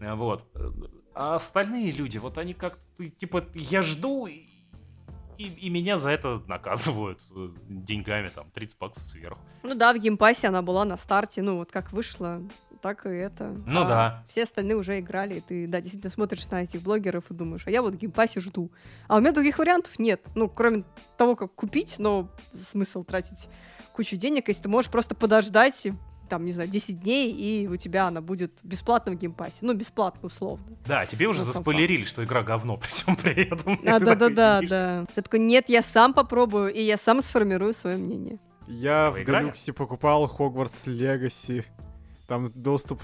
А, 0.00 0.14
Вот. 0.14 0.44
А 1.14 1.34
остальные 1.36 1.90
люди, 1.92 2.18
вот 2.18 2.38
они 2.38 2.54
как-то, 2.54 3.08
типа, 3.08 3.44
я 3.54 3.82
жду, 3.82 4.26
и, 4.26 4.44
и- 5.36 5.44
и 5.48 5.68
меня 5.70 5.96
за 5.96 6.10
это 6.10 6.40
наказывают 6.46 7.20
э, 7.34 7.48
деньгами, 7.68 8.28
там, 8.28 8.50
30 8.52 8.78
баксов 8.78 9.04
сверху. 9.04 9.40
Ну 9.64 9.74
да, 9.74 9.92
в 9.92 9.98
Game 9.98 10.20
Pass 10.20 10.42
е 10.42 10.48
она 10.48 10.62
была 10.62 10.84
на 10.84 10.96
старте, 10.96 11.42
ну 11.42 11.56
вот 11.56 11.72
как 11.72 11.92
вышла, 11.92 12.40
так 12.80 13.06
и 13.06 13.10
это. 13.10 13.54
Ну 13.66 13.82
А 13.82 13.84
да. 13.84 14.24
Все 14.28 14.44
остальные 14.44 14.76
уже 14.76 14.98
играли, 14.98 15.34
и 15.36 15.40
ты, 15.40 15.66
да, 15.66 15.80
действительно 15.80 16.10
смотришь 16.12 16.46
на 16.46 16.62
этих 16.62 16.82
блогеров 16.82 17.30
и 17.30 17.34
думаешь, 17.34 17.62
а 17.66 17.70
я 17.70 17.82
вот 17.82 17.94
в 17.94 17.98
Game 17.98 18.17
Pass 18.17 18.35
е 18.35 18.40
жду. 18.40 18.70
А 19.06 19.16
у 19.16 19.20
меня 19.20 19.32
других 19.32 19.58
вариантов 19.58 19.98
нет. 19.98 20.26
Ну, 20.34 20.48
кроме 20.48 20.84
того, 21.16 21.36
как 21.36 21.54
купить, 21.54 21.96
но 21.98 22.28
смысл 22.50 23.04
тратить 23.04 23.48
кучу 23.92 24.16
денег, 24.16 24.48
если 24.48 24.62
ты 24.62 24.68
можешь 24.68 24.90
просто 24.90 25.14
подождать, 25.14 25.86
там, 26.28 26.44
не 26.44 26.52
знаю, 26.52 26.68
10 26.68 27.00
дней, 27.00 27.32
и 27.32 27.66
у 27.66 27.76
тебя 27.76 28.06
она 28.06 28.20
будет 28.20 28.60
бесплатно 28.62 29.12
в 29.12 29.14
Game 29.16 29.32
Pass 29.32 29.48
е. 29.48 29.56
Ну, 29.62 29.72
бесплатно, 29.74 30.20
условно. 30.26 30.64
Да, 30.86 31.06
тебе 31.06 31.26
уже 31.26 31.40
Ну, 31.40 31.46
заспойлерили, 31.46 32.04
что 32.04 32.22
игра 32.22 32.42
говно 32.42 32.76
при 32.78 32.88
всем 32.88 33.16
при 33.16 33.44
этом. 33.50 33.80
А, 33.86 33.98
да-да-да, 33.98 34.60
да. 34.60 35.06
Ты 35.14 35.22
такой, 35.22 35.40
нет, 35.40 35.68
я 35.68 35.82
сам 35.82 36.12
попробую, 36.12 36.72
и 36.72 36.82
я 36.82 36.96
сам 36.96 37.22
сформирую 37.22 37.72
свое 37.72 37.96
мнение. 37.96 38.38
Я 38.66 39.10
Вы 39.10 39.20
в 39.20 39.22
играли? 39.22 39.44
Делюксе 39.44 39.72
покупал 39.72 40.28
Хогвартс 40.28 40.86
Легаси. 40.86 41.64
Там 42.28 42.52
доступ 42.54 43.00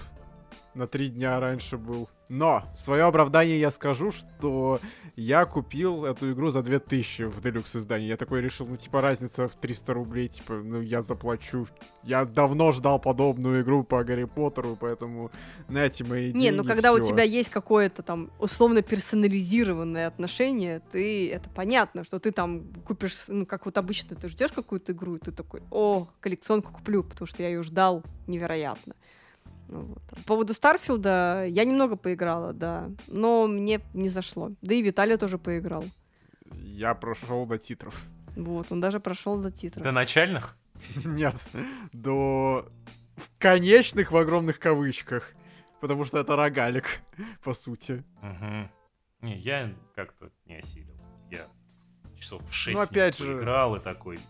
на 0.75 0.87
три 0.87 1.09
дня 1.09 1.41
раньше 1.41 1.77
был. 1.79 2.09
Но, 2.29 2.65
в 2.75 2.79
свое 2.79 3.05
оправдание 3.05 3.61
я 3.61 3.71
скажу, 3.71 4.11
что 4.11 4.81
я 5.15 5.45
купил 5.45 6.07
эту 6.07 6.33
игру 6.33 6.51
за 6.51 6.63
2000 6.63 7.25
в 7.25 7.43
Делюкс 7.43 7.77
издании. 7.77 8.09
Я 8.09 8.17
такой 8.17 8.41
решил, 8.41 8.67
ну, 8.67 8.77
типа, 8.77 9.03
разница 9.03 9.47
в 9.47 9.55
300 9.55 9.93
рублей, 9.93 10.29
типа, 10.29 10.55
ну, 10.55 10.81
я 10.81 11.03
заплачу. 11.03 11.67
Я 12.03 12.25
давно 12.25 12.73
ждал 12.73 12.99
подобную 12.99 13.63
игру 13.63 13.85
по 13.85 14.03
Гарри 14.05 14.25
Поттеру, 14.25 14.77
поэтому 14.81 15.31
на 15.69 15.85
эти 15.85 16.03
мои 16.03 16.33
деньги 16.33 16.45
Не, 16.45 16.51
ну 16.51 16.65
когда 16.65 16.93
у 16.93 16.97
всё. 16.97 17.09
тебя 17.09 17.23
есть 17.23 17.51
какое-то 17.51 18.03
там 18.03 18.31
условно 18.39 18.81
персонализированное 18.81 20.07
отношение, 20.07 20.81
ты 20.93 21.31
это 21.31 21.51
понятно, 21.51 22.05
что 22.05 22.19
ты 22.19 22.33
там 22.33 22.73
купишь, 22.87 23.27
ну 23.29 23.45
как 23.45 23.67
вот 23.67 23.77
обычно 23.77 24.17
ты 24.17 24.29
ждешь 24.29 24.53
какую-то 24.53 24.93
игру, 24.93 25.17
и 25.17 25.19
ты 25.19 25.31
такой, 25.31 25.63
о, 25.71 26.09
коллекционку 26.21 26.73
куплю, 26.73 27.05
потому 27.05 27.27
что 27.27 27.43
я 27.43 27.51
ее 27.51 27.63
ждал 27.63 28.03
невероятно. 28.27 28.95
Вот. 29.75 30.03
По 30.09 30.23
поводу 30.25 30.55
Старфилда 30.55 31.47
я 31.49 31.65
немного 31.65 31.97
поиграла, 31.97 32.53
да, 32.53 32.91
но 33.09 33.47
мне 33.49 33.81
не 33.93 34.09
зашло. 34.09 34.53
Да 34.63 34.75
и 34.75 34.83
Виталий 34.83 35.17
тоже 35.17 35.37
поиграл. 35.37 35.85
Я 36.53 36.95
прошел 36.95 37.45
до 37.47 37.59
титров. 37.59 38.05
Вот, 38.37 38.71
он 38.71 38.81
даже 38.81 39.01
прошел 39.01 39.37
до 39.37 39.51
титров. 39.51 39.83
До 39.83 39.91
начальных? 39.91 40.57
Нет, 41.05 41.35
до 41.93 42.69
конечных 43.39 44.13
в 44.13 44.17
огромных 44.17 44.59
кавычках. 44.61 45.33
Потому 45.81 46.05
что 46.05 46.19
это 46.19 46.37
рогалик, 46.37 47.01
по 47.43 47.53
сути. 47.53 48.05
Мгм. 48.23 48.71
Не, 49.23 49.37
я 49.39 49.75
как-то 49.97 50.31
не 50.47 50.57
осилил. 50.59 50.97
Я 51.31 51.49
часов 52.19 52.43
в 52.49 52.53
6 52.53 52.77
Ну, 52.79 52.83
опять 52.85 53.19
же- 53.19 53.39
играл 53.39 53.75
и 53.77 53.81
такой. 53.81 54.21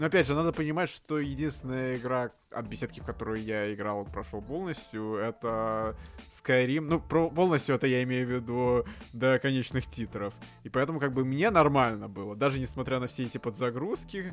Но 0.00 0.06
опять 0.06 0.26
же, 0.26 0.34
надо 0.34 0.50
понимать, 0.50 0.88
что 0.88 1.18
единственная 1.18 1.98
игра 1.98 2.30
от 2.50 2.66
беседки, 2.66 3.00
в 3.00 3.04
которую 3.04 3.44
я 3.44 3.74
играл, 3.74 4.06
прошел 4.06 4.40
полностью, 4.40 5.16
это 5.16 5.94
Skyrim. 6.30 6.80
Ну, 6.80 7.00
про- 7.00 7.28
полностью 7.28 7.74
это 7.74 7.86
я 7.86 8.02
имею 8.04 8.26
в 8.26 8.30
виду 8.30 8.86
до 9.12 9.38
конечных 9.38 9.86
титров. 9.86 10.32
И 10.62 10.70
поэтому 10.70 11.00
как 11.00 11.12
бы 11.12 11.22
мне 11.26 11.50
нормально 11.50 12.08
было, 12.08 12.34
даже 12.34 12.60
несмотря 12.60 12.98
на 12.98 13.08
все 13.08 13.24
эти 13.24 13.36
подзагрузки 13.36 14.32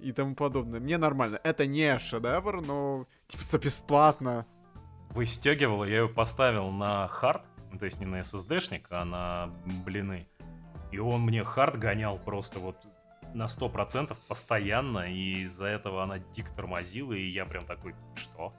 и 0.00 0.12
тому 0.12 0.34
подобное. 0.34 0.80
Мне 0.80 0.98
нормально. 0.98 1.40
Это 1.42 1.64
не 1.64 1.98
шедевр, 1.98 2.60
но 2.60 3.06
типа 3.26 3.64
бесплатно. 3.64 4.44
Выстегивала, 5.12 5.84
я 5.84 6.00
ее 6.00 6.08
поставил 6.10 6.70
на 6.72 7.08
хард, 7.08 7.42
то 7.78 7.86
есть 7.86 7.98
не 8.00 8.04
на 8.04 8.20
SSD-шник, 8.20 8.84
а 8.90 9.06
на 9.06 9.50
блины. 9.86 10.28
И 10.92 10.98
он 10.98 11.22
мне 11.22 11.42
хард 11.42 11.78
гонял 11.78 12.18
просто 12.18 12.60
вот 12.60 12.76
на 13.36 13.46
100% 13.46 14.16
постоянно, 14.28 15.10
и 15.12 15.42
из-за 15.42 15.66
этого 15.66 16.02
она 16.02 16.18
дико 16.34 16.50
тормозила, 16.56 17.12
и 17.12 17.28
я 17.28 17.44
прям 17.44 17.66
такой, 17.66 17.94
что? 18.14 18.52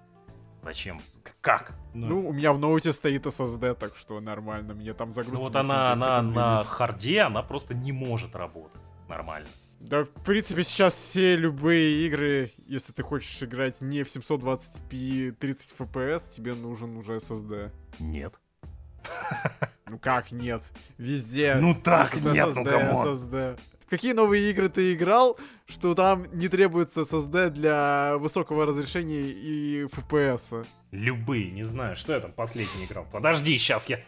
Зачем? 0.62 1.02
Как? 1.42 1.74
Ну, 1.94 2.28
у 2.28 2.34
меня 2.34 2.54
в 2.54 2.60
ноуте 2.60 2.92
стоит 2.92 3.26
SSD, 3.26 3.76
так 3.76 3.96
что 3.96 4.20
нормально. 4.20 4.74
Мне 4.74 4.94
там 4.94 5.10
Ну 5.10 5.14
загрузка 5.14 5.42
вот 5.42 5.54
на 5.54 5.60
она, 5.62 5.96
75 5.96 6.08
она 6.08 6.22
на 6.22 6.64
харде, 6.64 7.22
она 7.22 7.42
просто 7.42 7.74
не 7.74 7.92
может 7.92 8.36
работать 8.36 8.82
нормально. 9.08 9.48
Да, 9.80 10.04
в 10.04 10.24
принципе, 10.24 10.64
сейчас 10.64 10.94
все 10.94 11.36
любые 11.36 12.06
игры, 12.08 12.52
если 12.66 12.92
ты 12.92 13.04
хочешь 13.04 13.42
играть 13.42 13.80
не 13.82 14.04
в 14.04 14.08
720p 14.08 15.32
30 15.32 15.74
FPS, 15.78 16.32
тебе 16.36 16.54
нужен 16.54 16.98
уже 16.98 17.18
SSD. 17.18 17.72
Нет. 18.00 18.34
Ну 19.88 20.00
как 20.00 20.32
нет? 20.32 20.62
Везде. 20.98 21.56
Ну 21.56 21.74
так 21.76 22.16
SSD, 22.16 22.34
нет, 22.34 22.56
ну. 22.56 22.64
SSD. 22.64 23.60
Какие 23.90 24.12
новые 24.12 24.50
игры 24.52 24.68
ты 24.68 24.94
играл, 24.94 25.40
что 25.66 25.96
там 25.96 26.26
не 26.34 26.50
требуется 26.50 27.02
SSD 27.02 27.52
для 27.52 28.18
высокого 28.18 28.66
разрешения 28.66 29.30
и 29.30 29.84
FPS? 29.86 30.68
Любые, 30.92 31.52
не 31.52 31.64
знаю, 31.64 31.96
что 31.96 32.14
я 32.14 32.20
там 32.20 32.34
последний 32.34 32.86
играл. 32.86 33.08
Подожди, 33.12 33.58
сейчас 33.58 33.88
я... 33.88 34.02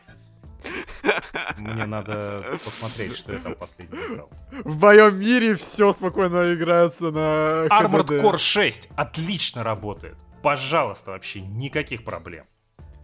Мне 1.57 1.85
надо 1.85 2.43
посмотреть, 2.65 3.15
что 3.15 3.31
я 3.31 3.39
там 3.39 3.55
последний 3.55 3.97
играл. 3.97 4.29
В 4.63 4.77
моем 4.81 5.17
мире 5.17 5.55
все 5.55 5.93
спокойно 5.93 6.53
играется 6.53 7.11
на 7.11 7.67
Armored. 7.67 8.21
Core 8.21 8.37
6 8.37 8.89
отлично 8.97 9.63
работает. 9.63 10.17
Пожалуйста, 10.41 11.11
вообще 11.11 11.39
никаких 11.39 12.03
проблем. 12.03 12.45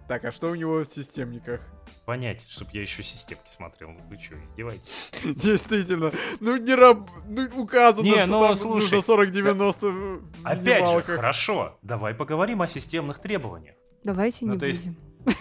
Так, 0.08 0.24
а 0.26 0.32
что 0.32 0.50
у 0.50 0.56
него 0.56 0.84
в 0.84 0.86
системниках? 0.86 1.62
Понять, 2.06 2.46
чтобы 2.48 2.70
я 2.74 2.82
еще 2.82 3.02
системки 3.02 3.50
смотрел. 3.50 3.90
Ну 3.90 4.00
вы 4.08 4.20
что, 4.20 4.36
издеваетесь? 4.36 5.12
Действительно. 5.24 6.12
Ну, 6.40 6.58
не 6.58 6.76
раб... 6.76 7.10
ну, 7.28 7.48
указано, 7.56 8.06
Не, 8.06 8.18
что 8.18 8.28
ну, 8.28 8.42
там 8.42 8.56
слушай, 8.56 8.96
нужно 8.96 9.14
40-90 9.14 9.92
в 9.92 10.24
Опять 10.44 10.88
же, 10.88 11.02
хорошо, 11.02 11.80
давай 11.82 12.14
поговорим 12.14 12.62
о 12.62 12.68
системных 12.68 13.18
требованиях. 13.20 13.76
Давайте 14.04 14.46
Ну, 14.46 14.54
не 14.54 14.60
будем. 14.60 14.96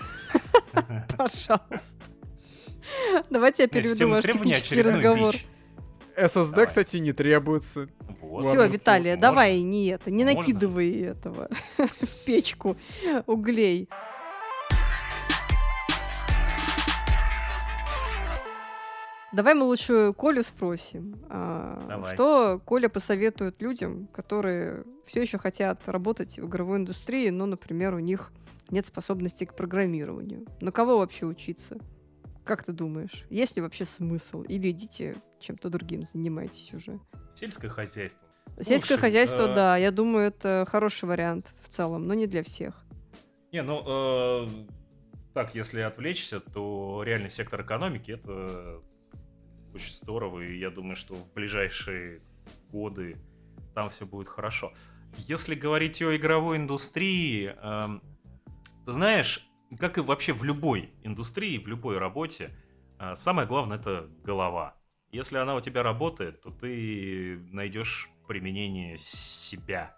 Пожалуйста. 1.19 1.61
Давайте 3.29 3.65
я 3.65 3.69
переведу 3.69 4.09
ваш 4.09 4.25
технический 4.25 4.83
разговор. 4.83 5.35
SSD, 6.17 6.51
Давай. 6.51 6.67
кстати, 6.69 6.97
не 6.99 7.13
требуется. 7.13 7.89
Вот. 8.21 8.45
Все, 8.45 8.67
Виталия, 8.67 9.17
давай 9.17 9.61
не 9.63 9.89
это, 9.89 10.11
не 10.11 10.25
Можно? 10.25 10.39
накидывай 10.39 11.01
этого 11.03 11.49
в 11.77 12.25
печку 12.25 12.77
углей. 13.27 13.89
Давай 19.35 19.55
мы 19.55 19.65
лучше 19.65 20.15
Колю 20.17 20.45
спросим, 20.45 21.17
а, 21.29 21.83
Давай. 21.89 22.15
что 22.15 22.61
Коля 22.65 22.89
посоветует 22.89 23.61
людям, 23.61 24.07
которые 24.13 24.85
все 25.07 25.23
еще 25.23 25.39
хотят 25.39 25.89
работать 25.89 26.39
в 26.39 26.47
игровой 26.47 26.79
индустрии, 26.79 27.31
но, 27.31 27.47
например, 27.47 27.95
у 27.95 27.99
них 27.99 28.31
нет 28.71 28.87
способности 28.87 29.45
к 29.45 29.57
программированию. 29.57 30.47
На 30.61 30.71
кого 30.71 30.99
вообще 30.99 31.27
учиться? 31.27 31.79
Как 32.45 32.63
ты 32.63 32.71
думаешь, 32.71 33.25
есть 33.29 33.57
ли 33.57 33.63
вообще 33.63 33.85
смысл? 33.85 34.43
Или 34.43 34.71
идите 34.71 35.17
чем-то 35.41 35.69
другим 35.69 36.05
занимайтесь 36.05 36.73
уже? 36.73 37.01
Сельское 37.35 37.69
хозяйство. 37.69 38.29
Сельское 38.61 38.95
Слушай, 38.95 39.01
хозяйство, 39.01 39.43
э, 39.49 39.55
да, 39.55 39.77
я 39.77 39.91
думаю, 39.91 40.29
это 40.29 40.65
хороший 40.69 41.07
вариант 41.07 41.55
в 41.61 41.69
целом, 41.69 42.07
но 42.07 42.15
не 42.15 42.29
для 42.29 42.45
всех. 42.45 42.85
Не, 43.51 43.63
ну, 43.63 43.83
э, 43.85 44.49
так, 45.33 45.57
если 45.57 45.81
отвлечься, 45.81 46.39
то 46.39 47.03
реальный 47.05 47.31
сектор 47.31 47.63
экономики 47.63 48.13
это 48.13 48.81
очень 49.75 49.93
здорово, 49.93 50.41
и 50.41 50.59
я 50.59 50.71
думаю, 50.71 50.97
что 50.97 51.15
в 51.15 51.33
ближайшие 51.33 52.23
годы 52.71 53.17
там 53.75 53.91
все 53.91 54.07
будет 54.07 54.29
хорошо. 54.29 54.73
Если 55.17 55.55
говорить 55.55 56.03
о 56.03 56.15
игровой 56.17 56.57
индустрии, 56.57 57.55
эм, 57.63 58.03
ты 58.85 58.93
знаешь, 58.93 59.49
как 59.79 59.99
и 59.99 60.01
вообще 60.01 60.33
в 60.33 60.45
любой 60.45 60.93
индустрии, 61.03 61.59
в 61.59 61.67
любой 61.67 61.99
работе, 61.99 62.51
э, 62.99 63.15
самое 63.17 63.47
главное 63.47 63.79
это 63.79 64.11
голова. 64.25 64.77
Если 65.13 65.37
она 65.39 65.55
у 65.55 65.61
тебя 65.61 65.83
работает, 65.83 66.41
то 66.43 66.51
ты 66.51 67.39
найдешь 67.53 68.11
применение 68.27 68.99
себя 68.99 69.97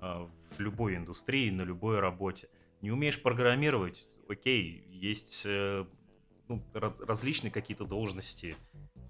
э, 0.00 0.26
в 0.56 0.60
любой 0.60 0.96
индустрии, 0.96 1.50
на 1.50 1.62
любой 1.62 2.00
работе. 2.00 2.48
Не 2.82 2.90
умеешь 2.90 3.20
программировать, 3.22 4.08
окей, 4.28 4.84
есть 4.90 5.44
э, 5.46 5.86
ну, 6.48 6.62
ра- 6.74 7.04
различные 7.04 7.50
какие-то 7.50 7.84
должности. 7.84 8.56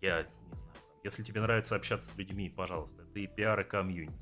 Я 0.02 0.22
не 0.22 0.56
знаю. 0.56 0.76
Если 1.04 1.22
тебе 1.22 1.40
нравится 1.40 1.74
общаться 1.76 2.12
с 2.12 2.16
людьми, 2.16 2.50
пожалуйста, 2.50 3.04
и 3.14 3.26
пиар, 3.26 3.60
и 3.60 3.64
комьюнити. 3.64 4.14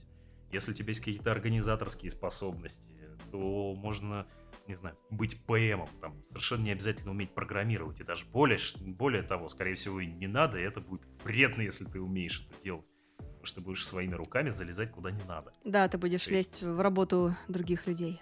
Если 0.52 0.72
у 0.72 0.74
тебя 0.74 0.88
есть 0.88 1.00
какие-то 1.00 1.30
организаторские 1.30 2.10
способности, 2.10 2.94
то 3.30 3.74
можно, 3.76 4.26
не 4.66 4.74
знаю, 4.74 4.96
быть 5.10 5.44
ПМом. 5.46 5.88
Там 6.00 6.22
совершенно 6.28 6.62
не 6.64 6.72
обязательно 6.72 7.12
уметь 7.12 7.32
программировать. 7.34 8.00
И 8.00 8.04
даже 8.04 8.24
более, 8.26 8.58
более 8.78 9.22
того, 9.22 9.48
скорее 9.48 9.74
всего, 9.74 10.00
и 10.00 10.06
не 10.06 10.26
надо, 10.26 10.58
и 10.58 10.62
это 10.62 10.80
будет 10.80 11.06
вредно, 11.24 11.62
если 11.62 11.84
ты 11.84 12.00
умеешь 12.00 12.46
это 12.50 12.62
делать. 12.62 12.86
Потому 13.18 13.44
что 13.46 13.56
ты 13.56 13.60
будешь 13.62 13.86
своими 13.86 14.14
руками 14.14 14.48
залезать 14.50 14.90
куда 14.90 15.10
не 15.10 15.22
надо. 15.24 15.52
Да, 15.64 15.88
ты 15.88 15.98
будешь 15.98 16.24
То 16.24 16.34
есть- 16.34 16.52
лезть 16.52 16.62
в 16.66 16.80
работу 16.80 17.34
других 17.48 17.86
людей. 17.86 18.20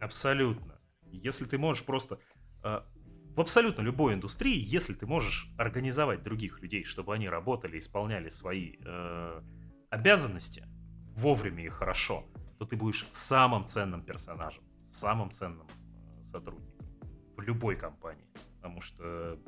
Абсолютно. 0.00 0.78
Если 1.10 1.44
ты 1.46 1.58
можешь 1.58 1.84
просто... 1.84 2.18
э, 2.62 2.80
в 3.36 3.40
абсолютно 3.40 3.82
любой 3.82 4.14
индустрии, 4.14 4.56
если 4.56 4.94
ты 4.94 5.06
можешь 5.06 5.52
организовать 5.58 6.22
других 6.22 6.62
людей, 6.62 6.84
чтобы 6.84 7.14
они 7.14 7.28
работали, 7.28 7.78
исполняли 7.78 8.30
свои 8.30 8.76
э, 8.82 9.42
обязанности 9.90 10.66
вовремя 11.14 11.62
и 11.66 11.68
хорошо, 11.68 12.24
то 12.58 12.64
ты 12.64 12.76
будешь 12.76 13.06
самым 13.10 13.66
ценным 13.66 14.02
персонажем, 14.02 14.64
самым 14.88 15.30
ценным 15.32 15.66
э, 15.66 16.24
сотрудником 16.24 16.86
в 17.36 17.42
любой 17.42 17.76
компании. 17.76 18.26
Потому 18.56 18.80
что 18.80 19.38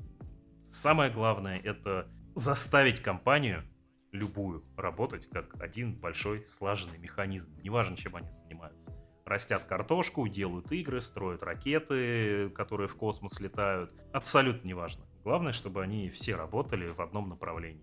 самое 0.71 1.11
главное 1.11 1.59
это 1.59 2.13
заставить 2.35 3.01
компанию 3.01 3.65
любую 4.13 4.67
работать 4.77 5.31
как 5.31 5.59
один 5.63 5.95
большой 5.95 6.47
слаженный 6.47 6.99
механизм. 6.99 7.51
Неважно, 7.63 7.97
чем 7.97 8.17
они 8.17 8.29
занимаются 8.29 8.93
растят 9.29 9.65
картошку, 9.65 10.27
делают 10.29 10.73
игры, 10.73 11.01
строят 11.01 11.43
ракеты, 11.43 12.51
которые 12.51 12.89
в 12.89 12.97
космос 12.97 13.39
летают. 13.41 13.93
Абсолютно 14.13 14.67
неважно. 14.67 15.05
Главное, 15.25 15.53
чтобы 15.53 15.83
они 15.83 16.09
все 16.11 16.35
работали 16.37 16.89
в 16.89 17.01
одном 17.01 17.29
направлении 17.29 17.83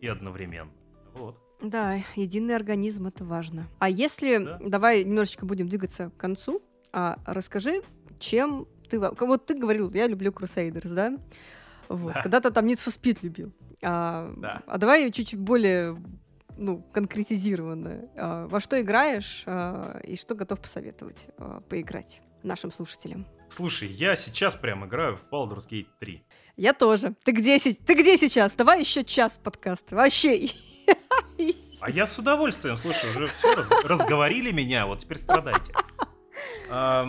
и 0.00 0.06
одновременно. 0.08 0.70
Вот. 1.14 1.38
Да, 1.62 1.94
единый 2.16 2.56
организм 2.56 3.06
это 3.06 3.24
важно. 3.24 3.66
А 3.78 3.88
если 3.88 4.38
Да. 4.38 4.58
давай 4.60 5.04
немножечко 5.04 5.44
будем 5.46 5.68
двигаться 5.68 6.10
к 6.10 6.16
концу, 6.16 6.62
а 6.92 7.18
расскажи, 7.26 7.82
чем 8.18 8.66
ты 8.88 8.98
во- 8.98 9.12
вот 9.20 9.46
ты 9.46 9.54
говорил, 9.58 9.90
я 9.92 10.06
люблю 10.08 10.30
Crusaders, 10.32 10.92
да? 10.92 11.18
Вот. 11.88 12.14
Да. 12.14 12.22
Когда-то 12.22 12.50
там 12.50 12.66
Need 12.66 12.78
for 12.84 12.88
Speed 12.98 13.18
любил. 13.22 13.52
А, 13.82 14.32
Да. 14.36 14.62
а 14.66 14.78
давай 14.78 15.10
чуть-чуть 15.12 15.38
более 15.40 15.96
ну, 16.60 16.82
конкретизированно. 16.92 18.08
А, 18.16 18.46
во 18.46 18.60
что 18.60 18.80
играешь 18.80 19.42
а, 19.46 19.98
и 20.04 20.16
что 20.16 20.34
готов 20.34 20.60
посоветовать 20.60 21.26
а, 21.38 21.60
поиграть 21.62 22.20
нашим 22.42 22.70
слушателям? 22.70 23.26
Слушай, 23.48 23.88
я 23.88 24.14
сейчас 24.14 24.54
прям 24.54 24.86
играю 24.86 25.16
в 25.16 25.24
Baldur's 25.32 25.68
Gate 25.68 25.88
3. 25.98 26.22
Я 26.56 26.72
тоже. 26.74 27.14
Ты 27.24 27.32
где, 27.32 27.58
ты 27.58 27.94
где 27.94 28.16
сейчас? 28.18 28.52
Давай 28.52 28.80
еще 28.80 29.02
час 29.02 29.32
подкаста. 29.42 29.96
Вообще. 29.96 30.48
А 31.80 31.88
я 31.90 32.04
с 32.06 32.18
удовольствием, 32.18 32.76
слушай, 32.76 33.08
уже 33.10 33.28
все 33.28 33.54
разговорили 33.84 34.52
меня, 34.52 34.86
вот 34.86 34.98
теперь 34.98 35.16
страдайте. 35.18 35.72
А. 36.68 37.04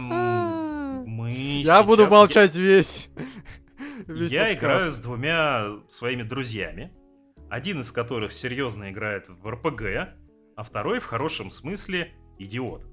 Мы 1.05 1.61
Я 1.63 1.83
буду 1.83 2.07
молчать 2.07 2.55
весь. 2.55 3.09
весь 4.07 4.31
Я 4.31 4.45
подкаст. 4.45 4.59
играю 4.59 4.91
с 4.91 4.99
двумя 4.99 5.65
своими 5.89 6.23
друзьями, 6.23 6.93
один 7.51 7.81
из 7.81 7.91
которых 7.91 8.31
серьезно 8.31 8.91
играет 8.91 9.27
в 9.27 9.45
РПГ, 9.45 10.15
а 10.55 10.63
второй 10.63 10.99
в 10.99 11.05
хорошем 11.05 11.49
смысле 11.49 12.13
идиот. 12.39 12.85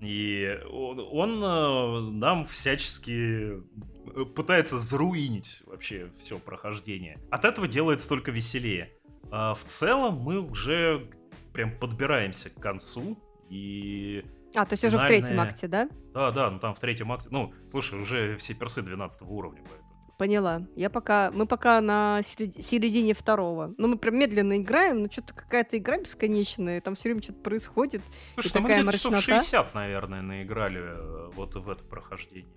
И 0.00 0.56
он, 0.70 1.00
он, 1.00 1.42
э, 1.42 2.10
нам 2.16 2.46
всячески 2.46 3.58
э, 3.58 4.24
пытается 4.36 4.78
заруинить 4.78 5.62
вообще 5.66 6.12
все 6.20 6.38
прохождение. 6.38 7.18
От 7.32 7.44
этого 7.44 7.66
делается 7.66 8.08
только 8.08 8.30
веселее. 8.30 8.92
А 9.32 9.54
в 9.54 9.64
целом 9.64 10.18
мы 10.18 10.38
уже 10.38 11.10
прям 11.52 11.76
подбираемся 11.76 12.50
к 12.50 12.54
концу 12.54 13.18
и 13.50 14.24
А, 14.54 14.64
то 14.64 14.74
есть 14.74 14.84
уже 14.84 14.96
в 14.96 15.00
третьем 15.00 15.40
акте, 15.40 15.66
да? 15.66 15.88
да, 16.14 16.30
да, 16.30 16.50
ну 16.52 16.60
там 16.60 16.76
в 16.76 16.78
третьем 16.78 17.10
акте, 17.10 17.30
ну 17.32 17.52
слушай, 17.72 17.98
уже 17.98 18.36
все 18.36 18.54
персы 18.54 18.80
12 18.80 19.22
уровня, 19.22 19.62
поэтому. 19.68 19.87
Поняла. 20.18 20.66
Я 20.74 20.90
пока, 20.90 21.30
мы 21.30 21.46
пока 21.46 21.80
на 21.80 22.22
середи- 22.24 22.60
середине 22.60 23.14
второго. 23.14 23.72
Ну, 23.78 23.86
мы 23.86 23.96
прям 23.96 24.18
медленно 24.18 24.58
играем, 24.58 25.02
но 25.02 25.08
что-то 25.08 25.32
какая-то 25.32 25.78
игра 25.78 25.96
бесконечная, 25.98 26.80
там 26.80 26.96
все 26.96 27.10
время 27.10 27.22
что-то 27.22 27.40
происходит. 27.40 28.02
Слушай, 28.34 28.52
там 28.52 28.62
мы 28.64 28.68
такая 28.68 28.82
где-то 28.82 28.96
часов 28.98 29.12
мрачнота. 29.12 29.38
60, 29.44 29.74
наверное, 29.74 30.22
наиграли 30.22 30.80
э, 30.80 31.30
вот 31.36 31.54
в 31.54 31.70
это 31.70 31.84
прохождение. 31.84 32.52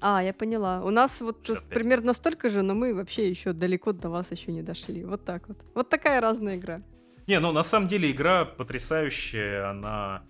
А, 0.00 0.22
я 0.22 0.32
поняла. 0.32 0.84
У 0.84 0.90
нас 0.90 1.20
вот 1.20 1.38
тут 1.38 1.56
65. 1.56 1.74
примерно 1.74 2.12
столько 2.12 2.48
же, 2.50 2.62
но 2.62 2.74
мы 2.74 2.94
вообще 2.94 3.28
еще 3.28 3.52
далеко 3.52 3.92
до 3.92 4.08
вас 4.08 4.30
еще 4.30 4.52
не 4.52 4.62
дошли. 4.62 5.04
Вот 5.04 5.24
так 5.24 5.48
вот. 5.48 5.58
Вот 5.74 5.88
такая 5.88 6.20
разная 6.20 6.56
игра. 6.56 6.82
Не, 7.26 7.40
ну 7.40 7.50
на 7.50 7.64
самом 7.64 7.88
деле 7.88 8.12
игра 8.12 8.44
потрясающая, 8.44 9.70
она 9.70 10.22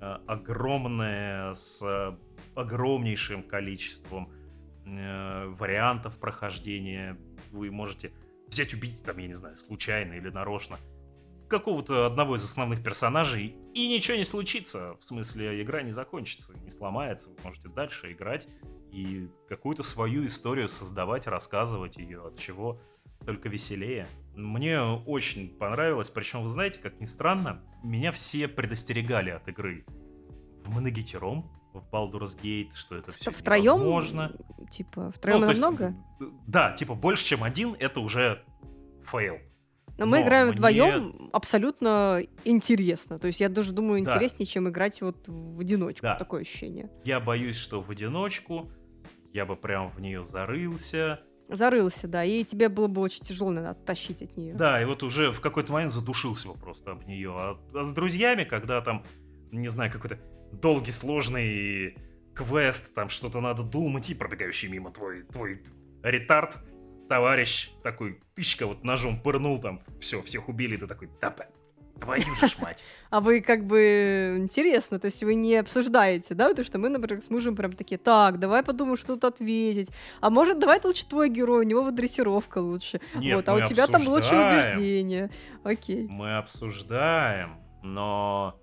э, 0.00 0.16
огромная, 0.26 1.52
с 1.52 1.82
э, 1.82 2.16
огромнейшим 2.54 3.42
количеством 3.42 4.32
вариантов 4.84 6.18
прохождения. 6.18 7.18
Вы 7.50 7.70
можете 7.70 8.12
взять, 8.48 8.74
убить, 8.74 9.02
там, 9.04 9.18
я 9.18 9.26
не 9.26 9.32
знаю, 9.32 9.56
случайно 9.58 10.14
или 10.14 10.28
нарочно 10.28 10.78
какого-то 11.48 12.06
одного 12.06 12.36
из 12.36 12.44
основных 12.44 12.82
персонажей, 12.82 13.56
и 13.74 13.88
ничего 13.88 14.16
не 14.16 14.24
случится. 14.24 14.96
В 15.00 15.04
смысле, 15.04 15.62
игра 15.62 15.82
не 15.82 15.90
закончится, 15.90 16.56
не 16.58 16.70
сломается. 16.70 17.30
Вы 17.30 17.36
можете 17.44 17.68
дальше 17.68 18.12
играть 18.12 18.48
и 18.90 19.28
какую-то 19.48 19.82
свою 19.82 20.24
историю 20.24 20.68
создавать, 20.68 21.26
рассказывать 21.26 21.96
ее, 21.96 22.26
от 22.26 22.38
чего 22.38 22.80
только 23.24 23.48
веселее. 23.48 24.08
Мне 24.34 24.80
очень 24.80 25.48
понравилось, 25.48 26.10
причем, 26.10 26.42
вы 26.42 26.48
знаете, 26.48 26.80
как 26.80 27.00
ни 27.00 27.04
странно, 27.04 27.62
меня 27.82 28.12
все 28.12 28.48
предостерегали 28.48 29.30
от 29.30 29.48
игры 29.48 29.84
в 30.64 30.78
многитером, 30.78 31.50
в 31.80 31.90
Baldur's 31.92 32.38
Gate, 32.40 32.70
что 32.74 32.96
это 32.96 33.12
все 33.12 33.30
Втроем? 33.30 33.64
невозможно. 33.64 34.32
Типа, 34.70 35.10
втроем 35.10 35.40
Ну, 35.40 35.46
то 35.46 35.50
есть, 35.50 35.60
много? 35.60 35.94
Да, 36.46 36.72
типа 36.72 36.94
больше, 36.94 37.24
чем 37.24 37.42
один, 37.44 37.76
это 37.78 38.00
уже 38.00 38.42
fail. 39.04 39.38
Но 39.98 40.06
мы 40.06 40.18
но 40.20 40.24
играем 40.26 40.46
мне- 40.48 40.56
вдвоем 40.56 41.30
абсолютно 41.32 42.20
интересно. 42.44 43.18
То 43.18 43.28
есть 43.28 43.40
я 43.40 43.48
даже 43.48 43.72
думаю, 43.72 44.04
Да. 44.04 44.10
интереснее, 44.12 44.46
чем 44.46 44.68
играть 44.68 45.00
вот 45.02 45.28
в 45.28 45.60
одиночку. 45.60 46.02
Да. 46.02 46.16
Такое 46.16 46.42
ощущение. 46.42 46.90
Я 47.04 47.20
боюсь, 47.20 47.56
что 47.56 47.80
в 47.80 47.90
одиночку 47.90 48.70
я 49.32 49.46
бы 49.46 49.54
прям 49.56 49.90
в 49.90 50.00
нее 50.00 50.24
зарылся. 50.24 51.20
Зарылся, 51.48 52.08
да, 52.08 52.24
и 52.24 52.42
тебе 52.42 52.68
было 52.70 52.86
бы 52.88 53.02
очень 53.02 53.22
тяжело, 53.22 53.50
наверное, 53.50 53.72
оттащить 53.72 54.22
от 54.22 54.36
нее. 54.36 54.54
Да, 54.54 54.80
и 54.80 54.84
вот 54.86 55.02
уже 55.02 55.30
в 55.30 55.40
какой-то 55.40 55.72
момент 55.72 55.92
задушился 55.92 56.48
бы 56.48 56.54
просто 56.54 56.92
об 56.92 57.06
нее. 57.06 57.30
А, 57.32 57.58
а 57.74 57.84
с 57.84 57.92
друзьями, 57.92 58.44
когда 58.44 58.80
там, 58.80 59.04
не 59.52 59.68
знаю, 59.68 59.92
какой-то 59.92 60.18
долгий, 60.60 60.92
сложный 60.92 61.96
квест, 62.34 62.94
там 62.94 63.08
что-то 63.08 63.40
надо 63.40 63.62
думать, 63.62 64.10
и 64.10 64.14
пробегающий 64.14 64.68
мимо 64.68 64.90
твой, 64.90 65.22
твой 65.22 65.62
ретард 66.02 66.58
товарищ 67.08 67.70
такой, 67.82 68.20
пичка 68.34 68.66
вот 68.66 68.82
ножом 68.84 69.20
пырнул 69.20 69.60
там, 69.60 69.82
все, 70.00 70.22
всех 70.22 70.48
убили, 70.48 70.76
ты 70.76 70.86
такой, 70.86 71.08
да, 71.20 71.34
Твою 72.00 72.22
же 72.34 72.46
мать. 72.60 72.84
А 73.10 73.20
вы 73.20 73.40
как 73.40 73.64
бы 73.64 74.34
интересно, 74.38 74.98
то 74.98 75.06
есть 75.06 75.22
вы 75.22 75.36
не 75.36 75.54
обсуждаете, 75.56 76.34
да, 76.34 76.48
потому 76.48 76.64
что 76.64 76.78
мы, 76.78 76.88
например, 76.88 77.22
с 77.22 77.30
мужем 77.30 77.54
прям 77.54 77.72
такие, 77.72 77.98
так, 77.98 78.40
давай 78.40 78.64
подумаем, 78.64 78.96
что 78.96 79.14
тут 79.14 79.24
ответить. 79.24 79.90
А 80.20 80.30
может, 80.30 80.58
давай 80.58 80.80
лучше 80.82 81.06
твой 81.06 81.28
герой, 81.28 81.60
у 81.60 81.68
него 81.68 81.82
вот 81.82 81.94
дрессировка 81.94 82.58
лучше. 82.58 83.00
Нет, 83.14 83.36
вот, 83.36 83.48
а 83.48 83.54
у 83.54 83.62
тебя 83.62 83.86
там 83.86 84.08
лучше 84.08 84.34
убеждение. 84.34 85.30
Окей. 85.62 86.08
Мы 86.08 86.36
обсуждаем, 86.36 87.60
но 87.84 88.58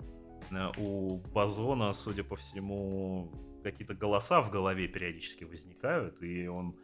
у 0.77 1.17
Базона, 1.17 1.93
судя 1.93 2.23
по 2.23 2.35
всему, 2.35 3.31
какие-то 3.63 3.93
голоса 3.93 4.41
в 4.41 4.51
голове 4.51 4.87
периодически 4.87 5.43
возникают, 5.43 6.21
и 6.21 6.47
он 6.47 6.75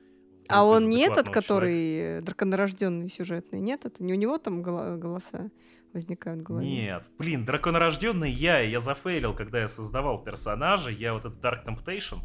а 0.49 0.63
он 0.63 0.89
не 0.89 1.01
этот, 1.01 1.29
который 1.29 2.21
драконорожденный 2.21 3.09
сюжетный, 3.09 3.59
нет? 3.59 3.85
Это 3.85 4.01
не 4.01 4.13
у 4.13 4.15
него 4.15 4.37
там 4.37 4.61
голоса? 4.61 5.51
возникают 5.93 6.41
в 6.41 6.43
голове. 6.43 6.67
Нет, 6.67 7.09
блин, 7.17 7.45
драконорожденный 7.45 8.29
я, 8.29 8.59
я 8.59 8.79
зафейлил, 8.79 9.33
когда 9.33 9.61
я 9.61 9.67
создавал 9.67 10.23
персонажа, 10.23 10.91
я 10.91 11.13
вот 11.13 11.25
этот 11.25 11.43
Dark 11.43 11.65
Temptation, 11.65 12.19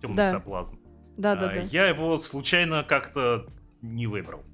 темный 0.00 0.16
да. 0.18 0.30
соблазн. 0.30 0.76
Да, 1.16 1.34
да, 1.34 1.50
а, 1.50 1.54
да. 1.54 1.60
Я 1.62 1.88
его 1.88 2.18
случайно 2.18 2.84
как-то 2.84 3.46
не 3.82 4.06
выбрал. 4.06 4.44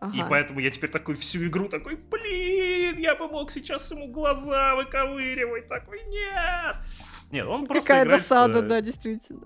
Ага. 0.00 0.16
И 0.16 0.28
поэтому 0.28 0.60
я 0.60 0.70
теперь 0.70 0.90
такой 0.90 1.14
всю 1.16 1.46
игру 1.46 1.68
такой, 1.68 1.96
блин, 1.96 2.98
я 2.98 3.14
бы 3.14 3.28
мог 3.28 3.50
сейчас 3.50 3.90
ему 3.90 4.08
глаза 4.08 4.74
выковыривать. 4.74 5.68
Такой, 5.68 6.02
нет. 6.04 6.76
Нет, 7.30 7.46
он 7.46 7.66
просто 7.66 7.88
Какая 7.88 8.04
играет, 8.04 8.22
досада, 8.22 8.62
да, 8.62 8.80
действительно. 8.80 9.42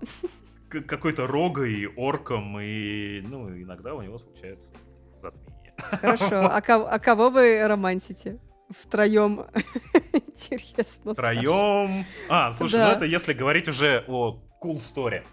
Какой-то 0.68 1.26
рогой, 1.26 1.86
орком, 1.96 2.60
и, 2.60 3.20
ну, 3.22 3.48
иногда 3.50 3.94
у 3.94 4.02
него 4.02 4.18
случается 4.18 4.72
затмение. 5.20 5.74
Хорошо, 5.78 6.46
а, 6.52 6.60
кого, 6.60 6.86
а 6.86 6.98
кого 6.98 7.30
вы 7.30 7.66
романсите? 7.66 8.38
Втроем. 8.70 9.46
Интересно. 10.12 11.12
Втроем. 11.12 12.04
А, 12.28 12.52
слушай, 12.52 12.76
да. 12.76 12.88
ну 12.88 12.92
это 12.92 13.04
если 13.04 13.32
говорить 13.32 13.68
уже 13.68 14.04
о 14.06 14.40
cool 14.62 14.80
story. 14.80 15.24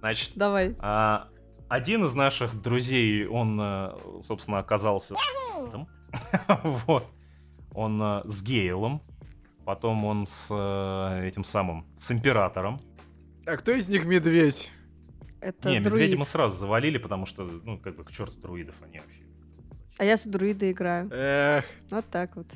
Значит, 0.00 0.32
Давай. 0.36 0.76
А, 0.78 1.28
один 1.74 2.04
из 2.04 2.14
наших 2.14 2.60
друзей, 2.60 3.26
он, 3.26 3.58
э, 3.60 3.96
собственно, 4.22 4.58
оказался 4.58 5.14
вот. 6.86 7.10
Он 7.72 8.00
э, 8.00 8.22
с 8.24 8.42
Гейлом. 8.42 9.02
Потом 9.64 10.04
он 10.04 10.26
с 10.26 10.48
э, 10.52 11.26
этим 11.26 11.42
самым, 11.42 11.86
с 11.96 12.12
Императором. 12.12 12.78
А 13.46 13.56
кто 13.56 13.72
из 13.72 13.88
них 13.88 14.04
медведь? 14.04 14.70
Это 15.40 15.68
Не, 15.68 15.80
медведя 15.80 16.16
мы 16.16 16.26
сразу 16.26 16.56
завалили, 16.56 16.98
потому 16.98 17.26
что, 17.26 17.42
ну, 17.42 17.78
как 17.78 17.96
бы 17.96 18.04
к 18.04 18.12
черту 18.12 18.38
друидов 18.40 18.76
они 18.82 19.00
вообще. 19.00 19.22
А 19.98 20.04
я 20.04 20.16
с 20.16 20.22
друида 20.22 20.70
играю. 20.70 21.10
Эх. 21.12 21.64
Вот 21.90 22.08
так 22.08 22.36
вот. 22.36 22.46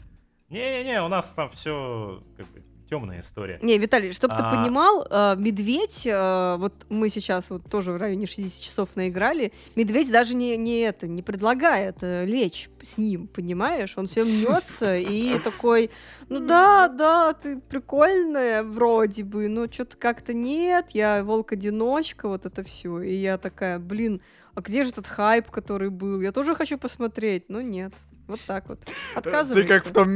Не-не-не, 0.48 1.02
у 1.02 1.08
нас 1.08 1.34
там 1.34 1.48
все 1.50 2.22
как 2.36 2.46
бы 2.52 2.62
темная 2.88 3.20
история. 3.20 3.58
Не, 3.62 3.78
Виталий, 3.78 4.12
чтобы 4.12 4.34
а... 4.34 4.50
ты 4.50 4.56
понимал, 4.56 5.06
э, 5.08 5.36
медведь, 5.36 6.02
э, 6.06 6.56
вот 6.58 6.72
мы 6.88 7.08
сейчас 7.08 7.50
вот 7.50 7.64
тоже 7.70 7.92
в 7.92 7.96
районе 7.96 8.26
60 8.26 8.62
часов 8.62 8.88
наиграли, 8.94 9.52
медведь 9.76 10.10
даже 10.10 10.34
не, 10.34 10.56
не 10.56 10.80
это, 10.80 11.06
не 11.06 11.22
предлагает 11.22 11.98
э, 12.02 12.24
лечь 12.24 12.68
с 12.82 12.98
ним, 12.98 13.26
понимаешь? 13.26 13.94
Он 13.96 14.06
все 14.06 14.24
мнется 14.24 14.96
и 14.96 15.38
такой, 15.38 15.90
ну 16.28 16.40
да, 16.40 16.88
да, 16.88 17.32
ты 17.34 17.58
прикольная 17.58 18.62
вроде 18.62 19.24
бы, 19.24 19.48
но 19.48 19.70
что-то 19.70 19.96
как-то 19.96 20.32
нет, 20.32 20.90
я 20.92 21.22
волк-одиночка, 21.22 22.28
вот 22.28 22.46
это 22.46 22.62
все. 22.64 23.02
И 23.02 23.14
я 23.14 23.38
такая, 23.38 23.78
блин, 23.78 24.20
а 24.54 24.60
где 24.60 24.82
же 24.82 24.90
этот 24.90 25.06
хайп, 25.06 25.50
который 25.50 25.90
был? 25.90 26.20
Я 26.20 26.32
тоже 26.32 26.54
хочу 26.56 26.78
посмотреть, 26.78 27.48
но 27.48 27.60
нет. 27.60 27.92
Вот 28.28 28.40
так 28.46 28.68
вот. 28.68 28.78
Отказывайся. 29.14 29.54
Ты 29.54 29.66
как 29.66 29.86
в 29.86 29.92
том, 29.92 30.08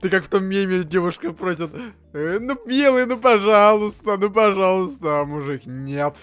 ты 0.00 0.08
как 0.08 0.24
в 0.24 0.28
том 0.28 0.44
меме 0.44 0.84
девушка 0.84 1.32
просит, 1.32 1.70
э, 2.12 2.38
ну, 2.40 2.56
белый, 2.64 3.06
ну, 3.06 3.18
пожалуйста, 3.18 4.16
ну, 4.16 4.30
пожалуйста, 4.30 5.20
а 5.20 5.24
мужик, 5.24 5.66
нет. 5.66 6.14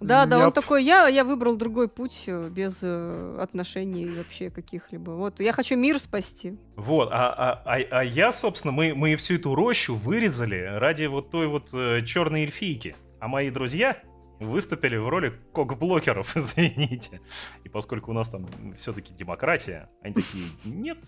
Да, 0.00 0.20
нет. 0.20 0.30
да, 0.30 0.46
он 0.46 0.52
такой, 0.52 0.84
я, 0.84 1.08
я 1.08 1.24
выбрал 1.24 1.56
другой 1.56 1.88
путь 1.88 2.24
э, 2.28 2.48
без 2.48 2.78
э, 2.82 3.38
отношений 3.40 4.08
вообще 4.08 4.50
каких-либо. 4.50 5.10
Вот, 5.10 5.40
я 5.40 5.52
хочу 5.52 5.76
мир 5.76 5.98
спасти. 5.98 6.56
Вот, 6.76 7.08
а, 7.10 7.32
а, 7.32 7.62
а, 7.64 7.82
а 7.90 8.04
я, 8.04 8.30
собственно, 8.30 8.70
мы, 8.70 8.94
мы 8.94 9.16
всю 9.16 9.34
эту 9.34 9.56
рощу 9.56 9.96
вырезали 9.96 10.78
ради 10.78 11.06
вот 11.06 11.32
той 11.32 11.48
вот 11.48 11.70
э, 11.72 12.02
черной 12.04 12.42
эльфийки. 12.42 12.94
А 13.18 13.26
мои 13.26 13.50
друзья, 13.50 14.00
выступили 14.38 14.96
в 14.96 15.08
роли 15.08 15.38
кок-блокеров, 15.52 16.36
извините. 16.36 17.20
И 17.64 17.68
поскольку 17.68 18.10
у 18.10 18.14
нас 18.14 18.30
там 18.30 18.46
все-таки 18.76 19.14
демократия, 19.14 19.88
они 20.02 20.14
такие, 20.14 20.46
нет, 20.64 20.98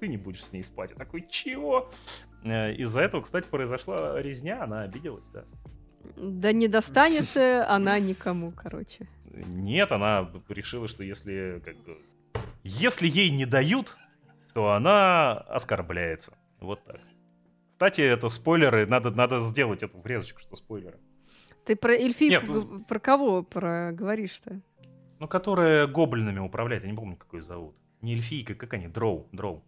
ты 0.00 0.08
не 0.08 0.16
будешь 0.16 0.44
с 0.44 0.52
ней 0.52 0.62
спать. 0.62 0.90
Я 0.90 0.96
такой, 0.96 1.26
чего? 1.28 1.90
Э, 2.44 2.72
из-за 2.74 3.00
этого, 3.00 3.22
кстати, 3.22 3.46
произошла 3.48 4.20
резня, 4.20 4.62
она 4.62 4.82
обиделась, 4.82 5.26
да. 5.32 5.44
Да 6.16 6.52
не 6.52 6.68
достанется 6.68 7.68
она 7.68 7.98
никому, 7.98 8.52
короче. 8.52 9.08
Нет, 9.24 9.92
она 9.92 10.30
решила, 10.48 10.88
что 10.88 11.04
если 11.04 11.62
как 11.64 11.76
бы, 11.84 11.98
если 12.64 13.06
ей 13.06 13.30
не 13.30 13.44
дают, 13.44 13.96
то 14.54 14.72
она 14.72 15.32
оскорбляется. 15.32 16.36
Вот 16.60 16.82
так. 16.84 17.00
Кстати, 17.70 18.00
это 18.00 18.28
спойлеры, 18.28 18.86
надо, 18.86 19.10
надо 19.10 19.38
сделать 19.40 19.82
эту 19.82 20.00
врезочку, 20.00 20.40
что 20.40 20.56
спойлеры. 20.56 20.98
Ты 21.68 21.76
про 21.76 21.92
эльфийку, 21.92 22.52
Нет, 22.54 22.86
про 22.86 22.98
кого 22.98 23.42
про 23.42 23.92
говоришь-то? 23.92 24.62
Ну, 25.18 25.28
которая 25.28 25.86
гоблинами 25.86 26.38
управляет, 26.38 26.84
я 26.84 26.90
не 26.90 26.96
помню, 26.96 27.16
какой 27.16 27.42
зовут. 27.42 27.76
Не 28.00 28.14
эльфийка, 28.14 28.54
как 28.54 28.72
они? 28.72 28.88
Дроу, 28.88 29.28
дроу. 29.32 29.62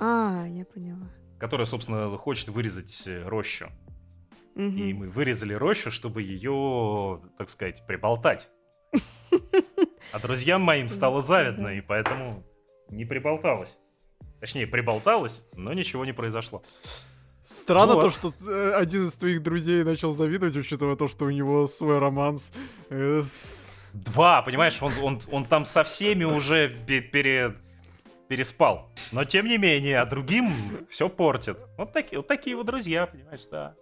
А, 0.00 0.46
я 0.48 0.64
поняла. 0.64 1.10
Которая, 1.38 1.66
собственно, 1.66 2.16
хочет 2.16 2.48
вырезать 2.48 3.06
э, 3.06 3.22
рощу. 3.28 3.66
Угу. 4.54 4.62
И 4.62 4.94
мы 4.94 5.10
вырезали 5.10 5.52
рощу, 5.52 5.90
чтобы 5.90 6.22
ее, 6.22 7.20
так 7.36 7.50
сказать, 7.50 7.86
приболтать. 7.86 8.48
А 10.12 10.20
друзьям 10.20 10.62
моим 10.62 10.88
стало 10.88 11.20
завидно, 11.20 11.68
и 11.68 11.82
поэтому 11.82 12.44
не 12.88 13.04
приболталась. 13.04 13.76
Точнее, 14.40 14.66
приболталась, 14.66 15.46
но 15.52 15.74
ничего 15.74 16.06
не 16.06 16.12
произошло. 16.12 16.62
Странно 17.46 17.94
вот. 17.94 18.00
то, 18.00 18.10
что 18.10 18.34
э, 18.44 18.72
один 18.74 19.04
из 19.04 19.14
твоих 19.14 19.40
друзей 19.40 19.84
начал 19.84 20.10
завидовать, 20.10 20.56
учитывая 20.56 20.96
то, 20.96 21.06
что 21.06 21.26
у 21.26 21.30
него 21.30 21.68
свой 21.68 21.98
романс 21.98 22.52
э, 22.90 23.20
с... 23.22 23.88
Два, 23.92 24.42
понимаешь, 24.42 24.82
он, 24.82 24.92
он, 25.00 25.22
он 25.30 25.44
там 25.46 25.64
со 25.64 25.84
всеми 25.84 26.24
уже 26.24 26.68
пере, 26.68 27.54
переспал. 28.28 28.90
Но 29.12 29.24
тем 29.24 29.46
не 29.46 29.58
менее, 29.58 30.00
а 30.00 30.06
другим 30.06 30.52
все 30.90 31.08
портит. 31.08 31.64
Вот 31.78 31.92
такие, 31.92 32.18
вот 32.18 32.26
такие 32.26 32.56
вот 32.56 32.66
друзья, 32.66 33.06
понимаешь, 33.06 33.46
да. 33.50 33.74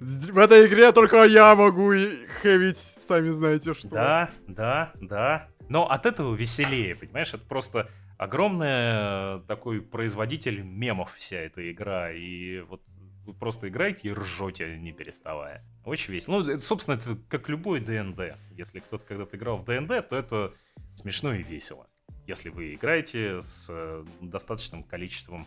В 0.00 0.36
этой 0.36 0.66
игре 0.66 0.90
только 0.90 1.22
я 1.22 1.54
могу 1.54 1.92
и 1.92 2.26
хэвить, 2.42 2.78
сами 2.78 3.28
знаете 3.28 3.74
что. 3.74 3.90
Да, 3.90 4.30
да, 4.48 4.92
да. 5.00 5.48
Но 5.68 5.88
от 5.88 6.04
этого 6.04 6.34
веселее, 6.34 6.96
понимаешь, 6.96 7.32
это 7.32 7.44
просто 7.46 7.88
огромный 8.18 9.40
такой 9.46 9.80
производитель 9.80 10.62
мемов 10.62 11.14
вся 11.16 11.38
эта 11.38 11.70
игра. 11.70 12.12
И 12.12 12.60
вот 12.60 12.82
вы 13.24 13.34
просто 13.34 13.68
играете 13.68 14.08
и 14.08 14.12
ржете, 14.12 14.76
не 14.78 14.92
переставая. 14.92 15.64
Очень 15.84 16.12
весело. 16.12 16.40
Ну, 16.40 16.48
это, 16.50 16.60
собственно, 16.60 16.96
это 16.96 17.16
как 17.28 17.48
любой 17.48 17.80
ДНД. 17.80 18.36
Если 18.52 18.80
кто-то 18.80 19.04
когда-то 19.06 19.36
играл 19.36 19.58
в 19.58 19.64
ДНД, 19.64 20.08
то 20.08 20.16
это 20.16 20.54
смешно 20.94 21.34
и 21.34 21.42
весело. 21.42 21.86
Если 22.26 22.48
вы 22.48 22.74
играете 22.74 23.40
с 23.40 23.68
э, 23.70 24.04
достаточным 24.20 24.82
количеством 24.82 25.46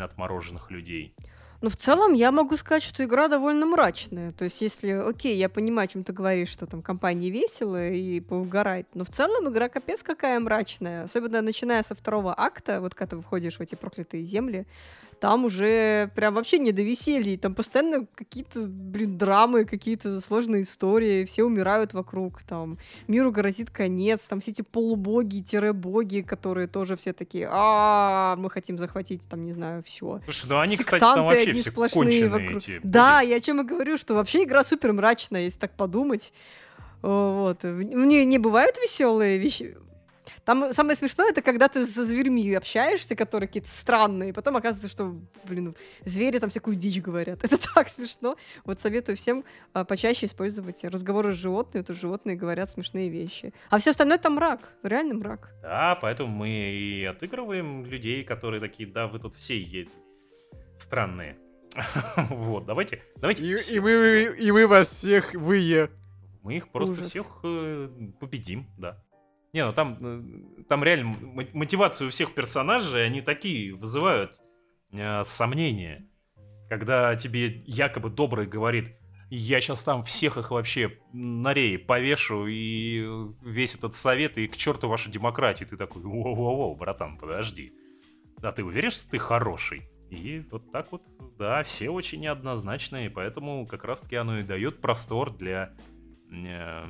отмороженных 0.00 0.70
людей. 0.70 1.14
Ну, 1.62 1.70
в 1.70 1.76
целом, 1.76 2.12
я 2.12 2.32
могу 2.32 2.56
сказать, 2.56 2.82
что 2.82 3.02
игра 3.04 3.28
довольно 3.28 3.64
мрачная. 3.66 4.32
То 4.32 4.44
есть, 4.44 4.60
если, 4.60 4.90
окей, 4.90 5.36
я 5.36 5.48
понимаю, 5.48 5.86
о 5.86 5.88
чем 5.88 6.04
ты 6.04 6.12
говоришь, 6.12 6.50
что 6.50 6.66
там 6.66 6.82
компания 6.82 7.30
веселая 7.30 7.92
и 7.92 8.20
поугарать, 8.20 8.86
но 8.94 9.04
в 9.04 9.08
целом 9.08 9.48
игра 9.48 9.68
капец 9.68 10.02
какая 10.02 10.38
мрачная. 10.38 11.04
Особенно 11.04 11.40
начиная 11.40 11.82
со 11.82 11.94
второго 11.94 12.38
акта, 12.38 12.80
вот 12.80 12.94
когда 12.94 13.16
ты 13.16 13.22
входишь 13.22 13.56
в 13.56 13.60
эти 13.60 13.74
проклятые 13.74 14.24
земли, 14.24 14.66
там 15.20 15.44
уже 15.44 16.10
прям 16.14 16.34
вообще 16.34 16.58
не 16.58 16.72
до 16.72 16.82
веселья. 16.82 17.38
Там 17.38 17.54
постоянно 17.54 18.06
какие-то, 18.14 18.62
блин, 18.62 19.18
драмы, 19.18 19.64
какие-то 19.64 20.20
сложные 20.20 20.62
истории, 20.62 21.24
все 21.24 21.44
умирают 21.44 21.94
вокруг, 21.94 22.42
там 22.42 22.78
миру 23.08 23.32
грозит 23.32 23.70
конец, 23.70 24.20
там 24.22 24.40
все 24.40 24.50
эти 24.52 24.62
полубоги-боги, 24.62 26.20
которые 26.22 26.68
тоже 26.68 26.96
все 26.96 27.12
такие, 27.12 27.48
а 27.50 28.36
мы 28.36 28.50
хотим 28.50 28.78
захватить, 28.78 29.28
там, 29.28 29.44
не 29.44 29.52
знаю, 29.52 29.82
все. 29.84 30.20
Слушай, 30.24 30.46
ну 30.48 30.58
они, 30.60 30.76
кстати, 30.76 31.00
там 31.00 31.26
вообще 31.26 31.52
все 31.52 31.70
сплошные 31.70 32.28
вокруг. 32.28 32.62
Эти 32.62 32.80
да, 32.82 33.20
я 33.20 33.36
о 33.36 33.40
чем 33.40 33.60
и 33.60 33.64
говорю, 33.64 33.98
что 33.98 34.14
вообще 34.14 34.44
игра 34.44 34.64
супер 34.64 34.92
мрачная, 34.92 35.42
если 35.42 35.58
так 35.58 35.76
подумать. 35.76 36.32
Вот. 37.02 37.62
В 37.62 37.82
нее 37.82 38.24
не 38.24 38.38
бывают 38.38 38.76
веселые 38.78 39.38
вещи. 39.38 39.76
Там 40.46 40.72
самое 40.72 40.96
смешное, 40.96 41.30
это 41.30 41.42
когда 41.42 41.68
ты 41.68 41.84
со 41.84 42.04
зверьми 42.04 42.54
общаешься, 42.54 43.16
которые 43.16 43.48
какие-то 43.48 43.68
странные, 43.68 44.30
и 44.30 44.32
потом 44.32 44.56
оказывается, 44.56 44.88
что, 44.88 45.16
блин, 45.42 45.74
звери 46.04 46.38
там 46.38 46.50
всякую 46.50 46.76
дичь 46.76 47.02
говорят. 47.02 47.40
Это 47.44 47.58
так 47.74 47.88
смешно. 47.88 48.36
Вот 48.64 48.78
советую 48.78 49.16
всем 49.16 49.44
а, 49.72 49.84
почаще 49.84 50.26
использовать 50.26 50.84
разговоры 50.84 51.34
с 51.34 51.36
животными, 51.36 51.82
то 51.82 51.94
животные 51.94 52.36
говорят 52.36 52.70
смешные 52.70 53.08
вещи. 53.08 53.52
А 53.70 53.78
все 53.78 53.90
остальное 53.90 54.18
это 54.18 54.30
мрак, 54.30 54.60
реально 54.84 55.14
мрак. 55.14 55.50
Да, 55.62 55.98
поэтому 56.00 56.30
мы 56.30 56.48
и 56.48 57.04
отыгрываем 57.04 57.84
людей, 57.84 58.22
которые 58.22 58.60
такие, 58.60 58.88
да, 58.88 59.08
вы 59.08 59.18
тут 59.18 59.34
все 59.34 59.58
едете 59.60 59.90
странные. 60.78 61.38
Вот, 62.30 62.66
давайте, 62.66 63.02
давайте. 63.16 63.42
И, 63.42 63.74
и, 63.74 63.80
мы, 63.80 64.36
и 64.38 64.52
мы 64.52 64.66
вас 64.68 64.88
всех 64.88 65.34
вы. 65.34 65.90
Мы 66.42 66.58
их 66.58 66.68
просто 66.68 66.94
Ужас. 66.94 67.08
всех 67.08 67.26
э, 67.42 67.88
победим, 68.20 68.68
да. 68.78 69.02
Не, 69.52 69.64
ну 69.64 69.72
там, 69.72 69.96
э, 70.00 70.64
там 70.68 70.84
реально 70.84 71.16
мотивацию 71.52 72.08
у 72.08 72.10
всех 72.10 72.34
персонажей, 72.34 73.06
они 73.06 73.20
такие 73.20 73.74
вызывают 73.74 74.42
э, 74.92 75.22
сомнения. 75.24 76.08
Когда 76.68 77.14
тебе 77.16 77.62
якобы 77.66 78.10
добрый 78.10 78.46
говорит, 78.46 78.96
я 79.30 79.60
сейчас 79.60 79.82
там 79.84 80.02
всех 80.04 80.36
их 80.36 80.50
вообще 80.50 80.98
на 81.12 81.52
рее 81.52 81.78
повешу, 81.78 82.46
и 82.46 83.04
весь 83.42 83.74
этот 83.74 83.94
совет, 83.94 84.36
и 84.38 84.46
к 84.46 84.56
черту 84.56 84.88
вашу 84.88 85.10
демократию. 85.10 85.68
Ты 85.68 85.76
такой, 85.76 86.02
воу-воу-воу, 86.02 86.76
братан, 86.76 87.18
подожди. 87.18 87.72
Да 88.38 88.52
ты 88.52 88.64
уверен, 88.64 88.90
что 88.90 89.10
ты 89.10 89.18
хороший? 89.18 89.88
И 90.10 90.44
вот 90.50 90.70
так 90.70 90.92
вот, 90.92 91.02
да, 91.38 91.62
все 91.64 91.90
очень 91.90 92.20
неоднозначные, 92.20 93.10
поэтому 93.10 93.66
как 93.66 93.84
раз-таки 93.84 94.14
оно 94.16 94.38
и 94.38 94.44
дает 94.44 94.80
простор 94.80 95.36
для 95.36 95.74
Э, 96.28 96.86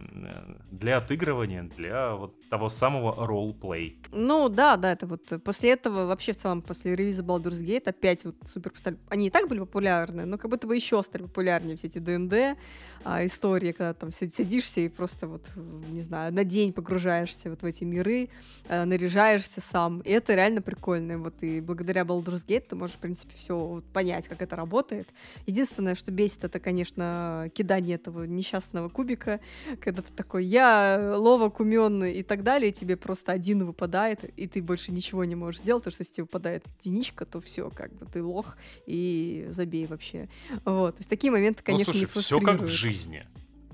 для 0.71 0.97
отыгрывания, 0.99 1.63
для 1.63 2.15
вот 2.15 2.35
того 2.51 2.69
самого 2.69 3.27
ролл-плей. 3.27 3.99
Ну 4.13 4.49
да, 4.49 4.77
да, 4.77 4.93
это 4.93 5.07
вот 5.07 5.33
после 5.45 5.73
этого 5.73 6.07
вообще 6.07 6.33
в 6.33 6.37
целом 6.37 6.63
после 6.63 6.95
релиза 6.97 7.23
Baldur's 7.23 7.63
Gate 7.65 7.89
опять 7.89 8.25
вот 8.25 8.37
супер 8.45 8.73
они 9.09 9.29
и 9.29 9.31
так 9.31 9.49
были 9.49 9.61
популярны, 9.61 10.25
но 10.25 10.39
как 10.39 10.51
будто 10.51 10.67
бы 10.67 10.77
еще 10.77 11.03
стали 11.03 11.23
популярнее 11.23 11.77
все 11.77 11.87
эти 11.89 11.99
ДНД 11.99 12.59
а, 13.05 13.25
истории, 13.25 13.73
когда 13.73 13.95
там 13.95 14.11
сидишься 14.13 14.81
и 14.81 14.89
просто 14.89 15.29
вот 15.29 15.45
не 15.91 16.01
знаю 16.01 16.33
на 16.33 16.45
день 16.45 16.73
погружаешься 16.73 17.51
вот 17.51 17.63
в 17.63 17.65
эти 17.65 17.85
миры, 17.85 18.29
а, 18.69 18.85
наряжаешься 18.85 19.61
сам, 19.61 20.01
и 20.01 20.11
это 20.11 20.35
реально 20.35 20.63
прикольно. 20.63 21.19
Вот 21.19 21.35
и 21.43 21.61
благодаря 21.61 22.03
Baldur's 22.03 22.47
Gate 22.47 22.67
ты 22.69 22.77
можешь 22.77 22.97
в 22.97 23.01
принципе 23.01 23.35
все 23.37 23.57
вот, 23.57 23.85
понять, 23.85 24.29
как 24.29 24.43
это 24.43 24.57
работает. 24.57 25.09
Единственное, 25.47 25.95
что 25.95 26.11
бесит, 26.11 26.45
это 26.45 26.61
конечно 26.61 27.51
кидание 27.55 27.97
этого 27.97 28.25
несчастного 28.25 28.89
кубика 28.89 29.41
когда 29.81 30.03
ты 30.03 30.13
такой, 30.13 30.45
я 30.45 31.15
ловок, 31.17 31.61
умен 31.61 32.05
и 32.05 32.23
так 32.23 32.36
далее, 32.43 32.71
и 32.71 32.73
тебе 32.73 32.97
просто 32.97 33.33
один 33.33 33.65
выпадает, 33.65 34.25
и 34.37 34.47
ты 34.47 34.63
больше 34.63 34.93
ничего 34.93 35.25
не 35.25 35.35
можешь 35.35 35.61
сделать, 35.61 35.85
потому 35.85 35.95
что 35.95 36.03
если 36.03 36.15
тебе 36.15 36.25
выпадает 36.25 36.65
единичка, 36.81 37.25
то 37.25 37.41
все, 37.41 37.71
как 37.71 37.95
бы 37.95 38.07
ты 38.07 38.23
лох 38.23 38.57
и 38.87 39.47
забей 39.51 39.87
вообще. 39.87 40.29
Вот, 40.65 40.97
то 40.97 41.01
есть 41.01 41.11
такие 41.11 41.31
моменты, 41.31 41.63
ну, 41.63 41.67
конечно, 41.67 41.93
ну, 41.93 41.99
слушай, 42.01 42.15
не 42.15 42.23
все 42.23 42.41
как 42.41 42.61
в 42.61 42.69
жизни. 42.69 43.27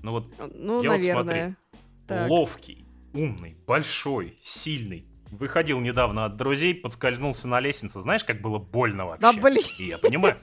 Ну 0.03 0.13
вот, 0.13 0.33
ну, 0.55 0.83
я 0.83 0.91
наверное. 0.91 1.57
Вот 2.09 2.17
смотри, 2.17 2.31
ловкий, 2.31 2.87
умный, 3.15 3.57
большой, 3.67 4.39
сильный, 4.43 5.07
выходил 5.31 5.81
недавно 5.81 6.25
от 6.25 6.37
друзей, 6.37 6.75
подскользнулся 6.75 7.49
на 7.49 7.61
лестнице. 7.61 8.01
Знаешь, 8.01 8.25
как 8.25 8.41
было 8.41 8.59
больно 8.59 9.07
вообще? 9.07 9.33
Да, 9.33 9.33
блин. 9.33 9.65
И 9.79 9.87
я 9.87 9.99
понимаю. 9.99 10.37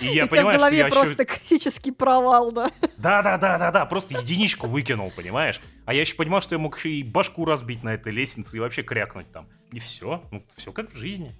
И 0.00 0.06
я 0.06 0.24
и 0.24 0.28
понимаю, 0.28 0.58
в 0.58 0.60
голове 0.60 0.76
что 0.76 0.86
я 0.86 0.90
просто 0.90 1.22
еще... 1.22 1.34
критический 1.34 1.90
провал, 1.92 2.52
да? 2.52 2.70
Да, 2.96 3.22
да, 3.22 3.38
да, 3.38 3.58
да, 3.58 3.70
да, 3.70 3.86
просто 3.86 4.14
единичку 4.14 4.66
выкинул, 4.66 5.10
понимаешь? 5.10 5.60
А 5.84 5.94
я 5.94 6.00
еще 6.00 6.14
понимал, 6.14 6.40
что 6.40 6.54
я 6.54 6.58
мог 6.58 6.76
еще 6.76 6.90
и 6.90 7.02
башку 7.02 7.44
разбить 7.44 7.82
на 7.82 7.94
этой 7.94 8.12
лестнице 8.12 8.56
и 8.56 8.60
вообще 8.60 8.82
крякнуть 8.82 9.30
там. 9.32 9.48
И 9.72 9.80
все, 9.80 10.22
ну 10.30 10.44
все 10.56 10.72
как 10.72 10.92
в 10.92 10.96
жизни. 10.96 11.34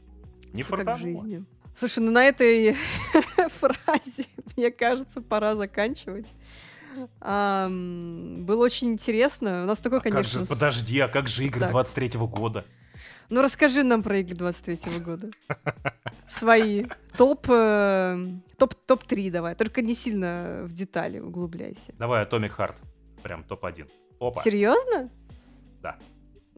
Не 0.52 0.62
все 0.62 0.76
как 0.76 0.98
в 0.98 1.00
жизни. 1.00 1.44
Слушай, 1.78 2.00
ну 2.00 2.10
на 2.10 2.24
этой 2.24 2.76
фразе, 3.60 4.26
мне 4.56 4.70
кажется, 4.70 5.20
пора 5.20 5.54
заканчивать. 5.54 6.26
А, 7.20 7.68
было 7.70 8.64
очень 8.64 8.88
интересно. 8.88 9.62
У 9.62 9.66
нас 9.66 9.78
такой, 9.78 9.98
а 9.98 10.02
конечно... 10.02 10.40
Как 10.40 10.40
же, 10.40 10.46
подожди, 10.46 10.98
а 10.98 11.08
как 11.08 11.28
же 11.28 11.44
игры 11.44 11.66
23-го 11.66 12.26
года? 12.26 12.66
Ну 13.30 13.42
расскажи 13.42 13.84
нам 13.84 14.02
про 14.02 14.18
игры 14.18 14.36
23-го 14.36 15.04
года. 15.04 15.30
Свои. 16.28 16.86
Топ, 17.16 17.46
э, 17.48 18.26
топ, 18.58 18.74
топ-3 18.74 19.30
давай. 19.30 19.54
Только 19.54 19.82
не 19.82 19.94
сильно 19.94 20.62
в 20.64 20.72
детали 20.72 21.20
углубляйся. 21.20 21.94
Давай 21.96 22.24
Atomic 22.24 22.56
Heart. 22.56 22.76
Прям 23.22 23.44
топ-1. 23.44 23.88
Опа. 24.18 24.42
Серьезно? 24.42 25.10
Да. 25.80 25.98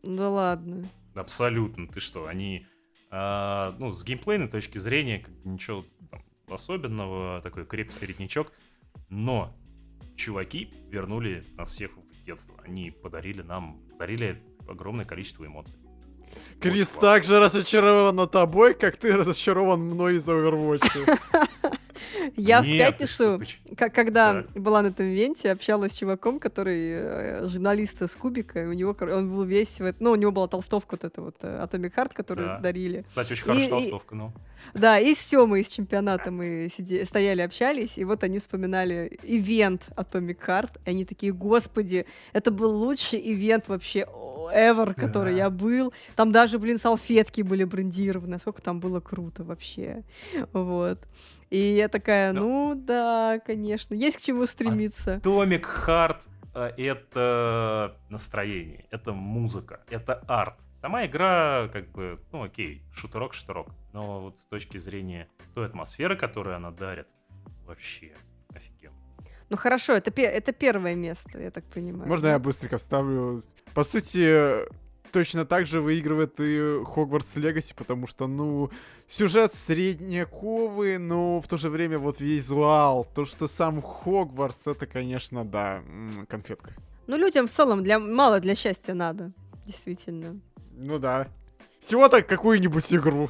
Да 0.03 0.31
ладно. 0.31 0.89
Абсолютно. 1.15 1.87
Ты 1.89 2.01
что, 2.01 2.27
они... 2.27 2.67
Э, 3.11 3.73
ну, 3.79 3.93
с 3.93 4.03
геймплейной 4.03 4.49
точки 4.49 4.79
зрения 4.79 5.27
ничего 5.45 5.85
там, 6.11 6.25
особенного. 6.49 7.43
Такой 7.43 7.67
крепкий 7.67 7.99
середнячок. 7.99 8.51
Но 9.11 9.55
чуваки 10.17 10.73
вернули 10.89 11.45
нас 11.55 11.71
всех 11.71 11.91
в 11.99 12.25
детство. 12.25 12.55
Они 12.65 12.91
подарили 12.91 13.43
нам, 13.43 13.83
подарили 13.91 14.43
огромное 14.67 15.05
количество 15.05 15.45
эмоций. 15.45 15.82
Крис 16.61 16.89
так 16.89 17.25
же 17.25 17.41
разочарована 17.41 18.27
тобой, 18.27 18.75
как 18.75 18.97
ты 18.97 19.17
разочарован 19.17 19.81
мной 19.81 20.17
из 20.17 20.29
Overwatch. 20.29 21.19
Я 22.37 22.63
в 22.63 22.67
пятницу, 22.67 23.41
когда 23.77 24.45
была 24.55 24.83
на 24.83 24.89
этом 24.89 25.07
ивенте, 25.07 25.51
общалась 25.53 25.93
с 25.93 25.97
чуваком, 25.97 26.39
который 26.39 26.93
э, 26.93 27.49
журналист 27.49 28.03
из 28.03 28.15
Кубика, 28.15 28.59
у 28.69 28.73
него 28.73 28.97
он 29.01 29.31
был 29.31 29.45
весь, 29.45 29.79
ну, 29.99 30.13
у 30.13 30.15
него 30.15 30.33
была 30.33 30.49
толстовка 30.49 30.93
вот 30.93 31.05
эта 31.05 31.21
вот 31.21 31.37
э, 31.43 31.65
Atomic 31.65 31.95
Heart, 31.95 32.11
которую 32.15 32.61
дарили. 32.61 33.05
Кстати, 33.09 33.33
очень 33.33 33.45
хорошая 33.45 33.71
толстовка, 33.71 34.15
ну. 34.15 34.33
Да, 34.75 34.99
и 34.99 35.15
с 35.15 35.19
Сёмой 35.19 35.63
из 35.63 35.69
чемпионата 35.69 36.31
мы 36.31 36.69
стояли, 37.05 37.43
общались, 37.43 37.99
и 37.99 38.05
вот 38.05 38.23
они 38.23 38.39
вспоминали 38.39 39.19
ивент 39.23 39.83
Atomic 39.97 40.39
Heart, 40.47 40.71
и 40.85 40.91
они 40.91 41.05
такие, 41.05 41.33
господи, 41.33 42.07
это 42.33 42.51
был 42.51 42.71
лучший 42.71 43.21
ивент 43.21 43.69
вообще 43.69 44.07
ever, 44.51 44.95
который 44.95 45.37
я 45.37 45.51
был. 45.51 45.93
Там 46.17 46.33
даже, 46.33 46.59
блин, 46.59 46.79
салфетки 46.79 47.43
были 47.43 47.65
брендированы. 47.65 48.33
Насколько 48.33 48.63
там 48.63 48.81
было 48.81 49.01
круто 49.01 49.45
вообще. 49.45 50.05
Вот. 50.53 50.99
И 51.51 51.59
я 51.59 51.89
такая, 51.89 52.33
ну, 52.33 52.43
ну 52.43 52.75
да, 52.75 53.41
конечно, 53.45 53.93
есть 53.93 54.17
к 54.17 54.21
чему 54.23 54.47
стремиться. 54.47 55.21
Atomic 55.23 55.67
Heart 55.87 56.23
э,— 56.55 56.73
это 56.79 57.99
настроение, 58.09 58.87
это 58.91 59.13
музыка, 59.13 59.81
это 59.91 60.15
арт. 60.29 60.55
Сама 60.81 61.05
игра, 61.05 61.69
как 61.71 61.91
бы, 61.93 62.19
ну 62.33 62.43
окей, 62.45 62.83
шутерок, 62.95 63.35
шутерок. 63.35 63.69
Но 63.93 64.23
вот 64.23 64.39
с 64.39 64.45
точки 64.47 64.79
зрения 64.79 65.29
той 65.55 65.67
атмосферы, 65.67 66.17
которую 66.17 66.57
она 66.57 66.71
дарит, 66.71 67.07
вообще 67.67 68.13
офигенно. 68.55 68.97
Ну 69.51 69.59
хорошо, 69.59 69.93
это, 69.93 70.11
это 70.11 70.53
первое 70.53 70.95
место, 70.95 71.39
я 71.39 71.51
так 71.51 71.65
понимаю. 71.65 72.09
Можно 72.09 72.29
да? 72.29 72.33
я 72.33 72.39
быстренько 72.39 72.79
вставлю 72.79 73.43
по 73.75 73.85
сути, 73.85 74.67
точно 75.13 75.45
так 75.45 75.67
же 75.67 75.81
выигрывает 75.81 76.35
и 76.39 76.83
Хогвартс 76.85 77.37
Легаси, 77.37 77.75
потому 77.77 78.07
что, 78.07 78.27
ну, 78.27 78.71
сюжет 79.09 79.55
средневековый, 79.55 80.99
но 80.99 81.41
в 81.41 81.49
то 81.49 81.57
же 81.57 81.69
время 81.69 81.99
вот 81.99 82.21
визуал, 82.21 83.07
то, 83.15 83.25
что 83.25 83.47
сам 83.47 83.83
Хогвартс, 83.83 84.67
это, 84.67 84.87
конечно, 84.87 85.45
да, 85.45 85.83
конфетка. 86.29 86.73
Ну, 87.07 87.17
людям 87.17 87.47
в 87.47 87.51
целом 87.51 87.83
для, 87.85 87.99
мало 87.99 88.41
для 88.41 88.55
счастья 88.55 88.95
надо, 88.95 89.33
действительно. 89.67 90.41
Ну 90.73 90.99
да. 90.99 91.29
Всего-то 91.81 92.23
какую-нибудь 92.23 92.95
игру. 92.95 93.29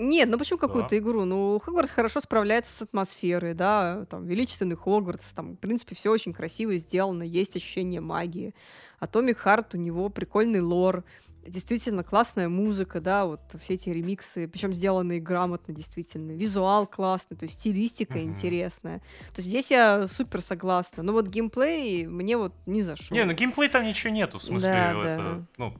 Нет, 0.00 0.30
ну 0.30 0.38
почему 0.38 0.58
какую-то 0.58 0.96
игру? 0.96 1.24
Ну, 1.26 1.60
Хогвартс 1.62 1.92
хорошо 1.92 2.20
справляется 2.20 2.72
с 2.74 2.82
атмосферой, 2.82 3.52
да, 3.52 4.06
там, 4.08 4.26
величественный 4.26 4.76
Хогвартс, 4.76 5.26
там, 5.34 5.52
в 5.52 5.58
принципе, 5.58 5.94
все 5.94 6.10
очень 6.10 6.32
красиво 6.32 6.76
сделано, 6.78 7.22
есть 7.22 7.54
ощущение 7.56 8.00
магии. 8.00 8.54
Atomic 9.00 9.36
Heart, 9.44 9.66
у 9.74 9.76
него 9.76 10.08
прикольный 10.08 10.62
лор, 10.62 11.04
действительно 11.46 12.02
классная 12.02 12.48
музыка, 12.48 13.00
да, 13.00 13.26
вот 13.26 13.40
все 13.60 13.74
эти 13.74 13.90
ремиксы, 13.90 14.48
причем 14.48 14.72
сделанные 14.72 15.20
грамотно, 15.20 15.74
действительно, 15.74 16.32
визуал 16.32 16.86
классный, 16.86 17.36
то 17.36 17.44
есть 17.44 17.60
стилистика 17.60 18.18
mm-hmm. 18.18 18.24
интересная. 18.24 18.98
То 19.34 19.38
есть 19.38 19.48
здесь 19.48 19.70
я 19.70 20.08
супер 20.08 20.40
согласна. 20.40 21.02
Но 21.02 21.12
вот 21.12 21.28
геймплей 21.28 22.06
мне 22.06 22.36
вот 22.38 22.54
не 22.64 22.82
зашел. 22.82 23.14
Не, 23.14 23.24
ну 23.24 23.34
геймплей 23.34 23.68
там 23.68 23.84
ничего 23.84 24.12
нету, 24.12 24.38
в 24.38 24.44
смысле, 24.44 24.68
да, 24.68 24.90
это, 24.90 25.16
да. 25.16 25.46
ну, 25.58 25.74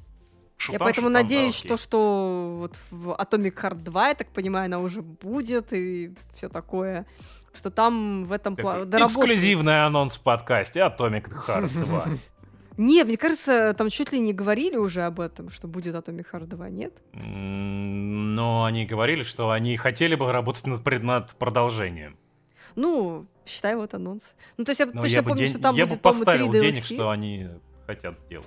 Шутан, 0.61 0.75
я 0.75 0.79
поэтому 0.79 1.09
шутан, 1.09 1.23
надеюсь, 1.23 1.63
да, 1.63 1.69
что, 1.69 1.77
что 1.79 2.57
вот 2.59 2.77
в 2.91 3.11
Atomic 3.13 3.55
Heart 3.55 3.83
2, 3.83 4.09
я 4.09 4.15
так 4.15 4.29
понимаю, 4.29 4.67
она 4.67 4.79
уже 4.79 5.01
будет 5.01 5.73
и 5.73 6.13
все 6.35 6.51
такое. 6.51 7.07
Что 7.55 7.71
там 7.71 8.27
в 8.27 8.33
этом 8.33 8.57
плане... 8.57 8.85
Эксклюзивный 8.85 9.87
анонс 9.87 10.17
в 10.17 10.21
подкасте 10.21 10.81
Atomic 10.81 11.33
Heart 11.47 11.85
2. 11.85 12.05
Не, 12.77 13.05
мне 13.05 13.17
кажется, 13.17 13.73
там 13.73 13.89
чуть 13.89 14.13
ли 14.13 14.21
не 14.21 14.35
говорили 14.35 14.77
уже 14.77 15.01
об 15.03 15.21
этом, 15.21 15.49
что 15.49 15.67
будет 15.67 15.95
Atomic 15.95 16.27
Heart 16.31 16.47
2, 16.47 16.69
нет? 16.69 16.93
Но 17.15 18.65
они 18.65 18.85
говорили, 18.85 19.23
что 19.23 19.51
они 19.51 19.79
хотели 19.79 20.15
бы 20.15 20.31
работать 20.31 20.67
над, 20.67 21.03
над 21.03 21.31
продолжением. 21.37 22.19
Ну, 22.77 23.27
считай 23.47 23.77
вот 23.77 23.95
анонс. 23.95 24.35
Ну, 24.59 24.65
то 24.65 24.73
есть 24.73 24.81
я 24.81 24.87
Но 24.87 25.01
точно 25.01 25.15
я 25.15 25.23
помню, 25.23 25.39
день... 25.39 25.49
что 25.49 25.59
там 25.59 25.75
я 25.75 25.87
будет, 25.87 25.97
бы 25.97 26.03
поставил 26.03 26.53
денег, 26.53 26.85
что 26.85 27.09
они 27.09 27.49
хотят 27.87 28.19
сделать. 28.19 28.47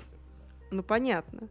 Ну, 0.69 0.83
понятно. 0.83 1.49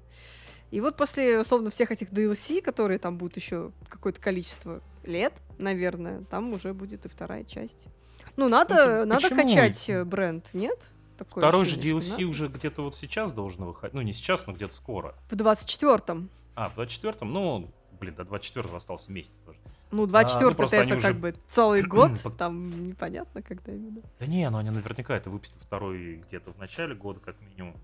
И 0.73 0.81
вот 0.81 0.97
после, 0.97 1.39
условно, 1.39 1.71
всех 1.71 1.93
этих 1.93 2.11
DLC, 2.11 2.61
которые 2.63 2.99
там 2.99 3.19
будут 3.19 3.37
еще 3.37 3.71
какое-то 3.89 4.21
количество 4.21 4.81
лет, 5.05 5.35
наверное, 5.59 6.23
там 6.25 6.53
уже 6.55 6.73
будет 6.73 7.05
и 7.07 7.09
вторая 7.09 7.45
часть. 7.45 7.89
Ну, 8.37 8.49
надо, 8.49 9.05
Ну, 9.05 9.15
надо 9.15 9.29
качать 9.29 10.07
бренд, 10.07 10.47
нет? 10.55 10.89
Такое 11.19 11.43
Второй 11.43 11.67
же 11.67 11.73
ощущение, 11.73 12.01
что 12.01 12.09
DLC 12.09 12.13
надо. 12.21 12.27
уже 12.31 12.49
где-то 12.49 12.83
вот 12.83 12.97
сейчас 12.97 13.33
должен 13.33 13.65
выходить. 13.65 13.95
Ну, 13.95 14.01
не 14.01 14.15
сейчас, 14.15 14.47
но 14.47 14.55
где-то 14.55 14.75
скоро. 14.75 15.15
В 15.31 15.35
24-м. 15.35 16.31
А, 16.55 16.71
в 16.71 16.79
24-м? 16.79 17.31
Ну, 17.31 17.71
блин, 18.01 18.15
до 18.15 18.23
24-го 18.23 18.75
остался 18.75 19.13
месяц 19.13 19.35
тоже. 19.45 19.59
Ну, 19.91 20.07
24 20.07 20.55
просто 20.55 20.77
это 20.77 20.83
они 20.85 20.93
как 21.03 21.11
уже- 21.11 21.19
бы 21.21 21.35
целый 21.51 21.83
год, 21.83 22.13
там 22.39 22.89
непонятно, 22.89 23.43
когда 23.43 23.73
именно. 23.73 24.01
Да 24.19 24.27
не, 24.27 24.49
ну 24.49 24.57
они 24.57 24.71
наверняка 24.71 25.15
это 25.15 25.29
выпустят 25.29 25.61
второй 25.63 26.23
где-то 26.27 26.51
в 26.53 26.59
начале 26.59 26.95
года, 26.95 27.21
как 27.21 27.37
минимум. 27.43 27.77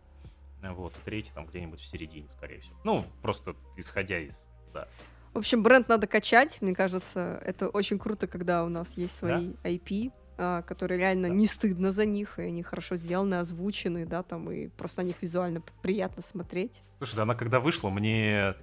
А 0.62 0.72
Вот, 0.72 0.92
и 0.96 1.00
третий 1.04 1.30
там 1.34 1.46
где-нибудь 1.46 1.80
в 1.80 1.86
середине, 1.86 2.28
скорее 2.28 2.60
всего. 2.60 2.76
Ну, 2.84 3.04
просто 3.22 3.54
исходя 3.76 4.18
из... 4.18 4.48
Да. 4.74 4.88
В 5.34 5.38
общем, 5.38 5.62
бренд 5.62 5.88
надо 5.88 6.06
качать. 6.06 6.60
Мне 6.60 6.74
кажется, 6.74 7.40
это 7.44 7.68
очень 7.68 7.98
круто, 7.98 8.26
когда 8.26 8.64
у 8.64 8.68
нас 8.68 8.96
есть 8.96 9.16
свои 9.16 9.52
IP, 9.62 10.10
а, 10.36 10.62
которые 10.62 10.98
реально 10.98 11.28
Да. 11.28 11.34
не 11.34 11.46
стыдно 11.46 11.92
за 11.92 12.04
них, 12.06 12.38
и 12.38 12.42
они 12.42 12.62
хорошо 12.62 12.96
сделаны, 12.96 13.36
озвучены, 13.36 14.04
да, 14.06 14.22
там, 14.22 14.50
и 14.50 14.68
просто 14.68 15.02
на 15.02 15.06
них 15.06 15.16
визуально 15.20 15.62
приятно 15.82 16.22
смотреть. 16.22 16.82
Слушай, 16.98 17.16
да 17.16 17.22
она 17.22 17.34
когда 17.34 17.60
вышла, 17.60 17.90
мне 17.90 18.54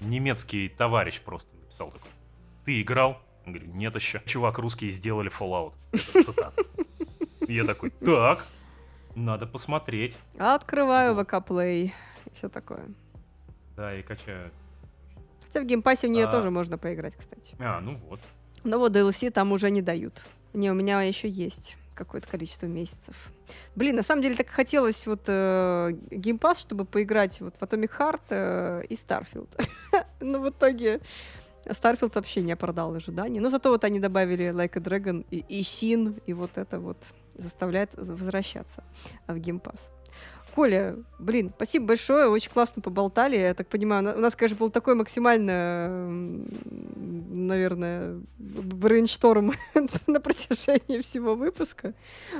немецкий 0.00 0.68
товарищ 0.68 1.20
просто 1.20 1.54
написал 1.56 1.90
такой. 1.90 2.10
Ты 2.64 2.80
играл? 2.82 3.18
Я 3.44 3.52
говорю, 3.52 3.72
нет 3.74 3.94
еще. 3.94 4.20
Чувак, 4.26 4.58
русские 4.58 4.90
сделали 4.90 5.30
Fallout. 5.30 5.74
Это 5.92 6.24
цитата. 6.24 6.62
Я 7.46 7.64
такой, 7.64 7.90
так, 7.90 8.44
надо 9.16 9.46
посмотреть. 9.46 10.16
Открываю 10.38 11.14
Вот. 11.14 11.26
VK 11.26 11.34
Play 11.34 11.92
и 12.26 12.34
все 12.34 12.48
такое. 12.48 12.86
Да, 13.76 13.94
и 13.94 14.02
качаю. 14.02 14.50
Хотя 15.42 15.60
в 15.60 15.64
Game 15.64 15.83
Pass 15.83 16.01
е 16.01 16.06
в 16.06 16.10
нее 16.10 16.26
А. 16.26 16.30
тоже 16.30 16.50
можно 16.50 16.78
поиграть, 16.78 17.16
кстати. 17.16 17.54
А, 17.58 17.80
ну 17.80 17.96
вот. 18.08 18.20
Но 18.62 18.78
вот 18.78 18.94
DLC 18.94 19.30
там 19.30 19.52
уже 19.52 19.70
не 19.70 19.82
дают. 19.82 20.22
Не, 20.52 20.70
у 20.70 20.74
меня 20.74 21.02
еще 21.02 21.28
есть 21.28 21.76
какое-то 21.94 22.28
количество 22.28 22.66
месяцев. 22.66 23.14
Блин, 23.74 23.96
на 23.96 24.02
самом 24.02 24.22
деле 24.22 24.34
так 24.34 24.48
хотелось 24.48 25.06
вот 25.06 25.22
э, 25.26 25.92
Game 26.10 26.32
Pass, 26.32 26.60
чтобы 26.60 26.84
поиграть 26.84 27.40
вот 27.40 27.54
в 27.56 27.62
Atomic 27.62 27.90
Heart 27.98 28.20
э, 28.30 28.82
и 28.88 28.94
Starfield. 28.94 29.48
Но 30.20 30.40
в 30.40 30.50
итоге 30.50 31.00
Starfield 31.64 32.12
вообще 32.14 32.42
не 32.42 32.52
оправдал 32.52 32.94
ожиданий. 32.94 33.40
Но 33.40 33.48
зато 33.48 33.70
вот 33.70 33.84
они 33.84 33.98
добавили 34.00 34.50
Like 34.50 34.76
a 34.76 34.80
Dragon 34.80 35.24
Ishin, 35.30 36.20
и 36.26 36.32
вот 36.34 36.58
это 36.58 36.78
вот 36.80 36.98
заставляет 37.36 37.94
возвращаться 37.96 38.84
в 39.26 39.36
Game 39.38 39.61
Pass. 39.61 39.90
Коля, 40.54 40.96
блин, 41.18 41.50
спасибо 41.54 41.88
большое, 41.88 42.28
очень 42.28 42.50
классно 42.50 42.80
поболтали. 42.80 43.36
Я 43.36 43.52
так 43.52 43.68
понимаю, 43.68 44.16
у 44.16 44.20
нас, 44.20 44.34
конечно, 44.34 44.56
был 44.56 44.70
такой 44.70 44.94
максимально, 44.94 46.08
наверное, 46.96 48.18
brainstorm 48.38 49.52
на 50.06 50.20
протяжении 50.20 51.02
всего 51.02 51.34
выпуска. 51.34 51.92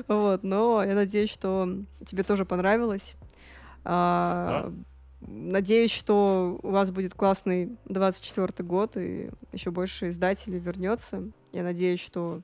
Вот, 0.09 0.43
но 0.44 0.82
я 0.82 0.94
надеюсь, 0.94 1.28
что 1.28 1.68
тебе 2.06 2.23
тоже 2.23 2.47
понравилось. 2.47 3.16
А, 3.85 4.73
Надеюсь, 5.20 5.90
что 5.90 6.59
у 6.62 6.70
вас 6.70 6.90
будет 6.90 7.14
классный 7.14 7.77
24 7.86 8.66
год, 8.66 8.97
и 8.97 9.31
еще 9.52 9.70
больше 9.70 10.10
издателей 10.10 10.59
вернется. 10.59 11.24
Я 11.52 11.62
надеюсь, 11.62 12.01
что 12.01 12.43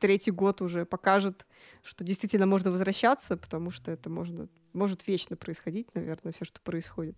третий 0.00 0.32
год 0.32 0.60
уже 0.62 0.84
покажет, 0.84 1.46
что 1.84 2.02
действительно 2.04 2.46
можно 2.46 2.70
возвращаться, 2.70 3.36
потому 3.36 3.70
что 3.70 3.90
это 3.90 4.08
можно, 4.10 4.48
может 4.72 5.06
вечно 5.06 5.36
происходить, 5.36 5.94
наверное, 5.94 6.32
все, 6.32 6.44
что 6.44 6.60
происходит. 6.60 7.16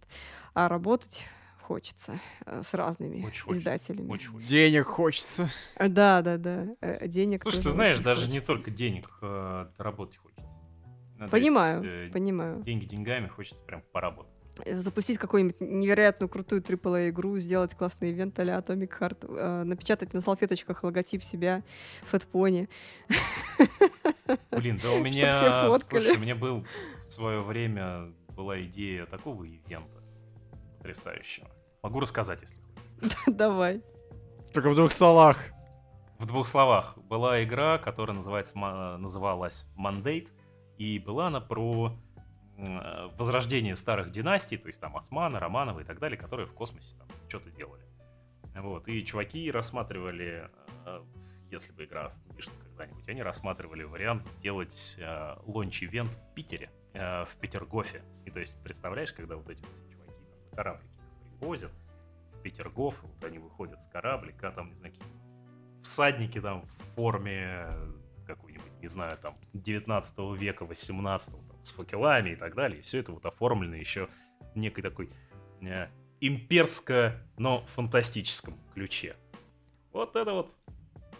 А 0.55 0.69
работать 0.69 1.25
хочется 1.63 2.21
э, 2.45 2.63
с 2.65 2.75
разными 2.75 3.25
Очень 3.25 3.43
хочется, 3.45 3.53
издателями. 3.61 4.09
Очень 4.11 4.31
хочется. 4.31 4.51
Денег 4.53 4.87
хочется. 4.87 5.49
Э, 5.77 5.89
Да, 5.89 6.23
да, 6.23 6.37
да. 6.37 6.67
э, 6.81 7.09
Денег. 7.09 7.43
Слушай, 7.43 7.63
ты 7.63 7.71
знаешь, 7.71 7.99
даже 8.01 8.27
не 8.27 8.39
хочется. 8.39 8.47
только 8.47 8.71
денег 8.71 9.09
работать 9.21 10.17
хочется. 10.19 10.45
То 11.19 11.29
Понимаю, 11.29 11.83
есть, 12.03 12.13
понимаю. 12.13 12.63
Деньги 12.63 12.85
деньгами, 12.85 13.27
хочется 13.29 13.63
прям 13.65 13.83
поработать. 13.93 14.36
Э, 14.65 14.81
Запустить 14.81 15.19
какую-нибудь 15.19 15.61
невероятную 15.61 16.29
крутую 16.29 16.63
AAA 16.63 17.11
игру, 17.11 17.39
сделать 17.39 17.75
классный 17.75 18.11
ивент 18.11 18.39
а 18.39 18.43
Atomic 18.43 18.91
Heart, 18.99 19.27
э, 19.29 19.63
напечатать 19.65 20.15
на 20.15 20.21
салфеточках 20.21 20.83
логотип 20.83 21.23
себя, 21.23 21.63
Фэтпони. 22.11 22.69
Блин, 24.51 24.81
да 24.83 24.93
у 24.93 24.99
меня... 25.03 25.33
Слушай, 25.81 26.17
у 26.17 26.21
меня 26.21 26.35
был 26.35 26.65
в 27.07 27.13
свое 27.13 27.43
время 27.43 28.13
была 28.35 28.61
идея 28.63 29.07
такого 29.07 29.45
ивента 29.45 30.03
потрясающего. 30.79 31.49
Могу 31.83 32.01
рассказать, 32.01 32.43
если 32.43 32.57
хочешь. 32.57 33.19
Давай. 33.27 33.83
Только 34.53 34.71
в 34.71 34.75
двух 34.75 34.93
словах. 34.93 35.39
В 36.19 36.27
двух 36.27 36.49
словах. 36.49 36.97
Была 36.99 37.43
игра, 37.43 37.79
которая 37.79 38.15
называется, 38.15 38.57
называлась 38.57 39.67
Mandate, 39.79 40.29
и 40.79 40.99
была 40.99 41.29
она 41.29 41.41
про 41.41 41.93
возрождение 42.57 43.75
старых 43.75 44.11
династий, 44.11 44.57
то 44.57 44.69
есть 44.69 44.81
там 44.81 44.97
Османы, 44.97 45.39
Романовы 45.39 45.83
и 45.83 45.85
так 45.85 45.99
далее, 45.99 46.19
которые 46.19 46.47
в 46.47 46.53
космосе 46.53 46.97
там 46.97 47.09
что-то 47.29 47.51
делали. 47.51 47.85
Вот, 48.55 48.89
и 48.89 49.05
чуваки 49.05 49.51
рассматривали, 49.51 50.49
э, 50.87 51.03
если 51.51 51.73
бы 51.73 51.85
игра 51.85 52.09
вышла 52.29 52.55
когда-нибудь, 52.65 53.07
они 53.09 53.23
рассматривали 53.23 53.83
вариант 53.83 54.25
сделать 54.25 54.97
э, 54.99 55.37
launch 55.45 55.83
event 55.83 56.15
в 56.15 56.35
Питере, 56.35 56.71
э, 56.95 57.25
в 57.27 57.37
Петергофе. 57.39 58.03
И 58.25 58.31
то 58.31 58.41
есть, 58.41 58.55
представляешь, 58.65 59.13
когда 59.13 59.37
вот 59.37 59.51
эти 59.51 59.61
вот 59.61 59.71
чуваки 59.77 60.15
там, 60.55 60.65
на 60.65 60.81
привозят, 61.39 61.73
в 62.33 62.43
Петергоф, 62.43 63.03
вот 63.03 63.25
они 63.25 63.39
выходят 63.39 63.83
с 63.83 63.89
кораблика, 63.89 64.51
там, 64.51 64.71
не 64.71 64.77
знаю, 64.77 64.95
всадники 65.83 66.41
там 66.41 66.63
в 66.63 66.95
форме 66.95 67.67
э, 67.69 67.93
какой-нибудь, 68.27 68.73
не 68.81 68.89
знаю, 68.89 69.17
там, 69.19 69.37
19 69.53 70.19
века, 70.39 70.65
18 70.65 71.31
там, 71.31 71.41
с 71.67 71.73
факелами 71.73 72.31
и 72.31 72.37
так 72.37 72.55
далее. 72.55 72.79
И 72.79 72.83
все 72.83 72.99
это 72.99 73.13
вот 73.13 73.27
оформлено 73.27 73.77
еще 73.77 74.09
в 74.55 74.59
некой 74.59 74.83
такой 74.83 75.11
э, 75.63 75.89
имперско, 76.21 77.23
но 77.37 77.65
фантастическом 77.75 78.55
ключе. 78.75 79.17
Вот 79.93 80.17
это 80.17 80.33
вот 80.33 80.51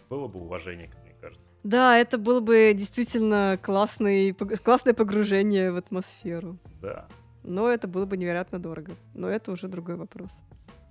было 0.09 0.27
бы 0.27 0.39
уважение, 0.39 0.87
как 0.87 1.03
мне 1.03 1.15
кажется. 1.19 1.49
Да, 1.63 1.97
это 1.97 2.17
было 2.17 2.39
бы 2.39 2.73
действительно 2.75 3.59
классный, 3.61 4.33
классное 4.33 4.93
погружение 4.93 5.71
в 5.71 5.75
атмосферу. 5.75 6.57
Да. 6.81 7.07
Но 7.43 7.69
это 7.69 7.87
было 7.87 8.05
бы 8.05 8.17
невероятно 8.17 8.59
дорого. 8.59 8.95
Но 9.13 9.29
это 9.29 9.51
уже 9.51 9.67
другой 9.67 9.95
вопрос. 9.95 10.31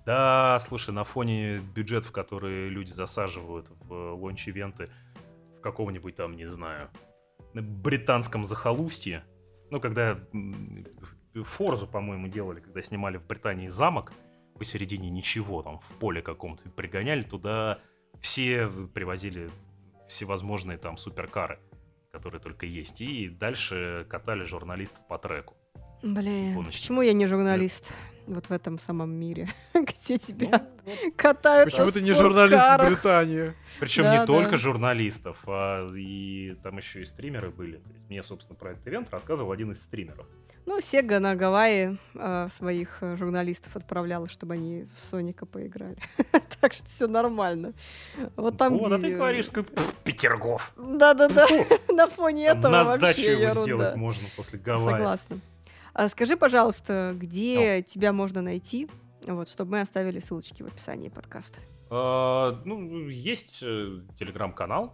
Да, 0.05 0.57
слушай, 0.59 0.91
на 0.91 1.03
фоне 1.03 1.57
бюджетов, 1.57 2.11
которые 2.11 2.69
люди 2.69 2.91
засаживают 2.91 3.69
в 3.81 4.13
лонч-ивенты 4.13 4.89
в 5.57 5.61
каком-нибудь 5.61 6.15
там, 6.15 6.35
не 6.37 6.47
знаю, 6.47 6.89
на 7.53 7.61
британском 7.61 8.45
захолустье, 8.45 9.25
ну, 9.69 9.79
когда 9.79 10.19
Форзу, 11.33 11.87
по-моему, 11.87 12.27
делали, 12.27 12.59
когда 12.59 12.81
снимали 12.81 13.17
в 13.17 13.25
Британии 13.25 13.67
замок 13.67 14.13
посередине 14.57 15.09
ничего, 15.09 15.61
там, 15.61 15.79
в 15.79 15.99
поле 15.99 16.21
каком-то, 16.21 16.69
пригоняли 16.71 17.21
туда, 17.21 17.79
все 18.21 18.67
привозили 18.93 19.51
всевозможные 20.07 20.77
там 20.77 20.97
суперкары, 20.97 21.59
которые 22.11 22.41
только 22.41 22.65
есть, 22.65 23.01
и 23.01 23.27
дальше 23.27 24.05
катали 24.09 24.43
журналистов 24.43 25.07
по 25.07 25.17
треку. 25.17 25.55
Блин, 26.01 26.53
Полностью. 26.55 26.81
почему 26.81 27.01
я 27.01 27.13
не 27.13 27.25
журналист 27.27 27.85
вот 28.27 28.47
в 28.47 28.51
этом 28.51 28.77
самом 28.77 29.11
мире, 29.11 29.49
где 29.73 30.17
тебя 30.17 30.49
Ну, 30.51 30.91
вот. 30.91 31.13
катают 31.15 31.71
Почему 31.71 31.91
ты 31.91 32.01
не 32.01 32.13
журналист 32.13 32.61
в? 32.61 32.85
Британии? 32.85 33.53
Причем 33.79 34.03
Да, 34.03 34.11
не 34.13 34.17
да. 34.19 34.25
только 34.25 34.57
журналистов, 34.57 35.37
а 35.47 35.87
и 35.95 36.55
там 36.61 36.77
еще 36.77 37.01
и 37.01 37.05
стримеры 37.05 37.49
были. 37.51 37.77
То 37.77 37.89
есть 37.93 38.09
мне, 38.09 38.21
собственно, 38.23 38.57
про 38.57 38.71
этот 38.71 38.85
ивент 38.87 39.07
рассказывал 39.11 39.51
один 39.53 39.71
из 39.71 39.81
стримеров. 39.81 40.25
Ну, 40.65 40.81
Сега 40.81 41.21
на 41.21 41.35
Гавайи 41.35 41.97
э, 42.15 42.47
своих 42.49 42.97
журналистов 43.01 43.77
отправляла, 43.77 44.27
чтобы 44.27 44.55
они 44.55 44.85
в 44.97 44.99
Соника 45.09 45.45
поиграли. 45.45 45.95
так 46.59 46.73
что 46.73 46.85
все 46.85 47.07
нормально. 47.07 47.71
Вот 48.35 48.57
там, 48.57 48.77
вот, 48.77 48.91
а 48.91 48.97
где- 48.97 49.07
ты 49.11 49.15
говоришь, 49.15 49.49
как 49.49 49.65
«Пф, 49.67 49.93
Петергоф. 50.03 50.73
Да-да-да, 50.75 51.47
на 51.93 52.07
фоне 52.07 52.47
этого 52.47 52.71
на 52.73 52.83
вообще 52.83 52.97
сдачу 52.97 53.29
его 53.29 53.63
сделать 53.63 53.95
можно 53.95 54.27
после 54.35 54.59
Гавайи. 54.59 54.97
Согласна. 54.97 55.39
А 55.97 56.09
скажи, 56.09 56.37
пожалуйста, 56.37 57.15
где 57.15 57.81
тебя 57.81 58.13
можно 58.13 58.43
найти, 58.43 58.87
вот, 59.25 59.49
чтобы 59.49 59.71
мы 59.71 59.81
оставили 59.81 60.19
ссылочки 60.19 60.61
в 60.61 60.67
описании 60.67 61.09
подкаста. 61.09 61.57
А, 61.89 62.61
ну, 62.65 63.09
есть 63.09 63.63
э, 63.63 64.01
телеграм-канал. 64.19 64.93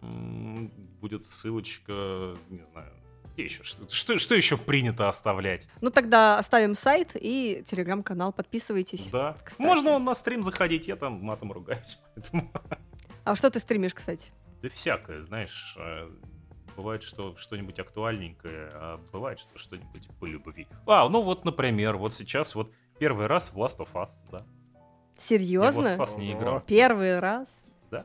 Будет 0.00 1.26
ссылочка, 1.26 2.34
не 2.48 2.64
знаю, 2.72 2.94
где 3.34 3.44
еще? 3.44 3.62
Что, 3.62 3.90
что, 3.90 4.16
что 4.16 4.34
еще 4.34 4.56
принято 4.56 5.10
оставлять? 5.10 5.68
Ну, 5.82 5.90
тогда 5.90 6.38
оставим 6.38 6.74
сайт 6.74 7.10
и 7.12 7.62
телеграм-канал, 7.66 8.32
подписывайтесь. 8.32 9.10
Да. 9.10 9.36
кстати. 9.44 9.60
Можно 9.60 9.98
на 9.98 10.14
стрим 10.14 10.42
заходить, 10.42 10.88
я 10.88 10.96
там 10.96 11.12
матом 11.22 11.52
ругаюсь. 11.52 11.98
Поэтому... 12.14 12.50
А 13.24 13.36
что 13.36 13.50
ты 13.50 13.58
стримишь, 13.58 13.92
кстати? 13.92 14.32
Да 14.62 14.70
всякое, 14.70 15.24
знаешь. 15.24 15.76
Бывает, 16.78 17.02
что 17.02 17.36
что-нибудь 17.36 17.78
актуальненькое, 17.78 18.70
а 18.72 19.00
бывает, 19.12 19.38
что 19.38 19.58
что-нибудь 19.58 20.08
по 20.18 20.24
любви. 20.24 20.66
А, 20.86 21.06
ну 21.08 21.20
вот, 21.20 21.44
например, 21.44 21.96
вот 21.96 22.14
сейчас 22.14 22.54
вот 22.54 22.70
Первый 22.98 23.26
раз 23.26 23.52
в 23.52 23.58
Last 23.58 23.78
of 23.78 23.88
Us, 23.94 24.10
да. 24.30 24.38
Серьезно? 25.16 25.88
Я 25.88 25.96
в 25.96 26.00
Last 26.00 26.08
of 26.08 26.14
Us 26.14 26.18
не 26.18 26.32
играл. 26.32 26.60
Первый 26.66 27.18
раз? 27.20 27.46
Да. 27.90 28.04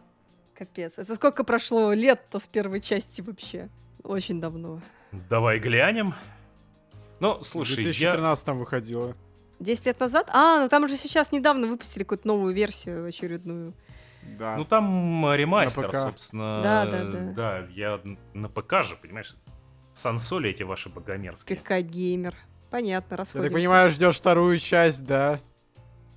Капец. 0.54 0.94
Это 0.98 1.16
сколько 1.16 1.44
прошло 1.44 1.94
лет-то 1.94 2.40
с 2.40 2.44
первой 2.44 2.80
части 2.80 3.22
вообще? 3.22 3.70
Очень 4.04 4.40
давно. 4.40 4.80
Давай 5.30 5.60
глянем. 5.60 6.14
Ну, 7.20 7.40
В 7.40 7.44
слушай, 7.44 7.84
я... 7.84 7.92
2013 7.92 8.48
выходила. 8.50 9.16
10 9.60 9.86
лет 9.86 10.00
назад? 10.00 10.30
А, 10.32 10.62
ну 10.62 10.70
там 10.70 10.88
же 10.88 10.98
сейчас 10.98 11.32
недавно 11.32 11.68
выпустили 11.68 12.04
какую-то 12.04 12.28
новую 12.28 12.54
версию 12.54 13.08
очередную. 13.08 13.74
Да. 14.38 14.58
Ну 14.58 14.66
там 14.66 15.34
ремастер, 15.34 15.92
На 15.92 16.02
собственно. 16.02 16.62
Да, 16.64 16.86
да, 16.86 17.04
да. 17.04 17.20
Да, 17.34 17.68
я 17.72 18.00
на 18.34 18.50
ПК 18.50 18.84
же, 18.84 18.96
понимаешь, 18.96 19.36
сансоли 19.94 20.50
эти 20.50 20.64
ваши 20.64 20.90
богомерзкие. 20.90 21.58
КК 21.58 21.82
Геймер. 21.82 22.36
Понятно, 22.70 23.14
Я 23.14 23.18
расходимся. 23.18 23.50
так 23.50 23.58
понимаю, 23.60 23.90
ждешь 23.90 24.16
вторую 24.16 24.58
часть, 24.60 25.06
да? 25.06 25.40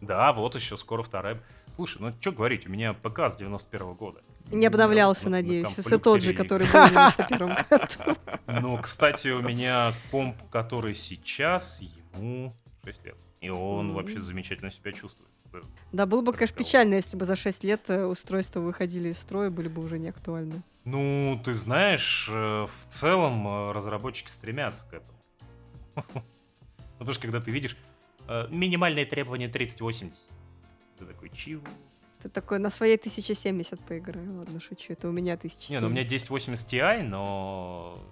Да, 0.00 0.32
вот 0.32 0.54
еще 0.54 0.76
скоро 0.76 1.02
вторая. 1.02 1.42
Слушай, 1.74 1.98
ну 2.00 2.14
что 2.20 2.32
говорить, 2.32 2.66
у 2.66 2.70
меня 2.70 2.94
ПК 2.94 3.20
с 3.30 3.36
91 3.36 3.92
года. 3.94 4.22
Не 4.50 4.66
обновлялся, 4.66 5.24
На- 5.24 5.30
на 5.32 5.36
надеюсь. 5.42 5.64
комплекте 5.66 5.88
Все 5.90 5.98
тот 5.98 6.22
же, 6.22 6.32
который 6.32 6.66
был 6.70 6.86
в 6.86 6.90
91 6.90 7.38
году. 7.70 8.16
Ну, 8.46 8.78
кстати, 8.78 9.28
у 9.28 9.42
меня 9.42 9.92
комп, 10.10 10.36
который 10.50 10.94
сейчас, 10.94 11.82
ему 12.14 12.54
6 12.84 13.04
лет. 13.04 13.16
И 13.40 13.50
он 13.50 13.92
вообще 13.92 14.18
замечательно 14.20 14.70
себя 14.70 14.92
чувствует. 14.92 15.30
Да, 15.92 16.06
было 16.06 16.20
бы, 16.20 16.32
конечно, 16.32 16.56
печально, 16.56 16.94
если 16.94 17.16
бы 17.16 17.24
за 17.24 17.36
6 17.36 17.64
лет 17.64 17.82
э, 17.88 18.04
устройства 18.04 18.60
выходили 18.60 19.10
из 19.10 19.18
строя, 19.18 19.50
были 19.50 19.68
бы 19.68 19.82
уже 19.82 19.98
не 19.98 20.08
актуальны. 20.08 20.62
Ну, 20.84 21.40
ты 21.44 21.54
знаешь, 21.54 22.28
э, 22.30 22.66
в 22.66 22.88
целом 22.88 23.46
э, 23.46 23.72
разработчики 23.72 24.28
стремятся 24.28 24.86
к 24.86 24.94
этому. 24.94 25.18
Ну, 26.98 27.04
потому 27.04 27.12
что 27.12 27.22
когда 27.24 27.40
ты 27.42 27.50
видишь 27.50 27.76
минимальные 28.48 29.04
требования 29.04 29.48
3080, 29.48 30.14
ты 30.98 31.04
такой, 31.04 31.28
чего? 31.28 31.62
Ты 32.22 32.30
такой, 32.30 32.58
на 32.58 32.70
своей 32.70 32.96
1070 32.96 33.78
поиграю. 33.80 34.38
Ладно, 34.38 34.60
шучу, 34.60 34.94
это 34.94 35.08
у 35.08 35.12
меня 35.12 35.34
1070. 35.34 35.70
Не, 35.70 35.80
ну 35.80 35.88
у 35.88 35.90
меня 35.90 36.02
1080 36.02 36.72
Ti, 36.72 37.02
но 37.02 38.02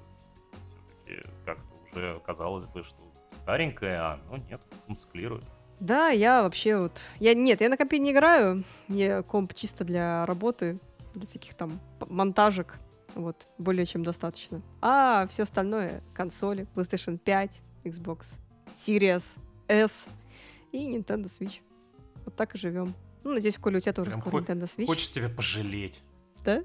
все-таки 1.06 1.26
как-то 1.46 1.64
уже 1.92 2.20
казалось 2.26 2.66
бы, 2.66 2.82
что 2.82 2.98
старенькая, 3.42 4.00
а 4.00 4.20
ну 4.30 4.36
нет, 4.36 4.60
он 4.86 4.96
циклирует. 4.96 5.44
Да, 5.80 6.08
я 6.10 6.42
вообще 6.42 6.78
вот... 6.78 6.98
Я, 7.20 7.34
нет, 7.34 7.60
я 7.60 7.68
на 7.68 7.76
компе 7.76 7.98
не 7.98 8.12
играю. 8.12 8.64
Мне 8.88 9.22
комп 9.22 9.54
чисто 9.54 9.84
для 9.84 10.24
работы, 10.26 10.78
для 11.14 11.26
всяких 11.26 11.54
там 11.54 11.80
монтажек. 12.08 12.78
Вот, 13.14 13.46
более 13.58 13.86
чем 13.86 14.02
достаточно. 14.02 14.60
А 14.80 15.26
все 15.28 15.44
остальное— 15.44 16.02
консоли, 16.14 16.66
PlayStation 16.74 17.16
5, 17.18 17.60
Xbox 17.84 18.40
Series 18.72 19.22
S 19.68 20.06
и 20.72 20.96
Nintendo 20.96 21.24
Switch. 21.26 21.60
Вот 22.24 22.34
так 22.34 22.54
и 22.54 22.58
живем. 22.58 22.94
Ну, 23.22 23.32
надеюсь, 23.32 23.56
Коля, 23.58 23.78
у 23.78 23.80
тебя 23.80 23.92
тоже 23.92 24.10
Прям 24.10 24.20
скоро 24.20 24.32
хо- 24.32 24.38
Nintendo 24.52 24.64
Switch. 24.64 24.86
Хочешь 24.86 25.10
тебя 25.12 25.28
пожалеть? 25.28 26.02
Да? 26.44 26.62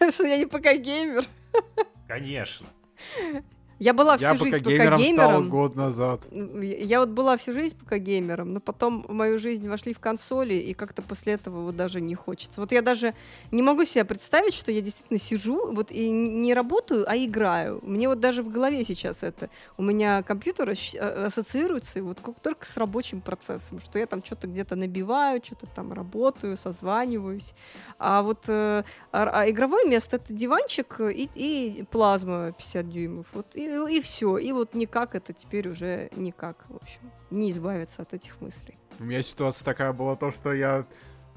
Что 0.10 0.26
я 0.26 0.36
не 0.36 0.46
ПК-геймер. 0.46 1.24
Конечно. 2.08 2.66
Я 3.78 3.92
была 3.92 4.16
всю 4.16 4.26
Я 4.26 4.34
жизнь 4.34 4.50
ПК-геймером 4.58 5.00
стал 5.00 5.30
ПК-геймером. 5.30 5.48
год 5.48 5.76
назад. 5.76 6.20
Я 6.32 7.00
вот 7.00 7.08
была 7.08 7.36
всю 7.36 7.52
жизнь 7.52 7.76
ПК-геймером, 7.76 8.52
но 8.54 8.60
потом 8.60 9.02
в 9.08 9.12
мою 9.12 9.38
жизнь 9.38 9.68
вошли 9.68 9.92
в 9.92 9.98
консоли, 9.98 10.54
и 10.54 10.74
как-то 10.74 11.02
после 11.02 11.34
этого 11.34 11.62
вот 11.62 11.76
даже 11.76 12.00
не 12.00 12.14
хочется. 12.14 12.60
Вот 12.60 12.72
я 12.72 12.82
даже 12.82 13.14
не 13.50 13.62
могу 13.62 13.84
себе 13.84 14.04
представить, 14.04 14.54
что 14.54 14.70
я 14.70 14.80
действительно 14.80 15.18
сижу 15.18 15.72
вот 15.72 15.90
и 15.90 16.08
не 16.10 16.54
работаю, 16.54 17.04
а 17.08 17.16
играю. 17.16 17.80
Мне 17.82 18.08
вот 18.08 18.20
даже 18.20 18.42
в 18.42 18.50
голове 18.50 18.84
сейчас 18.84 19.22
это. 19.22 19.50
У 19.76 19.82
меня 19.82 20.22
компьютер 20.22 20.68
ощ- 20.70 20.94
а- 20.98 21.26
ассоциируется 21.26 22.02
вот 22.02 22.20
как 22.20 22.38
только 22.40 22.64
с 22.66 22.76
рабочим 22.76 23.20
процессом, 23.20 23.80
что 23.80 23.98
я 23.98 24.06
там 24.06 24.22
что-то 24.24 24.46
где-то 24.46 24.76
набиваю, 24.76 25.40
что-то 25.44 25.66
там 25.74 25.92
работаю, 25.92 26.56
созваниваюсь. 26.56 27.54
А 27.98 28.22
вот 28.22 28.44
э, 28.48 28.84
а, 29.12 29.30
а 29.40 29.50
игровое 29.50 29.88
место 29.88 30.16
это 30.16 30.32
диванчик 30.32 31.00
и, 31.00 31.28
и 31.34 31.84
плазма 31.90 32.52
50 32.52 32.88
дюймов. 32.88 33.26
Вот 33.32 33.46
и, 33.54 33.73
и 33.86 34.00
все. 34.00 34.38
И 34.38 34.52
вот 34.52 34.74
никак 34.74 35.14
это 35.14 35.32
теперь 35.32 35.68
уже 35.68 36.08
никак, 36.16 36.64
в 36.68 36.76
общем, 36.76 37.00
не 37.30 37.50
избавиться 37.50 38.02
от 38.02 38.14
этих 38.14 38.40
мыслей. 38.40 38.78
У 38.98 39.04
меня 39.04 39.22
ситуация 39.22 39.64
такая 39.64 39.92
была, 39.92 40.16
то, 40.16 40.30
что 40.30 40.52
я 40.52 40.86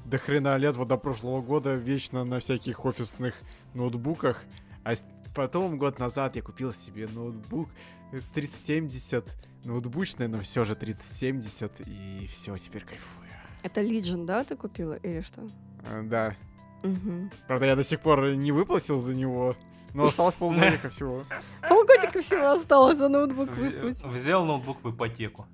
до 0.04 0.18
хрена 0.18 0.56
лет, 0.56 0.76
вот 0.76 0.88
до 0.88 0.96
прошлого 0.96 1.42
года, 1.42 1.74
вечно 1.74 2.24
на 2.24 2.40
всяких 2.40 2.84
офисных 2.84 3.34
ноутбуках. 3.74 4.42
А 4.84 4.94
потом, 5.34 5.78
год 5.78 5.98
назад, 5.98 6.36
я 6.36 6.42
купил 6.42 6.72
себе 6.72 7.08
ноутбук 7.08 7.68
с 8.12 8.30
3070, 8.30 9.24
ноутбучный, 9.64 10.28
но 10.28 10.40
все 10.40 10.64
же 10.64 10.74
3070, 10.74 11.80
и 11.86 12.26
все, 12.28 12.56
теперь 12.56 12.84
кайфую. 12.84 13.28
Это 13.62 13.80
Legion, 13.82 14.24
да, 14.24 14.44
ты 14.44 14.56
купила 14.56 14.94
или 14.94 15.20
что? 15.20 15.48
А, 15.84 16.02
Да. 16.02 16.34
Мгм. 16.82 17.30
Правда, 17.48 17.66
я 17.66 17.76
до 17.76 17.82
сих 17.82 18.00
пор 18.00 18.34
не 18.34 18.52
выплатил 18.52 19.00
за 19.00 19.12
него, 19.12 19.56
но 19.94 20.04
осталось 20.04 20.36
полгодика 20.36 20.88
всего. 20.90 21.24
Полгодика 21.68 22.20
всего 22.20 22.50
осталось 22.52 22.98
за 22.98 23.08
ноутбук 23.08 23.50
выплатить. 23.50 24.04
Взял 24.04 24.44
ноутбук 24.44 24.82
в 24.82 24.90
ипотеку. 24.90 25.46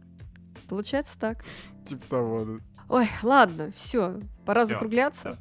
Получается 0.68 1.18
так. 1.18 1.44
Типа 1.86 2.04
того. 2.08 2.44
да. 2.44 2.52
Ой, 2.88 3.08
ладно, 3.22 3.72
все, 3.76 4.20
пора 4.44 4.64
Всё, 4.64 4.74
закругляться. 4.74 5.38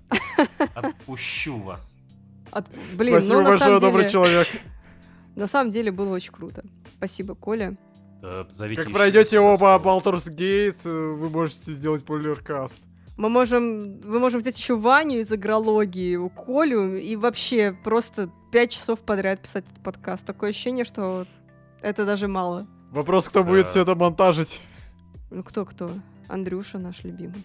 Отпущу 0.75 1.57
вас. 1.57 1.95
От- 2.51 2.67
Блин, 2.95 3.15
Спасибо 3.15 3.33
ну 3.35 3.41
на 3.41 3.49
большое, 3.49 3.59
самом, 3.59 3.81
добрый 3.81 4.03
деле, 4.03 4.11
человек. 4.13 4.47
на 5.35 5.47
самом 5.47 5.71
деле 5.71 5.91
было 5.91 6.13
очень 6.15 6.31
круто. 6.31 6.63
Спасибо, 6.97 7.35
Коля. 7.35 7.75
Да, 8.21 8.47
зовите 8.51 8.83
Как 8.83 8.93
пройдете 8.93 9.39
оба. 9.39 9.81
Baldur's 9.83 10.29
Gate, 10.33 10.77
э, 10.85 10.89
вы 11.15 11.29
можете 11.29 11.73
сделать 11.73 12.05
поляркаст. 12.05 12.79
Мы 13.17 13.29
можем, 13.29 13.99
мы 14.01 14.19
можем 14.19 14.39
взять 14.39 14.57
еще 14.57 14.75
Ваню 14.77 15.19
из 15.19 15.31
игрологии, 15.31 16.15
у 16.15 16.29
Колю, 16.29 16.95
и 16.95 17.15
вообще 17.15 17.75
просто 17.83 18.29
пять 18.53 18.71
часов 18.71 18.99
подряд 18.99 19.41
писать 19.41 19.65
этот 19.65 19.83
подкаст. 19.83 20.23
Такое 20.23 20.51
ощущение, 20.51 20.85
что 20.85 21.25
это 21.81 22.05
даже 22.05 22.27
мало. 22.27 22.67
Вопрос, 22.91 23.27
кто 23.27 23.43
будет 23.43 23.67
все 23.67 23.81
это 23.81 23.95
монтажить. 23.95 24.61
Ну 25.31 25.43
кто-кто? 25.43 25.95
Андрюша 26.27 26.77
наш 26.77 27.03
любимый. 27.03 27.43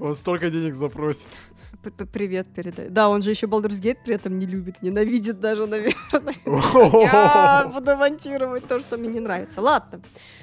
Он 0.00 0.14
столько 0.14 0.50
денег 0.50 0.74
запросит. 0.74 1.28
Привет 1.90 2.48
передай. 2.54 2.88
Да, 2.88 3.08
он 3.08 3.22
же 3.22 3.30
еще 3.30 3.46
Baldur's 3.46 3.80
Gate 3.80 3.98
при 4.04 4.14
этом 4.14 4.38
не 4.38 4.46
любит, 4.46 4.82
ненавидит 4.82 5.40
даже, 5.40 5.66
наверное. 5.66 6.34
Я 7.02 7.70
буду 7.72 7.96
монтировать 7.96 8.66
то, 8.66 8.78
что 8.80 8.96
мне 8.96 9.08
не 9.08 9.20
нравится. 9.20 9.60
Ладно, 9.60 10.00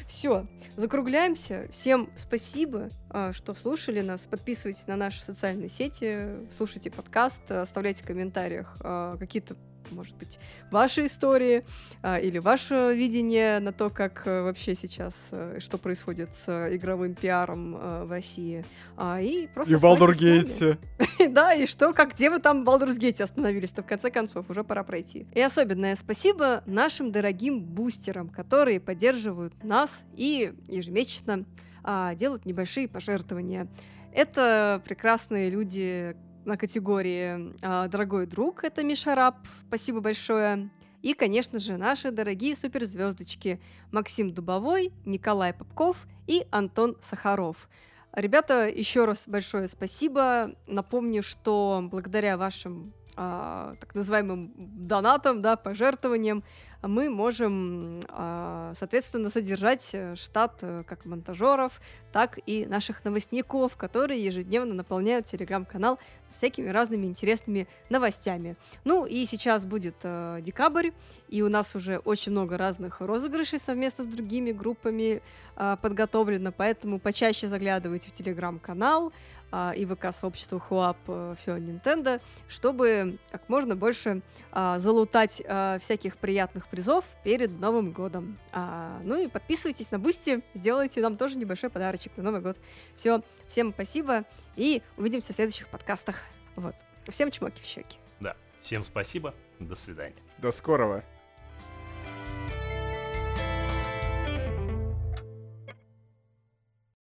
все, 0.08 0.48
закругляемся. 0.76 1.68
Всем 1.72 2.10
спасибо, 2.18 2.90
а, 3.10 3.32
что 3.32 3.54
слушали 3.54 4.02
нас. 4.02 4.22
Подписывайтесь 4.22 4.88
на 4.88 4.96
наши 4.96 5.22
социальные 5.22 5.70
сети, 5.70 6.30
слушайте 6.58 6.92
подкаст, 6.92 7.50
оставляйте 7.50 8.04
в 8.04 8.08
комментариях 8.08 8.76
а, 8.82 9.18
какие-то, 9.18 9.56
может 9.92 10.16
быть, 10.16 10.40
ваши 10.72 11.06
истории 11.06 11.66
а, 12.02 12.18
или 12.18 12.40
ваше 12.40 12.94
видение 12.96 13.60
на 13.60 13.72
то, 13.72 13.90
как 13.90 14.24
а, 14.26 14.44
вообще 14.44 14.76
сейчас, 14.76 15.14
а, 15.32 15.58
что 15.60 15.78
происходит 15.78 16.30
с 16.44 16.48
а, 16.48 16.76
игровым 16.76 17.16
пиаром 17.16 17.74
в 18.06 18.12
России. 18.12 18.66
А, 18.98 19.22
И 19.22 19.48
просто 19.48 19.74
И 19.74 19.78
в. 19.78 19.84
Gate. 19.84 20.78
Да, 21.30 21.54
и 21.54 21.68
что, 21.68 21.94
как, 21.94 22.14
где 22.14 22.30
вы 22.30 22.40
там 22.40 22.64
в 22.64 22.70
Gate 22.70 23.22
остановились-то, 23.22 23.84
в 23.84 23.86
конце 23.86 24.10
концов, 24.10 24.50
уже 24.50 24.64
пора 24.64 24.84
пройти. 24.84 25.28
И 25.34 25.42
особенное 25.42 25.96
спасибо 25.96 26.64
нашим 26.66 27.12
дорогим 27.12 27.62
бустерам, 27.62 28.30
которые 28.30 28.80
поддерживают 28.80 29.64
нас 29.64 29.92
и 30.16 30.54
ежемесячно 30.68 31.46
а, 31.84 32.16
делают 32.16 32.46
небольшие 32.46 32.88
пожертвования. 32.88 33.68
Это 34.14 34.82
прекрасные 34.86 35.50
люди 35.50 36.16
на 36.50 36.58
категории 36.58 37.54
а, 37.62 37.88
«Дорогой 37.88 38.26
друг», 38.26 38.64
это 38.64 38.84
Миша 38.84 39.16
Раб, 39.16 39.38
спасибо 39.68 40.02
большое. 40.02 40.70
И, 41.02 41.14
конечно 41.14 41.60
же, 41.60 41.78
наши 41.78 42.12
дорогие 42.12 42.56
суперзвездочки 42.56 43.62
Максим 43.92 44.34
Дубовой, 44.34 44.92
Николай 45.06 45.54
Попков 45.54 45.96
и 46.28 46.46
Антон 46.52 46.98
Сахаров. 47.08 47.70
Ребята, 48.14 48.68
еще 48.68 49.06
раз 49.06 49.24
большое 49.28 49.68
спасибо. 49.68 50.56
Напомню, 50.68 51.24
что 51.24 51.88
благодаря 51.90 52.36
вашим 52.36 52.94
а, 53.16 53.76
так 53.80 53.94
называемым 53.96 54.52
донатам, 54.58 55.42
да, 55.42 55.56
пожертвованиям, 55.56 56.44
мы 56.82 57.10
можем, 57.10 58.00
а, 58.10 58.74
соответственно, 58.80 59.30
содержать 59.30 59.90
э, 59.94 60.16
штат 60.16 60.60
э, 60.62 60.84
как 60.88 61.06
монтажеров, 61.06 61.82
так 62.14 62.40
и 62.46 62.66
наших 62.66 63.04
новостников, 63.04 63.76
которые 63.76 64.24
ежедневно 64.24 64.74
наполняют 64.74 65.26
телеграм-канал 65.26 66.00
всякими 66.36 66.70
разными 66.70 67.06
интересными 67.06 67.68
новостями. 67.90 68.56
Ну 68.86 69.06
и 69.06 69.26
сейчас 69.26 69.66
будет 69.66 69.96
э, 70.04 70.40
декабрь, 70.42 70.92
и 71.28 71.42
у 71.42 71.50
нас 71.50 71.76
уже 71.76 71.98
очень 71.98 72.32
много 72.32 72.58
разных 72.58 73.02
розыгрышей 73.02 73.60
совместно 73.60 74.06
с 74.06 74.08
другими 74.08 74.52
группами 74.52 75.22
а, 75.56 75.76
подготовлено, 75.76 76.54
поэтому 76.54 77.00
почаще 77.00 77.50
заглядывайте 77.50 78.10
в 78.10 78.14
телеграм-канал 78.14 79.12
а, 79.52 79.74
и 79.76 79.86
ВК-сообщество 79.86 80.60
Хуап 80.60 80.98
все 81.04 81.58
Nintendo, 81.58 82.22
чтобы 82.48 83.18
как 83.32 83.48
можно 83.50 83.76
больше 83.76 84.22
а, 84.52 84.80
залутать 84.80 85.42
а, 85.46 85.78
всяких 85.80 86.18
приятных 86.18 86.68
призов 86.68 87.06
перед 87.24 87.52
Новым 87.60 87.92
годом. 87.92 88.38
А, 88.52 89.00
ну 89.04 89.18
и 89.18 89.28
подписывайтесь 89.28 89.92
на 89.92 90.00
Boosty, 90.00 90.42
сделайте 90.54 91.02
нам 91.02 91.18
тоже 91.18 91.38
небольшой 91.38 91.70
подарочек 91.70 92.16
на 92.18 92.24
Новый 92.24 92.42
год. 92.42 92.58
Все, 92.96 93.22
всем 93.48 93.74
спасибо 93.74 94.26
и 94.56 94.82
увидимся 94.98 95.34
в 95.34 95.36
следующих 95.36 95.68
подкастах. 95.68 96.16
Вот. 96.56 96.76
Всем 97.08 97.32
чмоки 97.32 97.62
в 97.62 97.66
щеки. 97.66 97.98
Да, 98.20 98.36
всем 98.62 98.84
спасибо, 98.84 99.34
до 99.60 99.76
свидания. 99.76 100.22
До 100.38 100.52
скорого. 100.52 101.04